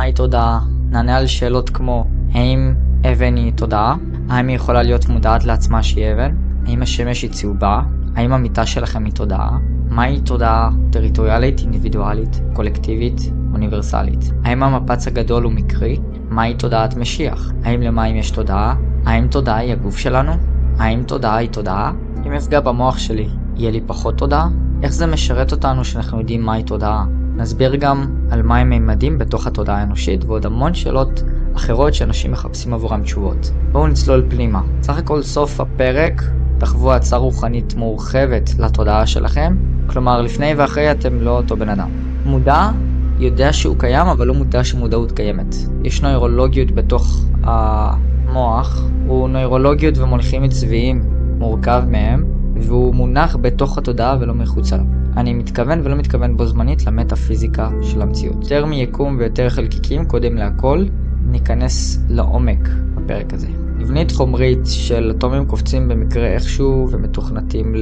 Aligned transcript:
מהי 0.00 0.12
תודעה? 0.12 0.60
נענה 0.90 1.16
על 1.16 1.26
שאלות 1.26 1.70
כמו 1.70 2.04
האם 2.32 2.74
אבן 3.12 3.36
היא 3.36 3.52
תודעה? 3.52 3.96
האם 4.28 4.48
היא 4.48 4.56
יכולה 4.56 4.82
להיות 4.82 5.08
מודעת 5.08 5.44
לעצמה 5.44 5.82
שהיא 5.82 6.12
אבן? 6.12 6.34
האם 6.66 6.82
השמש 6.82 7.22
היא 7.22 7.30
צהובה? 7.30 7.80
האם 8.16 8.32
המיטה 8.32 8.66
שלכם 8.66 9.04
היא 9.04 9.12
תודעה? 9.12 9.58
מהי 9.90 10.20
תודעה 10.20 10.70
טריטוריאלית, 10.92 11.60
אינדיבידואלית, 11.60 12.40
קולקטיבית, 12.52 13.20
אוניברסלית? 13.52 14.32
האם 14.44 14.62
המפץ 14.62 15.06
הגדול 15.06 15.42
הוא 15.42 15.52
מקרי? 15.52 15.96
מהי 16.30 16.54
תודעת 16.54 16.96
משיח? 16.96 17.52
האם 17.64 17.82
למים 17.82 18.16
יש 18.16 18.30
תודעה? 18.30 18.74
האם 19.06 19.26
תודעה 19.26 19.56
היא 19.56 19.72
הגוף 19.72 19.98
שלנו? 19.98 20.32
האם 20.78 21.02
תודעה 21.02 21.36
היא 21.36 21.48
תודעה? 21.48 21.92
אם 22.26 22.32
אפגע 22.32 22.60
במוח 22.60 22.98
שלי, 22.98 23.28
יהיה 23.56 23.70
לי 23.70 23.80
פחות 23.86 24.18
תודעה? 24.18 24.48
איך 24.82 24.92
זה 24.92 25.06
משרת 25.06 25.52
אותנו 25.52 25.84
שאנחנו 25.84 26.18
יודעים 26.18 26.42
מהי 26.42 26.62
תודעה? 26.62 27.04
נסביר 27.40 27.76
גם 27.76 28.06
על 28.30 28.42
מהם 28.42 28.70
מימדים 28.70 29.18
בתוך 29.18 29.46
התודעה 29.46 29.78
האנושית 29.78 30.24
ועוד 30.24 30.46
המון 30.46 30.74
שאלות 30.74 31.22
אחרות 31.56 31.94
שאנשים 31.94 32.32
מחפשים 32.32 32.74
עבורם 32.74 33.02
תשובות. 33.02 33.50
בואו 33.72 33.86
נצלול 33.86 34.24
פנימה. 34.28 34.60
סך 34.82 34.98
הכל 34.98 35.22
סוף 35.22 35.60
הפרק 35.60 36.22
תחוו 36.58 36.92
הצעה 36.92 37.18
רוחנית 37.18 37.74
מורחבת 37.74 38.50
לתודעה 38.58 39.06
שלכם, 39.06 39.56
כלומר 39.86 40.22
לפני 40.22 40.54
ואחרי 40.54 40.90
אתם 40.90 41.20
לא 41.20 41.30
אותו 41.30 41.56
בן 41.56 41.68
אדם. 41.68 41.90
מודע 42.24 42.70
יודע 43.18 43.52
שהוא 43.52 43.76
קיים 43.78 44.06
אבל 44.06 44.26
לא 44.26 44.34
מודע 44.34 44.64
שמודעות 44.64 45.12
קיימת. 45.12 45.54
יש 45.84 46.02
נוירולוגיות 46.02 46.70
בתוך 46.70 47.24
המוח, 47.42 48.90
הוא 49.06 49.28
נוירולוגיות 49.28 49.98
ומונחים 49.98 50.42
עצביים 50.42 51.02
מורכב 51.38 51.82
מהם, 51.88 52.24
והוא 52.62 52.94
מונח 52.94 53.36
בתוך 53.40 53.78
התודעה 53.78 54.16
ולא 54.20 54.34
מחוצה 54.34 54.76
לה. 54.76 54.82
אני 55.16 55.34
מתכוון 55.34 55.80
ולא 55.84 55.96
מתכוון 55.96 56.36
בו 56.36 56.46
זמנית 56.46 56.86
למטאפיזיקה 56.86 57.70
של 57.82 58.02
המציאות. 58.02 58.36
יותר 58.42 58.66
מיקום 58.66 59.16
ויותר 59.18 59.48
חלקיקים 59.48 60.04
קודם 60.04 60.36
להכל, 60.36 60.84
ניכנס 61.26 61.98
לעומק 62.08 62.68
בפרק 62.94 63.34
הזה. 63.34 63.48
מבנית 63.78 64.12
חומרית 64.12 64.66
של 64.66 65.12
אטומים 65.16 65.46
קופצים 65.46 65.88
במקרה 65.88 66.26
איכשהו 66.26 66.88
ומתוכנתים 66.90 67.74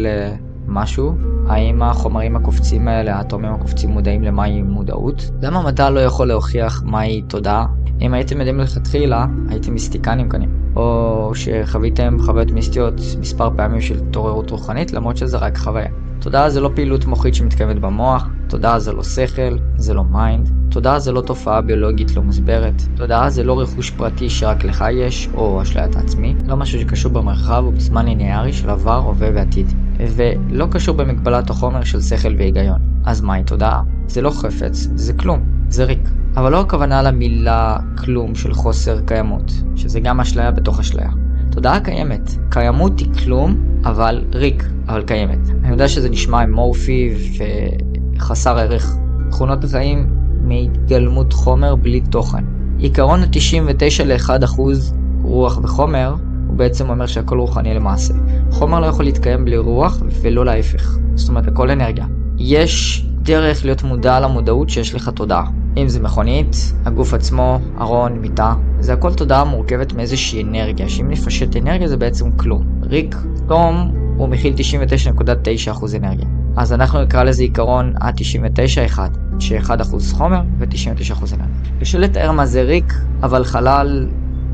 למשהו, 0.68 1.14
האם 1.46 1.82
החומרים 1.82 2.36
הקופצים 2.36 2.88
האלה, 2.88 3.16
האטומים 3.16 3.52
הקופצים 3.52 3.90
מודעים 3.90 4.22
למהי 4.22 4.62
מודעות? 4.62 5.30
למה 5.42 5.62
מדע 5.62 5.90
לא 5.90 6.00
יכול 6.00 6.28
להוכיח 6.28 6.82
מהי 6.86 7.22
תודעה? 7.22 7.66
אם 8.00 8.14
הייתם 8.14 8.38
יודעים 8.38 8.60
לכתחילה, 8.60 9.26
הייתם 9.48 9.72
מיסטיקנים 9.72 10.28
כנראה. 10.28 10.52
או 10.76 11.32
שחוויתם 11.34 12.16
חוויות 12.20 12.50
מיסטיות 12.50 12.94
מספר 13.20 13.50
פעמים 13.56 13.80
של 13.80 13.96
התעוררות 14.08 14.50
רוחנית, 14.50 14.92
למרות 14.92 15.16
שזה 15.16 15.38
רק 15.38 15.56
חוויה. 15.56 15.88
תודעה 16.28 16.50
זה 16.50 16.60
לא 16.60 16.70
פעילות 16.74 17.04
מוחית 17.04 17.34
שמתקיימת 17.34 17.78
במוח, 17.78 18.28
תודעה 18.48 18.78
זה 18.78 18.92
לא 18.92 19.02
שכל, 19.02 19.56
זה 19.76 19.94
לא 19.94 20.04
mind, 20.04 20.50
תודעה 20.70 20.98
זה 20.98 21.12
לא 21.12 21.20
תופעה 21.20 21.60
ביולוגית 21.60 22.16
לא 22.16 22.22
מוסברת, 22.22 22.82
תודעה 22.96 23.30
זה 23.30 23.44
לא 23.44 23.60
רכוש 23.60 23.90
פרטי 23.90 24.30
שרק 24.30 24.64
לך 24.64 24.84
יש, 24.92 25.28
או 25.34 25.62
אשליית 25.62 25.96
העצמי, 25.96 26.34
לא 26.46 26.56
משהו 26.56 26.80
שקשור 26.80 27.12
במרחב 27.12 27.62
או 27.66 27.72
בזמן 27.72 28.04
ליניארי 28.04 28.52
של 28.52 28.70
עבר, 28.70 28.96
הווה 28.96 29.28
ועתיד, 29.34 29.72
ולא 29.96 30.66
קשור 30.70 30.96
במגבלת 30.96 31.50
החומר 31.50 31.84
של 31.84 32.00
שכל 32.00 32.34
והיגיון. 32.38 32.78
אז 33.04 33.20
מהי 33.20 33.44
תודעה? 33.44 33.82
זה 34.06 34.22
לא 34.22 34.30
חפץ, 34.30 34.88
זה 34.94 35.12
כלום, 35.12 35.40
זה 35.68 35.84
ריק. 35.84 36.08
אבל 36.36 36.52
לא 36.52 36.60
הכוונה 36.60 37.02
למילה 37.02 37.76
כלום 37.98 38.34
של 38.34 38.54
חוסר 38.54 39.00
קיימות, 39.00 39.52
שזה 39.76 40.00
גם 40.00 40.20
אשליה 40.20 40.50
בתוך 40.50 40.80
אשליה. 40.80 41.10
תודעה 41.58 41.80
קיימת. 41.80 42.30
קיימות 42.50 43.00
היא 43.00 43.08
כלום, 43.24 43.56
אבל 43.84 44.24
ריק, 44.34 44.64
אבל 44.88 45.02
קיימת. 45.02 45.38
אני 45.64 45.70
יודע 45.70 45.88
שזה 45.88 46.08
נשמע 46.08 46.44
אמורפי 46.44 47.14
וחסר 48.16 48.58
ערך. 48.58 48.96
תכונות 49.30 49.64
החיים 49.64 50.06
מהתגלמות 50.42 51.32
חומר 51.32 51.74
בלי 51.74 52.00
תוכן. 52.00 52.44
עיקרון 52.78 53.20
ה-99 53.20 54.04
ל-1% 54.04 54.60
רוח 55.22 55.58
וחומר, 55.62 56.14
הוא 56.46 56.56
בעצם 56.56 56.90
אומר 56.90 57.06
שהכל 57.06 57.38
רוחני 57.38 57.74
למעשה. 57.74 58.14
חומר 58.50 58.80
לא 58.80 58.86
יכול 58.86 59.04
להתקיים 59.04 59.44
בלי 59.44 59.56
רוח 59.56 60.02
ולא 60.22 60.44
להפך. 60.44 60.98
זאת 61.14 61.28
אומרת, 61.28 61.48
הכל 61.48 61.70
אנרגיה. 61.70 62.06
יש 62.36 63.06
דרך 63.28 63.64
להיות 63.64 63.82
מודע 63.82 64.20
למודעות 64.20 64.70
שיש 64.70 64.94
לך 64.94 65.08
תודעה. 65.08 65.44
אם 65.76 65.88
זה 65.88 66.00
מכונית, 66.00 66.72
הגוף 66.84 67.14
עצמו, 67.14 67.58
ארון, 67.80 68.12
מיטה, 68.12 68.54
זה 68.80 68.92
הכל 68.92 69.14
תודעה 69.14 69.44
מורכבת 69.44 69.92
מאיזושהי 69.92 70.42
אנרגיה, 70.42 70.88
שאם 70.88 71.10
נפשט 71.10 71.56
אנרגיה 71.56 71.88
זה 71.88 71.96
בעצם 71.96 72.30
כלום. 72.30 72.66
ריק 72.82 73.16
תום 73.48 73.92
הוא 74.16 74.28
מכיל 74.28 74.54
99.9% 75.74 75.96
אנרגיה. 75.96 76.26
אז 76.56 76.72
אנחנו 76.72 77.02
נקרא 77.02 77.22
לזה 77.22 77.42
עיקרון 77.42 77.92
ה-99-1, 78.00 78.98
ש-1% 79.38 79.70
חומר 80.12 80.40
ו-99% 80.58 81.34
אנרגיה. 81.34 81.80
קשה 81.80 81.98
לתאר 81.98 82.32
מה 82.32 82.46
זה 82.46 82.62
ריק, 82.62 82.94
אבל 83.22 83.44
חלל 83.44 84.08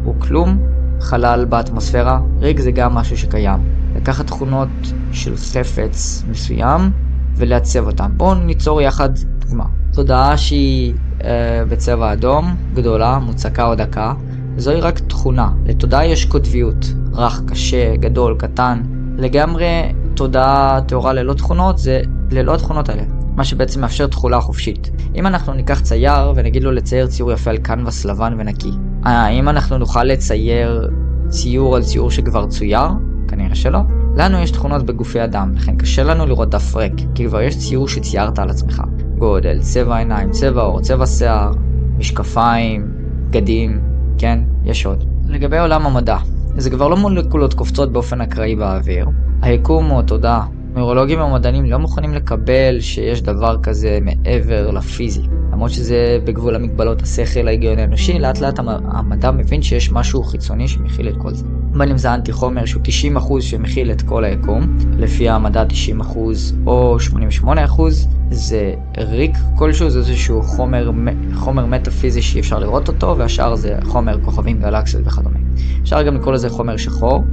הוא 0.05 0.15
כלום, 0.19 0.59
חלל 1.01 1.45
באטמוספירה, 1.45 2.21
ריק 2.41 2.61
זה 2.61 2.71
גם 2.71 2.95
משהו 2.95 3.17
שקיים. 3.17 3.61
לקחת 3.97 4.27
תכונות 4.27 4.69
של 5.13 5.37
חפץ 5.37 6.25
מסוים 6.31 6.91
ולעצב 7.37 7.87
אותם. 7.87 8.11
בואו 8.17 8.35
ניצור 8.35 8.81
יחד 8.81 9.09
דוגמה. 9.39 9.65
תודעה 9.93 10.37
שהיא 10.37 10.95
אה, 11.25 11.65
בצבע 11.69 12.13
אדום, 12.13 12.57
גדולה, 12.75 13.19
מוצקה 13.19 13.67
או 13.67 13.75
דקה, 13.75 14.13
זוהי 14.57 14.81
רק 14.81 14.99
תכונה. 14.99 15.51
לתודעה 15.67 16.07
יש 16.07 16.25
קוטביות, 16.25 16.87
רך, 17.13 17.43
קשה, 17.47 17.97
גדול, 17.97 18.37
קטן. 18.39 18.83
לגמרי 19.19 19.93
תודעה 20.15 20.81
טהורה 20.87 21.13
ללא 21.13 21.33
תכונות 21.33 21.79
זה 21.79 22.01
ללא 22.31 22.55
התכונות 22.55 22.89
האלה. 22.89 23.03
מה 23.37 23.45
שבעצם 23.45 23.81
מאפשר 23.81 24.07
תכולה 24.07 24.41
חופשית. 24.41 24.91
אם 25.15 25.27
אנחנו 25.27 25.53
ניקח 25.53 25.81
צייר 25.81 26.33
ונגיד 26.35 26.63
לו 26.63 26.73
לצייר 26.73 27.07
ציור 27.07 27.33
יפה 27.33 27.51
על 27.51 27.59
קנבס 27.59 28.05
לבן 28.05 28.35
ונקי, 28.39 28.71
האם 29.03 29.49
אנחנו 29.49 29.79
נוכל 29.79 30.05
לצייר 30.05 30.91
ציור 31.29 31.77
על 31.77 31.83
ציור 31.83 32.11
שכבר 32.11 32.47
צויר? 32.47 32.89
כנראה 33.29 33.55
שלא. 33.55 34.04
לנו 34.17 34.39
יש 34.39 34.51
תכונות 34.51 34.83
בגופי 34.87 35.25
אדם, 35.25 35.53
לכן 35.55 35.77
קשה 35.77 36.03
לנו 36.05 36.27
לראות 36.27 36.51
דף 36.51 36.77
ריק, 36.77 36.93
כי 37.15 37.27
כבר 37.27 37.41
יש 37.43 37.59
ציור 37.59 37.89
שציירת 37.89 38.39
על 38.39 38.51
עצמך. 38.51 38.83
גודל, 39.19 39.61
צבע 39.61 39.97
עיניים, 39.97 40.31
צבע 40.31 40.63
עור, 40.63 40.81
צבע 40.81 41.07
שיער, 41.07 41.53
משקפיים, 41.99 42.87
בגדים, 43.31 43.81
כן, 44.19 44.39
יש 44.65 44.87
עוד. 44.87 45.05
לגבי 45.27 45.59
עולם 45.59 45.87
המדע, 45.87 46.17
זה 46.57 46.71
כבר 46.71 46.89
לא 46.89 46.97
מולקולות 46.97 47.55
קופצות 47.55 47.93
באופן 47.93 48.21
אקראי 48.21 48.57
באוויר. 48.57 49.07
היקום 49.43 49.87
הוא 49.87 50.01
התודעה. 50.01 50.47
נוירולוגים 50.75 51.21
ומדענים 51.21 51.65
לא 51.65 51.79
מוכנים 51.79 52.15
לקבל 52.15 52.81
שיש 52.81 53.23
דבר 53.23 53.57
כזה 53.63 53.99
מעבר 54.03 54.71
לפיזי. 54.71 55.23
למרות 55.53 55.71
שזה 55.71 56.19
בגבול 56.25 56.55
המגבלות 56.55 57.03
השכל 57.03 57.49
ההיגיון 57.49 57.79
האנושי, 57.79 58.19
לאט 58.19 58.41
לאט 58.41 58.59
המדע 58.69 59.31
מבין 59.31 59.63
שיש 59.63 59.93
משהו 59.93 60.23
חיצוני 60.23 60.69
שמכיל 60.69 61.09
את 61.09 61.15
כל 61.19 61.35
זה. 61.35 61.45
בין 61.79 61.91
אם 61.91 61.99
זה 61.99 62.15
אנטי 62.15 62.33
חומר 62.33 62.65
שהוא 62.65 62.83
90% 63.19 63.41
שמכיל 63.41 63.91
את 63.91 64.03
כל 64.03 64.25
היקום, 64.25 64.77
לפי 64.99 65.29
המדע 65.29 65.65
90% 66.01 66.17
או 66.67 66.97
88% 67.45 67.47
זה 68.31 68.75
ריק 68.99 69.37
כלשהו, 69.57 69.91
זה 69.91 69.99
איזשהו 69.99 70.43
חומר, 70.43 70.91
חומר 71.35 71.67
מטאפיזי 71.67 72.23
שאי 72.23 72.41
אפשר 72.41 72.59
לראות 72.59 72.89
אותו, 72.89 73.15
והשאר 73.19 73.55
זה 73.55 73.79
חומר 73.85 74.25
כוכבים, 74.25 74.61
גלקסיות 74.61 75.07
וכדומה. 75.07 75.39
אפשר 75.83 76.03
גם 76.03 76.15
לקרוא 76.15 76.33
לזה 76.33 76.51
חומר 76.51 76.77
שחור. 76.77 77.25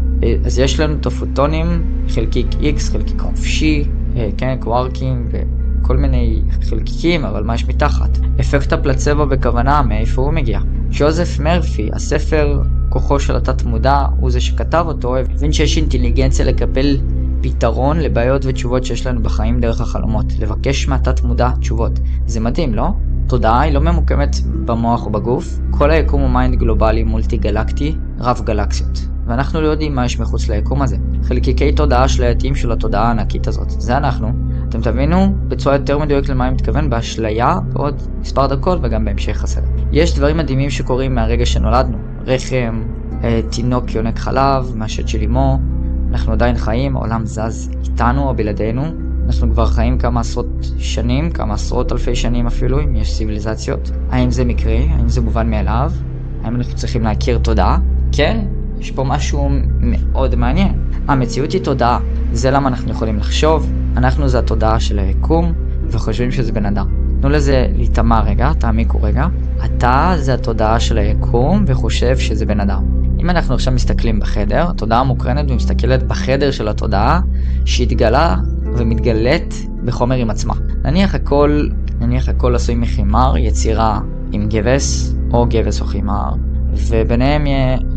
אז 0.45 0.59
יש 0.59 0.79
לנו 0.79 0.95
את 0.99 1.05
הפוטונים, 1.05 1.83
חלקיק 2.09 2.47
X, 2.51 2.91
חלקיק 2.91 3.21
חופשי, 3.21 3.83
אה, 4.15 4.29
כן, 4.37 4.57
קווארקים 4.59 5.29
וכל 5.31 5.97
מיני 5.97 6.41
חלקיקים, 6.61 7.25
אבל 7.25 7.43
מה 7.43 7.55
יש 7.55 7.65
מתחת? 7.65 8.17
אפקט 8.39 8.73
הפלצבו 8.73 9.25
בכוונה, 9.25 9.81
מאיפה 9.81 10.21
הוא 10.21 10.33
מגיע? 10.33 10.59
ג'וזף 10.91 11.39
מרפי, 11.39 11.89
הספר 11.93 12.61
כוחו 12.89 13.19
של 13.19 13.35
התת 13.35 13.63
מודע, 13.63 14.05
הוא 14.19 14.31
זה 14.31 14.41
שכתב 14.41 14.85
אותו, 14.87 15.17
הבין 15.17 15.51
שיש 15.51 15.77
אינטליגנציה 15.77 16.45
לקבל 16.45 16.97
פתרון 17.41 17.99
לבעיות 17.99 18.45
ותשובות 18.45 18.85
שיש 18.85 19.07
לנו 19.07 19.23
בחיים 19.23 19.59
דרך 19.59 19.81
החלומות. 19.81 20.25
לבקש 20.39 20.87
מהתת 20.87 21.23
מודע 21.23 21.51
תשובות. 21.59 21.99
זה 22.25 22.39
מדהים, 22.39 22.73
לא? 22.73 22.89
תודעה 23.27 23.61
היא 23.61 23.73
לא 23.73 23.81
ממוקמת 23.81 24.35
במוח 24.65 25.05
או 25.05 25.11
בגוף, 25.11 25.59
כל 25.71 25.91
היקום 25.91 26.21
הוא 26.21 26.29
mind 26.29 26.55
גלובלי 26.55 27.03
מולטי 27.03 27.37
גלקטי, 27.37 27.95
רב 28.19 28.41
גלקסיות. 28.45 28.99
ואנחנו 29.27 29.61
לא 29.61 29.67
יודעים 29.67 29.95
מה 29.95 30.05
יש 30.05 30.19
מחוץ 30.19 30.49
ליקום 30.49 30.81
הזה. 30.81 30.97
חלקיקי 31.23 31.71
תודעה 31.71 32.07
אשלייתיים 32.07 32.55
של 32.55 32.71
התודעה 32.71 33.07
הענקית 33.07 33.47
הזאת. 33.47 33.69
זה 33.69 33.97
אנחנו. 33.97 34.31
אתם 34.69 34.81
תבינו 34.81 35.35
בצורה 35.47 35.75
יותר 35.75 35.97
מדויקת 35.97 36.29
למה 36.29 36.47
אני 36.47 36.53
מתכוון 36.53 36.89
באשליה 36.89 37.59
בעוד 37.73 38.01
מספר 38.19 38.47
דקות 38.47 38.79
וגם 38.83 39.05
בהמשך 39.05 39.43
הסרט. 39.43 39.63
יש 39.91 40.15
דברים 40.15 40.37
מדהימים 40.37 40.69
שקורים 40.69 41.15
מהרגע 41.15 41.45
שנולדנו. 41.45 41.97
רחם, 42.25 42.83
אה, 43.23 43.41
תינוק 43.49 43.95
יונק 43.95 44.19
חלב, 44.19 44.71
מהשד 44.75 45.07
של 45.07 45.21
אמו, 45.21 45.59
אנחנו 46.11 46.31
עדיין 46.33 46.57
חיים, 46.57 46.95
העולם 46.95 47.25
זז 47.25 47.71
איתנו 47.83 48.29
או 48.29 48.35
בלעדינו. 48.35 48.83
אנחנו 49.25 49.51
כבר 49.51 49.65
חיים 49.65 49.97
כמה 49.97 50.19
עשרות 50.19 50.47
שנים, 50.77 51.31
כמה 51.31 51.53
עשרות 51.53 51.91
אלפי 51.91 52.15
שנים 52.15 52.47
אפילו, 52.47 52.79
אם 52.83 52.95
יש 52.95 53.17
ציוויליזציות. 53.17 53.91
האם 54.09 54.31
זה 54.31 54.45
מקרי? 54.45 54.87
האם 54.91 55.09
זה 55.09 55.21
מובן 55.21 55.49
מאליו? 55.49 55.91
האם 56.43 56.55
אנחנו 56.55 56.75
צריכים 56.75 57.03
להכיר 57.03 57.37
תודעה? 57.37 57.77
כן, 58.11 58.45
יש 58.79 58.91
פה 58.91 59.03
משהו 59.03 59.49
מאוד 59.79 60.35
מעניין. 60.35 60.81
המציאות 61.07 61.51
היא 61.51 61.63
תודעה, 61.63 61.99
זה 62.33 62.51
למה 62.51 62.69
אנחנו 62.69 62.91
יכולים 62.91 63.17
לחשוב, 63.17 63.71
אנחנו 63.97 64.27
זה 64.27 64.39
התודעה 64.39 64.79
של 64.79 64.99
היקום, 64.99 65.53
וחושבים 65.87 66.31
שזה 66.31 66.51
בן 66.51 66.65
אדם. 66.65 66.87
תנו 67.21 67.29
לזה 67.29 67.67
להיטמע 67.75 68.21
רגע, 68.21 68.53
תעמיקו 68.53 69.01
רגע. 69.01 69.27
אתה 69.65 70.13
זה 70.17 70.33
התודעה 70.33 70.79
של 70.79 70.97
היקום 70.97 71.63
וחושב 71.67 72.17
שזה 72.17 72.45
בן 72.45 72.59
אדם. 72.59 73.00
אם 73.21 73.29
אנחנו 73.29 73.55
עכשיו 73.55 73.73
מסתכלים 73.73 74.19
בחדר, 74.19 74.69
התודעה 74.69 75.03
מוקרנת 75.03 75.51
ומסתכלת 75.51 76.03
בחדר 76.03 76.51
של 76.51 76.67
התודעה 76.67 77.21
שהתגלה 77.65 78.35
ומתגלית 78.77 79.67
בחומר 79.85 80.15
עם 80.15 80.29
עצמה. 80.29 80.53
נניח 80.83 81.15
הכל, 81.15 81.67
נניח 81.99 82.29
הכל 82.29 82.55
עשוי 82.55 82.75
מחימר, 82.75 83.37
יצירה 83.37 83.99
עם 84.31 84.49
גבס 84.49 85.15
או 85.33 85.45
גבס 85.49 85.81
או 85.81 85.85
חימר, 85.85 86.33
וביניהם 86.73 87.43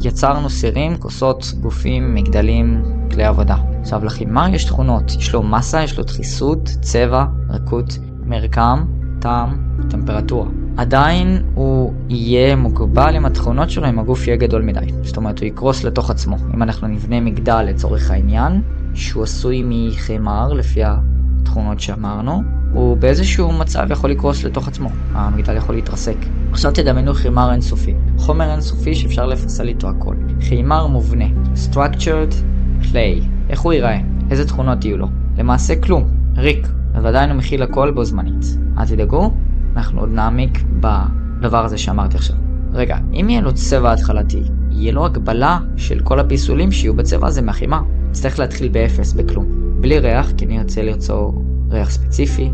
יצרנו 0.03 0.50
סירים, 0.50 0.97
כוסות, 0.97 1.53
גופים, 1.61 2.15
מגדלים, 2.15 2.82
כלי 3.11 3.25
עבודה. 3.25 3.56
עכשיו 3.81 4.05
לחימר 4.05 4.55
יש 4.55 4.65
תכונות, 4.65 5.12
יש 5.19 5.32
לו 5.32 5.43
מסה, 5.43 5.82
יש 5.82 5.99
לו 5.99 6.05
דחיסות, 6.05 6.70
צבע, 6.81 7.25
רכות, 7.50 7.99
מרקם, 8.27 8.85
טעם, 9.19 9.56
טמפרטורה. 9.91 10.64
עדיין 10.76 11.43
הוא 11.55 11.93
יהיה 12.09 12.56
מוגבל 12.56 13.17
עם 13.17 13.25
התכונות 13.25 13.71
שלו 13.71 13.88
אם 13.88 13.99
הגוף 13.99 14.26
יהיה 14.26 14.37
גדול 14.37 14.62
מדי. 14.62 14.87
זאת 15.03 15.17
אומרת, 15.17 15.38
הוא 15.38 15.47
יקרוס 15.47 15.85
לתוך 15.85 16.11
עצמו. 16.11 16.37
אם 16.55 16.62
אנחנו 16.62 16.88
נבנה 16.88 17.21
מגדל 17.21 17.62
לצורך 17.62 18.11
העניין, 18.11 18.62
שהוא 18.94 19.23
עשוי 19.23 19.62
מחמר 19.67 20.53
לפי 20.53 20.81
התכונות 20.85 21.81
שאמרנו, 21.81 22.43
הוא 22.73 22.97
באיזשהו 22.97 23.53
מצב 23.53 23.87
יכול 23.91 24.11
לקרוס 24.11 24.44
לתוך 24.44 24.69
עצמו. 24.69 24.88
המגדל 25.12 25.56
יכול 25.56 25.75
להתרסק. 25.75 26.17
עכשיו 26.53 26.73
תדמיינו 26.73 27.15
חימר 27.15 27.53
אינסופי. 27.53 27.94
חומר 28.19 28.53
אינסופי 28.53 28.94
שאפשר 28.94 29.27
לפסל 29.27 29.69
איתו 29.69 29.88
הכל. 29.88 30.15
חימר 30.41 30.87
מובנה. 30.87 31.25
Structured 31.55 32.35
Clay. 32.82 33.25
איך 33.49 33.61
הוא 33.61 33.73
ייראה? 33.73 33.99
איזה 34.31 34.47
תכונות 34.47 34.85
יהיו 34.85 34.97
לו? 34.97 35.09
למעשה 35.38 35.81
כלום. 35.81 36.05
ריק. 36.37 36.69
ועדיין 37.03 37.31
הוא 37.31 37.38
מכיל 37.38 37.62
הכל 37.62 37.91
בו 37.91 38.05
זמנית. 38.05 38.59
אל 38.79 38.87
תדאגו, 38.87 39.31
אנחנו 39.76 40.00
עוד 40.00 40.11
נעמיק 40.11 40.65
בדבר 40.81 41.65
הזה 41.65 41.79
שאמרתי 41.79 42.17
עכשיו. 42.17 42.37
רגע, 42.73 42.97
אם 43.21 43.26
יהיה 43.29 43.41
לו 43.41 43.55
צבע 43.55 43.93
התחלתי, 43.93 44.43
יהיה 44.71 44.93
לו 44.93 45.05
הגבלה 45.05 45.59
של 45.76 46.00
כל 46.00 46.21
הפיסולים 46.21 46.73
שיהיו 46.73 46.94
בצבע 46.94 47.26
הזה 47.26 47.43
מהחימה. 47.43 47.81
נצטרך 48.11 48.38
להתחיל 48.38 48.69
באפס, 48.69 49.12
בכלום. 49.12 49.47
בלי 49.81 49.99
ריח, 49.99 50.32
כי 50.37 50.44
אני 50.44 50.59
ארצה 50.59 50.82
לרצור 50.82 51.43
ריח 51.71 51.91
ספציפי, 51.91 52.50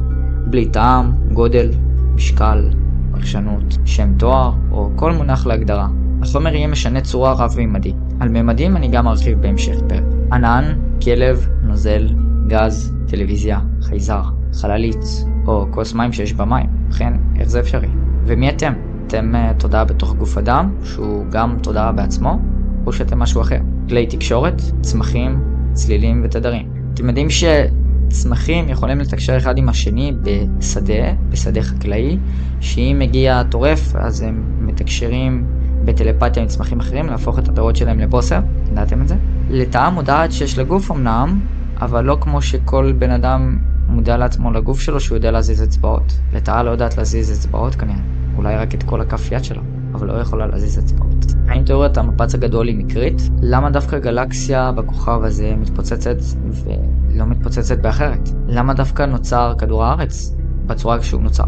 בלי 0.47 0.69
טעם, 0.69 1.13
גודל, 1.33 1.71
משקל, 2.15 2.71
פרשנות, 3.13 3.79
שם 3.85 4.15
תואר, 4.19 4.53
או 4.71 4.91
כל 4.97 5.13
מונח 5.13 5.47
להגדרה. 5.47 5.89
החומר 6.23 6.55
יהיה 6.55 6.67
משנה 6.67 7.01
צורה 7.01 7.33
רב-מימדי. 7.33 7.93
על 8.21 8.29
ממדים 8.29 8.77
אני 8.77 8.89
גם 8.89 9.09
ארחיב 9.09 9.41
בהמשך 9.43 9.75
פרק. 9.89 10.03
ענן, 10.33 10.65
כלב, 11.05 11.49
נוזל, 11.63 12.09
גז, 12.47 12.95
טלוויזיה, 13.07 13.61
חייזר, 13.83 14.23
חללית, 14.55 15.25
או 15.47 15.67
כוס 15.71 15.95
מים 15.95 16.13
שיש 16.13 16.33
במים. 16.33 16.67
ובכן, 16.87 17.13
איך 17.39 17.49
זה 17.49 17.61
אפשרי? 17.61 17.89
ומי 18.27 18.49
אתם? 18.49 18.73
אתם 19.07 19.35
uh, 19.35 19.61
תודעה 19.61 19.85
בתוך 19.85 20.15
גוף 20.15 20.39
אדם, 20.39 20.71
שהוא 20.85 21.25
גם 21.31 21.57
תודעה 21.63 21.93
בעצמו, 21.93 22.39
או 22.87 22.93
שאתם 22.93 23.19
משהו 23.19 23.41
אחר? 23.41 23.59
כלי 23.89 24.07
תקשורת, 24.07 24.63
צמחים, 24.81 25.41
צלילים 25.73 26.21
ותדרים. 26.25 26.69
אתם 26.95 27.09
יודעים 27.09 27.29
שצמחים 27.31 28.69
יכולים 28.69 28.99
לתקשר 28.99 29.37
אחד 29.37 29.59
עם 29.59 29.69
השני 29.69 30.13
בשדה, 30.23 30.95
בשדה 31.29 31.63
חקלאי, 31.63 32.19
שאם 32.61 32.97
מגיע 32.99 33.43
טורף 33.43 33.97
אז 33.97 34.23
הם 34.23 34.67
מתקשרים 34.67 35.47
בטלפתיה 35.85 36.43
עם 36.43 36.49
צמחים 36.49 36.81
אחרים 36.81 37.07
להפוך 37.07 37.39
את 37.39 37.49
הפירות 37.49 37.77
שלהם 37.77 37.99
לבוסר, 37.99 38.41
ידעתם 38.73 39.03
את 39.03 39.09
זה? 39.09 39.15
לטעה 39.51 39.91
מודעת 39.91 40.33
שיש 40.33 40.59
לגוף 40.59 40.91
אמנם, 40.91 41.41
אבל 41.81 42.05
לא 42.05 42.19
כמו 42.21 42.43
שכל 42.43 42.93
בן 42.99 43.11
אדם 43.11 43.59
מודע 43.91 44.17
לעצמו 44.17 44.53
לגוף 44.53 44.81
שלו 44.81 45.01
שהוא 45.01 45.17
יודע 45.17 45.31
להזיז 45.31 45.63
אצבעות. 45.63 46.13
לטעה 46.33 46.63
לא 46.63 46.71
יודעת 46.71 46.97
להזיז 46.97 47.33
אצבעות 47.33 47.75
כנראה, 47.75 47.99
אולי 48.37 48.57
רק 48.57 48.75
את 48.75 48.83
כל 48.83 49.01
הכף 49.01 49.33
יד 49.33 49.45
שלה, 49.45 49.63
אבל 49.95 50.07
לא 50.07 50.13
יכולה 50.13 50.47
להזיז 50.47 50.79
אצבעות. 50.79 51.27
האם 51.49 51.65
תיאוריית 51.65 51.99
המפץ 51.99 52.35
הגדול 52.35 52.67
היא 52.69 52.77
מקרית? 52.77 53.23
למה 53.43 53.71
דווקא 53.71 53.99
גלקסיה 53.99 54.73
בכוכב 54.73 55.21
הזה 55.25 55.55
מתפוצצת 55.57 56.17
ולא 56.51 57.27
מתפוצצת 57.27 57.79
באחרת? 57.79 58.29
למה 58.47 58.75
דווקא 58.75 59.03
נוצר 59.03 59.55
כדור 59.59 59.85
הארץ 59.85 60.37
בצורה 60.67 61.03
שהוא 61.03 61.23
נוצר? 61.23 61.45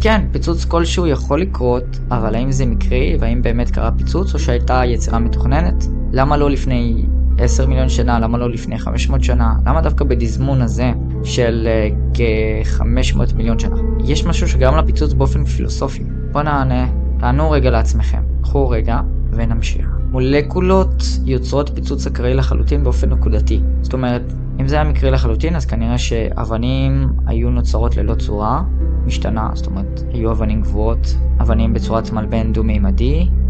כן, 0.00 0.26
פיצוץ 0.32 0.64
כלשהו 0.64 1.06
יכול 1.06 1.40
לקרות, 1.40 1.98
אבל 2.10 2.34
האם 2.34 2.52
זה 2.52 2.66
מקרי, 2.66 3.16
והאם 3.20 3.42
באמת 3.42 3.70
קרה 3.70 3.90
פיצוץ, 3.92 4.34
או 4.34 4.38
שהייתה 4.38 4.82
יצירה 4.84 5.18
מתוכננת? 5.18 5.86
למה 6.12 6.36
לא 6.36 6.50
לפני 6.50 7.06
10 7.38 7.66
מיליון 7.66 7.88
שנה, 7.88 8.18
למה 8.20 8.38
לא 8.38 8.50
לפני 8.50 8.78
500 8.78 9.24
שנה? 9.24 9.54
למה 9.66 9.80
דווקא 9.80 10.04
בדזמון 10.04 10.62
הזה 10.62 10.92
של 11.24 11.68
uh, 11.68 11.94
כ-500 12.14 13.34
מיליון 13.36 13.58
שנה? 13.58 13.76
יש 14.04 14.24
משהו 14.24 14.48
שגרם 14.48 14.76
לפיצוץ 14.76 15.12
באופן 15.12 15.44
פילוסופי. 15.44 16.04
בואו 16.32 16.44
נענה, 16.44 16.88
תענו 17.18 17.50
רגע 17.50 17.70
לעצמכם. 17.70 18.22
קחו 18.42 18.68
רגע 18.68 19.00
ונמשיך. 19.30 19.86
מולקולות 20.10 21.02
יוצרות 21.24 21.70
פיצוץ 21.74 22.06
אקראי 22.06 22.34
לחלוטין 22.34 22.84
באופן 22.84 23.10
נקודתי. 23.10 23.60
זאת 23.82 23.92
אומרת, 23.92 24.22
אם 24.60 24.68
זה 24.68 24.74
היה 24.74 24.84
מקרי 24.84 25.10
לחלוטין, 25.10 25.56
אז 25.56 25.66
כנראה 25.66 25.98
שאבנים 25.98 27.08
היו 27.26 27.50
נוצרות 27.50 27.96
ללא 27.96 28.14
צורה 28.14 28.62
משתנה, 29.06 29.50
זאת 29.54 29.66
אומרת, 29.66 30.02
היו 30.12 30.30
אבנים 30.30 30.60
גבוהות, 30.60 31.16
אבנים 31.40 31.72
בצורת 31.72 32.10
מלבן 32.10 32.52
דו-מימדי, 32.52 33.20
אה, 33.20 33.43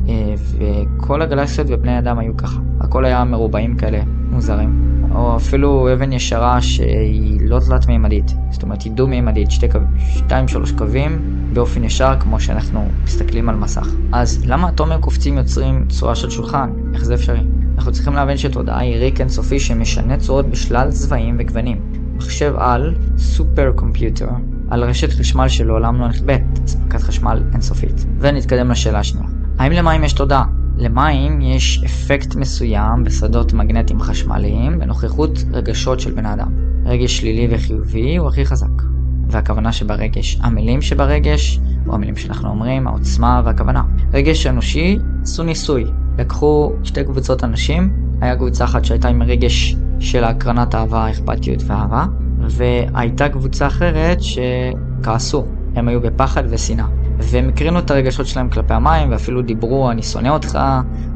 וכל 0.59 1.23
הגלקסיות 1.23 1.67
ובני 1.71 1.99
אדם 1.99 2.19
היו 2.19 2.37
ככה. 2.37 2.61
הכל 2.81 3.05
היה 3.05 3.25
מרובעים 3.25 3.77
כאלה, 3.77 4.03
מוזרים. 4.31 4.85
או 5.15 5.37
אפילו 5.37 5.93
אבן 5.93 6.13
ישרה 6.13 6.61
שהיא 6.61 7.41
לא 7.43 7.61
תלת 7.61 7.87
מימדית, 7.87 8.35
זאת 8.51 8.63
אומרת 8.63 8.83
היא 8.83 8.93
דו 8.93 9.07
מימדית, 9.07 9.51
שתי 9.51 9.69
קו... 9.69 9.79
שתיים 9.99 10.49
שלוש 10.49 10.73
קווים 10.73 11.19
באופן 11.53 11.85
ישר 11.85 12.15
כמו 12.21 12.41
שאנחנו 12.41 12.89
מסתכלים 13.05 13.49
על 13.49 13.55
מסך. 13.55 13.89
אז 14.13 14.43
למה 14.47 14.69
אטומים 14.69 15.01
קופצים 15.01 15.39
יוצרים 15.39 15.85
צורה 15.89 16.15
של 16.15 16.31
שולחן? 16.31 16.71
איך 16.95 17.05
זה 17.05 17.15
אפשרי? 17.15 17.41
אנחנו 17.77 17.93
צריכים 17.93 18.15
להבין 18.15 18.37
שתודעה 18.37 18.79
היא 18.79 18.97
ריק 18.97 19.21
אינסופי 19.21 19.61
שמשנה 19.61 20.17
צורות 20.17 20.47
בשלל 20.47 20.91
צבעים 20.91 21.37
וגוונים. 21.39 21.81
מחשב 22.17 22.55
על, 22.59 22.95
סופר 23.19 23.73
קומפיוטר, 23.75 24.29
על 24.71 24.85
רשת 24.85 25.13
חשמל 25.13 25.49
שלעולם 25.49 26.01
לא 26.01 26.09
נכבדת, 26.09 26.65
אספקת 26.65 27.03
חשמל 27.03 27.43
אינסופית. 27.53 28.07
ונתקדם 28.19 28.71
לשאלה 28.71 28.99
השנייה. 28.99 29.44
האם 29.59 29.73
למים 29.73 30.05
יש 30.05 30.13
תודעה? 30.13 30.45
למים 30.77 31.41
יש 31.41 31.83
אפקט 31.85 32.35
מסוים 32.35 33.05
בשדות 33.05 33.53
מגנטיים 33.53 34.01
חשמליים 34.01 34.79
בנוכחות 34.79 35.45
רגשות 35.53 36.01
של 36.01 36.11
בן 36.11 36.27
אדם. 36.27 36.49
רגש 36.87 37.19
שלילי 37.19 37.55
וחיובי 37.55 38.17
הוא 38.17 38.29
הכי 38.29 38.47
חזק. 38.47 38.83
והכוונה 39.29 39.73
שברגש, 39.73 40.39
המילים 40.43 40.83
שברגש, 40.83 41.61
או 41.87 41.95
המילים 41.95 42.17
שאנחנו 42.17 42.49
אומרים, 42.49 42.87
העוצמה 42.87 43.43
והכוונה. 43.45 43.83
רגש 44.13 44.47
אנושי, 44.47 44.99
עשו 45.23 45.43
ניסוי. 45.43 45.85
לקחו 46.19 46.73
שתי 46.83 47.05
קבוצות 47.05 47.45
אנשים, 47.45 47.93
היה 48.21 48.37
קבוצה 48.37 48.65
אחת 48.65 48.85
שהייתה 48.85 49.09
עם 49.09 49.23
רגש 49.23 49.77
של 49.99 50.25
הקרנת 50.25 50.75
אהבה, 50.75 51.11
אכפתיות 51.11 51.63
ואהבה, 51.67 52.07
והייתה 52.39 53.29
קבוצה 53.29 53.67
אחרת 53.67 54.19
שכעסו, 54.23 55.45
הם 55.75 55.89
היו 55.89 56.01
בפחד 56.01 56.43
ושנאה. 56.51 57.04
והם 57.19 57.49
הקרינו 57.49 57.79
את 57.79 57.91
הרגשות 57.91 58.27
שלהם 58.27 58.49
כלפי 58.49 58.75
המים, 58.75 59.11
ואפילו 59.11 59.43
דיברו 59.43 59.91
אני 59.91 60.03
שונא 60.03 60.29
אותך, 60.29 60.59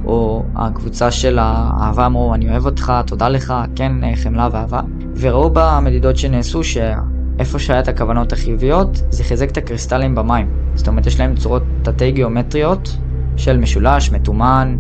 או 0.05 0.45
הקבוצה 0.57 1.11
של 1.11 1.39
האהבה 1.41 2.07
אמרו 2.07 2.35
אני 2.35 2.51
אוהב 2.51 2.67
אותך, 2.67 2.93
תודה 3.07 3.29
לך, 3.29 3.55
כן, 3.77 3.93
חמלה 4.17 4.49
ואהבה. 4.53 4.81
וראו 5.17 5.51
במדידות 5.53 6.17
שנעשו 6.17 6.65
שאיפה 6.65 7.59
שהיה 7.59 7.81
את 7.81 7.89
הכוונות 7.89 8.33
החיוביות, 8.33 9.03
זה 9.11 9.25
חיזק 9.25 9.51
את 9.51 9.57
הקריסטלים 9.57 10.15
במים. 10.15 10.49
זאת 10.75 10.89
אומרת, 10.89 11.07
יש 11.07 11.21
להם 11.21 11.35
צורות 11.37 11.63
תתי 11.83 12.13
גיאומטריות 12.13 12.97
של 13.37 13.57
משולש, 13.57 14.11
מתומן, 14.11 14.77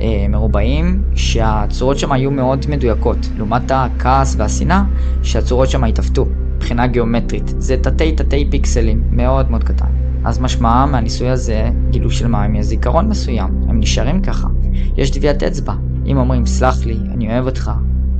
אה, 0.00 0.26
מרובעים, 0.28 1.02
שהצורות 1.14 1.98
שם 1.98 2.12
היו 2.12 2.30
מאוד 2.30 2.66
מדויקות, 2.68 3.28
לעומת 3.36 3.70
הכעס 3.70 4.34
והשנאה, 4.38 4.82
שהצורות 5.22 5.70
שם 5.70 5.84
התעוותו, 5.84 6.26
מבחינה 6.56 6.86
גיאומטרית. 6.86 7.54
זה 7.58 7.76
תתי 7.76 8.12
תתי 8.12 8.48
פיקסלים, 8.50 9.02
מאוד 9.10 9.50
מאוד 9.50 9.64
קטן. 9.64 10.01
אז 10.24 10.40
משמע 10.40 10.86
מהניסוי 10.86 11.28
הזה 11.28 11.70
גילו 11.90 12.10
של 12.10 12.28
מים 12.28 12.54
יש 12.54 12.66
זיכרון 12.66 13.08
מסוים, 13.08 13.62
הם 13.68 13.80
נשארים 13.80 14.22
ככה. 14.22 14.48
יש 14.96 15.10
טביעת 15.10 15.42
אצבע. 15.42 15.74
אם 16.06 16.16
אומרים 16.16 16.46
סלח 16.46 16.84
לי, 16.84 16.98
אני 17.14 17.32
אוהב 17.32 17.46
אותך, 17.46 17.70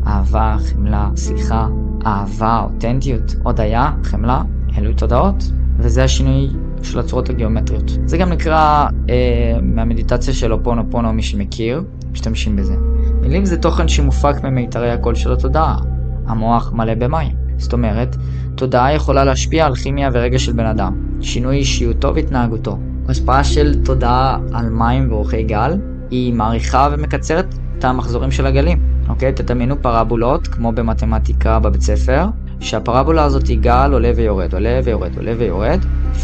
אהבה, 0.07 0.57
חמלה, 0.59 1.11
סליחה, 1.17 1.69
אהבה, 2.07 2.61
אותנטיות, 2.65 3.35
הודיה, 3.43 3.93
חמלה, 4.05 4.43
אלו 4.79 4.93
תודעות, 4.93 5.51
וזה 5.79 6.05
השינוי 6.05 6.49
של 6.83 6.99
הצורות 6.99 7.31
הגיאומטריות. 7.31 7.91
זה 8.05 8.19
גם 8.19 8.31
נקרא 8.31 8.87
אה, 9.11 9.59
מהמדיטציה 9.63 10.35
של 10.35 10.53
אופונו 10.53 10.91
פונו, 10.91 11.13
מי 11.13 11.23
שמכיר, 11.23 11.85
משתמשים 12.13 12.57
בזה. 12.57 12.75
מילים 13.21 13.45
זה 13.45 13.57
תוכן 13.57 13.89
שמופק 13.89 14.45
ממיתרי 14.45 14.91
הקול 14.91 15.15
של 15.15 15.33
התודעה. 15.33 15.77
המוח 16.27 16.73
מלא 16.73 16.95
במים. 16.95 17.37
זאת 17.57 17.73
אומרת, 17.73 18.17
תודעה 18.55 18.95
יכולה 18.95 19.25
להשפיע 19.25 19.67
על 19.67 19.75
כימיה 19.75 20.11
ורגש 20.13 20.45
של 20.45 20.53
בן 20.53 20.67
אדם, 20.67 20.93
שינוי 21.21 21.57
אישיותו 21.57 22.15
והתנהגותו. 22.15 22.79
השפעה 23.09 23.45
של 23.45 23.85
תודעה 23.85 24.39
על 24.53 24.71
מים 24.71 25.13
ואורכי 25.13 25.43
גל 25.43 25.73
היא 26.11 26.35
מעריכה 26.35 26.89
ומקצרת 26.93 27.55
את 27.79 27.85
המחזורים 27.85 28.31
של 28.31 28.47
הגלים. 28.47 28.79
אוקיי? 29.09 29.33
תדמיינו 29.33 29.83
פרבולות, 29.83 30.49
כמו 30.49 30.73
במתמטיקה 30.73 31.59
בבית 31.59 31.83
ספר, 31.83 32.27
שהפרבולה 32.61 33.25
הזאת 33.25 33.47
היא 33.47 33.59
גל 33.59 33.91
עולה 33.93 34.13
ויורד, 34.17 34.55
עולה 34.55 34.81
ויורד, 34.85 35.17
עולה 35.17 35.33
ויורד, 35.39 35.79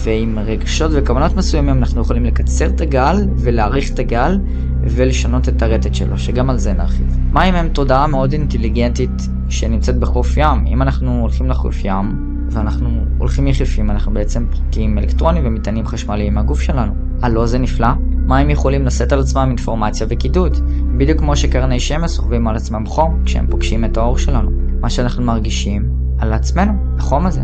ועם 0.05 0.39
רגשות 0.39 0.91
וכוונות 0.95 1.37
מסוימים 1.37 1.79
אנחנו 1.79 2.01
יכולים 2.01 2.25
לקצר 2.25 2.67
את 2.67 2.81
הגל 2.81 3.17
ולהאריך 3.37 3.91
את 3.91 3.99
הגל 3.99 4.39
ולשנות 4.83 5.49
את 5.49 5.63
הרטט 5.63 5.95
שלו, 5.95 6.19
שגם 6.19 6.51
על 6.51 6.59
זה 6.59 6.73
נרחיב. 6.73 7.19
מים 7.33 7.55
הם 7.55 7.69
תודעה 7.69 8.07
מאוד 8.07 8.33
אינטליגנטית 8.33 9.29
שנמצאת 9.49 9.99
בחוף 9.99 10.37
ים. 10.37 10.67
אם 10.67 10.83
אנחנו 10.83 11.21
הולכים 11.21 11.50
לחוף 11.50 11.85
ים 11.85 12.38
ואנחנו 12.50 12.88
הולכים 13.19 13.47
יחפים, 13.47 13.90
אנחנו 13.90 14.12
בעצם 14.12 14.47
פורקים 14.50 14.99
אלקטרונים 14.99 15.43
ומטענים 15.47 15.87
חשמליים 15.87 16.35
מהגוף 16.35 16.61
שלנו. 16.61 16.93
הלא 17.23 17.47
זה 17.47 17.59
נפלא? 17.59 17.88
מים 18.26 18.50
יכולים 18.50 18.87
לשאת 18.87 19.12
על 19.12 19.21
עצמם 19.21 19.47
אינפורמציה 19.49 20.07
וקידוד, 20.11 20.57
בדיוק 20.97 21.19
כמו 21.19 21.37
שקרני 21.37 21.81
שמש 21.81 22.11
סוחבים 22.11 22.49
על 22.49 22.57
עצמם 22.57 22.87
חום 22.87 23.23
כשהם 23.25 23.47
פוגשים 23.50 23.85
את 23.85 23.97
האור 23.97 24.19
שלנו. 24.19 24.50
מה 24.81 24.90
שאנחנו 24.90 25.23
מרגישים 25.23 25.90
על 26.19 26.33
עצמנו, 26.33 26.73
החום 26.99 27.26
הזה. 27.26 27.40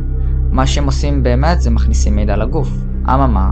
מה 0.50 0.66
שהם 0.66 0.86
עושים 0.86 1.22
באמת 1.22 1.60
זה 1.60 1.70
מכניסים 1.70 2.16
מידע 2.16 2.36
לגוף. 2.36 2.68
אממה, 3.04 3.50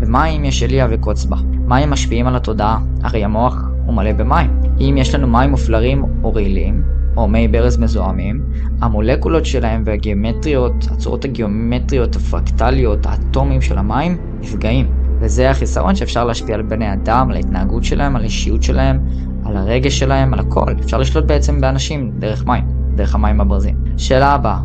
במים 0.00 0.44
יש 0.44 0.62
אליה 0.62 0.86
וקוץ 0.90 1.24
בה. 1.24 1.36
מים 1.66 1.90
משפיעים 1.90 2.26
על 2.26 2.36
התודעה, 2.36 2.78
הרי 3.02 3.24
המוח 3.24 3.56
הוא 3.86 3.94
מלא 3.94 4.12
במים. 4.12 4.60
אם 4.80 4.94
יש 4.98 5.14
לנו 5.14 5.26
מים 5.26 5.50
מופלרים 5.50 6.04
או 6.24 6.34
רעילים, 6.34 6.82
או 7.20 7.28
מי 7.28 7.48
ברז 7.48 7.78
מזוהמים, 7.78 8.42
המולקולות 8.80 9.46
שלהם 9.46 9.82
והגיאומטריות, 9.86 10.86
הצורות 10.90 11.24
הגיאומטריות, 11.24 12.16
הפרקטליות, 12.16 13.06
האטומים 13.06 13.60
של 13.60 13.78
המים, 13.78 14.16
נפגעים. 14.40 14.86
וזה 15.20 15.50
החיסרון 15.50 15.94
שאפשר 15.94 16.24
להשפיע 16.24 16.54
על 16.54 16.62
בני 16.62 16.92
אדם, 16.92 17.30
על 17.30 17.36
ההתנהגות 17.36 17.84
שלהם, 17.84 18.16
על 18.16 18.22
האישיות 18.22 18.62
שלהם, 18.62 19.00
על 19.44 19.56
הרגש 19.56 19.98
שלהם, 19.98 20.34
על 20.34 20.40
הכל. 20.40 20.72
אפשר 20.84 20.98
לשלוט 20.98 21.24
בעצם 21.24 21.60
באנשים 21.60 22.12
דרך 22.18 22.46
מים, 22.46 22.64
דרך 22.94 23.14
המים 23.14 23.40
הברזים. 23.40 23.76
שאלה 23.96 24.28
הבאה, 24.28 24.58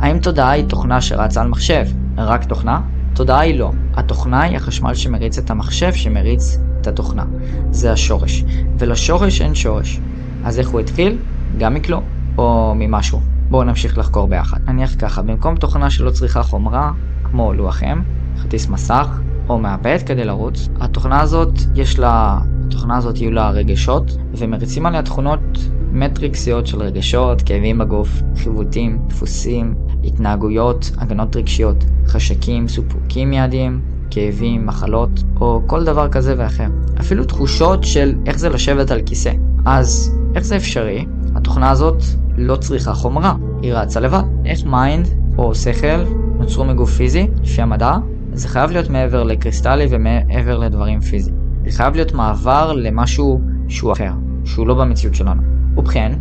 האם 0.00 0.18
תודעה 0.18 0.50
היא 0.50 0.64
תוכנה 0.64 1.00
שרצה 1.00 1.40
על 1.40 1.48
מחשב? 1.48 1.84
רק 2.16 2.44
תוכנה? 2.44 2.80
תודעה 3.14 3.40
היא 3.40 3.58
לא. 3.58 3.72
התוכנה 3.94 4.42
היא 4.42 4.56
החשמל 4.56 4.94
שמריץ 4.94 5.38
את 5.38 5.50
המחשב 5.50 5.92
שמריץ 5.92 6.58
את 6.80 6.86
התוכנה. 6.86 7.24
זה 7.70 7.92
השורש. 7.92 8.44
ולשורש 8.78 9.42
אין 9.42 9.54
שורש. 9.54 10.00
אז 10.44 10.58
איך 10.58 10.68
הוא 10.68 10.80
התחיל? 10.80 11.18
גם 11.58 11.74
מכלום, 11.74 12.02
או 12.38 12.74
ממשהו. 12.76 13.20
בואו 13.50 13.64
נמשיך 13.64 13.98
לחקור 13.98 14.28
ביחד. 14.28 14.58
נניח 14.66 14.94
ככה, 14.98 15.22
במקום 15.22 15.56
תוכנה 15.56 15.90
שלא 15.90 16.10
צריכה 16.10 16.42
חומרה, 16.42 16.92
כמו 17.24 17.52
לוח 17.52 17.82
אם, 17.82 18.02
כרטיס 18.42 18.68
מסך, 18.68 19.20
או 19.48 19.58
מעבד 19.58 19.98
כדי 20.06 20.24
לרוץ, 20.24 20.68
התוכנה 20.80 21.20
הזאת, 21.20 21.52
יש 21.74 21.98
לה, 21.98 22.38
התוכנה 22.66 22.96
הזאת 22.96 23.18
יהיו 23.18 23.30
לה 23.30 23.50
רגשות, 23.50 24.16
ומריצים 24.38 24.86
עליה 24.86 25.02
תכונות 25.02 25.40
מטריקסיות 25.92 26.66
של 26.66 26.82
רגשות, 26.82 27.42
כאבים 27.42 27.78
בגוף, 27.78 28.22
חיווטים, 28.36 28.98
דפוסים, 29.06 29.74
התנהגויות, 30.04 30.90
הגנות 30.98 31.36
רגשיות, 31.36 31.84
חשקים, 32.06 32.68
סיפוקים 32.68 33.30
מיידיים, 33.30 33.80
כאבים, 34.10 34.66
מחלות, 34.66 35.10
או 35.40 35.62
כל 35.66 35.84
דבר 35.84 36.08
כזה 36.08 36.34
ואחר. 36.38 36.66
אפילו 37.00 37.24
תחושות 37.24 37.84
של 37.84 38.14
איך 38.26 38.38
זה 38.38 38.48
לשבת 38.48 38.90
על 38.90 39.00
כיסא. 39.06 39.32
אז 39.64 40.18
איך 40.34 40.44
זה 40.44 40.56
אפשרי? 40.56 41.06
התוכנה 41.42 41.70
הזאת 41.70 42.02
לא 42.36 42.56
צריכה 42.56 42.92
חומרה, 42.92 43.34
היא 43.62 43.74
רצה 43.74 44.00
לבד. 44.00 44.22
איך 44.44 44.64
mind 44.64 45.08
או 45.38 45.54
שכל 45.54 46.04
נוצרו 46.38 46.64
מגוף 46.64 46.90
פיזי, 46.90 47.26
לפי 47.42 47.62
המדע? 47.62 47.96
זה 48.32 48.48
חייב 48.48 48.70
להיות 48.70 48.90
מעבר 48.90 49.22
לקריסטלי 49.22 49.86
ומעבר 49.90 50.58
לדברים 50.58 51.00
פיזיים. 51.00 51.36
זה 51.66 51.76
חייב 51.76 51.94
להיות 51.94 52.12
מעבר 52.12 52.72
למשהו 52.72 53.40
שהוא 53.68 53.92
אחר, 53.92 54.10
שהוא 54.44 54.66
לא 54.66 54.74
במציאות 54.74 55.14
שלנו. 55.14 55.42
ובכן, 55.76 56.12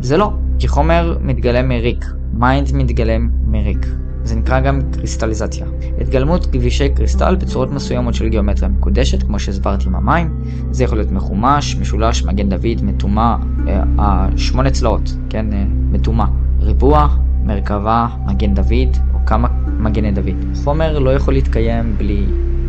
זה 0.00 0.16
לא, 0.16 0.32
כי 0.58 0.68
חומר 0.68 1.18
מתגלם 1.20 1.68
מריק, 1.68 2.04
mind 2.32 2.70
מתגלם 2.74 3.30
מריק. 3.46 3.86
זה 4.24 4.36
נקרא 4.36 4.60
גם 4.60 4.80
קריסטליזציה. 4.92 5.66
התגלמות 6.00 6.46
גבישי 6.46 6.88
קריסטל 6.88 7.36
בצורות 7.36 7.70
מסוימות 7.70 8.14
של 8.14 8.28
גיאומטריה 8.28 8.68
מקודשת, 8.68 9.22
כמו 9.22 9.38
שהסברתי 9.38 9.86
עם 9.86 9.94
המים. 9.94 10.40
זה 10.70 10.84
יכול 10.84 10.98
להיות 10.98 11.10
מחומש, 11.10 11.76
משולש, 11.76 12.24
מגן 12.24 12.48
דוד, 12.48 12.82
מתומן, 12.82 13.36
אה, 13.68 13.82
השמונה 13.98 14.70
צלעות, 14.70 15.16
כן, 15.30 15.52
אה, 15.52 15.64
מתומן. 15.68 16.24
ריבוע, 16.60 17.08
מרכבה, 17.44 18.08
מגן 18.26 18.54
דוד, 18.54 18.96
או 19.14 19.18
כמה 19.26 19.48
מגני 19.78 20.12
דוד. 20.12 20.56
חומר 20.64 20.98
לא 20.98 21.14
יכול 21.14 21.34
להתקיים 21.34 21.94
בלי 21.98 22.26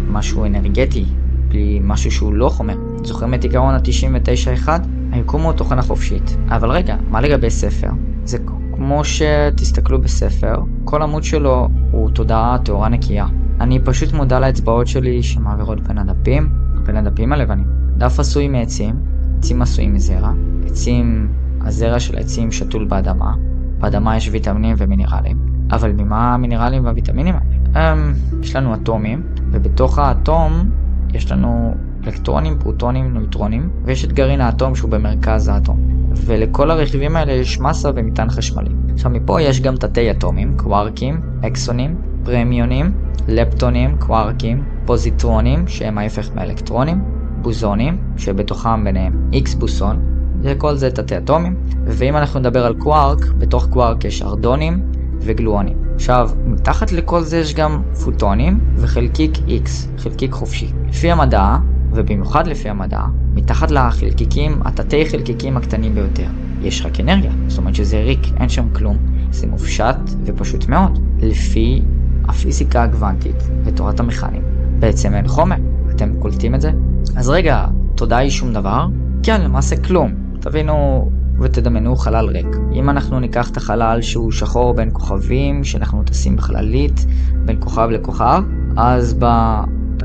משהו 0.07 0.45
אנרגטי, 0.45 1.05
בלי 1.47 1.79
משהו 1.83 2.11
שהוא 2.11 2.33
לא 2.33 2.49
חומר. 2.49 2.75
זוכרים 3.03 3.33
את 3.33 3.43
עיקרון 3.43 3.73
ה-99-1? 3.73 4.69
היקום 5.11 5.41
הוא 5.41 5.53
תוכנה 5.53 5.81
חופשית. 5.81 6.37
אבל 6.49 6.71
רגע, 6.71 6.95
מה 7.09 7.21
לגבי 7.21 7.49
ספר? 7.49 7.89
זה 8.25 8.37
כמו 8.81 9.01
שתסתכלו 9.03 10.01
בספר, 10.01 10.55
כל 10.85 11.01
עמוד 11.01 11.23
שלו 11.23 11.67
הוא 11.91 12.09
תודעה 12.09 12.57
טהורה 12.63 12.89
נקייה. 12.89 13.27
אני 13.59 13.79
פשוט 13.79 14.13
מודע 14.13 14.39
לאצבעות 14.39 14.87
שלי 14.87 15.23
שמעבירות 15.23 15.81
בין 15.81 15.97
הדפים, 15.97 16.49
בין 16.85 16.97
הדפים 16.97 17.33
הלבנים. 17.33 17.65
דף 17.97 18.19
עשוי 18.19 18.47
מעצים, 18.47 18.95
עצים 19.37 19.61
עשויים 19.61 19.93
מזרע, 19.93 20.31
עצים, 20.65 21.29
הזרע 21.61 21.99
של 21.99 22.17
העצים 22.17 22.51
שתול 22.51 22.85
באדמה, 22.85 23.33
באדמה 23.79 24.17
יש 24.17 24.29
ויטמינים 24.31 24.75
ומינרלים, 24.77 25.37
אבל 25.71 25.91
ממה 25.91 26.33
המינרלים 26.33 26.85
והוויטמינים 26.85 27.35
האלה? 27.35 27.93
Um, 27.93 28.41
יש 28.43 28.55
לנו 28.55 28.73
אטומים, 28.73 29.23
ובתוך 29.51 29.99
האטום 29.99 30.69
יש 31.13 31.31
לנו 31.31 31.75
אלקטרונים, 32.03 32.59
פרוטונים, 32.59 33.13
נויטרונים, 33.13 33.69
ויש 33.83 34.05
את 34.05 34.13
גרעין 34.13 34.41
האטום 34.41 34.75
שהוא 34.75 34.91
במרכז 34.91 35.47
האטום. 35.47 36.00
ולכל 36.25 36.71
הרכיבים 36.71 37.15
האלה 37.15 37.31
יש 37.31 37.59
מסה 37.59 37.89
ומטען 37.95 38.29
חשמלי. 38.29 38.69
עכשיו 38.93 39.11
מפה 39.11 39.41
יש 39.41 39.61
גם 39.61 39.75
תתי 39.75 40.11
אטומים, 40.11 40.57
קווארקים, 40.57 41.21
אקסונים, 41.47 41.95
פרמיונים, 42.23 42.91
לפטונים, 43.27 43.97
קווארקים, 43.99 44.63
פוזיטרונים, 44.85 45.67
שהם 45.67 45.97
ההפך 45.97 46.29
מאלקטרונים, 46.35 47.01
בוזונים, 47.41 47.97
שבתוכם 48.17 48.83
ביניהם 48.83 49.29
X 49.33 49.57
בוסון, 49.57 49.99
וכל 50.41 50.75
זה 50.75 50.91
תתי 50.91 51.17
אטומים. 51.17 51.55
ואם 51.85 52.17
אנחנו 52.17 52.39
נדבר 52.39 52.65
על 52.65 52.73
קווארק, 52.73 53.25
בתוך 53.37 53.67
קווארק 53.69 54.05
יש 54.05 54.21
ארדונים 54.21 54.91
וגלואונים. 55.19 55.77
עכשיו, 55.95 56.29
מתחת 56.45 56.91
לכל 56.91 57.21
זה 57.21 57.37
יש 57.37 57.53
גם 57.53 57.81
פוטונים 58.03 58.59
וחלקיק 58.75 59.31
X, 59.37 59.69
חלקיק 59.97 60.31
חופשי. 60.31 60.67
לפי 60.89 61.11
המדע, 61.11 61.57
ובמיוחד 61.93 62.47
לפי 62.47 62.69
המדע, 62.69 63.01
מתחת 63.33 63.71
לחלקיקים, 63.71 64.59
התתי 64.65 65.05
חלקיקים 65.05 65.57
הקטנים 65.57 65.95
ביותר, 65.95 66.27
יש 66.61 66.85
רק 66.85 66.99
אנרגיה, 66.99 67.31
זאת 67.47 67.57
אומרת 67.57 67.75
שזה 67.75 68.01
ריק, 68.01 68.19
אין 68.39 68.49
שם 68.49 68.69
כלום. 68.73 68.97
זה 69.31 69.47
מופשט 69.47 69.97
ופשוט 70.25 70.67
מאוד. 70.67 70.99
לפי 71.19 71.81
הפיזיקה 72.27 72.83
הגוונטית 72.83 73.43
ותורת 73.63 73.99
המכנים, 73.99 74.43
בעצם 74.79 75.13
אין 75.13 75.27
חומר. 75.27 75.55
אתם 75.89 76.13
קולטים 76.19 76.55
את 76.55 76.61
זה? 76.61 76.71
אז 77.15 77.29
רגע, 77.29 77.65
תודה 77.95 78.17
היא 78.17 78.29
שום 78.29 78.53
דבר? 78.53 78.87
כן, 79.23 79.41
למעשה 79.41 79.83
כלום. 79.83 80.11
תבינו 80.39 81.09
ותדמיינו 81.39 81.95
חלל 81.95 82.29
ריק. 82.29 82.57
אם 82.73 82.89
אנחנו 82.89 83.19
ניקח 83.19 83.49
את 83.49 83.57
החלל 83.57 84.01
שהוא 84.01 84.31
שחור 84.31 84.73
בין 84.73 84.89
כוכבים, 84.93 85.63
שאנחנו 85.63 86.03
טסים 86.03 86.35
בחללית 86.35 87.05
בין 87.45 87.57
כוכב 87.59 87.87
לכוכב, 87.91 88.43
אז 88.77 89.15
ב... 89.19 89.25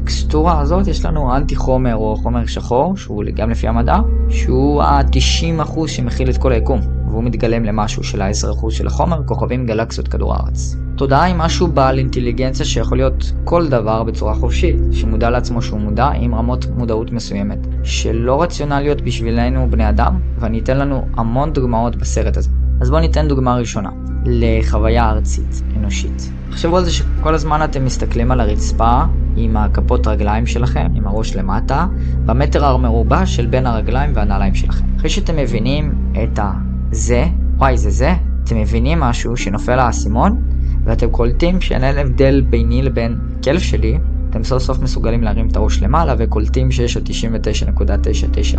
בטקסטורה 0.07 0.61
הזאת 0.61 0.87
יש 0.87 1.05
לנו 1.05 1.37
אנטי 1.37 1.57
חומר 1.57 1.97
או 1.97 2.17
חומר 2.17 2.47
שחור, 2.47 2.97
שהוא 2.97 3.25
גם 3.35 3.51
לפי 3.51 3.69
המדע, 3.69 3.97
שהוא 4.29 4.83
ה-90% 4.83 5.87
שמכיל 5.87 6.31
את 6.31 6.39
כל 6.39 6.53
היקום, 6.53 6.81
והוא 7.09 7.25
מתגלם 7.25 7.65
למשהו 7.65 8.05
של 8.05 8.23
ה-10% 8.23 8.71
של 8.71 8.87
החומר, 8.87 9.23
כוכבים, 9.27 9.67
גלקסיות, 9.67 10.09
כדור 10.09 10.35
הארץ. 10.35 10.77
תודעה 10.97 11.23
היא 11.23 11.35
משהו 11.39 11.67
בעל 11.67 11.99
אינטליגנציה 11.99 12.67
שיכול 12.67 12.99
להיות 12.99 13.33
כל 13.45 13.69
דבר 13.69 14.03
בצורה 14.03 14.35
חופשית, 14.35 14.77
שמודע 14.93 15.31
לעצמו 15.31 15.63
שהוא 15.63 15.81
מודע 15.81 16.07
עם 16.07 16.35
רמות 16.35 16.67
מודעות 16.77 17.13
מסוימת, 17.13 17.59
שלא 17.85 18.43
רציונליות 18.43 19.01
בשבילנו 19.01 19.71
בני 19.71 19.89
אדם, 19.89 20.21
ואני 20.39 20.59
אתן 20.59 20.79
לנו 20.79 21.03
המון 21.17 21.53
דוגמאות 21.53 21.97
בסרט 21.97 22.37
הזה. 22.37 22.51
אז 22.81 22.91
בואו 22.91 23.01
ניתן 23.01 23.29
דוגמה 23.29 23.57
ראשונה, 23.57 23.91
לחוויה 24.27 25.11
ארצית, 25.11 25.63
אנושית. 25.77 26.31
תחשבו 26.51 26.77
על 26.77 26.85
זה 26.85 26.91
שכל 26.91 27.35
הזמן 27.35 27.65
אתם 27.65 27.85
מסתכלים 27.85 28.31
על 28.31 28.41
הרצפה 28.41 29.03
עם 29.37 29.57
הכפות 29.57 30.07
רגליים 30.07 30.47
שלכם, 30.47 30.87
עם 30.95 31.07
הראש 31.07 31.37
למטה, 31.37 31.87
במטר 32.27 32.65
המרובע 32.65 33.27
של 33.27 33.47
בין 33.47 33.67
הרגליים 33.67 34.13
והנעליים 34.15 34.55
שלכם. 34.55 34.85
אחרי 34.97 35.11
שאתם 35.11 35.37
מבינים 35.37 35.95
את 36.23 36.39
הזה, 36.43 37.25
וואי 37.57 37.79
זה 37.79 37.91
זה, 37.91 38.15
אתם 38.45 38.57
מבינים 38.57 39.01
משהו 39.01 39.37
שנופל 39.37 39.79
האסימון, 39.79 40.43
ואתם 40.85 41.11
קולטים 41.11 41.61
שאין 41.61 41.85
הבדל 41.85 42.41
ביני 42.51 42.83
לבין 42.83 43.19
כלב 43.45 43.59
שלי, 43.59 43.99
אתם 44.37 44.45
סוף 44.45 44.63
סוף 44.63 44.83
מסוגלים 44.83 45.23
להרים 45.23 45.49
את 45.49 45.57
הראש 45.57 45.83
למעלה 45.83 46.15
וקולטים 46.19 46.71
שיש 46.71 46.97
עוד 46.97 47.09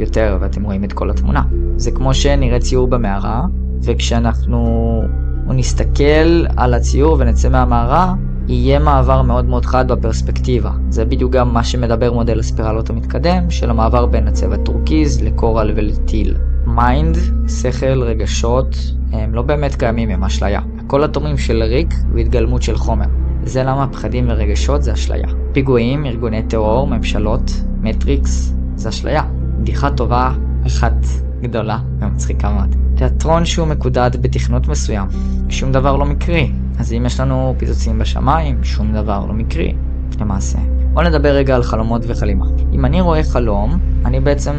יותר 0.00 0.38
ואתם 0.40 0.64
רואים 0.64 0.84
את 0.84 0.92
כל 0.92 1.10
התמונה. 1.10 1.42
זה 1.76 1.90
כמו 1.90 2.14
שנראה 2.14 2.60
ציור 2.60 2.88
במערה, 2.88 3.42
וכשאנחנו 3.82 5.02
נסתכל 5.46 6.46
על 6.56 6.74
הציור 6.74 7.16
ונצא 7.20 7.48
מהמערה, 7.48 8.14
יהיה 8.48 8.78
מעבר 8.78 9.22
מאוד 9.22 9.44
מאוד 9.44 9.66
חד 9.66 9.92
בפרספקטיבה. 9.92 10.70
זה 10.88 11.04
בדיוק 11.04 11.32
גם 11.32 11.54
מה 11.54 11.64
שמדבר 11.64 12.12
מודל 12.12 12.38
הספירלות 12.38 12.90
המתקדם, 12.90 13.50
של 13.50 13.70
המעבר 13.70 14.06
בין 14.06 14.28
הצבע 14.28 14.56
טורקיז 14.56 15.22
ל 15.22 15.30
coral 15.30 15.72
ול 15.76 15.93
teal. 15.93 16.36
mind, 16.66 17.16
שכל, 17.62 18.02
רגשות, 18.02 18.76
הם 19.12 19.34
לא 19.34 19.42
באמת 19.42 19.74
קיימים, 19.74 20.10
הם 20.10 20.24
אשליה. 20.24 20.60
הכל 20.84 21.04
אטומים 21.04 21.38
של 21.38 21.62
ריק 21.62 21.94
והתגלמות 22.14 22.62
של 22.62 22.76
חומר. 22.76 23.06
זה 23.44 23.62
למה 23.62 23.88
פחדים 23.92 24.24
ורגשות 24.28 24.82
זה 24.82 24.92
אשליה. 24.92 25.28
פיגועים, 25.52 26.06
ארגוני 26.06 26.42
טרור, 26.42 26.86
ממשלות, 26.86 27.50
מטריקס, 27.80 28.54
זה 28.76 28.88
אשליה. 28.88 29.22
בדיחה 29.58 29.90
טובה 29.90 30.32
אחת 30.66 31.06
גדולה 31.42 31.78
ומצחיקה 31.98 32.52
מאוד. 32.52 32.76
תיאטרון 32.94 33.44
שהוא 33.44 33.68
מקודד 33.68 34.10
בתכנות 34.20 34.68
מסוים, 34.68 35.08
שום 35.48 35.72
דבר 35.72 35.96
לא 35.96 36.04
מקרי. 36.04 36.52
אז 36.78 36.92
אם 36.92 37.06
יש 37.06 37.20
לנו 37.20 37.54
פיצוצים 37.58 37.98
בשמיים, 37.98 38.64
שום 38.64 38.92
דבר 38.92 39.26
לא 39.26 39.34
מקרי, 39.34 39.74
למעשה. 40.20 40.58
בואו 40.92 41.08
נדבר 41.08 41.28
רגע 41.28 41.56
על 41.56 41.62
חלומות 41.62 42.02
וחלימה. 42.06 42.46
אם 42.72 42.84
אני 42.84 43.00
רואה 43.00 43.22
חלום, 43.22 43.78
אני 44.04 44.20
בעצם 44.20 44.54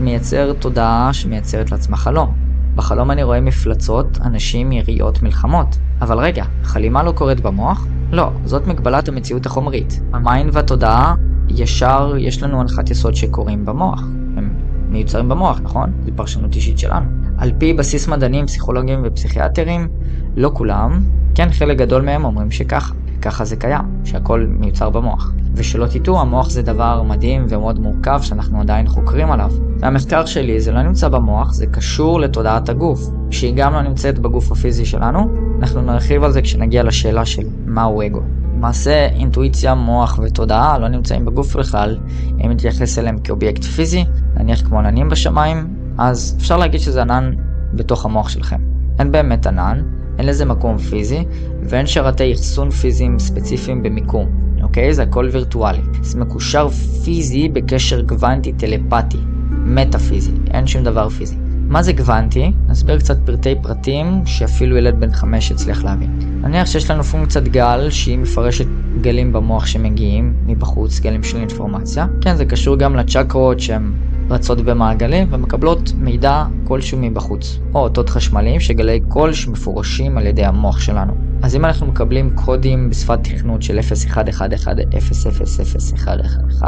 מייצר 0.00 0.52
תודעה 0.52 1.12
שמייצרת 1.12 1.72
לעצמה 1.72 1.96
חלום. 1.96 2.43
בחלום 2.74 3.10
אני 3.10 3.22
רואה 3.22 3.40
מפלצות, 3.40 4.18
אנשים, 4.24 4.72
יריות, 4.72 5.22
מלחמות. 5.22 5.78
אבל 6.00 6.18
רגע, 6.18 6.44
חלימה 6.62 7.02
לא 7.02 7.12
קורית 7.12 7.40
במוח? 7.40 7.86
לא, 8.12 8.30
זאת 8.44 8.66
מגבלת 8.66 9.08
המציאות 9.08 9.46
החומרית. 9.46 10.00
ה 10.12 10.21
mind 10.21 10.56
והתודעה, 10.56 11.14
ישר 11.48 12.14
יש 12.18 12.42
לנו 12.42 12.60
הנחת 12.60 12.90
יסוד 12.90 13.14
שקורים 13.14 13.64
במוח. 13.64 14.00
הם 14.36 14.54
מיוצרים 14.88 15.28
במוח, 15.28 15.60
נכון? 15.60 15.92
זו 16.04 16.10
פרשנות 16.16 16.54
אישית 16.54 16.78
שלנו. 16.78 17.06
על 17.38 17.52
פי 17.58 17.72
בסיס 17.72 18.08
מדענים, 18.08 18.46
פסיכולוגים 18.46 19.00
ופסיכיאטרים, 19.04 19.88
לא 20.36 20.50
כולם, 20.54 21.00
כן 21.34 21.52
חלק 21.52 21.78
גדול 21.78 22.02
מהם 22.02 22.24
אומרים 22.24 22.50
שככה. 22.50 22.94
ככה 23.24 23.44
זה 23.44 23.56
קיים, 23.56 23.84
שהכל 24.04 24.46
מיוצר 24.48 24.90
במוח. 24.90 25.32
ושלא 25.54 25.86
תטעו, 25.86 26.20
המוח 26.20 26.50
זה 26.50 26.62
דבר 26.62 27.02
מדהים 27.02 27.46
ומאוד 27.48 27.78
מורכב 27.78 28.20
שאנחנו 28.22 28.60
עדיין 28.60 28.88
חוקרים 28.88 29.30
עליו. 29.30 29.52
והמחקר 29.78 30.26
שלי 30.26 30.60
זה 30.60 30.72
לא 30.72 30.82
נמצא 30.82 31.08
במוח, 31.08 31.52
זה 31.52 31.66
קשור 31.66 32.20
לתודעת 32.20 32.68
הגוף, 32.68 33.00
שהיא 33.30 33.54
גם 33.56 33.72
לא 33.72 33.82
נמצאת 33.82 34.18
בגוף 34.18 34.52
הפיזי 34.52 34.86
שלנו. 34.86 35.28
אנחנו 35.60 35.82
נרחיב 35.82 36.24
על 36.24 36.32
זה 36.32 36.42
כשנגיע 36.42 36.82
לשאלה 36.82 37.24
של 37.24 37.42
מהו 37.66 38.02
אגו. 38.02 38.20
למעשה, 38.56 39.06
אינטואיציה, 39.06 39.74
מוח 39.74 40.18
ותודעה 40.22 40.78
לא 40.78 40.88
נמצאים 40.88 41.24
בגוף 41.24 41.56
בכלל, 41.56 41.98
אם 42.44 42.50
נתייחס 42.50 42.98
אליהם 42.98 43.18
כאובייקט 43.18 43.64
פיזי, 43.64 44.04
נניח 44.36 44.60
כמו 44.60 44.78
עננים 44.78 45.08
בשמיים, 45.08 45.76
אז 45.98 46.36
אפשר 46.38 46.56
להגיד 46.56 46.80
שזה 46.80 47.02
ענן 47.02 47.32
בתוך 47.74 48.04
המוח 48.04 48.28
שלכם. 48.28 48.60
אין 48.98 49.12
באמת 49.12 49.46
ענן, 49.46 49.82
אין 50.18 50.26
לזה 50.26 50.44
מקום 50.44 50.78
פיזי, 50.78 51.24
ואין 51.68 51.86
שרתי 51.86 52.32
אחסון 52.32 52.70
פיזיים 52.70 53.18
ספציפיים 53.18 53.82
במיקום, 53.82 54.28
אוקיי? 54.62 54.94
זה 54.94 55.02
הכל 55.02 55.28
וירטואלי. 55.32 55.82
זה 56.02 56.18
מקושר 56.18 56.68
פיזי 57.04 57.48
בקשר 57.48 58.00
גוונטי 58.00 58.52
טלפתי, 58.52 59.18
מטאפיזי, 59.50 60.32
אין 60.50 60.66
שום 60.66 60.84
דבר 60.84 61.08
פיזי. 61.08 61.36
מה 61.68 61.82
זה 61.82 61.92
גוונטי? 61.92 62.52
נסביר 62.68 62.98
קצת 62.98 63.16
פרטי 63.24 63.54
פרטים 63.62 64.22
שאפילו 64.26 64.76
ילד 64.76 65.00
בן 65.00 65.12
חמש 65.12 65.50
יצליח 65.50 65.84
להבין. 65.84 66.18
נניח 66.42 66.66
שיש 66.66 66.90
לנו 66.90 67.04
פונקציית 67.04 67.48
גל 67.48 67.90
שהיא 67.90 68.18
מפרשת 68.18 68.66
גלים 69.00 69.32
במוח 69.32 69.66
שמגיעים 69.66 70.34
מבחוץ, 70.46 71.00
גלים 71.00 71.22
של 71.22 71.36
אינפורמציה. 71.36 72.06
כן, 72.20 72.36
זה 72.36 72.44
קשור 72.44 72.76
גם 72.76 72.96
לצ'קרות 72.96 73.60
שהן 73.60 73.92
רצות 74.30 74.60
במעגלים 74.60 75.28
ומקבלות 75.30 75.92
מידע 75.96 76.44
כלשהו 76.64 76.98
מבחוץ, 76.98 77.58
או 77.74 77.80
אותות 77.80 78.08
חשמליים 78.08 78.60
שגלי 78.60 79.00
קול 79.08 79.32
שמפורשים 79.32 80.18
על 80.18 80.26
ידי 80.26 80.44
המוח 80.44 80.80
שלנו. 80.80 81.12
אז 81.42 81.56
אם 81.56 81.64
אנחנו 81.64 81.86
מקבלים 81.86 82.30
קודים 82.34 82.90
בשפת 82.90 83.18
תכנות 83.22 83.62
של 83.62 83.78
0111000111, 83.78 86.62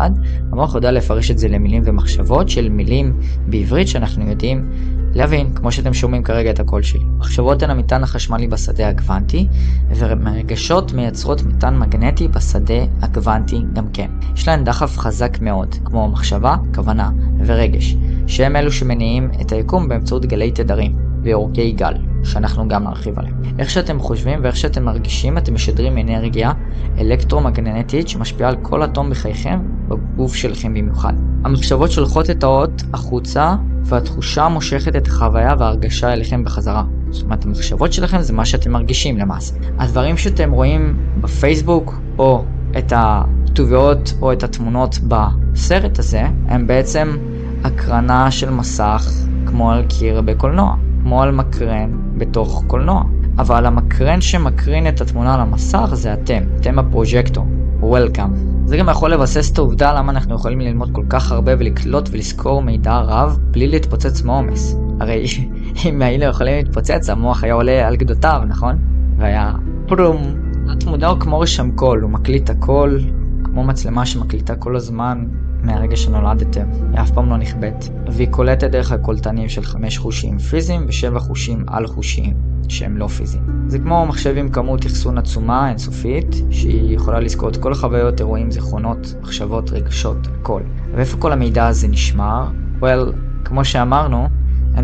המוח 0.52 0.74
יודע 0.74 0.92
לפרש 0.92 1.30
את 1.30 1.38
זה 1.38 1.48
למילים 1.48 1.82
ומחשבות 1.84 2.48
של 2.48 2.68
מילים 2.68 3.20
בעברית 3.46 3.88
שאנחנו 3.88 4.30
יודעים 4.30 4.70
להבין, 5.14 5.54
כמו 5.54 5.72
שאתם 5.72 5.94
שומעים 5.94 6.22
כרגע 6.22 6.50
את 6.50 6.60
הקול 6.60 6.82
שלי. 6.82 7.04
מחשבות 7.18 7.62
הן 7.62 7.70
המטען 7.70 8.02
החשמלי 8.02 8.46
בשדה 8.46 8.88
הגוונטי, 8.88 9.48
ורגשות 9.96 10.92
מייצרות 10.92 11.42
מטען 11.42 11.74
מגנטי 12.16 12.38
בשדה 12.38 12.84
הגוונטי 13.02 13.62
גם 13.72 13.88
כן. 13.92 14.10
יש 14.34 14.48
להן 14.48 14.64
דחף 14.64 14.98
חזק 14.98 15.38
מאוד, 15.40 15.74
כמו 15.84 16.08
מחשבה, 16.08 16.56
כוונה 16.74 17.10
ורגש, 17.46 17.96
שהם 18.26 18.56
אלו 18.56 18.72
שמניעים 18.72 19.30
את 19.40 19.52
היקום 19.52 19.88
באמצעות 19.88 20.26
גלי 20.26 20.50
תדרים, 20.50 20.96
ואורכי 21.22 21.72
גל, 21.72 21.94
שאנחנו 22.24 22.68
גם 22.68 22.84
נרחיב 22.84 23.18
עליהם. 23.18 23.34
איך 23.58 23.70
שאתם 23.70 24.00
חושבים 24.00 24.38
ואיך 24.42 24.56
שאתם 24.56 24.84
מרגישים, 24.84 25.38
אתם 25.38 25.54
משדרים 25.54 25.98
אנרגיה 25.98 26.52
אלקטרומגנטית 26.98 28.08
שמשפיעה 28.08 28.50
על 28.50 28.56
כל 28.62 28.84
אטום 28.84 29.10
בחייכם, 29.10 29.58
בגוף 29.88 30.34
שלכם 30.34 30.74
במיוחד. 30.74 31.12
המחשבות 31.44 31.90
שולחות 31.90 32.30
את 32.30 32.42
האות 32.42 32.82
החוצה 32.92 33.56
והתחושה 33.84 34.48
מושכת 34.48 34.96
את 34.96 35.06
החוויה 35.06 35.54
וההרגשה 35.58 36.12
אליכם 36.12 36.44
בחזרה. 36.44 36.84
זאת 37.10 37.24
אומרת, 37.24 37.44
המחשבות 37.44 37.92
שלכם 37.92 38.20
זה 38.20 38.32
מה 38.32 38.44
שאתם 38.44 38.70
מרגישים 38.70 39.18
למעשה. 39.18 39.54
הדברים 39.78 40.16
שאתם 40.16 40.50
רואים 40.50 40.96
בפייסבוק, 41.20 41.94
או 42.18 42.44
את 42.78 42.92
הכתוביות 42.96 44.14
או 44.22 44.32
את 44.32 44.42
התמונות 44.42 44.98
בסרט 45.08 45.98
הזה, 45.98 46.22
הם 46.48 46.66
בעצם 46.66 47.16
הקרנה 47.64 48.30
של 48.30 48.50
מסך 48.50 49.10
כמו 49.46 49.72
על 49.72 49.84
קיר 49.88 50.22
בקולנוע, 50.22 50.76
כמו 51.02 51.22
על 51.22 51.30
מקרן 51.30 51.90
בתוך 52.18 52.64
קולנוע. 52.66 53.04
אבל 53.38 53.66
המקרן 53.66 54.20
שמקרין 54.20 54.88
את 54.88 55.00
התמונה 55.00 55.34
על 55.34 55.40
המסך 55.40 55.90
זה 55.92 56.12
אתם, 56.12 56.42
אתם 56.60 56.78
הפרוג'קטור. 56.78 57.46
Welcome. 57.80 58.36
זה 58.64 58.76
גם 58.76 58.88
יכול 58.88 59.12
לבסס 59.12 59.52
את 59.52 59.58
העובדה 59.58 59.92
למה 59.92 60.12
אנחנו 60.12 60.34
יכולים 60.34 60.60
ללמוד 60.60 60.90
כל 60.92 61.04
כך 61.08 61.32
הרבה 61.32 61.52
ולקלוט 61.58 62.08
ולזכור 62.12 62.62
מידע 62.62 62.98
רב 62.98 63.38
בלי 63.50 63.66
להתפוצץ 63.66 64.22
מעומס. 64.22 64.85
הרי 65.00 65.24
אם 65.84 66.02
היינו 66.02 66.24
יכולים 66.24 66.54
להתפוצץ, 66.56 67.10
המוח 67.10 67.44
היה 67.44 67.54
עולה 67.54 67.88
על 67.88 67.96
גדותיו, 67.96 68.42
נכון? 68.48 68.78
והיה 69.16 69.52
פרום. 69.88 70.22
התמודה 70.68 71.08
הוא 71.08 71.20
כמו 71.20 71.40
רשם 71.40 71.70
קול, 71.70 72.00
הוא 72.00 72.10
מקליט 72.10 72.50
הכל, 72.50 72.98
כמו 73.44 73.64
מצלמה 73.64 74.06
שמקליטה 74.06 74.56
כל 74.56 74.76
הזמן 74.76 75.26
מהרגע 75.62 75.96
שנולדתם, 75.96 76.66
היא 76.92 77.00
אף 77.00 77.10
פעם 77.10 77.30
לא 77.30 77.36
נכבדת. 77.36 77.88
והיא 78.06 78.28
קולטת 78.30 78.70
דרך 78.70 78.92
הקולטנים 78.92 79.48
של 79.48 79.62
חמש 79.62 79.98
חושים 79.98 80.38
פיזיים 80.38 80.84
ושבע 80.88 81.18
חושים 81.18 81.64
על-חושיים, 81.68 82.36
שהם 82.68 82.96
לא 82.96 83.06
פיזיים. 83.06 83.42
זה 83.66 83.78
כמו 83.78 84.06
מחשב 84.06 84.34
עם 84.36 84.48
כמות 84.48 84.86
אחסון 84.86 85.18
עצומה, 85.18 85.68
אינסופית, 85.68 86.36
שהיא 86.50 86.96
יכולה 86.96 87.20
לזכור 87.20 87.48
את 87.48 87.56
כל 87.56 87.72
החוויות, 87.72 88.20
אירועים, 88.20 88.50
זיכרונות, 88.50 89.14
מחשבות, 89.22 89.70
רגשות, 89.70 90.28
הכל. 90.40 90.62
ואיפה 90.94 91.16
כל 91.16 91.32
המידע 91.32 91.66
הזה 91.66 91.88
נשמר? 91.88 92.48
well, 92.80 93.12
כמו 93.44 93.64
שאמרנו, 93.64 94.28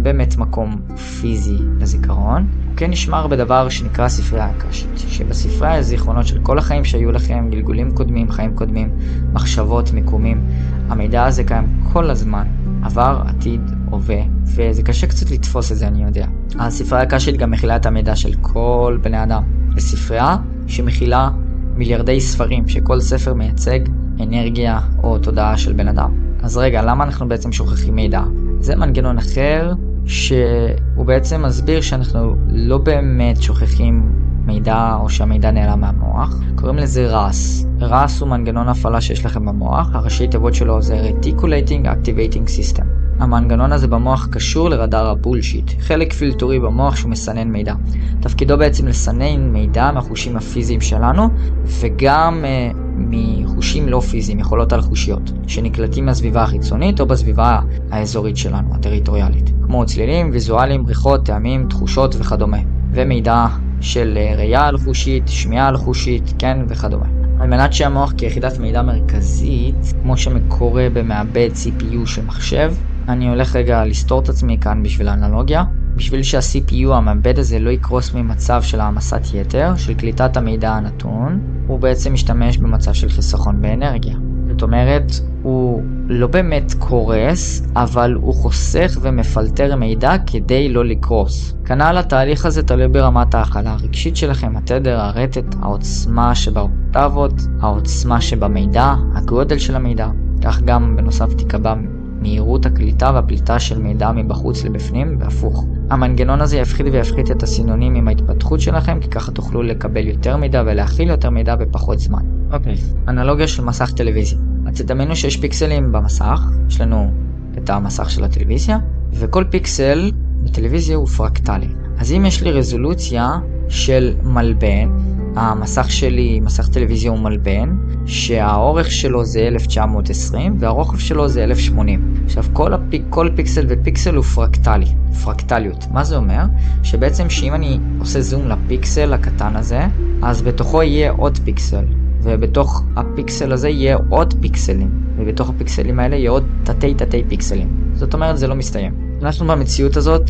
באמת 0.03 0.37
מקום 0.37 0.81
פיזי 1.21 1.59
לזיכרון, 1.79 2.47
הוא 2.69 2.77
כן 2.77 2.91
נשמר 2.91 3.27
בדבר 3.27 3.69
שנקרא 3.69 4.09
ספרייה 4.09 4.47
הקשית, 4.47 4.91
שבספרייה 4.97 5.79
יש 5.79 5.87
זיכרונות 5.87 6.27
של 6.27 6.39
כל 6.43 6.59
החיים 6.59 6.85
שהיו 6.85 7.13
לכם, 7.13 7.49
גלגולים 7.51 7.91
קודמים, 7.91 8.31
חיים 8.31 8.55
קודמים, 8.55 8.91
מחשבות, 9.33 9.93
מיקומים. 9.93 10.47
המידע 10.89 11.25
הזה 11.25 11.45
קיים 11.45 11.81
כל 11.93 12.11
הזמן, 12.11 12.47
עבר, 12.83 13.23
עתיד, 13.27 13.61
הווה, 13.91 14.23
וזה 14.45 14.83
קשה 14.83 15.07
קצת 15.07 15.31
לתפוס 15.31 15.73
את 15.73 15.77
זה, 15.77 15.87
אני 15.87 16.05
יודע. 16.05 16.27
הספרייה 16.59 17.03
הקשית 17.03 17.37
גם 17.37 17.51
מכילה 17.51 17.77
את 17.77 17.87
המידע 17.87 18.17
של 18.17 18.35
כל 18.41 18.99
בני 19.03 19.23
אדם. 19.23 19.43
זו 19.77 19.97
ספרייה 19.97 20.37
שמכילה 20.67 21.31
מיליארדי 21.75 22.21
ספרים, 22.21 22.69
שכל 22.69 23.01
ספר 23.01 23.35
מייצג 23.35 23.81
אנרגיה 24.21 24.81
או 25.03 25.19
תודעה 25.19 25.59
של 25.59 25.73
בן 25.73 25.89
אדם. 25.89 26.13
אז 26.43 26.57
רגע, 26.57 26.83
למה 26.83 27.05
אנחנו 27.05 27.29
בעצם 27.29 27.53
שוכחים 27.53 27.95
מידע? 27.95 28.23
זה 28.61 28.77
מנגנון 28.77 29.19
אחר 29.19 29.73
שהוא 30.07 31.07
בעצם 31.07 31.43
מסביר 31.43 31.81
שאנחנו 31.81 32.37
לא 32.49 32.79
באמת 32.79 33.43
שוכחים 33.43 34.13
מידע 34.47 34.97
או 35.01 35.11
שהמידע 35.11 35.51
נעלם 35.51 35.81
מהמוח. 35.81 36.41
קוראים 36.55 36.77
לזה 36.77 37.13
RAS. 37.13 37.67
RAS 37.81 38.21
הוא 38.21 38.29
מנגנון 38.29 38.69
הפעלה 38.69 39.01
שיש 39.01 39.25
לכם 39.25 39.47
במוח, 39.47 39.91
הראשי 39.95 40.29
תיבות 40.29 40.55
שלו 40.55 40.83
זה 40.83 41.11
Reticulating 41.11 41.87
Activating 41.87 42.47
System. 42.47 42.85
המנגנון 43.19 43.73
הזה 43.73 43.89
במוח 43.89 44.29
קשור 44.31 44.71
לרדאר 44.71 45.11
הבולשיט, 45.11 45.71
חלק 45.81 46.13
פילטורי 46.13 46.61
במוח 46.61 46.97
שהוא 46.97 47.11
מסנן 47.11 47.49
מידע. 47.49 47.75
תפקידו 48.21 48.59
בעצם 48.59 48.87
לסנן 48.87 49.53
מידע 49.53 49.91
מהחושים 49.93 50.37
הפיזיים 50.37 50.81
שלנו, 50.81 51.29
וגם 51.65 52.45
uh, 52.45 52.77
מחושים 52.97 53.89
לא 53.89 54.01
פיזיים, 54.01 54.39
יכולות 54.39 54.73
על 54.73 54.81
חושיות, 54.81 55.33
שנקלטים 55.47 56.07
מהסביבה 56.07 56.43
החיצונית 56.43 57.01
או 57.01 57.07
בסביבה 57.07 57.61
האזורית 57.91 58.37
שלנו, 58.37 58.75
הטריטוריאלית, 58.75 59.51
כמו 59.67 59.87
צלילים, 59.87 60.31
ויזואלים, 60.33 60.87
ריחות, 60.87 61.27
טעמים, 61.27 61.67
תחושות 61.69 62.15
וכדומה, 62.19 62.59
ומידע 62.93 63.47
של 63.81 64.19
אה, 64.21 64.35
ראייה 64.37 64.67
על 64.67 64.79
חושית, 64.79 65.29
שמיעה 65.29 65.69
על 65.69 65.77
חושית, 65.77 66.35
כן, 66.39 66.59
וכדומה. 66.69 67.07
על 67.41 67.49
מנת 67.49 67.73
שהמוח 67.73 68.13
כיחידת 68.13 68.59
מידע 68.59 68.83
מרכזית, 68.83 69.93
כמו 70.03 70.17
שמקורה 70.17 70.89
במעבד 70.93 71.49
CPU 71.53 72.07
של 72.07 72.25
מחשב, 72.25 72.75
אני 73.09 73.29
הולך 73.29 73.57
רגע 73.57 73.85
לסתור 73.85 74.21
את 74.21 74.29
עצמי 74.29 74.59
כאן 74.61 74.83
בשביל 74.83 75.09
האנלוגיה. 75.09 75.65
בשביל 75.97 76.23
שה-CPU, 76.23 76.93
המעבד 76.93 77.39
הזה, 77.39 77.59
לא 77.59 77.71
יקרוס 77.71 78.15
ממצב 78.15 78.63
של 78.63 78.81
העמסת 78.81 79.21
יתר, 79.35 79.77
של 79.77 79.95
קליטת 79.95 80.37
המידע 80.37 80.71
הנתון, 80.71 81.41
הוא 81.67 81.79
בעצם 81.79 82.13
משתמש 82.13 82.59
במצב 82.59 82.93
של 82.93 83.09
חיסכון 83.09 83.63
באנרגיה. 83.63 84.15
זאת 84.49 84.63
אומרת, 84.63 85.13
הוא 85.43 85.83
לא 86.09 86.27
באמת 86.27 86.75
קורס, 86.79 87.67
אבל 87.77 88.15
הוא 88.15 88.35
חוסך 88.35 88.99
ומפלטר 89.03 89.77
מידע 89.77 90.15
כדי 90.27 90.69
לא 90.69 90.85
לקרוס. 90.85 91.55
כנ"ל 91.65 91.97
התהליך 91.99 92.47
הזה 92.47 92.63
תלוי 92.63 92.89
ברמת 92.89 93.35
ההכלה 93.35 93.73
הרגשית 93.73 94.17
שלכם, 94.17 94.57
התדר, 94.57 95.01
הרטט, 95.01 95.55
העוצמה 95.63 96.35
שבאוקטבות, 96.35 97.33
העוצמה 97.61 98.21
שבמידע, 98.21 98.95
הגודל 99.15 99.59
של 99.59 99.77
המידע. 99.77 100.09
כך 100.45 100.61
גם 100.61 100.97
בנוסף 100.97 101.35
תיקבע 101.35 101.75
מהירות 102.23 102.67
הקליטה 102.67 103.11
והפליטה 103.15 103.59
של 103.59 103.79
מידע 103.79 104.13
מבחוץ 104.13 104.65
לבפנים, 104.65 105.17
והפוך. 105.21 105.67
המנגנון 105.91 106.41
הזה 106.41 106.57
יפחית 106.57 106.87
ויפחית 106.93 107.31
את 107.31 107.43
הסינונים 107.43 107.95
עם 107.95 108.09
ההתפתחות 108.09 108.61
שלכם, 108.61 108.99
כי 109.01 109.09
ככה 109.09 109.33
תוכלו 109.33 109.63
לקבל 109.63 110.07
יותר 110.07 110.37
מידע 110.37 110.63
ולהכיל 110.67 111.09
יותר 111.09 111.31
מידע 111.31 111.57
בפחות 111.57 111.99
זמן. 111.99 112.23
אוקיי, 112.53 112.77
אנלוגיה 113.09 113.49
של 113.49 113.65
מסך 113.65 113.93
טלוויזיה. 113.93 114.39
אז 114.67 114.81
תדמיינו 114.81 115.17
שיש 115.17 115.37
פיקסלים 115.37 115.93
במסך, 115.93 116.41
יש 116.69 116.81
לנו 116.81 117.11
את 117.59 117.71
המסך 117.71 118.11
של 118.11 118.25
הטלוויזיה, 118.25 118.79
וכל 119.13 119.45
פיקסל 119.51 120.11
בטלוויזיה 120.45 120.97
הוא 120.97 121.07
פרקטלי. 121.07 121.69
אז 121.99 122.13
אם 122.13 122.27
יש 122.27 122.43
לי 122.43 122.53
רזולוציה 122.53 123.39
של 123.69 124.15
מלבן, 124.23 124.89
המסך 125.37 125.91
שלי, 125.91 126.41
מסך 126.41 126.69
טלוויזיה 126.69 127.11
הוא 127.11 127.19
מלבן, 127.19 127.77
שהאורך 128.07 128.91
שלו 128.91 129.25
זה 129.25 129.41
1920 129.41 130.57
והרוחב 130.59 130.99
שלו 130.99 131.29
זה 131.29 131.45
1080. 131.45 132.15
עכשיו 132.25 132.45
כל, 132.53 132.75
הפיק, 132.75 133.03
כל 133.11 133.29
פיקסל 133.37 133.67
ופיקסל 133.69 134.15
הוא 134.15 134.25
פרקטלי, 134.25 134.87
פרקטליות. 135.25 135.87
מה 135.91 136.05
זה 136.05 136.17
אומר? 136.17 136.43
שבעצם 136.83 137.31
שאם 137.31 137.55
אני 137.55 137.79
עושה 137.99 138.21
זום 138.21 138.49
לפיקסל 138.49 139.13
הקטן 139.13 139.57
הזה, 139.57 139.81
אז 140.23 140.43
בתוכו 140.43 140.83
יהיה 140.83 141.11
עוד 141.11 141.39
פיקסל, 141.45 141.85
ובתוך 142.23 142.83
הפיקסל 142.97 143.53
הזה 143.53 143.69
יהיה 143.69 143.97
עוד 144.09 144.35
פיקסלים, 144.41 144.91
ובתוך 145.17 145.51
הפיקסלים 145.51 146.01
האלה 146.01 146.17
יהיה 146.17 146.31
עוד 146.31 146.47
תתי 146.65 146.95
תתי 146.95 147.25
פיקסלים. 147.29 147.69
זאת 147.95 148.15
אומרת 148.15 148.39
זה 148.39 148.47
לא 148.47 148.55
מסתיים. 148.55 149.12
אנחנו 149.23 149.47
במציאות 149.47 149.97
הזאת 149.97 150.23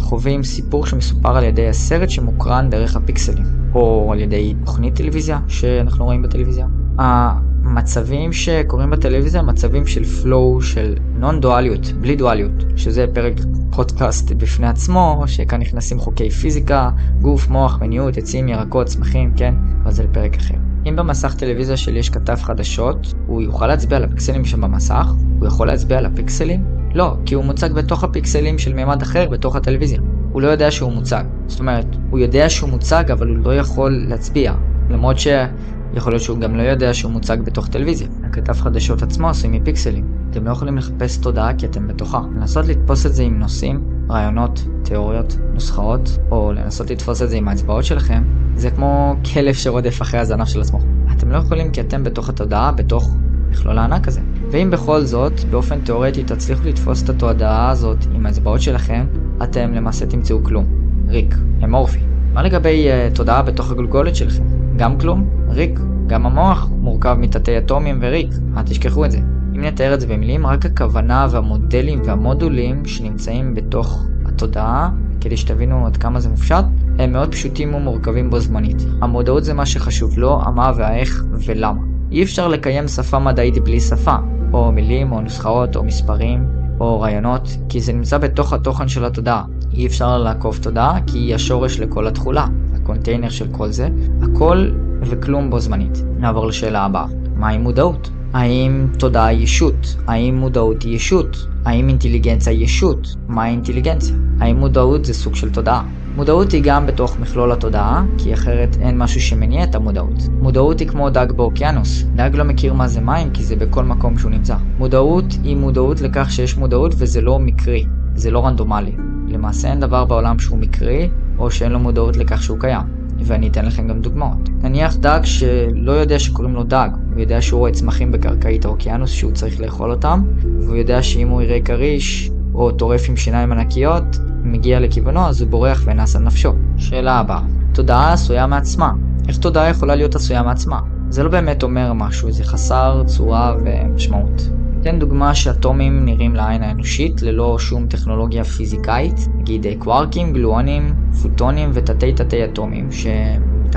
חווים 0.00 0.42
סיפור 0.42 0.86
שמסופר 0.86 1.36
על 1.36 1.44
ידי 1.44 1.68
הסרט 1.68 2.10
שמוקרן 2.10 2.70
דרך 2.70 2.96
הפיקסלים, 2.96 3.44
או 3.74 4.12
על 4.12 4.20
ידי 4.20 4.54
תוכנית 4.64 4.94
טלוויזיה 4.94 5.38
שאנחנו 5.48 6.04
רואים 6.04 6.22
בטלוויזיה. 6.22 6.66
המצבים 6.98 8.32
שקורים 8.32 8.90
בטלוויזיה 8.90 9.40
הם 9.40 9.46
מצבים 9.46 9.86
של 9.86 10.02
flow 10.02 10.64
של 10.64 10.94
נון 11.14 11.40
דואליות, 11.40 11.92
בלי 12.00 12.16
דואליות, 12.16 12.64
שזה 12.76 13.06
פרק 13.14 13.32
פודקאסט 13.70 14.32
בפני 14.32 14.66
עצמו, 14.66 15.24
שכאן 15.26 15.60
נכנסים 15.60 15.98
חוקי 15.98 16.30
פיזיקה, 16.30 16.90
גוף, 17.20 17.48
מוח, 17.48 17.78
מיניות, 17.80 18.16
עצים, 18.16 18.48
ירקות, 18.48 18.86
צמחים, 18.86 19.32
כן? 19.36 19.54
אבל 19.82 19.92
זה 19.92 20.02
לפרק 20.02 20.36
אחר. 20.36 20.54
אם 20.88 20.96
במסך 20.96 21.34
טלוויזיה 21.34 21.76
שלי 21.76 21.98
יש 21.98 22.10
כתב 22.10 22.36
חדשות, 22.42 23.14
הוא 23.26 23.42
יוכל 23.42 23.66
להצביע 23.66 23.96
על 23.96 24.04
הפיקסלים 24.04 24.44
שבמסך, 24.44 25.06
הוא 25.38 25.48
יכול 25.48 25.66
להצביע 25.66 25.98
על 25.98 26.06
הפיקסלים? 26.06 26.60
לא, 26.96 27.16
כי 27.26 27.34
הוא 27.34 27.44
מוצג 27.44 27.72
בתוך 27.72 28.04
הפיקסלים 28.04 28.58
של 28.58 28.74
מימד 28.74 29.02
אחר 29.02 29.28
בתוך 29.28 29.56
הטלוויזיה. 29.56 30.00
הוא 30.32 30.42
לא 30.42 30.48
יודע 30.48 30.70
שהוא 30.70 30.92
מוצג. 30.92 31.24
זאת 31.46 31.60
אומרת, 31.60 31.86
הוא 32.10 32.18
יודע 32.18 32.50
שהוא 32.50 32.70
מוצג, 32.70 33.10
אבל 33.12 33.28
הוא 33.28 33.36
לא 33.36 33.56
יכול 33.56 34.04
להצביע. 34.08 34.54
למרות 34.90 35.16
שיכול 35.18 36.12
להיות 36.12 36.22
שהוא 36.22 36.38
גם 36.38 36.56
לא 36.56 36.62
יודע 36.62 36.94
שהוא 36.94 37.12
מוצג 37.12 37.36
בתוך 37.44 37.68
טלוויזיה. 37.68 38.08
הכתב 38.24 38.52
חדשות 38.52 39.02
עצמו 39.02 39.28
עשוי 39.28 39.50
מפיקסלים. 39.58 40.04
אתם 40.30 40.44
לא 40.44 40.50
יכולים 40.50 40.78
לחפש 40.78 41.16
תודעה 41.16 41.54
כי 41.54 41.66
אתם 41.66 41.88
בתוכה. 41.88 42.20
לנסות 42.36 42.66
לתפוס 42.66 43.06
את 43.06 43.14
זה 43.14 43.22
עם 43.22 43.38
נושאים, 43.38 43.84
רעיונות, 44.10 44.66
תיאוריות, 44.82 45.36
נוסחאות, 45.54 46.18
או 46.30 46.52
לנסות 46.52 46.90
לתפוס 46.90 47.22
את 47.22 47.30
זה 47.30 47.36
עם 47.36 47.48
האצבעות 47.48 47.84
שלכם, 47.84 48.22
זה 48.54 48.70
כמו 48.70 49.16
כלב 49.34 49.54
שרודף 49.54 50.02
אחרי 50.02 50.20
הזנב 50.20 50.44
של 50.44 50.60
עצמו. 50.60 50.78
אתם 51.16 51.30
לא 51.30 51.36
יכולים 51.36 51.70
כי 51.70 51.80
אתם 51.80 52.04
בתוך 52.04 52.28
התודעה, 52.28 52.72
בתוך 52.72 53.16
מכלול 53.50 53.78
הענק 53.78 54.08
הזה. 54.08 54.20
ואם 54.50 54.70
בכל 54.70 55.00
זאת, 55.00 55.44
באופן 55.50 55.80
תאורטי 55.80 56.24
תצליחו 56.24 56.64
לתפוס 56.64 57.02
את 57.02 57.08
התודעה 57.08 57.70
הזאת 57.70 57.98
עם 58.14 58.26
האצבעות 58.26 58.60
שלכם, 58.60 59.06
אתם 59.42 59.72
למעשה 59.74 60.06
תמצאו 60.06 60.44
כלום. 60.44 60.66
ריק, 61.08 61.34
אמורפי. 61.64 61.98
מה 62.32 62.42
לגבי 62.42 62.88
uh, 62.88 63.14
תודעה 63.14 63.42
בתוך 63.42 63.70
הגולגולת 63.70 64.16
שלכם? 64.16 64.42
גם 64.76 64.98
כלום? 64.98 65.28
ריק. 65.48 65.80
גם 66.06 66.26
המוח 66.26 66.68
מורכב 66.70 67.16
מתתי 67.18 67.58
אטומים 67.58 67.98
וריק, 68.02 68.28
אל 68.56 68.62
תשכחו 68.62 69.04
את 69.04 69.10
זה. 69.10 69.18
אם 69.54 69.60
נתאר 69.60 69.94
את 69.94 70.00
זה 70.00 70.06
במילים, 70.06 70.46
רק 70.46 70.66
הכוונה 70.66 71.26
והמודלים 71.30 72.02
והמודולים 72.04 72.84
שנמצאים 72.84 73.54
בתוך 73.54 74.04
התודעה, 74.24 74.90
כדי 75.20 75.36
שתבינו 75.36 75.86
עד 75.86 75.96
כמה 75.96 76.20
זה 76.20 76.28
מופשט, 76.28 76.64
הם 76.98 77.12
מאוד 77.12 77.32
פשוטים 77.32 77.74
ומורכבים 77.74 78.30
בו 78.30 78.40
זמנית. 78.40 78.86
המודעות 79.02 79.44
זה 79.44 79.54
מה 79.54 79.66
שחשוב, 79.66 80.18
לא 80.18 80.42
המה 80.42 80.72
והאיך 80.76 81.24
ולמה. 81.46 81.80
אי 82.12 82.22
אפשר 82.22 82.48
לקיים 82.48 82.88
שפה 82.88 83.18
מדעית 83.18 83.58
בלי 83.58 83.80
שפה, 83.80 84.16
או 84.52 84.72
מילים, 84.72 85.12
או 85.12 85.20
נוסחאות, 85.20 85.76
או 85.76 85.84
מספרים, 85.84 86.46
או 86.80 87.00
רעיונות, 87.00 87.48
כי 87.68 87.80
זה 87.80 87.92
נמצא 87.92 88.18
בתוך 88.18 88.52
התוכן 88.52 88.88
של 88.88 89.04
התודעה. 89.04 89.44
אי 89.72 89.86
אפשר 89.86 90.18
לעקוף 90.18 90.58
תודעה, 90.58 90.98
כי 91.06 91.18
היא 91.18 91.34
השורש 91.34 91.80
לכל 91.80 92.06
התכולה, 92.06 92.46
הקונטיינר 92.74 93.28
של 93.28 93.46
כל 93.52 93.70
זה, 93.70 93.88
הכל 94.22 94.68
וכלום 95.00 95.50
בו 95.50 95.60
זמנית. 95.60 96.02
נעבור 96.18 96.46
לשאלה 96.46 96.84
הבאה, 96.84 97.06
מהי 97.36 97.58
מודעות? 97.58 98.10
האם 98.32 98.86
תודעה 98.98 99.26
היא 99.26 99.42
ישות? 99.42 99.96
האם 100.06 100.36
מודעות 100.36 100.82
היא 100.82 100.96
ישות? 100.96 101.46
האם 101.64 101.88
אינטליגנציה 101.88 102.52
היא 102.52 102.64
ישות? 102.64 103.16
מהי 103.28 103.50
אינטליגנציה? 103.50 104.16
האם 104.40 104.56
מודעות 104.56 105.04
זה 105.04 105.14
סוג 105.14 105.34
של 105.34 105.50
תודעה? 105.50 105.84
מודעות 106.16 106.52
היא 106.52 106.62
גם 106.64 106.86
בתוך 106.86 107.18
מכלול 107.18 107.52
התודעה, 107.52 108.04
כי 108.18 108.34
אחרת 108.34 108.76
אין 108.80 108.98
משהו 108.98 109.20
שמניע 109.20 109.64
את 109.64 109.74
המודעות. 109.74 110.28
מודעות 110.40 110.80
היא 110.80 110.88
כמו 110.88 111.10
דג 111.10 111.32
באוקיינוס. 111.32 112.02
דג 112.02 112.30
לא 112.34 112.44
מכיר 112.44 112.72
מה 112.72 112.88
זה 112.88 113.00
מים 113.00 113.30
כי 113.30 113.44
זה 113.44 113.56
בכל 113.56 113.84
מקום 113.84 114.18
שהוא 114.18 114.30
נמצא. 114.30 114.56
מודעות 114.78 115.24
היא 115.42 115.56
מודעות 115.56 116.00
לכך 116.00 116.30
שיש 116.30 116.56
מודעות 116.56 116.94
וזה 116.98 117.20
לא 117.20 117.38
מקרי, 117.38 117.86
זה 118.14 118.30
לא 118.30 118.46
רנדומלי. 118.46 118.92
למעשה 119.28 119.68
אין 119.68 119.80
דבר 119.80 120.04
בעולם 120.04 120.38
שהוא 120.38 120.58
מקרי, 120.58 121.08
או 121.38 121.50
שאין 121.50 121.72
לו 121.72 121.78
מודעות 121.78 122.16
לכך 122.16 122.42
שהוא 122.42 122.60
קיים. 122.60 122.82
ואני 123.24 123.48
אתן 123.48 123.64
לכם 123.64 123.88
גם 123.88 124.00
דוגמאות. 124.00 124.48
נניח 124.62 124.96
דג 124.96 125.20
שלא 125.24 125.92
יודע 125.92 126.18
שקוראים 126.18 126.54
לו 126.54 126.62
דג, 126.62 126.88
הוא 127.12 127.20
יודע 127.20 127.42
שהוא 127.42 127.58
רואה 127.58 127.72
צמחים 127.72 128.12
בקרקעית 128.12 128.64
האוקיינוס 128.64 129.10
שהוא 129.10 129.32
צריך 129.32 129.60
לאכול 129.60 129.90
אותם, 129.90 130.22
והוא 130.60 130.76
יודע 130.76 131.02
שאם 131.02 131.28
הוא 131.28 131.42
יראה 131.42 131.60
כריש, 131.60 132.30
או 132.56 132.70
טורף 132.70 133.08
עם 133.08 133.16
שיניים 133.16 133.52
ענקיות, 133.52 134.04
מגיע 134.42 134.80
לכיוונו 134.80 135.26
אז 135.26 135.40
הוא 135.40 135.50
בורח 135.50 135.82
ונס 135.86 136.16
על 136.16 136.22
נפשו. 136.22 136.52
שאלה 136.76 137.18
הבאה, 137.18 137.40
תודעה 137.72 138.12
עשויה 138.12 138.46
מעצמה. 138.46 138.92
איך 139.28 139.38
תודעה 139.38 139.68
יכולה 139.68 139.94
להיות 139.94 140.14
עשויה 140.14 140.42
מעצמה? 140.42 140.80
זה 141.08 141.22
לא 141.22 141.30
באמת 141.30 141.62
אומר 141.62 141.92
משהו, 141.92 142.32
זה 142.32 142.44
חסר 142.44 143.02
צורה 143.06 143.54
ומשמעות. 143.64 144.48
ניתן 144.76 144.98
דוגמה 144.98 145.34
שאטומים 145.34 146.04
נראים 146.04 146.34
לעין 146.34 146.62
האנושית 146.62 147.22
ללא 147.22 147.58
שום 147.58 147.86
טכנולוגיה 147.86 148.44
פיזיקאית, 148.44 149.28
נגיד 149.34 149.66
קווארקים, 149.78 150.32
גלואונים, 150.32 150.94
פוטונים 151.22 151.70
ותתי 151.72 152.12
תתי 152.12 152.44
אטומים, 152.44 152.92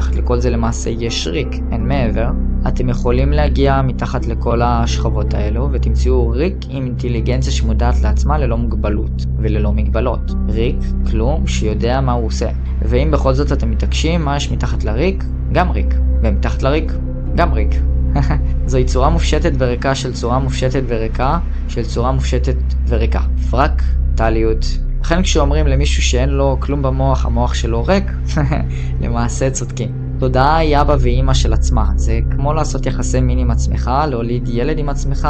שמתחת 0.01 0.15
לכל 0.15 0.39
זה 0.39 0.49
למעשה 0.49 0.89
יש 0.89 1.27
ריק, 1.27 1.47
אין 1.71 1.88
מעבר. 1.88 2.27
אתם 2.67 2.89
יכולים 2.89 3.31
להגיע 3.31 3.81
מתחת 3.81 4.25
לכל 4.25 4.62
השכבות 4.62 5.33
האלו 5.33 5.69
ותמצאו 5.71 6.29
ריק 6.29 6.55
עם 6.69 6.85
אינטליגנציה 6.85 7.51
שמודעת 7.51 8.01
לעצמה 8.01 8.38
ללא 8.38 8.57
מוגבלות 8.57 9.25
וללא 9.38 9.71
מגבלות. 9.71 10.31
ריק, 10.49 10.75
כלום, 11.12 11.47
שיודע 11.47 12.01
מה 12.01 12.12
הוא 12.12 12.25
עושה. 12.25 12.49
ואם 12.81 13.12
בכל 13.12 13.33
זאת 13.33 13.51
אתם 13.51 13.71
מתעקשים 13.71 14.25
מה 14.25 14.38
יש 14.38 14.51
מתחת 14.51 14.83
לריק, 14.83 15.23
גם 15.51 15.71
ריק. 15.71 15.95
ומתחת 16.21 16.63
לריק, 16.63 16.91
גם 17.35 17.53
ריק. 17.53 17.69
זוהי 18.65 18.85
צורה 18.85 19.09
מופשטת 19.09 19.51
וריקה 19.57 19.95
של 19.95 20.13
צורה 20.13 20.39
מופשטת 20.39 20.83
וריקה 20.88 21.39
של 21.67 21.83
צורה 21.83 22.12
מופשטת 22.12 22.57
וריקה. 22.88 23.21
פרקטליות. 23.49 24.88
לכן 25.01 25.21
כשאומרים 25.23 25.67
למישהו 25.67 26.03
שאין 26.03 26.29
לו 26.29 26.57
כלום 26.59 26.81
במוח, 26.81 27.25
המוח 27.25 27.53
שלו 27.53 27.85
ריק, 27.85 28.12
למעשה 29.01 29.49
צודקים. 29.49 30.09
תודעה 30.19 30.57
היא 30.57 30.77
אבא 30.77 30.95
ואימא 30.99 31.33
של 31.33 31.53
עצמה. 31.53 31.91
זה 31.95 32.19
כמו 32.31 32.53
לעשות 32.53 32.85
יחסי 32.85 33.21
מין 33.21 33.39
עם 33.39 33.51
עצמך, 33.51 33.91
להוליד 34.09 34.47
ילד 34.47 34.77
עם 34.79 34.89
עצמך, 34.89 35.27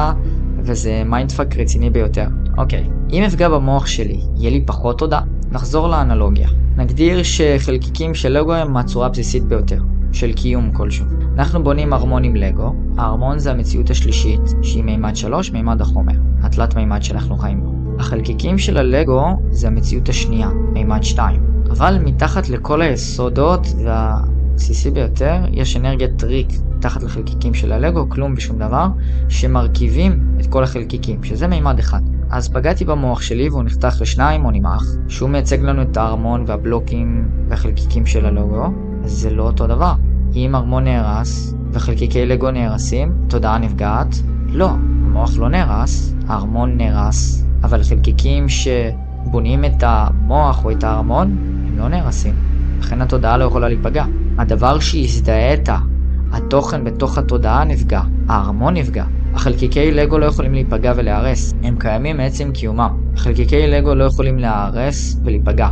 וזה 0.58 1.04
mindfuck 1.06 1.58
רציני 1.58 1.90
ביותר. 1.90 2.28
אוקיי, 2.58 2.90
אם 3.12 3.24
אפגע 3.24 3.50
במוח 3.50 3.86
שלי, 3.88 4.20
יהיה 4.36 4.52
לי 4.52 4.64
פחות 4.66 5.00
תודעה? 5.00 5.22
נחזור 5.52 5.88
לאנלוגיה. 5.88 6.50
נגדיר 6.78 7.24
שחלקיקים 7.24 8.16
של 8.16 8.30
לגו 8.40 8.54
הם 8.54 8.78
הצורה 8.78 9.08
הבסיסית 9.08 9.44
ביותר. 9.44 9.80
של 10.12 10.34
קיום 10.34 10.72
כלשהו. 10.72 11.06
אנחנו 11.36 11.64
בונים 11.64 11.94
ארמון 11.94 12.24
עם 12.24 12.36
לגו, 12.36 12.74
הארמון 12.98 13.40
זה 13.40 13.52
המציאות 13.52 13.90
השלישית, 13.90 14.42
שהיא 14.62 14.84
מימד 14.84 15.16
3, 15.16 15.52
מימד 15.52 15.82
החומר, 15.82 16.14
התלת 16.42 16.76
מימד 16.76 17.04
שאנחנו 17.04 17.38
חיים 17.38 17.64
בו. 17.64 17.74
החלקיקים 18.00 18.58
של 18.58 18.78
הלגו 18.78 19.26
זה 19.50 19.68
המציאות 19.68 20.10
השנייה, 20.10 20.50
מימד 20.74 21.04
2. 21.04 21.42
אבל 21.70 22.00
מתחת 22.06 22.50
לכל 22.50 22.82
היסודות 22.82 23.68
והבסיסי 23.86 24.92
ביותר, 24.92 25.36
יש 25.52 25.78
אנרגיית 25.78 26.24
ריק 26.24 26.48
מתחת 26.78 27.04
לחלקיקים 27.04 27.54
של 27.54 27.72
הלגו, 27.72 28.10
כלום 28.10 28.34
ושום 28.38 28.58
דבר, 28.58 28.88
שמרכיבים 29.30 30.20
את 30.40 30.48
כל 30.48 30.64
החלקיקים, 30.64 31.24
שזה 31.24 31.48
מימד 31.48 31.80
אחד. 31.80 32.02
אז 32.30 32.50
פגעתי 32.50 32.86
במוח 32.86 33.22
שלי 33.22 33.50
והוא 33.50 33.64
נחתך 33.64 34.02
לשניים 34.02 34.46
או 34.46 34.52
נמעך, 34.52 34.84
שהוא 35.08 35.30
מייצג 35.30 35.62
לנו 35.62 35.82
את 35.82 35.98
הארמון 35.98 36.44
והבלוקים 36.48 37.30
והחלקיקים 37.50 38.06
של 38.06 38.26
הלוגו, 38.26 38.68
זה 39.10 39.30
לא 39.30 39.44
אותו 39.44 39.68
דבר. 39.68 39.94
אם 40.36 40.56
ארמון 40.56 40.84
נהרס 40.84 41.54
וחלקיקי 41.72 42.26
לגו 42.26 42.52
נהרסים, 42.52 43.14
תודעה 43.28 43.58
נפגעת? 43.58 44.16
לא. 44.48 44.70
המוח 45.10 45.38
לא 45.38 45.50
נהרס, 45.50 46.14
הארמון 46.28 46.78
נהרס, 46.78 47.46
אבל 47.64 47.84
חלקיקים 47.84 48.46
שבונים 48.50 49.66
את 49.66 49.84
המוח 49.84 50.66
או 50.66 50.72
את 50.72 50.84
הארמון, 50.84 51.38
הם 51.68 51.78
לא 51.78 51.90
נהרסים. 51.90 52.34
לכן 52.80 53.02
התודעה 53.02 53.38
לא 53.38 53.44
יכולה 53.44 53.68
להיפגע. 53.68 54.06
הדבר 54.38 54.80
שהזדהה 54.80 55.52
איתה, 55.52 55.78
התוכן 56.32 56.84
בתוך 56.84 57.18
התודעה 57.18 57.64
נפגע, 57.64 58.02
הארמון 58.28 58.74
נפגע. 58.74 59.06
החלקיקי 59.34 59.92
לגו 59.92 60.18
לא 60.20 60.26
יכולים 60.26 60.54
להיפגע 60.54 60.94
ולהיהרס, 60.96 61.54
הם 61.64 61.76
קיימים 61.80 62.18
מעצם 62.18 62.52
קיומם. 62.52 62.98
חלקיקי 63.16 63.68
לגו 63.68 63.96
לא 63.96 64.04
יכולים 64.04 64.40
להיהרס 64.40 65.20
ולהיפגע, 65.24 65.70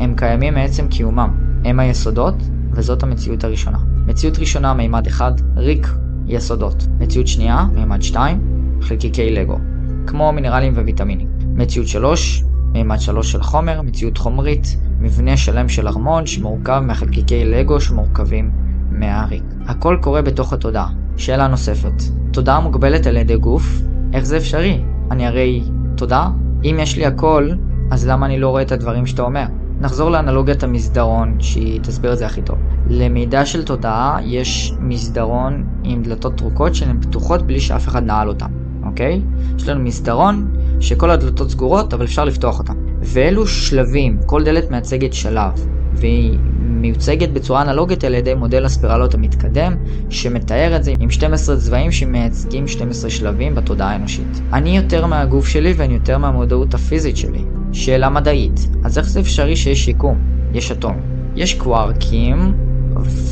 הם 0.00 0.14
קיימים 0.16 0.54
מעצם 0.54 0.88
קיומם. 0.88 1.30
הם 1.64 1.80
היסודות, 1.80 2.34
וזאת 2.72 3.02
המציאות 3.02 3.44
הראשונה. 3.44 3.78
מציאות 4.06 4.38
ראשונה, 4.38 4.74
מימד 4.74 5.06
אחד, 5.06 5.32
ריק, 5.56 5.86
יסודות. 6.26 6.86
מציאות 6.98 7.26
שנייה, 7.26 7.66
מימד 7.74 8.02
2, 8.02 8.40
חלקיקי 8.82 9.30
לגו, 9.30 9.58
כמו 10.06 10.32
מינרלים 10.32 10.72
וויטמינים. 10.72 11.28
מציאות 11.54 11.88
3, 11.88 12.44
מימד 12.72 12.98
3 12.98 13.32
של 13.32 13.42
חומר, 13.42 13.82
מציאות 13.82 14.18
חומרית, 14.18 14.76
מבנה 15.00 15.36
שלם 15.36 15.68
של 15.68 15.88
ארמון 15.88 16.26
שמורכב 16.26 16.82
מחלקיקי 16.86 17.44
לגו 17.44 17.80
שמורכבים 17.80 18.50
מהריק. 18.90 19.42
הכל 19.66 19.96
קורה 20.02 20.22
בתוך 20.22 20.52
התודעה. 20.52 20.88
שאלה 21.16 21.48
נוספת, 21.48 22.02
תודעה 22.32 22.60
מוגבלת 22.60 23.06
על 23.06 23.16
ידי 23.16 23.36
גוף? 23.36 23.82
איך 24.12 24.24
זה 24.24 24.36
אפשרי? 24.36 24.82
אני 25.10 25.26
הרי 25.26 25.62
תודעה? 25.96 26.30
אם 26.64 26.76
יש 26.80 26.96
לי 26.96 27.06
הכל, 27.06 27.50
אז 27.90 28.08
למה 28.08 28.26
אני 28.26 28.40
לא 28.40 28.48
רואה 28.48 28.62
את 28.62 28.72
הדברים 28.72 29.06
שאתה 29.06 29.22
אומר? 29.22 29.46
נחזור 29.80 30.10
לאנלוגיית 30.10 30.62
המסדרון, 30.62 31.36
שהיא 31.40 31.80
תסביר 31.80 32.12
את 32.12 32.18
זה 32.18 32.26
הכי 32.26 32.42
טוב. 32.42 32.58
למידע 32.86 33.46
של 33.46 33.64
תודעה 33.64 34.18
יש 34.24 34.72
מסדרון 34.78 35.64
עם 35.84 36.02
דלתות 36.02 36.36
טרוקות 36.36 36.74
שהן 36.74 37.00
פתוחות 37.00 37.42
בלי 37.42 37.60
שאף 37.60 37.88
אחד 37.88 38.04
נעל 38.04 38.28
אותן, 38.28 38.50
אוקיי? 38.86 39.22
יש 39.56 39.68
לנו 39.68 39.80
מסדרון 39.80 40.50
שכל 40.80 41.10
הדלתות 41.10 41.50
סגורות 41.50 41.94
אבל 41.94 42.04
אפשר 42.04 42.24
לפתוח 42.24 42.58
אותן. 42.58 42.74
ואלו 43.02 43.46
שלבים, 43.46 44.18
כל 44.26 44.44
דלת 44.44 44.70
מייצגת 44.70 45.12
שלב, 45.12 45.66
והיא 46.00 46.38
מיוצגת 46.60 47.28
בצורה 47.28 47.62
אנלוגית 47.62 48.04
על 48.04 48.14
ידי 48.14 48.34
מודל 48.34 48.64
הספירלות 48.64 49.14
המתקדם, 49.14 49.76
שמתאר 50.10 50.76
את 50.76 50.84
זה 50.84 50.92
עם 51.00 51.10
12 51.10 51.56
צבעים 51.56 51.92
שמייצגים 51.92 52.68
12 52.68 53.10
שלבים 53.10 53.54
בתודעה 53.54 53.92
האנושית. 53.92 54.40
אני 54.52 54.76
יותר 54.76 55.06
מהגוף 55.06 55.48
שלי 55.48 55.74
ואני 55.76 55.94
יותר 55.94 56.18
מהמודעות 56.18 56.74
הפיזית 56.74 57.16
שלי. 57.16 57.44
שאלה 57.72 58.10
מדעית, 58.10 58.68
אז 58.84 58.98
איך 58.98 59.08
זה 59.08 59.20
אפשרי 59.20 59.56
שיש 59.56 59.88
יקום? 59.88 60.18
יש 60.54 60.72
אטומים. 60.72 61.02
יש 61.36 61.54
קווארקים, 61.54 62.54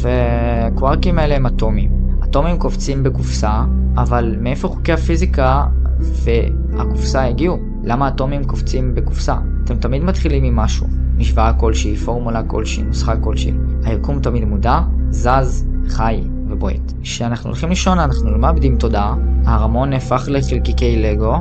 וקווארקים 0.02 1.18
האלה 1.18 1.36
הם 1.36 1.46
אטומים. 1.46 1.90
אטומים 2.24 2.58
קופצים 2.58 3.02
בקופסה, 3.02 3.64
אבל 3.96 4.36
מאיפה 4.40 4.68
חוקי 4.68 4.92
הפיזיקה 4.92 5.64
והקופסה 6.00 7.24
הגיעו? 7.24 7.58
למה 7.88 8.08
אטומים 8.08 8.44
קופצים 8.44 8.94
בקופסה? 8.94 9.36
אתם 9.64 9.76
תמיד 9.76 10.04
מתחילים 10.04 10.44
עם 10.44 10.56
משהו. 10.56 10.86
משוואה 11.18 11.52
כלשהי, 11.52 11.96
פורמולה 11.96 12.42
כלשהי, 12.42 12.82
נוסחה 12.82 13.16
כלשהי. 13.16 13.52
היקום 13.84 14.20
תמיד 14.20 14.44
מודע, 14.44 14.80
זז, 15.10 15.66
חי 15.88 16.20
ובועט. 16.48 16.92
כשאנחנו 17.02 17.50
הולכים 17.50 17.68
לישון 17.68 17.98
אנחנו 17.98 18.30
לא 18.30 18.38
מאבדים 18.38 18.76
תודעה, 18.76 19.14
הארמון 19.44 19.90
נהפך 19.90 20.28
לחלקיקי 20.28 21.02
לגו, 21.02 21.36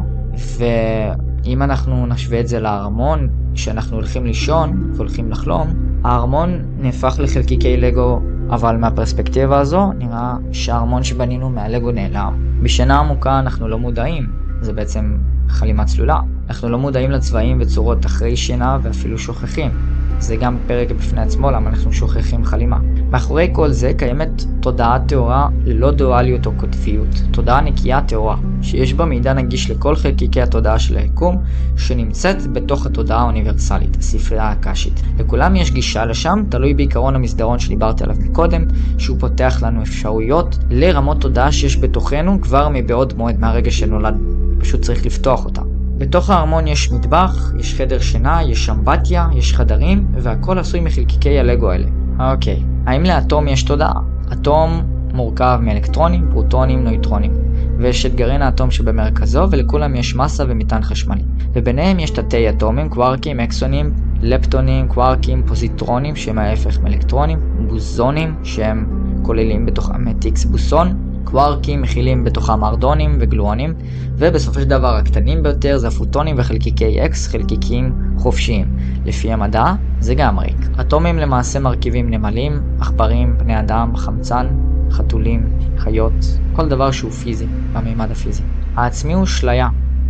ואם 0.58 1.62
אנחנו 1.62 2.06
נשווה 2.06 2.40
את 2.40 2.48
זה 2.48 2.60
לארמון, 2.60 3.28
כשאנחנו 3.54 3.96
הולכים 3.96 4.26
לישון 4.26 4.92
והולכים 4.96 5.32
לחלום, 5.32 5.68
הארמון 6.04 6.50
נהפך 6.78 7.16
לחלקיקי 7.20 7.78
לגו, 7.78 8.22
אבל 8.50 8.78
מהפרספקטיבה 8.78 9.60
הזו 9.60 9.92
נראה 9.98 10.36
שהארמון 10.52 11.04
שבנינו 11.04 11.50
מהלגו 11.50 11.92
נעלם. 11.92 12.60
בשינה 12.64 13.00
עמוקה 13.00 13.40
אנחנו 13.40 13.68
לא 13.68 13.80
מודעים, 13.80 14.28
זה 14.62 14.74
בעצם 14.74 15.18
חלימה 15.50 15.86
צלולה. 15.86 16.20
אנחנו 16.50 16.70
לא 16.70 16.78
מודעים 16.78 17.12
לצבעים 17.12 17.58
וצורות 17.62 18.06
אחרי 18.06 18.38
שינה 18.38 18.78
ואפילו 18.82 19.18
שוכחים. 19.18 19.72
זה 20.20 20.36
גם 20.36 20.58
פרק 20.68 20.92
בפני 20.92 21.22
עצמו 21.22 21.52
למה 21.52 21.70
אנחנו 21.70 21.94
שוכחים 21.94 22.46
חלימה. 22.46 22.78
מאחורי 23.12 23.50
כל 23.54 23.72
זה 23.72 23.92
קיימת 23.98 24.44
תודעה 24.60 25.00
טהורה 25.08 25.48
ללא 25.66 25.92
דואליות 25.92 26.46
או 26.46 26.52
קוטביות, 26.58 27.08
תודעה 27.32 27.62
נקייה 27.62 28.02
טהורה, 28.02 28.38
שיש 28.62 28.94
בה 28.94 29.06
מידע 29.06 29.34
נגיש 29.34 29.72
לכל 29.72 29.96
חלקיקי 29.96 30.42
התודעה 30.42 30.80
של 30.80 30.98
היקום, 30.98 31.44
שנמצאת 31.78 32.48
בתוך 32.48 32.86
התודעה 32.86 33.20
האוניברסלית, 33.20 33.98
הספרייה 33.98 34.50
הקשית. 34.50 35.02
לכולם 35.20 35.56
יש 35.56 35.72
גישה 35.72 36.06
לשם, 36.06 36.44
תלוי 36.50 36.74
בעיקרון 36.74 37.16
המסדרון 37.16 37.60
שדיברתי 37.60 38.04
עליו 38.04 38.16
מקודם, 38.20 38.66
שהוא 38.98 39.20
פותח 39.20 39.60
לנו 39.62 39.82
אפשרויות 39.82 40.58
לרמות 40.70 41.22
תודעה 41.22 41.52
שיש 41.52 41.78
בתוכנו 41.78 42.42
כבר 42.42 42.70
מבעוד 42.74 43.14
מועד 43.18 43.40
מהרגע 43.40 43.72
שנולד. 43.72 44.18
פשוט 44.60 44.82
צריך 44.82 45.06
לפתוח 45.06 45.46
אותה. 45.46 45.62
בתוך 45.98 46.30
הארמון 46.30 46.68
יש 46.68 46.92
מטבח, 46.92 47.52
יש 47.60 47.76
חדר 47.76 48.00
שינה, 48.00 48.44
יש 48.44 48.70
אמבטיה, 48.70 49.28
יש 49.36 49.54
חדרים, 49.54 50.08
והכל 50.14 50.60
עשוי 50.60 50.80
מחלקיקי 50.80 51.40
הלגו 51.40 51.72
האלה. 51.72 51.88
אוקיי, 52.20 52.64
האם 52.86 53.04
לאטום 53.04 53.48
יש 53.48 53.64
תודעה? 53.64 53.94
אטום 54.34 54.82
מורכב 55.14 55.60
מאלקטרונים, 55.62 56.28
פרוטונים, 56.32 56.84
נויטרונים. 56.84 57.32
ויש 57.78 58.06
את 58.06 58.16
גרעין 58.16 58.42
האטום 58.42 58.72
שבמרכזו, 58.72 59.48
ולכולם 59.52 59.96
יש 59.96 60.16
מסה 60.16 60.44
ומטען 60.48 60.82
חשמלי. 60.82 61.24
וביניהם 61.54 62.00
יש 62.00 62.10
תתי 62.10 62.50
אטומים, 62.50 62.90
קווארקים, 62.90 63.40
אקסונים, 63.40 63.94
לפטונים, 64.22 64.88
קווארקים, 64.88 65.44
פוזיטרונים, 65.46 66.16
שהם 66.16 66.38
ההפך 66.38 66.80
מאלקטרונים, 66.80 67.40
בוזונים, 67.68 68.36
שהם 68.44 68.86
כוללים 69.22 69.66
בתוכם 69.66 70.08
את 70.08 70.26
איקס 70.26 70.46
בוסון, 70.46 71.07
קווארקים 71.30 71.82
מכילים 71.82 72.24
בתוכם 72.24 72.64
ארדונים 72.64 73.18
וגלואונים, 73.20 73.74
ובסופו 74.18 74.60
של 74.60 74.68
דבר 74.68 74.96
הקטנים 74.96 75.44
ביותר 75.44 75.78
זה 75.78 75.88
הפוטונים 75.88 76.36
וחלקיקי 76.40 77.06
אקס, 77.06 77.28
חלקיקים 77.28 77.94
חופשיים. 78.18 78.78
לפי 79.06 79.34
המדע, 79.34 79.74
זה 80.00 80.16
גם 80.16 80.40
ריק. 80.40 80.58
אטומים 80.82 81.18
למעשה 81.18 81.60
מרכיבים 81.60 82.10
נמלים, 82.10 82.62
עכברים, 82.80 83.38
בני 83.38 83.60
אדם, 83.60 83.96
חמצן, 83.96 84.48
חתולים, 84.92 85.50
חיות, 85.78 86.40
כל 86.54 86.70
דבר 86.70 86.92
שהוא 86.92 87.12
פיזי, 87.12 87.48
במימד 87.74 88.12
הפיזי. 88.12 88.44
העצמי 88.76 89.14
הוא 89.14 89.26
שליה. 89.26 89.68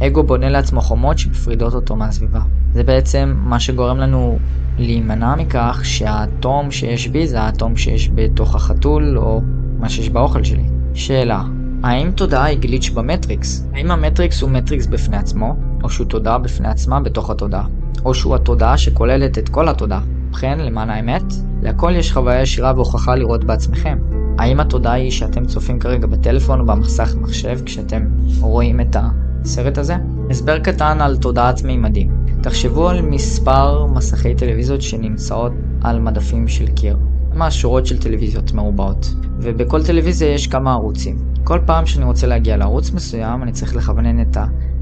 אגו 0.08 0.23
בונה 0.23 0.49
לעצמו 0.49 0.82
חומות 0.82 1.17
שמפרידות 1.17 1.73
אותו 1.73 1.95
מהסביבה. 1.95 2.41
זה 2.73 2.84
בעצם 2.84 3.34
מה 3.38 3.60
שגורם 3.60 3.97
לנו 3.97 4.39
להימנע 4.77 5.36
מכך 5.36 5.82
שהאטום 5.84 6.71
שיש 6.71 7.08
בי 7.08 7.27
זה 7.27 7.41
האטום 7.41 7.77
שיש 7.77 8.10
בתוך 8.15 8.56
החתול 8.56 9.17
או 9.17 9.41
מה 9.80 9.89
שיש 9.89 10.10
באוכל 10.10 10.43
שלי. 10.43 10.77
שאלה, 10.98 11.44
האם 11.84 12.12
תודעה 12.12 12.44
היא 12.44 12.60
glitch 12.60 12.89
במטריקס? 12.90 13.68
האם 13.74 13.92
המטריקס 13.92 14.42
הוא 14.42 14.50
מטריקס 14.50 14.86
בפני 14.86 15.18
עצמו, 15.18 15.56
או 15.84 15.90
שהוא 15.90 16.08
תודעה 16.08 16.38
בפני 16.38 16.68
עצמה 16.68 17.00
בתוך 17.00 17.30
התודעה? 17.30 17.66
או 18.06 18.14
שהוא 18.14 18.36
התודעה 18.36 18.78
שכוללת 18.78 19.38
את 19.38 19.50
כל 19.50 19.70
התודעה? 19.70 20.02
ובכן, 20.28 20.60
למען 20.60 20.90
האמת, 20.90 21.24
להכל 21.62 21.94
יש 21.96 22.14
חוויה 22.14 22.42
ישירה 22.42 22.74
והוכחה 22.76 23.16
לראות 23.16 23.44
בעצמכם. 23.44 23.98
האם 24.38 24.60
התודעה 24.60 24.94
היא 24.94 25.12
שאתם 25.12 25.46
צופים 25.46 25.80
כרגע 25.80 26.08
בטלפון 26.08 26.60
או 26.60 26.66
במסך 26.66 27.16
מחשב 27.22 27.60
כשאתם 27.66 28.08
רואים 28.40 28.82
את 28.82 28.96
הסרט 29.00 29.78
הזה? 29.78 29.96
הסבר 30.30 30.60
קטן 30.60 31.02
על 31.02 31.18
תודעת 31.18 31.64
מימדים. 31.64 32.10
תחשבו 32.42 32.90
על 32.90 33.02
מספר 33.02 33.86
מסכי 33.86 34.36
טלוויזיות 34.36 34.82
שנמצאות 34.82 35.52
על 35.82 36.00
מדפים 36.00 36.48
של 36.48 36.68
קיר. 36.68 36.98
ממש 37.34 37.62
שורות 37.62 37.86
של 37.86 37.98
טלוויזיות 37.98 38.52
מרובעות. 38.52 39.13
ובכל 39.40 39.86
טלוויזיה 39.86 40.34
יש 40.34 40.48
כמה 40.48 40.74
ערוצים. 40.74 41.18
כל 41.44 41.60
פעם 41.66 41.86
שאני 41.86 42.06
רוצה 42.06 42.28
להגיע 42.28 42.58
לערוץ 42.58 42.92
מסוים, 42.92 43.44
אני 43.44 43.52
צריך 43.52 43.76
לכוונן 43.76 44.22
את 44.22 44.38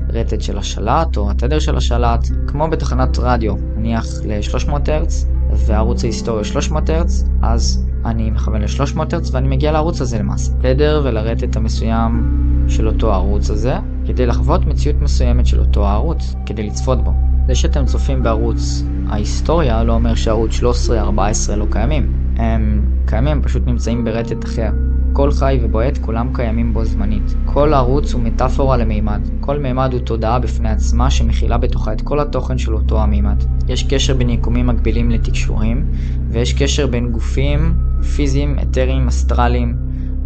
הרטט 0.09 0.41
של 0.41 0.57
השלט 0.57 1.17
או 1.17 1.31
התדר 1.31 1.59
של 1.59 1.77
השלט, 1.77 2.27
כמו 2.47 2.67
בתחנת 2.67 3.17
רדיו, 3.19 3.55
נניח 3.77 4.05
ל-300 4.25 4.71
הרץ, 4.87 5.27
וערוץ 5.51 6.03
ההיסטוריה 6.03 6.43
300 6.43 6.89
הרץ, 6.89 7.23
אז 7.41 7.85
אני 8.05 8.31
מכוון 8.31 8.61
ל-300 8.61 8.99
הרץ 9.11 9.29
ואני 9.31 9.47
מגיע 9.47 9.71
לערוץ 9.71 10.01
הזה 10.01 10.19
למעשה. 10.19 10.51
תדר 10.61 11.01
ולרטט 11.05 11.55
המסוים 11.55 12.39
של 12.67 12.87
אותו 12.87 13.11
הערוץ 13.11 13.49
הזה, 13.49 13.75
כדי 14.05 14.25
לחוות 14.25 14.65
מציאות 14.65 15.01
מסוימת 15.01 15.45
של 15.45 15.59
אותו 15.59 15.87
הערוץ, 15.87 16.35
כדי 16.45 16.63
לצפות 16.63 17.03
בו. 17.03 17.11
זה 17.47 17.55
שאתם 17.55 17.85
צופים 17.85 18.23
בערוץ 18.23 18.83
ההיסטוריה 19.07 19.83
לא 19.83 19.93
אומר 19.93 20.15
שערוץ 20.15 20.59
13-14 20.59 20.63
לא 21.57 21.65
קיימים. 21.71 22.13
הם 22.37 22.85
קיימים, 23.05 23.41
פשוט 23.41 23.63
נמצאים 23.65 24.03
ברטט 24.03 24.45
אחר. 24.45 24.69
כל 25.13 25.31
חי 25.31 25.59
ובועט 25.63 25.97
כולם 25.97 26.29
קיימים 26.33 26.73
בו 26.73 26.85
זמנית. 26.85 27.35
כל 27.45 27.73
ערוץ 27.73 28.13
הוא 28.13 28.21
מטאפורה 28.21 28.77
למימד. 28.77 29.21
כל 29.39 29.59
מימד 29.59 29.89
הוא 29.93 30.01
תודעה 30.01 30.39
בפני 30.39 30.69
עצמה 30.69 31.11
שמכילה 31.11 31.57
בתוכה 31.57 31.93
את 31.93 32.01
כל 32.01 32.19
התוכן 32.19 32.57
של 32.57 32.75
אותו 32.75 33.01
המימד. 33.01 33.43
יש 33.67 33.83
קשר 33.83 34.13
בין 34.13 34.29
יקומים 34.29 34.67
מקבילים 34.67 35.11
לתקשורים, 35.11 35.85
ויש 36.29 36.53
קשר 36.53 36.87
בין 36.87 37.11
גופים 37.11 37.73
פיזיים, 38.15 38.59
אתריים, 38.61 39.07
אסטרליים, 39.07 39.75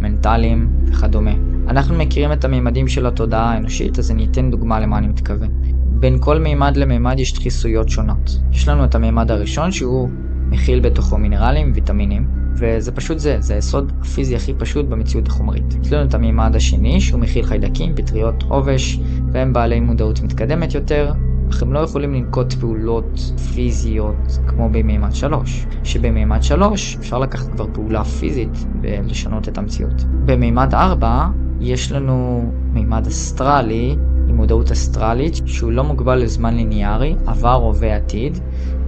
מנטליים 0.00 0.68
וכדומה. 0.86 1.32
אנחנו 1.70 1.94
מכירים 1.94 2.32
את 2.32 2.44
המימדים 2.44 2.88
של 2.88 3.06
התודעה 3.06 3.52
האנושית, 3.52 3.98
אז 3.98 4.10
אני 4.10 4.26
אתן 4.30 4.50
דוגמה 4.50 4.80
למה 4.80 4.98
אני 4.98 5.06
מתכוון. 5.06 5.48
בין 5.86 6.18
כל 6.20 6.38
מימד 6.38 6.76
למימד 6.76 7.20
יש 7.20 7.34
דחיסויות 7.34 7.88
שונות. 7.88 8.40
יש 8.52 8.68
לנו 8.68 8.84
את 8.84 8.94
המימד 8.94 9.30
הראשון 9.30 9.72
שהוא 9.72 10.08
מכיל 10.48 10.80
בתוכו 10.80 11.18
מינרלים 11.18 11.70
וויטמינים, 11.70 12.28
וזה 12.54 12.92
פשוט 12.92 13.18
זה, 13.18 13.36
זה 13.40 13.54
היסוד 13.54 13.92
הפיזי 14.00 14.36
הכי 14.36 14.54
פשוט 14.54 14.86
במציאות 14.86 15.28
החומרית. 15.28 15.74
יש 15.84 15.92
לנו 15.92 16.08
את 16.08 16.14
המימד 16.14 16.56
השני, 16.56 17.00
שהוא 17.00 17.20
מכיל 17.20 17.46
חיידקים, 17.46 17.94
פטריות 17.96 18.42
עובש, 18.48 19.00
והם 19.32 19.52
בעלי 19.52 19.80
מודעות 19.80 20.22
מתקדמת 20.22 20.74
יותר, 20.74 21.12
אך 21.50 21.62
הם 21.62 21.72
לא 21.72 21.78
יכולים 21.78 22.14
לנקוט 22.14 22.52
פעולות 22.52 23.32
פיזיות 23.54 24.38
כמו 24.46 24.68
במימד 24.68 25.14
3, 25.14 25.66
שבמימד 25.84 26.42
3 26.42 26.96
אפשר 26.96 27.18
לקחת 27.18 27.52
כבר 27.52 27.66
פעולה 27.72 28.04
פיזית 28.04 28.64
ולשנות 28.82 29.48
את 29.48 29.58
המציאות. 29.58 30.04
במימד 30.24 30.74
4 30.74 31.28
יש 31.60 31.92
לנו 31.92 32.50
מימד 32.72 33.06
אסטרלי 33.06 33.96
עם 34.28 34.36
מודעות 34.36 34.70
אסטרלית 34.70 35.40
שהוא 35.46 35.72
לא 35.72 35.84
מוגבל 35.84 36.18
לזמן 36.18 36.54
ליניארי, 36.54 37.14
עבר, 37.26 37.54
הווה, 37.54 37.96
עתיד, 37.96 38.38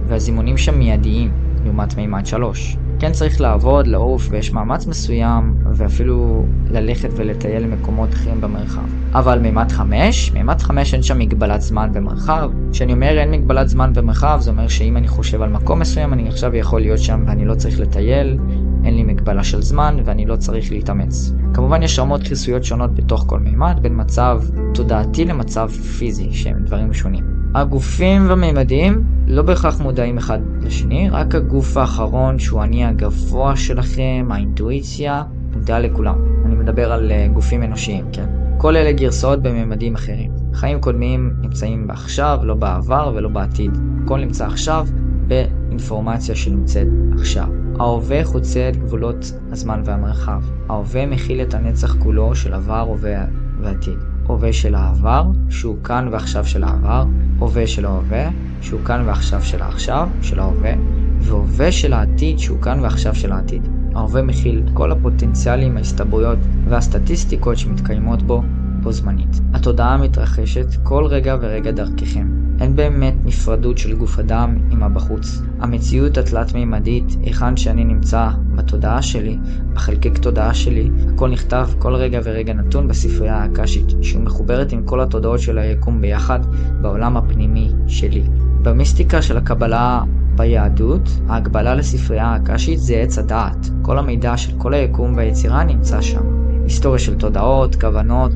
והזימונים 0.07 0.57
שם 0.57 0.79
מיידיים 0.79 1.31
לעומת 1.63 1.97
מימד 1.97 2.25
3. 2.25 2.77
כן 2.99 3.11
צריך 3.11 3.41
לעבוד, 3.41 3.87
לעוף, 3.87 4.27
ויש 4.31 4.53
מאמץ 4.53 4.87
מסוים, 4.87 5.55
ואפילו 5.73 6.45
ללכת 6.71 7.09
ולטייל 7.15 7.63
למקומות 7.63 8.13
אחרים 8.13 8.41
במרחב. 8.41 8.81
אבל 9.13 9.39
מימד 9.39 9.71
5, 9.71 10.31
מימד 10.31 10.61
5 10.61 10.93
אין 10.93 11.03
שם 11.03 11.19
מגבלת 11.19 11.61
זמן 11.61 11.89
ומרחב. 11.93 12.51
כשאני 12.71 12.93
אומר 12.93 13.17
אין 13.17 13.31
מגבלת 13.31 13.69
זמן 13.69 13.91
ומרחב, 13.95 14.37
זה 14.41 14.51
אומר 14.51 14.67
שאם 14.67 14.97
אני 14.97 15.07
חושב 15.07 15.41
על 15.41 15.49
מקום 15.49 15.79
מסוים, 15.79 16.13
אני 16.13 16.27
עכשיו 16.27 16.55
יכול 16.55 16.81
להיות 16.81 16.99
שם 16.99 17.23
ואני 17.27 17.45
לא 17.45 17.55
צריך 17.55 17.79
לטייל, 17.79 18.37
אין 18.85 18.95
לי 18.95 19.03
מגבלה 19.03 19.43
של 19.43 19.61
זמן 19.61 19.97
ואני 20.05 20.25
לא 20.25 20.35
צריך 20.35 20.71
להתאמץ. 20.71 21.33
כמובן 21.53 21.83
יש 21.83 21.99
רמות 21.99 22.23
כיסויות 22.23 22.63
שונות 22.63 22.95
בתוך 22.95 23.25
כל 23.27 23.39
מימד, 23.39 23.79
בין 23.81 24.01
מצב 24.01 24.41
תודעתי 24.73 25.25
למצב 25.25 25.69
פיזי, 25.69 26.29
שהם 26.31 26.65
דברים 26.65 26.93
שונים. 26.93 27.42
הגופים 27.55 28.29
והמימדים 28.29 29.03
לא 29.27 29.41
בהכרח 29.41 29.81
מודעים 29.81 30.17
אחד 30.17 30.39
לשני, 30.61 31.09
רק 31.09 31.35
הגוף 31.35 31.77
האחרון 31.77 32.39
שהוא 32.39 32.63
אני 32.63 32.85
הגבוה 32.85 33.55
שלכם, 33.55 34.27
האינטואיציה, 34.31 35.23
מודע 35.53 35.79
לכולם. 35.79 36.15
אני 36.45 36.55
מדבר 36.55 36.91
על 36.91 37.11
uh, 37.11 37.33
גופים 37.33 37.63
אנושיים, 37.63 38.05
כן? 38.11 38.25
כל 38.57 38.75
אלה 38.75 38.91
גרסאות 38.91 39.41
בממדים 39.41 39.95
אחרים. 39.95 40.31
חיים 40.53 40.81
קודמים 40.81 41.33
נמצאים 41.41 41.87
בעכשיו, 41.87 42.39
לא 42.43 42.55
בעבר 42.55 43.11
ולא 43.15 43.29
בעתיד. 43.29 43.77
הכל 44.05 44.19
נמצא 44.19 44.45
עכשיו 44.45 44.87
באינפורמציה 45.27 46.35
שנמצאת 46.35 46.87
עכשיו. 47.19 47.47
ההווה 47.79 48.25
חוצה 48.25 48.69
את 48.69 48.77
גבולות 48.77 49.31
הזמן 49.51 49.81
והמרחב. 49.85 50.41
ההווה 50.69 51.05
מכיל 51.05 51.41
את 51.41 51.53
הנצח 51.53 51.95
כולו 51.99 52.35
של 52.35 52.53
עבר, 52.53 52.79
הווה 52.79 53.25
ועתיד. 53.61 53.97
הווה 54.27 54.53
של 54.53 54.75
העבר, 54.75 55.23
שהוא 55.49 55.83
כאן 55.83 56.07
ועכשיו 56.11 56.45
של 56.45 56.63
העבר, 56.63 57.03
הווה 57.39 57.67
של 57.67 57.85
ההווה, 57.85 58.29
שהוא 58.61 58.81
כאן 58.85 59.03
ועכשיו 59.05 59.43
של 59.43 59.61
העכשיו, 59.61 60.09
של 60.21 60.39
ההווה, 60.39 60.73
והווה 61.19 61.71
של 61.71 61.93
העתיד, 61.93 62.39
שהוא 62.39 62.61
כאן 62.61 62.79
ועכשיו 62.79 63.15
של 63.15 63.31
העתיד. 63.31 63.67
ההווה 63.95 64.21
מכיל 64.21 64.61
את 64.65 64.69
כל 64.73 64.91
הפוטנציאלים, 64.91 65.77
ההסתברויות 65.77 66.39
והסטטיסטיקות 66.69 67.57
שמתקיימות 67.57 68.23
בו 68.23 68.43
בו 68.83 68.91
זמנית. 68.91 69.39
התודעה 69.53 69.97
מתרחשת 69.97 70.65
כל 70.83 71.05
רגע 71.05 71.37
ורגע 71.41 71.71
דרככם. 71.71 72.42
אין 72.63 72.75
באמת 72.75 73.13
נפרדות 73.25 73.77
של 73.77 73.95
גוף 73.95 74.19
אדם 74.19 74.57
עם 74.71 74.83
הבחוץ. 74.83 75.41
המציאות 75.59 76.17
התלת-מימדית, 76.17 77.17
היכן 77.21 77.57
שאני 77.57 77.83
נמצא, 77.83 78.29
בתודעה 78.55 79.01
שלי, 79.01 79.37
בחלקיק 79.73 80.17
תודעה 80.17 80.53
שלי, 80.53 80.89
הכל 81.13 81.29
נכתב 81.29 81.67
כל 81.79 81.95
רגע 81.95 82.19
ורגע 82.23 82.53
נתון 82.53 82.87
בספרייה 82.87 83.35
האקשית, 83.35 83.85
שהוא 84.01 84.23
מחוברת 84.23 84.71
עם 84.71 84.85
כל 84.85 85.01
התודעות 85.01 85.39
של 85.39 85.57
היקום 85.57 86.01
ביחד, 86.01 86.39
בעולם 86.81 87.17
הפנימי 87.17 87.71
שלי. 87.87 88.23
במיסטיקה 88.61 89.21
של 89.21 89.37
הקבלה 89.37 90.03
ביהדות, 90.35 91.09
ההגבלה 91.27 91.75
לספרייה 91.75 92.25
האקשית 92.25 92.79
זה 92.79 92.95
עץ 92.95 93.17
הדעת. 93.17 93.69
כל 93.81 93.97
המידע 93.97 94.37
של 94.37 94.51
כל 94.57 94.73
היקום 94.73 95.13
והיצירה 95.15 95.63
נמצא 95.63 96.01
שם. 96.01 96.23
היסטוריה 96.63 96.99
של 96.99 97.15
תודעות, 97.15 97.75
כוונות, 97.75 98.33